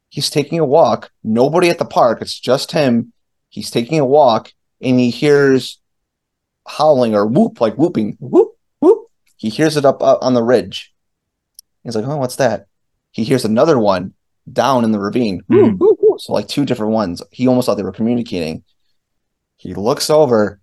He's 0.10 0.30
taking 0.30 0.60
a 0.60 0.66
walk. 0.66 1.12
Nobody 1.24 1.70
at 1.70 1.78
the 1.78 1.86
park. 1.86 2.22
It's 2.22 2.40
just 2.40 2.72
him. 2.72 3.14
He's 3.50 3.70
taking 3.70 4.00
a 4.00 4.06
walk 4.06 4.54
and 4.82 5.00
he 5.00 5.12
hears 5.12 5.80
howling 6.68 7.14
or 7.14 7.28
whoop 7.28 7.62
like 7.62 7.76
whooping. 7.76 8.18
Whoop 8.20 8.54
whoop. 8.80 9.08
He 9.38 9.50
hears 9.50 9.78
it 9.78 9.86
up, 9.86 10.02
up 10.02 10.20
on 10.24 10.34
the 10.34 10.44
ridge 10.44 10.94
he's 11.84 11.96
like 11.96 12.06
oh 12.06 12.18
what's 12.18 12.38
that? 12.38 12.68
He 13.12 13.24
hears 13.24 13.46
another 13.46 13.80
one 13.80 14.14
down 14.52 14.84
in 14.84 14.92
the 14.92 15.00
ravine. 15.00 15.42
Whoop, 15.48 15.78
whoop, 15.78 15.98
whoop. 16.02 16.22
so 16.22 16.34
like 16.34 16.48
two 16.48 16.66
different 16.66 16.94
ones. 16.94 17.22
He 17.32 17.48
almost 17.48 17.66
thought 17.66 17.76
they 17.76 17.84
were 17.84 17.92
communicating. 17.92 18.64
He 19.58 19.74
looks 19.74 20.10
over. 20.10 20.60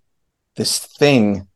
This 0.56 0.78
thing 0.78 1.46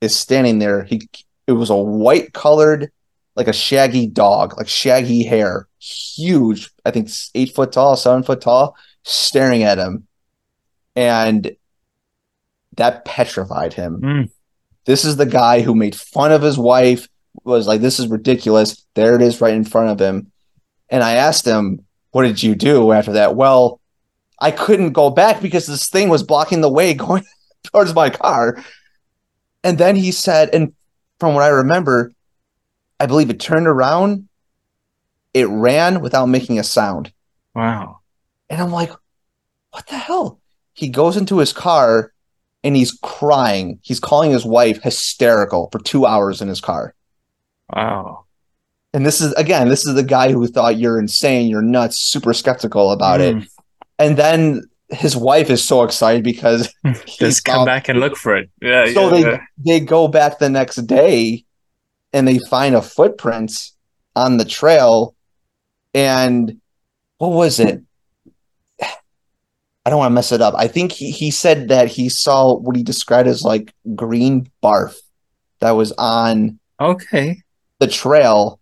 is 0.00 0.16
standing 0.16 0.58
there. 0.58 0.84
He 0.84 1.08
it 1.46 1.52
was 1.52 1.70
a 1.70 1.76
white 1.76 2.32
colored 2.32 2.90
like 3.34 3.48
a 3.48 3.52
shaggy 3.52 4.06
dog 4.06 4.56
like 4.58 4.68
shaggy 4.68 5.22
hair. 5.22 5.68
Huge 5.78 6.70
i 6.84 6.90
think 6.90 7.08
eight 7.34 7.54
foot 7.54 7.72
tall 7.72 7.96
seven 7.96 8.22
foot 8.22 8.40
tall 8.40 8.76
staring 9.02 9.62
at 9.62 9.78
him. 9.78 10.06
And 10.94 11.56
that 12.76 13.04
petrified 13.04 13.72
him. 13.74 14.00
Mm. 14.00 14.30
this 14.84 15.04
is 15.04 15.16
the 15.16 15.26
guy 15.26 15.60
who 15.60 15.74
made 15.74 15.94
fun 15.94 16.32
of 16.32 16.42
his 16.42 16.58
wife 16.58 17.08
was 17.44 17.66
like 17.66 17.80
this 17.80 17.98
is 17.98 18.06
ridiculous 18.08 18.84
there 18.94 19.14
it 19.14 19.22
is 19.22 19.40
right 19.40 19.54
in 19.54 19.64
front 19.64 19.90
of 19.90 19.98
him 20.00 20.30
and 20.88 21.02
i 21.02 21.14
asked 21.14 21.46
him 21.46 21.84
what 22.10 22.22
did 22.22 22.42
you 22.42 22.54
do 22.54 22.92
after 22.92 23.12
that 23.12 23.34
well 23.36 23.80
i 24.40 24.50
couldn't 24.50 24.92
go 24.92 25.10
back 25.10 25.40
because 25.42 25.66
this 25.66 25.88
thing 25.88 26.08
was 26.08 26.22
blocking 26.22 26.60
the 26.60 26.70
way 26.70 26.94
going 27.06 27.24
towards 27.64 27.94
my 27.94 28.10
car 28.10 28.62
and 29.64 29.78
then 29.78 29.96
he 29.96 30.12
said 30.12 30.50
and 30.52 30.72
from 31.20 31.34
what 31.34 31.42
i 31.44 31.48
remember 31.48 32.12
i 33.00 33.06
believe 33.06 33.30
it 33.30 33.40
turned 33.40 33.66
around 33.66 34.28
it 35.34 35.48
ran 35.48 36.00
without 36.00 36.26
making 36.26 36.58
a 36.58 36.64
sound 36.64 37.12
Wow. 37.54 38.00
and 38.48 38.60
I'm 38.60 38.70
like, 38.72 38.90
what 39.72 39.86
the 39.86 39.96
hell? 39.96 40.40
He 40.74 40.88
goes 40.88 41.16
into 41.18 41.38
his 41.38 41.52
car 41.52 42.12
and 42.64 42.74
he's 42.74 42.98
crying. 43.02 43.78
He's 43.82 44.00
calling 44.00 44.30
his 44.30 44.44
wife 44.46 44.82
hysterical 44.82 45.68
for 45.70 45.78
two 45.78 46.06
hours 46.06 46.40
in 46.40 46.48
his 46.48 46.60
car. 46.62 46.94
Wow. 47.72 48.24
And 48.94 49.06
this 49.06 49.20
is, 49.20 49.32
again, 49.34 49.68
this 49.68 49.86
is 49.86 49.94
the 49.94 50.02
guy 50.02 50.32
who 50.32 50.46
thought 50.46 50.76
you're 50.76 50.98
insane, 50.98 51.48
you're 51.48 51.62
nuts, 51.62 51.98
super 51.98 52.34
skeptical 52.34 52.92
about 52.92 53.20
it. 53.20 53.36
Mm. 53.36 53.48
And 53.98 54.16
then 54.16 54.62
his 54.90 55.16
wife 55.16 55.48
is 55.48 55.64
so 55.64 55.82
excited 55.82 56.22
because 56.22 56.72
Just 56.86 57.18
he's 57.18 57.40
come 57.40 57.64
back 57.64 57.88
and 57.88 58.00
look 58.00 58.16
for 58.16 58.36
it. 58.36 58.50
Yeah, 58.60 58.92
So 58.92 59.04
yeah, 59.04 59.10
they 59.10 59.20
yeah. 59.20 59.40
they 59.64 59.80
go 59.80 60.08
back 60.08 60.38
the 60.38 60.50
next 60.50 60.76
day 60.86 61.44
and 62.12 62.28
they 62.28 62.38
find 62.50 62.74
a 62.74 62.82
footprint 62.82 63.70
on 64.14 64.36
the 64.36 64.44
trail. 64.44 65.14
And 65.94 66.60
what 67.16 67.28
was 67.28 67.58
it? 67.60 67.82
I 68.82 69.90
don't 69.90 69.98
want 69.98 70.10
to 70.10 70.14
mess 70.14 70.32
it 70.32 70.42
up. 70.42 70.54
I 70.56 70.68
think 70.68 70.92
he, 70.92 71.10
he 71.10 71.30
said 71.30 71.68
that 71.68 71.88
he 71.88 72.10
saw 72.10 72.54
what 72.54 72.76
he 72.76 72.82
described 72.82 73.28
as 73.28 73.42
like 73.42 73.72
green 73.96 74.50
barf 74.62 74.96
that 75.60 75.72
was 75.72 75.92
on 75.92 76.58
Okay. 76.80 77.42
The 77.82 77.92
trail. 77.92 78.60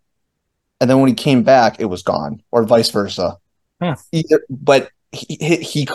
And 0.80 0.88
then 0.88 0.98
when 1.00 1.08
he 1.08 1.14
came 1.14 1.42
back, 1.42 1.78
it 1.78 1.84
was 1.84 2.02
gone, 2.02 2.42
or 2.50 2.64
vice 2.64 2.90
versa. 2.90 3.36
Huh. 3.82 3.96
Either, 4.12 4.40
but 4.48 4.90
he, 5.12 5.36
he 5.40 5.56
he 5.56 5.88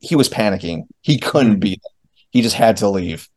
he 0.00 0.16
was 0.16 0.28
panicking. 0.30 0.84
He 1.02 1.18
couldn't 1.18 1.54
Hmm. 1.54 1.58
be. 1.60 1.70
there. 1.70 1.92
He 2.30 2.40
just 2.42 2.56
had 2.56 2.76
to 2.78 2.88
leave. 2.88 3.28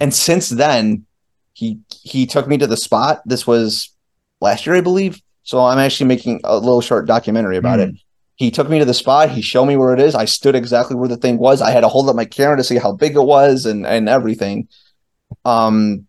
And 0.00 0.14
since 0.14 0.48
then, 0.48 1.04
he 1.52 1.80
he 2.02 2.24
took 2.26 2.46
me 2.48 2.56
to 2.58 2.66
the 2.66 2.76
spot. 2.78 3.20
This 3.26 3.46
was 3.46 3.90
last 4.40 4.64
year, 4.66 4.74
I 4.76 4.80
believe. 4.80 5.20
So 5.42 5.58
I'm 5.60 5.78
actually 5.78 6.06
making 6.08 6.40
a 6.44 6.56
little 6.56 6.80
short 6.80 7.06
documentary 7.06 7.58
about 7.58 7.78
Hmm. 7.80 7.88
it. 7.90 7.94
He 8.36 8.50
took 8.50 8.68
me 8.70 8.78
to 8.78 8.84
the 8.86 8.94
spot. 8.94 9.30
He 9.30 9.42
showed 9.42 9.66
me 9.66 9.76
where 9.76 9.92
it 9.92 10.00
is. 10.00 10.14
I 10.14 10.24
stood 10.24 10.54
exactly 10.56 10.96
where 10.96 11.08
the 11.08 11.18
thing 11.18 11.36
was. 11.36 11.60
I 11.60 11.70
had 11.70 11.80
to 11.82 11.88
hold 11.88 12.08
up 12.08 12.16
my 12.16 12.24
camera 12.24 12.56
to 12.56 12.64
see 12.64 12.78
how 12.78 12.92
big 12.92 13.14
it 13.16 13.22
was 13.36 13.66
and 13.66 13.86
and 13.86 14.08
everything. 14.08 14.68
Um, 15.44 16.06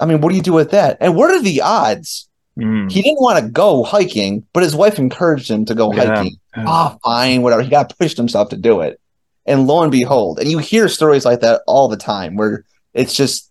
I 0.00 0.06
mean, 0.06 0.20
what 0.20 0.30
do 0.30 0.36
you 0.36 0.42
do 0.42 0.52
with 0.52 0.70
that? 0.72 0.96
And 1.00 1.14
what 1.16 1.30
are 1.30 1.40
the 1.42 1.60
odds? 1.60 2.28
Mm. 2.58 2.90
He 2.90 3.02
didn't 3.02 3.20
want 3.20 3.44
to 3.44 3.50
go 3.50 3.82
hiking, 3.82 4.44
but 4.52 4.62
his 4.62 4.76
wife 4.76 4.98
encouraged 4.98 5.50
him 5.50 5.64
to 5.66 5.74
go 5.74 5.92
Yeah. 5.94 6.16
hiking. 6.16 6.36
Ah, 6.56 6.96
fine, 7.04 7.42
whatever. 7.42 7.62
He 7.62 7.70
got 7.70 7.96
pushed 7.98 8.16
himself 8.16 8.48
to 8.50 8.56
do 8.56 8.80
it. 8.80 9.00
And 9.46 9.66
lo 9.66 9.82
and 9.82 9.92
behold, 9.92 10.38
and 10.38 10.48
you 10.50 10.58
hear 10.58 10.88
stories 10.88 11.24
like 11.24 11.40
that 11.40 11.62
all 11.66 11.88
the 11.88 11.96
time 11.96 12.36
where 12.36 12.64
it's 12.94 13.14
just 13.14 13.50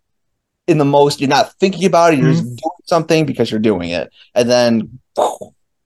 in 0.68 0.78
the 0.78 0.86
most, 0.86 1.20
you're 1.20 1.30
not 1.30 1.54
thinking 1.60 1.86
about 1.86 2.14
it, 2.14 2.20
you're 2.20 2.32
just 2.32 2.44
doing 2.44 2.72
something 2.86 3.26
because 3.26 3.52
you're 3.52 3.60
doing 3.60 3.90
it. 3.90 4.10
And 4.34 4.50
then, 4.50 5.00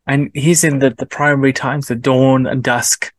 And 0.05 0.31
he's 0.33 0.63
in 0.63 0.79
the, 0.79 0.91
the 0.91 1.05
primary 1.05 1.51
times, 1.51 1.87
the 1.87 1.95
dawn 1.95 2.45
and 2.47 2.63
dusk, 2.63 3.11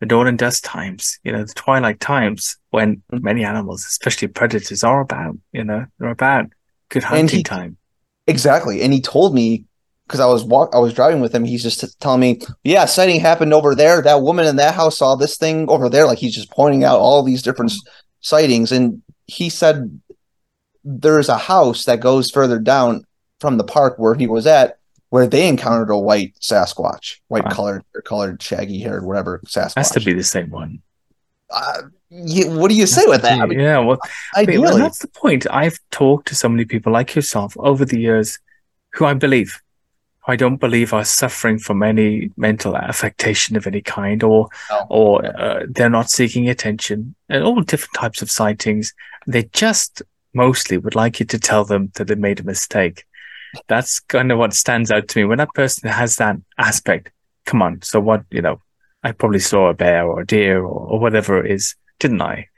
the 0.00 0.06
dawn 0.06 0.26
and 0.26 0.38
dusk 0.38 0.62
times, 0.64 1.18
you 1.24 1.32
know, 1.32 1.44
the 1.44 1.52
twilight 1.54 2.00
times 2.00 2.56
when 2.70 3.02
Mhm. 3.12 3.22
many 3.22 3.44
animals, 3.44 3.84
especially 3.84 4.28
predators, 4.28 4.82
are 4.84 5.00
about, 5.00 5.36
you 5.52 5.64
know, 5.64 5.84
they're 5.98 6.08
about 6.10 6.46
good 6.88 7.04
hunting 7.04 7.38
he- 7.38 7.42
time. 7.42 7.76
exactly. 8.26 8.82
And 8.82 8.92
he 8.92 9.00
told 9.00 9.34
me 9.34 9.64
because 10.06 10.20
I 10.20 10.26
was 10.26 10.44
walk 10.44 10.74
I 10.74 10.78
was 10.78 10.94
driving 10.94 11.20
with 11.20 11.34
him. 11.34 11.44
He's 11.44 11.62
just 11.62 12.00
telling 12.00 12.20
me, 12.20 12.40
yeah, 12.62 12.84
sighting 12.84 13.20
happened 13.20 13.52
over 13.52 13.74
there. 13.74 14.02
That 14.02 14.22
woman 14.22 14.46
in 14.46 14.56
that 14.56 14.74
house 14.74 14.98
saw 14.98 15.16
this 15.16 15.36
thing 15.36 15.68
over 15.68 15.88
there. 15.88 16.06
Like 16.06 16.18
he's 16.18 16.34
just 16.34 16.50
pointing 16.50 16.84
out 16.84 16.98
all 16.98 17.22
these 17.22 17.42
different 17.42 17.72
sightings, 18.20 18.72
and 18.72 19.02
he 19.26 19.48
said 19.48 20.00
there's 20.84 21.28
a 21.28 21.38
house 21.38 21.84
that 21.86 22.00
goes 22.00 22.30
further 22.30 22.58
down 22.60 23.04
from 23.40 23.58
the 23.58 23.64
park 23.64 23.98
where 23.98 24.14
he 24.14 24.26
was 24.26 24.46
at 24.46 24.78
where 25.10 25.26
they 25.26 25.48
encountered 25.48 25.90
a 25.90 25.98
white 25.98 26.34
Sasquatch, 26.40 27.20
white 27.28 27.44
wow. 27.44 27.50
colored 27.50 27.84
or 27.94 28.02
colored 28.02 28.42
shaggy 28.42 28.80
haired, 28.80 29.04
whatever 29.04 29.40
Sasquatch. 29.46 29.76
Has 29.76 29.90
to 29.92 30.00
be 30.00 30.12
the 30.12 30.24
same 30.24 30.50
one. 30.50 30.82
Uh, 31.50 31.82
you, 32.10 32.50
what 32.50 32.68
do 32.68 32.74
you 32.74 32.86
say 32.86 33.04
with 33.06 33.22
that? 33.22 33.40
I 33.40 33.46
mean, 33.46 33.58
yeah, 33.58 33.78
well, 33.78 33.98
ideally. 34.36 34.58
well, 34.58 34.78
that's 34.78 35.00
the 35.00 35.08
point. 35.08 35.46
I've 35.50 35.78
talked 35.90 36.28
to 36.28 36.34
so 36.34 36.48
many 36.48 36.64
people 36.64 36.92
like 36.92 37.14
yourself 37.14 37.56
over 37.58 37.84
the 37.84 37.98
years 37.98 38.38
who 38.92 39.06
I 39.06 39.14
believe, 39.14 39.60
who 40.24 40.32
I 40.32 40.36
don't 40.36 40.58
believe 40.58 40.92
are 40.92 41.04
suffering 41.04 41.58
from 41.58 41.82
any 41.82 42.30
mental 42.36 42.76
affectation 42.76 43.56
of 43.56 43.66
any 43.66 43.82
kind, 43.82 44.22
or 44.22 44.48
no. 44.70 44.86
or 44.88 45.26
uh, 45.26 45.66
they're 45.68 45.90
not 45.90 46.10
seeking 46.10 46.48
attention, 46.48 47.14
and 47.28 47.42
all 47.42 47.60
different 47.60 47.94
types 47.94 48.22
of 48.22 48.30
sightings. 48.30 48.92
They 49.26 49.44
just 49.52 50.02
mostly 50.32 50.78
would 50.78 50.94
like 50.94 51.18
you 51.18 51.26
to 51.26 51.38
tell 51.38 51.64
them 51.64 51.90
that 51.94 52.06
they 52.06 52.14
made 52.14 52.38
a 52.38 52.44
mistake. 52.44 53.04
That's 53.68 53.98
kind 54.00 54.30
of 54.30 54.38
what 54.38 54.52
stands 54.52 54.92
out 54.92 55.08
to 55.08 55.18
me 55.18 55.24
when 55.24 55.38
that 55.38 55.54
person 55.54 55.88
has 55.88 56.16
that 56.16 56.36
aspect. 56.58 57.10
Come 57.46 57.62
on, 57.62 57.82
so 57.82 57.98
what? 57.98 58.24
You 58.30 58.42
know, 58.42 58.60
I 59.02 59.10
probably 59.10 59.40
saw 59.40 59.70
a 59.70 59.74
bear 59.74 60.06
or 60.06 60.20
a 60.20 60.26
deer 60.26 60.60
or, 60.60 60.92
or 60.92 61.00
whatever 61.00 61.44
it 61.44 61.50
is, 61.50 61.74
didn't 61.98 62.22
I? 62.22 62.48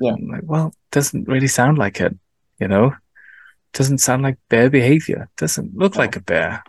Yeah. 0.00 0.12
I'm 0.12 0.28
like, 0.28 0.42
well, 0.44 0.74
doesn't 0.90 1.28
really 1.28 1.48
sound 1.48 1.78
like 1.78 2.00
it. 2.00 2.16
You 2.58 2.68
know, 2.68 2.94
doesn't 3.72 3.98
sound 3.98 4.22
like 4.22 4.38
bear 4.48 4.70
behavior. 4.70 5.28
Doesn't 5.36 5.76
look 5.76 5.96
like 5.96 6.16
a 6.16 6.20
bear. 6.20 6.64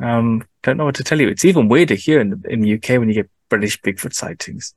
Um, 0.00 0.44
don't 0.62 0.76
know 0.76 0.84
what 0.84 0.96
to 0.96 1.04
tell 1.04 1.20
you. 1.20 1.28
It's 1.28 1.44
even 1.44 1.68
weirder 1.68 1.94
here 1.94 2.20
in 2.20 2.30
the, 2.30 2.40
in 2.48 2.60
the 2.60 2.74
UK 2.74 2.90
when 2.98 3.08
you 3.08 3.14
get 3.14 3.30
British 3.48 3.80
Bigfoot 3.80 4.14
sightings 4.14 4.74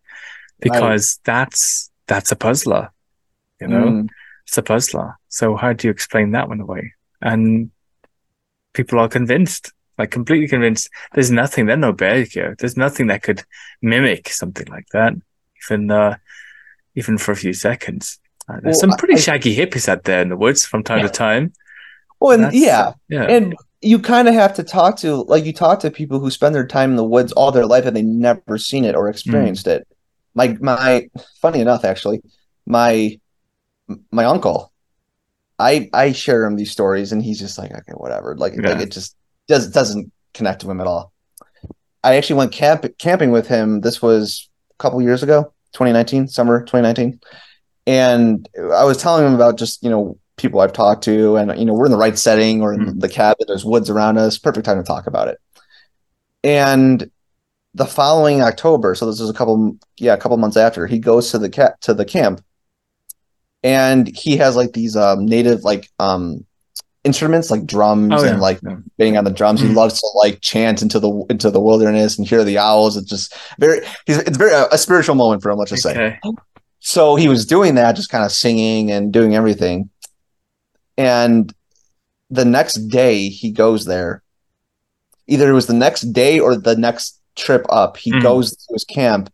because 0.59 1.19
that's 1.23 1.91
that's 2.07 2.31
a 2.31 2.35
puzzler. 2.35 2.91
You 3.59 3.67
know, 3.67 3.85
mm. 3.85 4.07
it's 4.45 4.57
a 4.57 4.63
puzzler. 4.63 5.17
So 5.29 5.55
how 5.55 5.73
do 5.73 5.87
you 5.87 5.91
explain 5.91 6.31
that 6.31 6.49
one 6.49 6.59
away? 6.59 6.93
And 7.21 7.71
people 8.73 8.99
are 8.99 9.07
convinced, 9.07 9.71
like 9.97 10.11
completely 10.11 10.47
convinced. 10.47 10.89
There's 11.13 11.31
nothing. 11.31 11.65
There's 11.65 11.79
no 11.79 11.93
bear 11.93 12.23
here. 12.23 12.55
There's 12.59 12.77
nothing 12.77 13.07
that 13.07 13.23
could 13.23 13.43
mimic 13.81 14.29
something 14.29 14.67
like 14.67 14.87
that, 14.91 15.13
even 15.65 15.89
uh, 15.89 16.17
even 16.95 17.17
for 17.17 17.31
a 17.31 17.35
few 17.35 17.53
seconds. 17.53 18.19
Uh, 18.47 18.59
there's 18.61 18.75
well, 18.75 18.91
some 18.91 18.97
pretty 18.97 19.15
I, 19.15 19.17
shaggy 19.17 19.55
hippies 19.55 19.89
out 19.89 20.03
there 20.03 20.21
in 20.21 20.29
the 20.29 20.37
woods 20.37 20.65
from 20.65 20.83
time 20.83 20.99
yeah. 20.99 21.07
to 21.07 21.09
time. 21.09 21.53
Well, 22.19 22.39
and 22.39 22.53
yeah, 22.53 22.93
yeah, 23.09 23.23
and 23.23 23.55
you 23.81 23.99
kind 23.99 24.27
of 24.27 24.33
have 24.33 24.53
to 24.55 24.63
talk 24.63 24.97
to 24.97 25.15
like 25.23 25.45
you 25.45 25.53
talk 25.53 25.79
to 25.81 25.91
people 25.91 26.19
who 26.19 26.31
spend 26.31 26.55
their 26.55 26.65
time 26.65 26.91
in 26.91 26.95
the 26.95 27.03
woods 27.03 27.31
all 27.33 27.51
their 27.51 27.65
life 27.65 27.85
and 27.85 27.95
they 27.95 28.01
never 28.01 28.57
seen 28.57 28.85
it 28.85 28.95
or 28.95 29.09
experienced 29.09 29.65
mm. 29.65 29.73
it. 29.73 29.87
My 30.33 30.57
my 30.59 31.09
funny 31.41 31.59
enough, 31.59 31.85
actually, 31.85 32.21
my 32.65 33.19
my 34.11 34.25
uncle, 34.25 34.71
I 35.59 35.89
I 35.93 36.11
share 36.13 36.45
him 36.45 36.55
these 36.55 36.71
stories 36.71 37.11
and 37.11 37.21
he's 37.21 37.39
just 37.39 37.57
like 37.57 37.71
okay 37.71 37.93
whatever 37.93 38.35
like 38.35 38.53
yeah. 38.55 38.69
like 38.69 38.81
it 38.81 38.91
just 38.91 39.15
does 39.47 39.69
doesn't 39.69 40.11
connect 40.33 40.61
to 40.61 40.71
him 40.71 40.81
at 40.81 40.87
all. 40.87 41.11
I 42.03 42.15
actually 42.15 42.37
went 42.37 42.51
camp 42.51 42.85
camping 42.97 43.31
with 43.31 43.47
him. 43.47 43.81
This 43.81 44.01
was 44.01 44.49
a 44.71 44.77
couple 44.81 45.01
years 45.01 45.23
ago, 45.23 45.53
2019, 45.75 46.27
summer 46.27 46.61
2019, 46.61 47.19
and 47.85 48.49
I 48.73 48.83
was 48.83 48.97
telling 48.97 49.27
him 49.27 49.35
about 49.35 49.57
just 49.57 49.83
you 49.83 49.89
know 49.89 50.17
people 50.37 50.59
I've 50.59 50.73
talked 50.73 51.03
to, 51.03 51.35
and 51.37 51.57
you 51.59 51.65
know 51.65 51.73
we're 51.73 51.85
in 51.85 51.91
the 51.91 51.97
right 51.97 52.17
setting 52.17 52.61
or 52.61 52.73
in 52.73 52.79
mm. 52.79 52.99
the 52.99 53.09
cabin. 53.09 53.45
There's 53.47 53.65
woods 53.65 53.89
around 53.89 54.17
us. 54.17 54.37
Perfect 54.37 54.65
time 54.65 54.77
to 54.77 54.83
talk 54.83 55.05
about 55.05 55.27
it. 55.27 55.39
And 56.43 57.09
the 57.73 57.85
following 57.85 58.41
October, 58.41 58.95
so 58.95 59.05
this 59.05 59.19
is 59.19 59.29
a 59.29 59.33
couple, 59.33 59.77
yeah, 59.97 60.13
a 60.13 60.17
couple 60.17 60.37
months 60.37 60.57
after, 60.57 60.87
he 60.87 60.97
goes 60.97 61.31
to 61.31 61.37
the 61.37 61.49
cat 61.49 61.79
to 61.81 61.93
the 61.93 62.05
camp, 62.05 62.41
and 63.63 64.07
he 64.15 64.37
has 64.37 64.55
like 64.55 64.73
these 64.73 64.95
um, 64.95 65.25
native 65.25 65.63
like 65.63 65.89
um, 65.99 66.45
instruments 67.05 67.51
like 67.51 67.65
drums 67.65 68.11
oh, 68.13 68.23
yeah. 68.23 68.31
and 68.31 68.41
like 68.41 68.59
yeah. 68.63 68.77
being 68.97 69.15
on 69.15 69.23
the 69.23 69.31
drums. 69.31 69.61
Mm. 69.61 69.67
He 69.67 69.73
loves 69.73 70.01
to 70.01 70.07
like 70.15 70.41
chant 70.41 70.81
into 70.81 70.99
the 70.99 71.25
into 71.29 71.49
the 71.49 71.61
wilderness 71.61 72.17
and 72.17 72.27
hear 72.27 72.43
the 72.43 72.57
owls. 72.57 72.97
It's 72.97 73.09
just 73.09 73.33
very 73.59 73.85
he's 74.05 74.17
it's 74.17 74.37
very 74.37 74.51
a, 74.51 74.67
a 74.71 74.77
spiritual 74.77 75.15
moment 75.15 75.41
for 75.41 75.51
him. 75.51 75.57
Let's 75.57 75.71
just 75.71 75.85
okay. 75.85 76.19
say. 76.23 76.31
So 76.79 77.15
he 77.15 77.29
was 77.29 77.45
doing 77.45 77.75
that, 77.75 77.95
just 77.95 78.09
kind 78.09 78.25
of 78.25 78.31
singing 78.31 78.91
and 78.91 79.13
doing 79.13 79.35
everything. 79.35 79.89
And 80.97 81.53
the 82.29 82.45
next 82.45 82.87
day 82.89 83.29
he 83.29 83.51
goes 83.51 83.85
there. 83.85 84.21
Either 85.27 85.49
it 85.49 85.53
was 85.53 85.67
the 85.67 85.73
next 85.73 86.01
day 86.13 86.39
or 86.39 86.55
the 86.55 86.75
next 86.75 87.19
trip 87.35 87.65
up. 87.69 87.97
He 87.97 88.11
mm. 88.11 88.21
goes 88.21 88.51
to 88.51 88.73
his 88.73 88.83
camp. 88.83 89.31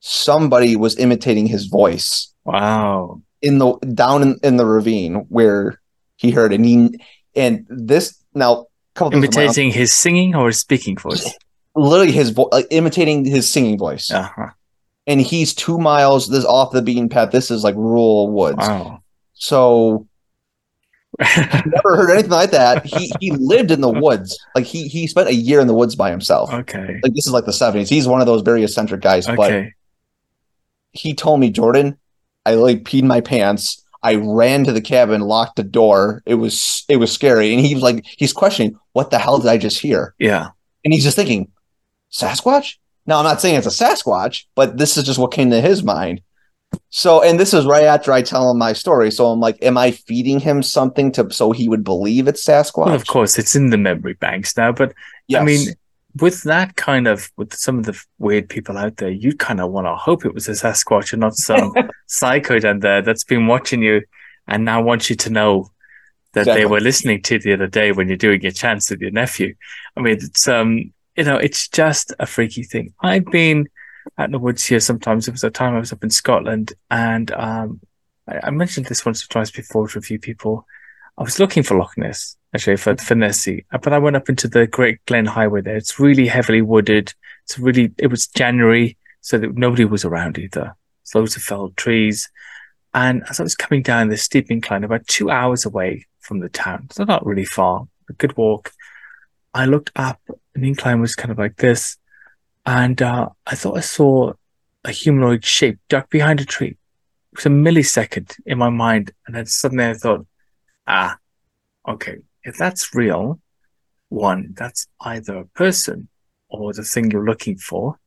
Somebody 0.00 0.76
was 0.76 0.98
imitating 0.98 1.46
his 1.46 1.66
voice. 1.66 2.32
Wow. 2.44 3.20
In 3.42 3.58
the 3.58 3.76
down 3.94 4.22
in, 4.22 4.38
in 4.42 4.56
the 4.56 4.66
ravine 4.66 5.26
where 5.28 5.81
he 6.22 6.30
heard 6.30 6.52
and 6.52 6.64
he 6.64 6.98
and 7.34 7.66
this 7.68 8.22
now 8.32 8.66
imitating 9.12 9.70
his 9.70 9.92
singing 9.94 10.34
or 10.34 10.46
his 10.46 10.58
speaking 10.58 10.96
voice. 10.96 11.34
Literally 11.74 12.12
his 12.12 12.30
voice, 12.30 12.48
like, 12.52 12.66
imitating 12.70 13.24
his 13.24 13.48
singing 13.50 13.76
voice. 13.76 14.10
Uh-huh. 14.10 14.48
And 15.06 15.20
he's 15.20 15.52
two 15.52 15.78
miles 15.78 16.28
this 16.28 16.44
off 16.44 16.72
the 16.72 16.80
beaten 16.80 17.08
path. 17.08 17.32
This 17.32 17.50
is 17.50 17.64
like 17.64 17.74
rural 17.74 18.30
woods. 18.30 18.58
Wow. 18.58 19.02
So 19.34 20.06
never 21.18 21.96
heard 21.96 22.10
anything 22.10 22.30
like 22.30 22.52
that. 22.52 22.86
He 22.86 23.12
he 23.20 23.32
lived 23.32 23.70
in 23.70 23.80
the 23.80 23.90
woods. 23.90 24.38
Like 24.54 24.64
he 24.64 24.88
he 24.88 25.06
spent 25.06 25.28
a 25.28 25.34
year 25.34 25.60
in 25.60 25.66
the 25.66 25.74
woods 25.74 25.96
by 25.96 26.10
himself. 26.10 26.52
Okay. 26.52 27.00
Like 27.02 27.14
this 27.14 27.26
is 27.26 27.32
like 27.32 27.46
the 27.46 27.52
seventies. 27.52 27.88
He's 27.88 28.06
one 28.06 28.20
of 28.20 28.26
those 28.26 28.42
very 28.42 28.62
eccentric 28.62 29.00
guys. 29.00 29.28
Okay. 29.28 29.36
But 29.36 29.64
he 30.92 31.14
told 31.14 31.40
me, 31.40 31.50
Jordan, 31.50 31.98
I 32.46 32.54
like 32.54 32.84
peed 32.84 33.02
my 33.02 33.20
pants. 33.20 33.81
I 34.02 34.16
ran 34.16 34.64
to 34.64 34.72
the 34.72 34.80
cabin, 34.80 35.20
locked 35.20 35.56
the 35.56 35.62
door. 35.62 36.22
It 36.26 36.34
was 36.34 36.84
it 36.88 36.96
was 36.96 37.12
scary. 37.12 37.52
And 37.52 37.64
he 37.64 37.74
was 37.74 37.82
like, 37.82 38.04
he's 38.04 38.32
questioning, 38.32 38.78
what 38.92 39.10
the 39.10 39.18
hell 39.18 39.38
did 39.38 39.48
I 39.48 39.58
just 39.58 39.78
hear? 39.78 40.14
Yeah. 40.18 40.48
And 40.84 40.92
he's 40.92 41.04
just 41.04 41.16
thinking, 41.16 41.50
Sasquatch? 42.10 42.76
Now 43.06 43.18
I'm 43.18 43.24
not 43.24 43.40
saying 43.40 43.56
it's 43.56 43.66
a 43.66 43.84
Sasquatch, 43.84 44.44
but 44.54 44.76
this 44.76 44.96
is 44.96 45.04
just 45.04 45.18
what 45.18 45.32
came 45.32 45.50
to 45.50 45.60
his 45.60 45.82
mind. 45.82 46.20
So, 46.88 47.22
and 47.22 47.38
this 47.38 47.52
is 47.52 47.66
right 47.66 47.84
after 47.84 48.12
I 48.12 48.22
tell 48.22 48.50
him 48.50 48.58
my 48.58 48.72
story. 48.72 49.10
So 49.10 49.26
I'm 49.26 49.40
like, 49.40 49.58
am 49.62 49.76
I 49.76 49.90
feeding 49.90 50.40
him 50.40 50.62
something 50.62 51.12
to 51.12 51.30
so 51.30 51.52
he 51.52 51.68
would 51.68 51.84
believe 51.84 52.28
it's 52.28 52.44
Sasquatch? 52.44 52.86
Well, 52.86 52.94
of 52.94 53.06
course, 53.06 53.38
it's 53.38 53.54
in 53.54 53.70
the 53.70 53.78
memory 53.78 54.14
banks 54.14 54.56
now. 54.56 54.72
But 54.72 54.94
yes. 55.28 55.42
I 55.42 55.44
mean, 55.44 55.68
with 56.20 56.42
that 56.42 56.76
kind 56.76 57.06
of 57.06 57.30
with 57.36 57.54
some 57.54 57.78
of 57.78 57.86
the 57.86 58.00
weird 58.18 58.48
people 58.48 58.76
out 58.76 58.96
there, 58.96 59.10
you 59.10 59.34
kind 59.34 59.60
of 59.60 59.70
want 59.70 59.86
to 59.86 59.96
hope 59.96 60.24
it 60.24 60.34
was 60.34 60.48
a 60.48 60.52
Sasquatch 60.52 61.12
and 61.12 61.20
not 61.20 61.34
some 61.34 61.72
psycho 62.06 62.58
down 62.58 62.80
there 62.80 63.02
that's 63.02 63.24
been 63.24 63.46
watching 63.46 63.82
you 63.82 64.02
and 64.46 64.64
now 64.64 64.82
wants 64.82 65.08
you 65.08 65.16
to 65.16 65.30
know 65.30 65.70
that 66.34 66.42
exactly. 66.42 66.62
they 66.62 66.66
were 66.66 66.80
listening 66.80 67.22
to 67.22 67.38
the 67.38 67.52
other 67.52 67.66
day 67.66 67.92
when 67.92 68.08
you're 68.08 68.16
doing 68.16 68.42
your 68.42 68.52
chance 68.52 68.90
with 68.90 69.00
your 69.00 69.10
nephew. 69.10 69.54
I 69.96 70.00
mean, 70.00 70.14
it's 70.14 70.48
um, 70.48 70.92
you 71.16 71.24
know, 71.24 71.36
it's 71.36 71.68
just 71.68 72.12
a 72.18 72.26
freaky 72.26 72.62
thing. 72.62 72.94
I've 73.00 73.26
been 73.26 73.68
out 74.18 74.26
in 74.26 74.32
the 74.32 74.38
woods 74.38 74.64
here 74.64 74.80
sometimes. 74.80 75.26
There 75.26 75.32
was 75.32 75.44
a 75.44 75.50
time 75.50 75.74
I 75.74 75.78
was 75.78 75.92
up 75.92 76.04
in 76.04 76.10
Scotland 76.10 76.72
and 76.90 77.30
um, 77.32 77.80
I, 78.26 78.40
I 78.44 78.50
mentioned 78.50 78.86
this 78.86 79.04
once 79.04 79.24
or 79.24 79.28
twice 79.28 79.50
before 79.50 79.88
to 79.88 79.98
a 79.98 80.02
few 80.02 80.18
people. 80.18 80.66
I 81.18 81.22
was 81.22 81.38
looking 81.38 81.62
for 81.62 81.76
Loch 81.76 81.96
Ness, 81.96 82.36
actually, 82.54 82.76
for, 82.76 82.96
for 82.96 83.14
Nessie, 83.14 83.64
but 83.70 83.92
I 83.92 83.98
went 83.98 84.16
up 84.16 84.28
into 84.28 84.48
the 84.48 84.66
Great 84.66 85.04
Glen 85.06 85.26
Highway 85.26 85.60
there. 85.60 85.76
It's 85.76 86.00
really 86.00 86.26
heavily 86.26 86.62
wooded. 86.62 87.12
It's 87.44 87.58
really, 87.58 87.92
it 87.98 88.06
was 88.06 88.26
January, 88.26 88.96
so 89.20 89.38
that 89.38 89.54
nobody 89.54 89.84
was 89.84 90.04
around 90.04 90.38
either. 90.38 90.74
It's 91.02 91.14
loads 91.14 91.36
of 91.36 91.42
felled 91.42 91.76
trees. 91.76 92.30
And 92.94 93.22
as 93.28 93.40
I 93.40 93.42
was 93.42 93.54
coming 93.54 93.82
down 93.82 94.08
this 94.08 94.22
steep 94.22 94.50
incline, 94.50 94.84
about 94.84 95.06
two 95.06 95.30
hours 95.30 95.64
away 95.64 96.06
from 96.20 96.40
the 96.40 96.48
town, 96.48 96.88
so 96.90 97.04
not 97.04 97.24
really 97.24 97.44
far, 97.44 97.86
a 98.08 98.12
good 98.14 98.36
walk, 98.36 98.72
I 99.54 99.66
looked 99.66 99.90
up 99.96 100.20
and 100.54 100.64
the 100.64 100.68
incline 100.68 101.00
was 101.00 101.14
kind 101.14 101.30
of 101.30 101.38
like 101.38 101.56
this. 101.56 101.96
And 102.64 103.00
uh, 103.00 103.28
I 103.46 103.54
thought 103.54 103.76
I 103.76 103.80
saw 103.80 104.32
a 104.84 104.90
humanoid 104.90 105.44
shape 105.44 105.78
duck 105.88 106.10
behind 106.10 106.40
a 106.40 106.44
tree. 106.44 106.76
It 107.32 107.36
was 107.36 107.46
a 107.46 107.50
millisecond 107.50 108.36
in 108.44 108.58
my 108.58 108.70
mind. 108.70 109.12
And 109.26 109.34
then 109.34 109.46
suddenly 109.46 109.86
I 109.86 109.94
thought, 109.94 110.26
ah, 110.86 111.16
okay, 111.86 112.18
if 112.44 112.56
that's 112.56 112.94
real, 112.94 113.40
one, 114.08 114.54
that's 114.56 114.86
either 115.00 115.36
a 115.38 115.46
person 115.46 116.08
or 116.48 116.72
the 116.72 116.84
thing 116.84 117.10
you're 117.10 117.24
looking 117.24 117.56
for, 117.56 117.98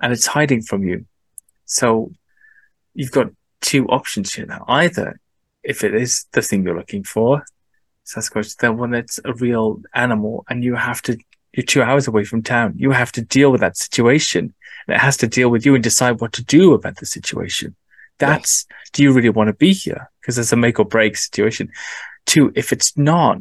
and 0.00 0.12
it's 0.12 0.26
hiding 0.26 0.62
from 0.62 0.84
you. 0.84 1.06
So 1.64 2.12
you've 2.94 3.12
got 3.12 3.28
two 3.60 3.86
options 3.86 4.34
here 4.34 4.46
now. 4.46 4.64
Either 4.68 5.18
if 5.62 5.84
it 5.84 5.94
is 5.94 6.26
the 6.32 6.42
thing 6.42 6.64
you're 6.64 6.76
looking 6.76 7.04
for, 7.04 7.44
Sasquatch, 8.04 8.56
then 8.56 8.76
one 8.76 8.90
that's 8.90 9.20
a 9.24 9.32
real 9.34 9.80
animal 9.94 10.44
and 10.50 10.64
you 10.64 10.74
have 10.74 11.00
to, 11.02 11.16
you're 11.52 11.64
two 11.64 11.82
hours 11.82 12.08
away 12.08 12.24
from 12.24 12.42
town. 12.42 12.74
You 12.76 12.90
have 12.90 13.12
to 13.12 13.22
deal 13.22 13.52
with 13.52 13.60
that 13.60 13.76
situation 13.76 14.52
and 14.86 14.96
it 14.96 15.00
has 15.00 15.16
to 15.18 15.28
deal 15.28 15.48
with 15.48 15.64
you 15.64 15.74
and 15.74 15.84
decide 15.84 16.20
what 16.20 16.32
to 16.34 16.44
do 16.44 16.74
about 16.74 16.96
the 16.96 17.06
situation. 17.06 17.76
That's, 18.26 18.66
yes. 18.70 18.90
do 18.92 19.02
you 19.02 19.12
really 19.12 19.28
want 19.30 19.48
to 19.48 19.54
be 19.54 19.72
here? 19.72 20.10
Because 20.20 20.38
it's 20.38 20.52
a 20.52 20.56
make 20.56 20.78
or 20.78 20.84
break 20.84 21.16
situation. 21.16 21.68
Two, 22.26 22.52
if 22.54 22.72
it's 22.72 22.96
not 22.96 23.38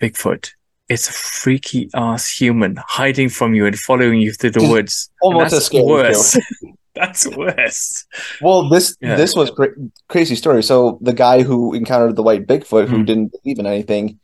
Bigfoot, 0.00 0.50
it's 0.88 1.08
a 1.08 1.12
freaky 1.12 1.90
ass 1.94 2.28
human 2.30 2.76
hiding 2.86 3.28
from 3.28 3.54
you 3.54 3.66
and 3.66 3.76
following 3.78 4.20
you 4.20 4.32
through 4.32 4.50
the 4.50 4.68
woods. 4.68 5.10
Almost 5.22 5.52
that's 5.52 5.72
worse. 5.72 6.38
that's 6.94 7.26
worse. 7.36 8.06
Well, 8.40 8.68
this 8.68 8.96
Yeah. 9.00 9.16
this 9.16 9.34
was 9.34 9.50
cra- 9.50 9.74
crazy 10.08 10.36
story. 10.36 10.62
So 10.62 10.98
the 11.02 11.12
guy 11.12 11.42
who 11.42 11.74
encountered 11.74 12.16
the 12.16 12.22
white 12.22 12.46
Bigfoot, 12.46 12.88
who 12.88 12.98
Mhm. 12.98 13.06
didn't 13.06 13.32
believe 13.42 13.58
in 13.58 13.66
anything, 13.66 14.20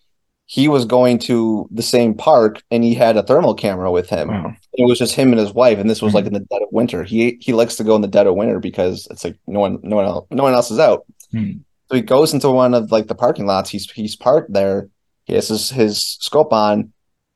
he 0.47 0.69
was 0.69 0.85
going 0.85 1.19
to 1.21 1.69
the 1.71 1.83
same 1.83 2.15
park, 2.15 2.63
and 2.71 2.85
he 2.85 2.95
had 2.95 3.17
a 3.17 3.23
thermal 3.23 3.55
camera 3.55 3.91
with 3.91 4.11
him. 4.11 4.29
Wow. 4.29 4.55
It 4.75 4.87
was 4.87 4.99
just 4.99 5.15
him 5.15 5.31
and 5.31 5.39
his 5.41 5.53
wife, 5.55 5.79
and 5.79 5.89
this 5.89 6.03
was 6.03 6.13
like 6.15 6.25
Mhm. 6.25 6.29
in 6.29 6.33
the 6.35 6.41
dead 6.41 6.63
of 6.63 6.69
winter. 6.73 7.05
He 7.05 7.39
he 7.41 7.53
likes 7.53 7.77
to 7.77 7.85
go 7.85 7.95
in 7.97 8.03
the 8.03 8.09
dead 8.09 8.27
of 8.27 8.35
winter 8.35 8.59
because 8.61 9.07
it's 9.11 9.25
like 9.25 9.37
no 9.47 9.61
one 9.61 9.79
no 9.83 9.97
one 9.97 10.05
else 10.05 10.27
no 10.31 10.43
one 10.43 10.53
else 10.55 10.71
is 10.71 10.79
out. 10.79 11.05
Hmm. 11.31 11.53
So 11.89 11.97
he 11.97 12.03
goes 12.03 12.33
into 12.35 12.51
one 12.51 12.75
of 12.75 12.91
like 12.93 13.07
the 13.07 13.15
parking 13.15 13.47
lots. 13.47 13.71
He's 13.71 13.91
he's 13.91 14.17
parked 14.17 14.53
there. 14.53 14.89
He 15.25 15.35
has 15.35 15.49
his, 15.49 15.71
his 15.71 15.99
scope 16.21 16.53
on, 16.53 16.93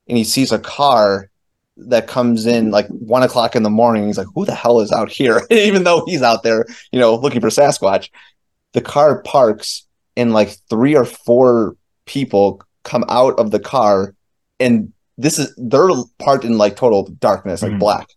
and 0.08 0.18
he 0.18 0.24
sees 0.24 0.50
a 0.52 0.58
car 0.58 1.30
that 1.78 2.06
comes 2.08 2.46
in 2.46 2.70
like 2.70 2.88
one 2.88 3.22
o'clock 3.22 3.54
in 3.54 3.62
the 3.62 3.70
morning. 3.70 4.06
He's 4.06 4.18
like, 4.18 4.26
"Who 4.34 4.44
the 4.44 4.54
hell 4.54 4.80
is 4.80 4.90
out 4.92 5.10
here?" 5.10 5.42
Even 5.50 5.84
though 5.84 6.04
he's 6.06 6.22
out 6.22 6.42
there, 6.42 6.66
you 6.90 6.98
know, 6.98 7.14
looking 7.14 7.40
for 7.40 7.48
Sasquatch. 7.48 8.08
The 8.72 8.80
car 8.80 9.22
parks, 9.22 9.86
and 10.16 10.32
like 10.32 10.56
three 10.68 10.96
or 10.96 11.04
four 11.04 11.76
people 12.06 12.62
come 12.86 13.04
out 13.08 13.38
of 13.38 13.50
the 13.50 13.60
car, 13.60 14.14
and 14.58 14.92
this 15.18 15.38
is 15.38 15.52
they're 15.58 15.90
parked 16.18 16.44
in 16.44 16.56
like 16.56 16.76
total 16.76 17.04
darkness, 17.20 17.62
like 17.62 17.72
Mhm. 17.72 17.78
black. 17.80 18.08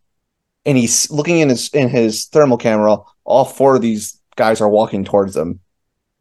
And 0.65 0.77
he's 0.77 1.09
looking 1.11 1.39
in 1.39 1.49
his 1.49 1.69
in 1.73 1.89
his 1.89 2.25
thermal 2.25 2.57
camera. 2.57 2.97
All 3.25 3.45
four 3.45 3.75
of 3.75 3.81
these 3.81 4.17
guys 4.35 4.61
are 4.61 4.69
walking 4.69 5.03
towards 5.03 5.35
him, 5.35 5.59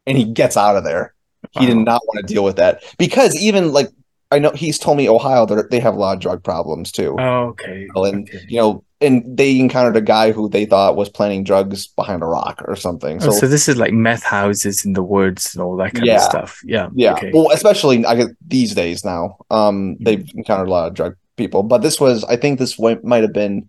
and 0.06 0.16
he 0.18 0.24
gets 0.24 0.56
out 0.56 0.76
of 0.76 0.84
there. 0.84 1.14
He 1.52 1.66
did 1.66 1.76
not 1.76 2.02
want 2.06 2.18
to 2.26 2.34
deal 2.34 2.42
with 2.42 2.56
that 2.56 2.82
because 2.98 3.36
even 3.36 3.72
like 3.72 3.88
I 4.30 4.38
know 4.38 4.50
he's 4.50 4.78
told 4.78 4.96
me 4.96 5.08
Ohio 5.08 5.46
they 5.46 5.62
they 5.70 5.80
have 5.80 5.94
a 5.94 5.98
lot 5.98 6.14
of 6.16 6.20
drug 6.20 6.42
problems 6.42 6.90
too. 6.92 7.16
Oh, 7.18 7.54
okay. 7.54 7.88
and 7.94 8.28
okay. 8.28 8.44
you 8.48 8.58
know, 8.60 8.84
and 9.00 9.22
they 9.36 9.58
encountered 9.60 9.96
a 9.96 10.00
guy 10.00 10.32
who 10.32 10.48
they 10.48 10.64
thought 10.64 10.96
was 10.96 11.08
planting 11.08 11.44
drugs 11.44 11.86
behind 11.86 12.22
a 12.22 12.26
rock 12.26 12.62
or 12.66 12.74
something. 12.76 13.18
Oh, 13.22 13.26
So, 13.26 13.30
so 13.30 13.46
this 13.48 13.68
is 13.68 13.76
like 13.76 13.92
meth 13.92 14.22
houses 14.24 14.84
in 14.84 14.92
the 14.94 15.02
woods 15.02 15.54
and 15.54 15.62
all 15.62 15.76
that 15.76 15.94
kind 15.94 16.06
Yeah. 16.06 16.16
of 16.16 16.22
stuff. 16.22 16.60
Yeah. 16.64 16.88
yeah, 16.94 17.12
Okay. 17.14 17.30
well, 17.32 17.50
especially 17.52 18.04
I 18.04 18.14
guess 18.16 18.28
these 18.46 18.74
days 18.74 19.04
now, 19.04 19.36
um, 19.50 19.94
Mm-hmm. 19.94 20.04
they've 20.04 20.28
encountered 20.34 20.68
a 20.68 20.70
lot 20.70 20.88
of 20.88 20.94
drug 20.94 21.14
people. 21.36 21.62
But 21.62 21.82
this 21.82 22.00
was, 22.00 22.24
I 22.24 22.36
think, 22.36 22.58
this 22.58 22.78
might 22.80 23.22
have 23.22 23.32
been, 23.32 23.68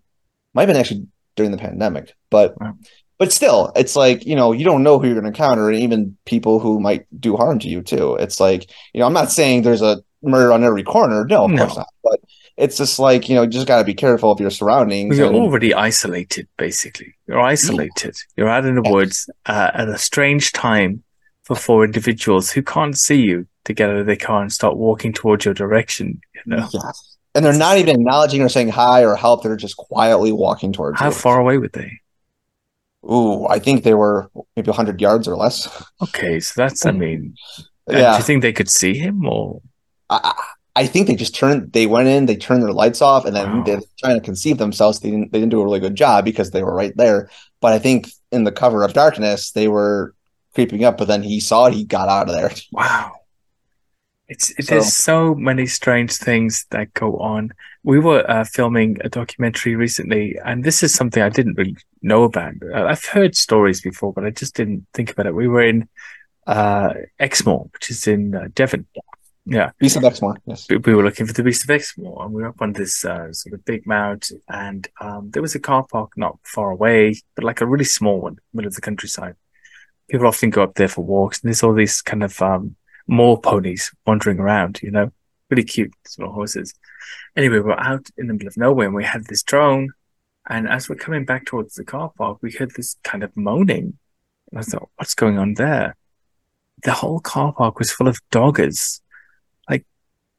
might 0.55 0.63
have 0.63 0.69
been 0.69 0.77
actually 0.81 1.05
during 1.35 1.51
the 1.51 1.57
pandemic, 1.57 2.13
but. 2.29 2.59
Wow. 2.59 2.73
But 3.19 3.33
still, 3.33 3.73
it's 3.75 3.97
like, 3.97 4.25
you 4.25 4.33
know, 4.33 4.53
you 4.53 4.63
don't 4.63 4.81
know 4.81 4.97
who 4.97 5.07
you're 5.07 5.13
going 5.19 5.25
to 5.25 5.27
encounter, 5.27 5.67
and 5.69 5.77
even 5.77 6.15
people 6.23 6.57
who 6.57 6.79
might 6.79 7.05
do 7.19 7.35
harm 7.35 7.59
to 7.59 7.67
you, 7.67 7.81
too. 7.81 8.15
It's 8.15 8.39
like, 8.39 8.71
you 8.93 9.01
know, 9.01 9.05
I'm 9.05 9.11
not 9.11 9.29
saying 9.29 9.63
there's 9.63 9.81
a 9.81 10.01
murder 10.23 10.53
on 10.53 10.63
every 10.63 10.83
corner. 10.83 11.25
No, 11.29 11.43
of 11.43 11.51
No. 11.51 11.65
course 11.65 11.75
not. 11.75 11.87
It's 12.59 12.77
just 12.77 12.99
like, 12.99 13.29
you 13.29 13.35
know, 13.35 13.43
you 13.43 13.49
just 13.49 13.67
got 13.67 13.77
to 13.79 13.85
be 13.85 13.93
careful 13.93 14.31
of 14.31 14.39
your 14.39 14.49
surroundings. 14.49 15.17
You're 15.17 15.27
and- 15.27 15.35
already 15.35 15.73
isolated, 15.73 16.47
basically. 16.57 17.15
You're 17.25 17.39
isolated. 17.39 18.15
You're 18.35 18.49
out 18.49 18.65
in 18.65 18.75
the 18.75 18.81
Yes. 18.83 18.93
woods 18.93 19.29
uh, 19.45 19.71
at 19.73 19.87
a 19.87 19.97
strange 19.97 20.51
time 20.51 21.03
for 21.43 21.55
four 21.55 21.85
individuals 21.85 22.51
who 22.51 22.61
can't 22.61 22.97
see 22.97 23.21
you 23.21 23.47
to 23.63 23.73
get 23.73 23.89
out 23.89 23.95
of 23.97 24.05
their 24.07 24.17
car 24.17 24.41
and 24.41 24.51
start 24.51 24.75
walking 24.77 25.13
towards 25.13 25.45
your 25.45 25.53
direction. 25.53 26.19
You 26.35 26.41
know, 26.47 26.67
Yes. 26.73 27.17
And 27.35 27.45
they're 27.45 27.53
not 27.53 27.77
even 27.77 27.95
acknowledging 27.95 28.41
or 28.41 28.49
saying 28.49 28.69
hi 28.69 29.05
or 29.05 29.15
help. 29.15 29.43
They're 29.43 29.55
just 29.55 29.77
quietly 29.77 30.31
walking 30.33 30.73
towards 30.73 30.99
how 30.99 31.07
you. 31.07 31.11
far 31.13 31.39
away 31.39 31.57
were 31.59 31.69
they? 31.69 31.91
Ooh, 33.05 33.47
I 33.47 33.59
think 33.59 33.83
they 33.83 33.93
were 33.93 34.29
maybe 34.55 34.67
100 34.69 34.99
yards 34.99 35.27
or 35.27 35.37
less. 35.37 35.69
Okay, 36.01 36.39
so 36.41 36.53
that's. 36.57 36.85
I 36.85 36.91
mean, 37.03 37.35
uh, 37.89 37.93
do 37.93 38.17
you 38.17 38.23
think 38.23 38.41
they 38.41 38.51
could 38.51 38.69
see 38.69 38.97
him 38.97 39.25
or? 39.25 39.61
I, 40.09 40.33
I 40.75 40.85
think 40.85 41.07
they 41.07 41.15
just 41.15 41.35
turned, 41.35 41.73
they 41.73 41.87
went 41.87 42.07
in, 42.07 42.25
they 42.25 42.35
turned 42.37 42.63
their 42.63 42.71
lights 42.71 43.01
off, 43.01 43.25
and 43.25 43.35
then 43.35 43.57
Wow. 43.57 43.63
they're 43.63 43.81
trying 43.99 44.19
to 44.19 44.25
conceive 44.25 44.57
themselves. 44.57 44.99
They 44.99 45.09
didn't, 45.11 45.31
they 45.31 45.39
didn't 45.39 45.51
do 45.51 45.59
a 45.61 45.63
really 45.63 45.79
good 45.79 45.95
job 45.95 46.23
because 46.25 46.51
they 46.51 46.63
were 46.63 46.73
right 46.75 46.95
there. 46.95 47.29
But 47.59 47.73
I 47.73 47.79
think 47.79 48.09
in 48.31 48.43
the 48.45 48.51
cover 48.51 48.83
of 48.83 48.93
darkness, 48.93 49.51
they 49.51 49.67
were 49.67 50.13
creeping 50.53 50.83
up, 50.83 50.97
but 50.97 51.07
then 51.07 51.23
he 51.23 51.39
saw 51.39 51.65
it, 51.65 51.73
he 51.73 51.83
got 51.83 52.07
out 52.09 52.29
of 52.29 52.35
there. 52.35 52.51
Wow. 52.71 53.13
It's 54.27 54.51
it 54.59 54.65
So- 54.67 54.75
there's 54.75 54.93
so 54.93 55.33
many 55.35 55.65
strange 55.65 56.13
things 56.13 56.65
that 56.69 56.93
go 56.93 57.17
on. 57.17 57.51
We 57.83 57.99
were 57.99 58.29
uh, 58.29 58.43
filming 58.43 58.97
a 59.03 59.09
documentary 59.09 59.75
recently, 59.75 60.37
and 60.45 60.63
this 60.63 60.83
is 60.83 60.93
something 60.93 61.23
I 61.23 61.29
didn't 61.29 61.57
really 61.57 61.77
know 62.03 62.23
about. 62.23 62.53
I've 62.73 63.03
heard 63.05 63.35
stories 63.35 63.81
before, 63.81 64.13
but 64.13 64.25
I 64.25 64.29
just 64.29 64.55
didn't 64.55 64.85
think 64.93 65.11
about 65.11 65.25
it. 65.25 65.33
We 65.33 65.47
were 65.47 65.63
in 65.63 65.89
uh, 66.45 66.93
Exmoor, 67.19 67.69
which 67.73 67.89
is 67.89 68.07
in 68.07 68.35
uh, 68.35 68.49
Devon. 68.53 68.85
Yeah, 69.45 69.71
Beast 69.79 69.97
of 69.97 70.03
Exmoor, 70.03 70.37
yes. 70.45 70.67
we, 70.69 70.77
we 70.77 70.93
were 70.93 71.03
looking 71.03 71.25
for 71.25 71.33
the 71.33 71.43
Beast 71.43 71.63
of 71.63 71.69
Exmoor, 71.69 72.23
and 72.23 72.33
we 72.33 72.43
were 72.43 72.49
up 72.49 72.61
on 72.61 72.73
this 72.73 73.03
uh, 73.03 73.33
sort 73.33 73.53
of 73.53 73.65
big 73.65 73.87
mount, 73.87 74.31
and 74.47 74.87
um, 75.01 75.31
there 75.31 75.41
was 75.41 75.55
a 75.55 75.59
car 75.59 75.85
park 75.89 76.11
not 76.17 76.37
far 76.43 76.69
away, 76.71 77.15
but 77.35 77.43
like 77.43 77.61
a 77.61 77.65
really 77.65 77.85
small 77.85 78.21
one, 78.21 78.37
middle 78.53 78.67
of 78.67 78.75
the 78.75 78.81
countryside. 78.81 79.35
People 80.09 80.27
often 80.27 80.49
go 80.49 80.63
up 80.63 80.75
there 80.75 80.87
for 80.87 81.03
walks, 81.03 81.41
and 81.41 81.49
there's 81.49 81.63
all 81.63 81.73
these 81.73 82.01
kind 82.01 82.23
of 82.23 82.39
um, 82.41 82.75
moor 83.07 83.39
ponies 83.39 83.91
wandering 84.05 84.39
around, 84.39 84.81
you 84.83 84.91
know, 84.91 85.11
really 85.49 85.63
cute 85.63 85.93
little 86.17 86.33
horses. 86.33 86.73
Anyway, 87.35 87.59
we're 87.59 87.73
out 87.73 88.07
in 88.17 88.27
the 88.27 88.33
middle 88.33 88.47
of 88.47 88.57
nowhere, 88.57 88.87
and 88.87 88.95
we 88.95 89.03
had 89.03 89.25
this 89.25 89.41
drone, 89.41 89.89
and 90.47 90.67
as 90.67 90.89
we're 90.89 90.95
coming 90.95 91.25
back 91.25 91.45
towards 91.45 91.73
the 91.75 91.83
car 91.83 92.11
park, 92.17 92.39
we 92.41 92.51
heard 92.51 92.71
this 92.75 92.97
kind 93.03 93.23
of 93.23 93.35
moaning. 93.35 93.97
And 94.51 94.59
I 94.59 94.61
thought, 94.61 94.89
what's 94.95 95.15
going 95.15 95.37
on 95.37 95.55
there? 95.55 95.95
The 96.83 96.93
whole 96.93 97.19
car 97.19 97.53
park 97.53 97.79
was 97.79 97.91
full 97.91 98.07
of 98.07 98.19
doggers, 98.31 99.01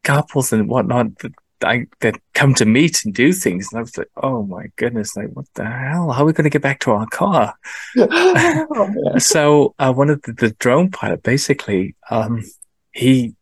couples 0.04 0.52
and 0.52 0.68
whatnot 0.68 1.16
that, 1.18 1.32
I, 1.62 1.86
that 2.00 2.20
come 2.34 2.54
to 2.54 2.64
meet 2.64 3.04
and 3.04 3.14
do 3.14 3.32
things. 3.32 3.68
And 3.70 3.78
I 3.78 3.82
was 3.82 3.96
like, 3.96 4.10
oh 4.16 4.42
my 4.44 4.66
goodness, 4.76 5.16
like, 5.16 5.28
what 5.32 5.46
the 5.54 5.64
hell? 5.64 6.10
How 6.10 6.22
are 6.22 6.26
we 6.26 6.32
going 6.32 6.44
to 6.44 6.50
get 6.50 6.62
back 6.62 6.80
to 6.80 6.92
our 6.92 7.06
car? 7.06 7.54
Oh. 7.96 9.18
So 9.18 9.74
uh, 9.78 9.92
one 9.92 10.10
of 10.10 10.22
the, 10.22 10.32
the 10.32 10.50
drone 10.50 10.90
pilot 10.90 11.22
basically, 11.22 11.94
um, 12.10 12.44
he 12.92 13.34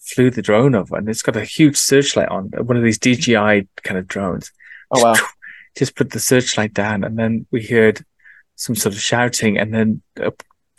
flew 0.00 0.30
the 0.30 0.42
drone 0.42 0.74
over, 0.74 0.96
and 0.96 1.08
it's 1.08 1.22
got 1.22 1.36
a 1.36 1.44
huge 1.44 1.76
searchlight 1.76 2.28
on 2.28 2.50
one 2.56 2.76
of 2.76 2.82
these 2.82 2.98
DJI 2.98 3.68
kind 3.82 3.98
of 3.98 4.08
drones. 4.08 4.50
Oh, 4.90 5.02
wow. 5.02 5.14
Just 5.78 5.94
put 5.94 6.10
the 6.10 6.18
searchlight 6.18 6.74
down, 6.74 7.04
and 7.04 7.18
then 7.18 7.46
we 7.50 7.64
heard 7.64 8.04
some 8.56 8.74
sort 8.74 8.94
of 8.94 9.00
shouting, 9.00 9.56
and 9.56 9.72
then 9.72 10.02
a, 10.16 10.32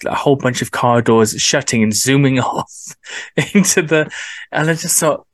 a 0.05 0.15
whole 0.15 0.35
bunch 0.35 0.61
of 0.61 0.71
car 0.71 1.01
doors 1.01 1.33
shutting 1.41 1.83
and 1.83 1.93
zooming 1.93 2.39
off 2.53 2.71
into 3.53 3.81
the. 3.81 4.11
And 4.51 4.69
I 4.69 4.73
just 4.73 4.99
thought, 4.99 5.25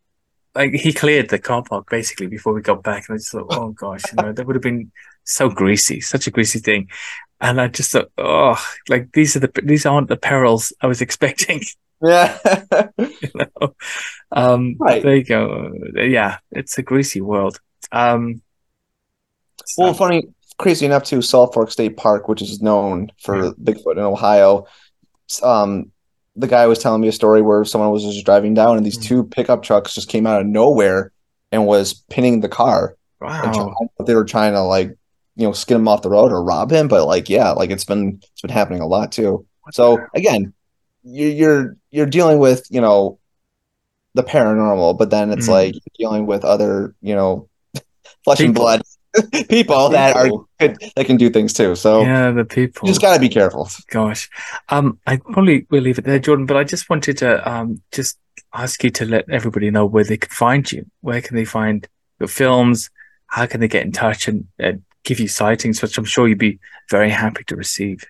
like, 0.56 0.73
he 0.73 0.91
cleared 0.94 1.30
the 1.30 1.39
car 1.39 1.64
park 1.64 1.89
basically 1.89 2.27
before 2.27 2.53
we 2.53 2.61
got 2.61 2.84
back, 2.84 3.07
and 3.07 3.15
I 3.15 3.18
just 3.18 3.31
thought, 3.31 3.48
oh 3.49 3.69
gosh, 3.72 4.02
you 4.11 4.23
know, 4.23 4.31
that 4.34 4.45
would 4.45 4.56
have 4.56 4.64
been 4.64 4.91
so 5.23 5.49
greasy, 5.49 6.02
such 6.02 6.27
a 6.27 6.31
greasy 6.31 6.60
thing. 6.60 6.89
And 7.39 7.61
I 7.61 7.68
just 7.68 7.91
thought, 7.91 8.10
oh, 8.18 8.60
like 8.89 9.11
these 9.11 9.35
are 9.35 9.39
the 9.39 9.52
these 9.64 9.85
aren't 9.85 10.07
the 10.07 10.18
perils 10.18 10.73
I 10.81 10.88
was 10.88 11.02
expecting. 11.02 11.61
Yeah. 11.99 12.38
You 12.99 13.31
know, 13.34 13.76
um, 14.31 14.76
Right. 14.80 15.02
there 15.02 15.15
you 15.15 15.23
go. 15.23 15.72
Yeah, 15.95 16.38
it's 16.52 16.77
a 16.77 16.84
greasy 16.84 17.22
world. 17.22 17.60
Um, 17.91 18.44
so- 19.65 19.81
Well, 19.84 19.94
funny, 19.95 20.27
crazy 20.58 20.86
enough, 20.86 21.04
too, 21.04 21.22
Salt 21.22 21.54
Fork 21.54 21.72
State 21.72 21.98
Park, 21.98 22.28
which 22.28 22.42
is 22.42 22.62
known 22.62 23.12
for 23.22 23.52
Bigfoot 23.54 23.94
in 23.94 24.00
Ohio. 24.00 24.66
Um, 25.44 25.92
the 26.36 26.48
guy 26.48 26.68
was 26.68 26.80
telling 26.80 27.02
me 27.02 27.08
a 27.08 27.12
story 27.14 27.42
where 27.42 27.66
someone 27.66 27.92
was 27.92 28.04
just 28.04 28.26
driving 28.26 28.54
down, 28.54 28.78
and 28.78 28.86
these 28.86 28.98
Mhm. 28.98 29.04
two 29.04 29.24
pickup 29.24 29.64
trucks 29.64 29.94
just 29.94 30.10
came 30.10 30.28
out 30.28 30.42
of 30.42 30.48
nowhere 30.48 31.12
and 31.52 31.66
was 31.66 32.04
pinning 32.10 32.42
the 32.42 32.50
car. 32.50 32.96
Wow, 33.20 33.76
they 34.06 34.14
were 34.14 34.24
trying 34.26 34.54
to 34.54 34.62
like, 34.62 34.96
you 35.36 35.48
know, 35.48 35.52
skin 35.52 35.78
him 35.78 35.88
off 35.88 36.04
the 36.04 36.10
road 36.10 36.32
or 36.32 36.44
rob 36.44 36.72
him. 36.72 36.88
But 36.88 37.06
like, 37.08 37.30
yeah, 37.30 37.52
like 37.52 37.72
it's 37.72 37.84
been 37.84 38.20
it's 38.22 38.42
been 38.42 38.52
happening 38.52 38.82
a 38.82 38.88
lot 38.88 39.12
too. 39.12 39.46
So 39.72 40.00
again, 40.14 40.54
you- 41.04 41.28
you're 41.30 41.78
you're 41.90 42.06
dealing 42.06 42.38
with 42.38 42.68
you 42.70 42.80
know 42.82 43.18
the 44.14 44.24
paranormal, 44.24 44.98
but 45.00 45.10
then 45.10 45.32
it's 45.32 45.48
Mhm. 45.48 45.52
like 45.52 45.76
dealing 45.98 46.28
with 46.28 46.46
other 46.46 46.94
you 47.02 47.16
know 47.16 47.48
flesh 48.24 48.40
and 48.40 48.54
blood 48.54 48.82
people 49.49 49.89
that 49.89 50.15
are 50.15 50.23
People. 50.26 50.49
good, 50.60 50.77
that 50.95 51.06
can 51.06 51.18
do 51.18 51.30
things 51.30 51.53
too. 51.53 51.76
So 51.76 52.02
yeah, 52.02 52.31
the 52.31 52.45
people. 52.45 52.88
you 52.88 52.91
just 52.91 53.02
got 53.02 53.14
to 53.14 53.19
be 53.19 53.30
careful. 53.30 53.69
Gosh, 53.89 54.30
um, 54.69 54.99
I 55.07 55.18
probably 55.18 55.65
will 55.69 55.81
leave 55.81 55.98
it 55.98 56.06
there, 56.06 56.19
Jordan. 56.19 56.45
But 56.45 56.57
I 56.57 56.64
just 56.64 56.89
wanted 56.89 57.18
to 57.19 57.49
um 57.49 57.81
just 57.91 58.18
ask 58.53 58.84
you 58.84 58.89
to 58.91 59.06
let 59.06 59.30
everybody 59.30 59.69
know 59.72 59.85
where 59.85 60.03
they 60.03 60.18
can 60.18 60.30
find 60.30 60.72
you. 60.72 60.85
Where 61.02 61.22
can 61.22 61.35
they 61.35 61.45
find 61.45 61.88
your 62.19 62.27
films? 62.30 62.89
How 63.27 63.45
can 63.45 63.60
they 63.60 63.68
get 63.68 63.85
in 63.85 63.91
touch 63.91 64.27
and 64.27 64.48
uh, 64.64 64.73
give 65.07 65.19
you 65.22 65.27
sightings, 65.27 65.81
which 65.81 65.98
I'm 65.98 66.06
sure 66.06 66.27
you'd 66.27 66.38
be 66.38 66.60
very 66.91 67.10
happy 67.10 67.44
to 67.45 67.56
receive. 67.56 68.03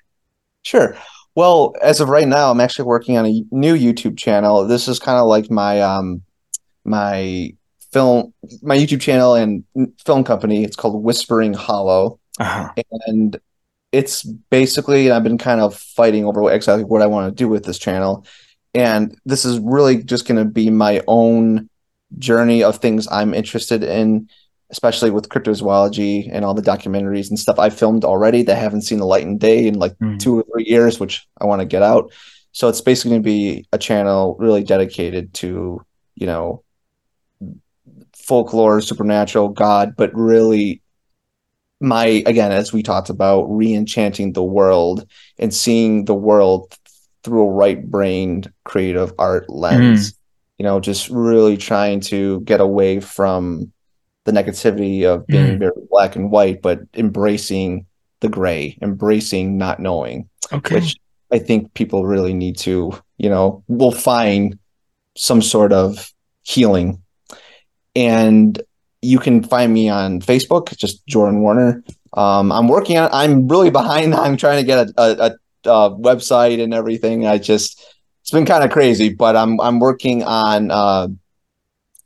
Sure. 0.64 0.98
Well, 1.36 1.76
as 1.82 2.02
of 2.02 2.10
right 2.10 2.28
now, 2.28 2.50
I'm 2.50 2.60
actually 2.60 2.86
working 2.86 3.18
on 3.18 3.26
a 3.28 3.44
new 3.52 3.76
YouTube 3.78 4.18
channel. 4.18 4.68
This 4.68 4.88
is 4.88 5.00
kind 5.00 5.20
of 5.20 5.28
like 5.28 5.52
my 5.52 5.80
um 5.82 6.24
my 6.84 7.54
film 7.92 8.34
my 8.62 8.78
YouTube 8.78 9.02
channel 9.02 9.36
and 9.36 9.64
film 10.06 10.24
company. 10.24 10.64
It's 10.64 10.76
called 10.76 11.04
Whispering 11.04 11.54
Hollow, 11.54 12.20
Uh-huh. 12.40 12.72
and 13.08 13.40
it's 13.92 14.24
basically 14.24 15.08
and 15.08 15.14
I've 15.14 15.24
been 15.24 15.38
kind 15.38 15.62
of 15.62 15.76
fighting 15.76 16.26
over 16.26 16.52
exactly 16.52 16.84
what 16.84 17.02
I 17.02 17.08
want 17.08 17.30
to 17.30 17.36
do 17.36 17.48
with 17.48 17.64
this 17.66 17.80
channel. 17.80 18.26
And 18.74 19.18
this 19.26 19.46
is 19.46 19.60
really 19.60 20.04
just 20.04 20.28
going 20.28 20.38
to 20.38 20.46
be 20.46 20.70
my 20.70 21.02
own 21.08 21.70
journey 22.18 22.64
of 22.64 22.78
things 22.78 23.08
I'm 23.10 23.34
interested 23.34 23.84
in, 23.84 24.30
especially 24.70 25.10
with 25.10 25.30
cryptozoology 25.30 26.30
and 26.32 26.46
all 26.46 26.54
the 26.54 26.62
documentaries 26.62 27.30
and 27.30 27.40
stuff 27.40 27.60
I 27.60 27.70
filmed 27.70 28.04
already 28.04 28.44
that 28.44 28.56
haven't 28.58 28.84
seen 28.84 29.00
the 29.00 29.06
light 29.06 29.26
and 29.26 29.40
day 29.40 29.68
in 29.68 29.80
like 29.80 29.98
mm. 30.00 30.20
two 30.20 30.40
or 30.40 30.46
three 30.52 30.66
years, 30.66 31.00
which 31.00 31.28
I 31.40 31.46
want 31.46 31.62
to 31.62 31.66
get 31.66 31.82
out. 31.82 32.12
So 32.52 32.68
it's 32.68 32.82
basically 32.82 33.12
going 33.12 33.24
to 33.24 33.26
be 33.26 33.68
a 33.72 33.78
channel 33.78 34.36
really 34.40 34.64
dedicated 34.64 35.34
to, 35.36 35.82
you 36.16 36.26
know, 36.26 36.64
folklore, 38.28 38.82
supernatural, 38.82 39.50
God, 39.50 39.96
but 39.98 40.14
really 40.14 40.82
my 41.80 42.24
again, 42.26 42.52
as 42.52 42.74
we 42.74 42.84
talked 42.84 43.10
about, 43.10 43.46
re-enchanting 43.46 44.34
the 44.34 44.44
world 44.44 45.08
and 45.38 45.54
seeing 45.54 46.06
the 46.06 46.16
world 46.16 46.76
through 47.24 47.48
a 47.48 47.52
right-brained 47.52 48.52
creative 48.64 49.14
art 49.18 49.50
lens. 49.50 50.12
Mm. 50.12 50.18
You 50.58 50.64
know, 50.64 50.80
just 50.80 51.10
really 51.10 51.56
trying 51.56 52.00
to 52.02 52.42
get 52.42 52.62
away 52.62 53.00
from 53.00 53.72
the 54.24 54.32
negativity 54.32 55.04
of 55.04 55.28
being 55.28 55.58
mm. 55.58 55.60
very 55.60 55.72
black 55.90 56.16
and 56.16 56.32
white, 56.32 56.62
but 56.64 56.80
embracing 56.96 57.86
the 58.22 58.30
gray, 58.30 58.78
embracing 58.82 59.58
not 59.58 59.80
knowing. 59.80 60.30
Okay. 60.52 60.76
Which 60.76 60.96
I 61.32 61.40
think 61.40 61.74
people 61.76 62.06
really 62.06 62.34
need 62.34 62.58
to, 62.60 62.92
you 63.18 63.30
know, 63.30 63.64
will 63.68 63.92
find 63.92 64.58
some 65.16 65.42
sort 65.42 65.74
of 65.74 66.12
healing. 66.42 67.04
And 67.98 68.62
you 69.02 69.18
can 69.18 69.44
find 69.44 69.74
me 69.74 69.90
on 69.90 70.22
Facebook, 70.22 70.76
just 70.78 71.06
Jordan 71.08 71.42
Warner. 71.42 71.84
Um, 72.14 72.52
I'm 72.52 72.68
working 72.68 72.98
on. 72.98 73.10
I'm 73.12 73.48
really 73.48 73.72
behind 73.72 74.14
I'm 74.24 74.38
trying 74.38 74.60
to 74.60 74.64
get 74.64 74.90
a, 74.98 75.26
a, 75.26 75.32
a 75.70 75.96
website 75.96 76.62
and 76.64 76.74
everything. 76.74 77.26
I 77.26 77.40
just 77.40 77.84
it's 78.22 78.32
been 78.32 78.46
kind 78.46 78.64
of 78.64 78.70
crazy, 78.70 79.10
but 79.10 79.36
I'm 79.36 79.60
I'm 79.60 79.80
working 79.80 80.24
on 80.24 80.70
uh, 80.70 81.08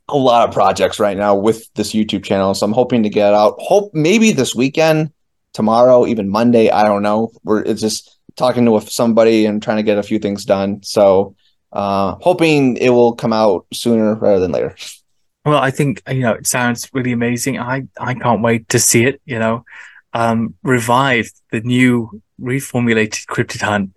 a 0.08 0.16
lot 0.16 0.48
of 0.48 0.54
projects 0.54 0.98
right 0.98 1.16
now 1.16 1.34
with 1.34 1.68
this 1.74 1.92
YouTube 1.92 2.24
channel. 2.24 2.54
So 2.54 2.64
I'm 2.64 2.72
hoping 2.72 3.02
to 3.02 3.10
get 3.10 3.34
out. 3.34 3.56
Hope 3.58 3.92
maybe 3.92 4.32
this 4.32 4.54
weekend, 4.54 5.12
tomorrow, 5.52 6.06
even 6.06 6.30
Monday. 6.30 6.70
I 6.70 6.84
don't 6.84 7.02
know. 7.02 7.32
We're 7.44 7.62
it's 7.62 7.82
just 7.82 8.18
talking 8.36 8.64
to 8.64 8.80
somebody 8.80 9.44
and 9.44 9.62
trying 9.62 9.76
to 9.76 9.82
get 9.82 9.98
a 9.98 10.02
few 10.02 10.18
things 10.18 10.46
done. 10.46 10.82
So 10.82 11.36
uh, 11.72 12.16
hoping 12.20 12.76
it 12.78 12.90
will 12.90 13.14
come 13.14 13.32
out 13.32 13.66
sooner 13.72 14.14
rather 14.14 14.40
than 14.40 14.52
later. 14.52 14.74
Well, 15.44 15.58
I 15.58 15.70
think 15.70 16.02
you 16.08 16.20
know 16.20 16.32
it 16.32 16.46
sounds 16.46 16.88
really 16.92 17.12
amazing. 17.12 17.58
I 17.58 17.84
I 17.98 18.14
can't 18.14 18.42
wait 18.42 18.68
to 18.70 18.78
see 18.78 19.04
it. 19.04 19.20
You 19.24 19.38
know, 19.38 19.64
um, 20.12 20.54
revived 20.62 21.34
the 21.50 21.60
new 21.60 22.22
reformulated 22.40 23.26
Cryptid 23.26 23.62
Hunt, 23.62 23.90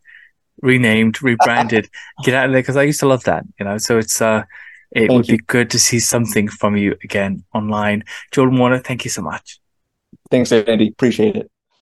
renamed, 0.61 1.21
rebranded. 1.21 1.89
Get 2.23 2.33
out 2.33 2.45
of 2.45 2.51
there 2.51 2.61
because 2.61 2.77
I 2.77 2.83
used 2.83 2.99
to 3.01 3.07
love 3.07 3.23
that. 3.25 3.43
You 3.59 3.65
know, 3.65 3.77
so 3.77 3.97
it's 3.99 4.21
uh, 4.21 4.43
it 4.91 5.07
thank 5.07 5.11
would 5.11 5.27
you. 5.27 5.37
be 5.37 5.43
good 5.45 5.69
to 5.71 5.79
see 5.79 5.99
something 5.99 6.47
from 6.47 6.77
you 6.77 6.95
again 7.03 7.43
online. 7.53 8.03
Jordan 8.31 8.57
Warner, 8.57 8.79
thank 8.79 9.03
you 9.03 9.11
so 9.11 9.21
much. 9.21 9.59
Thanks, 10.31 10.51
Andy. 10.51 10.87
Appreciate 10.87 11.35
it. 11.35 11.51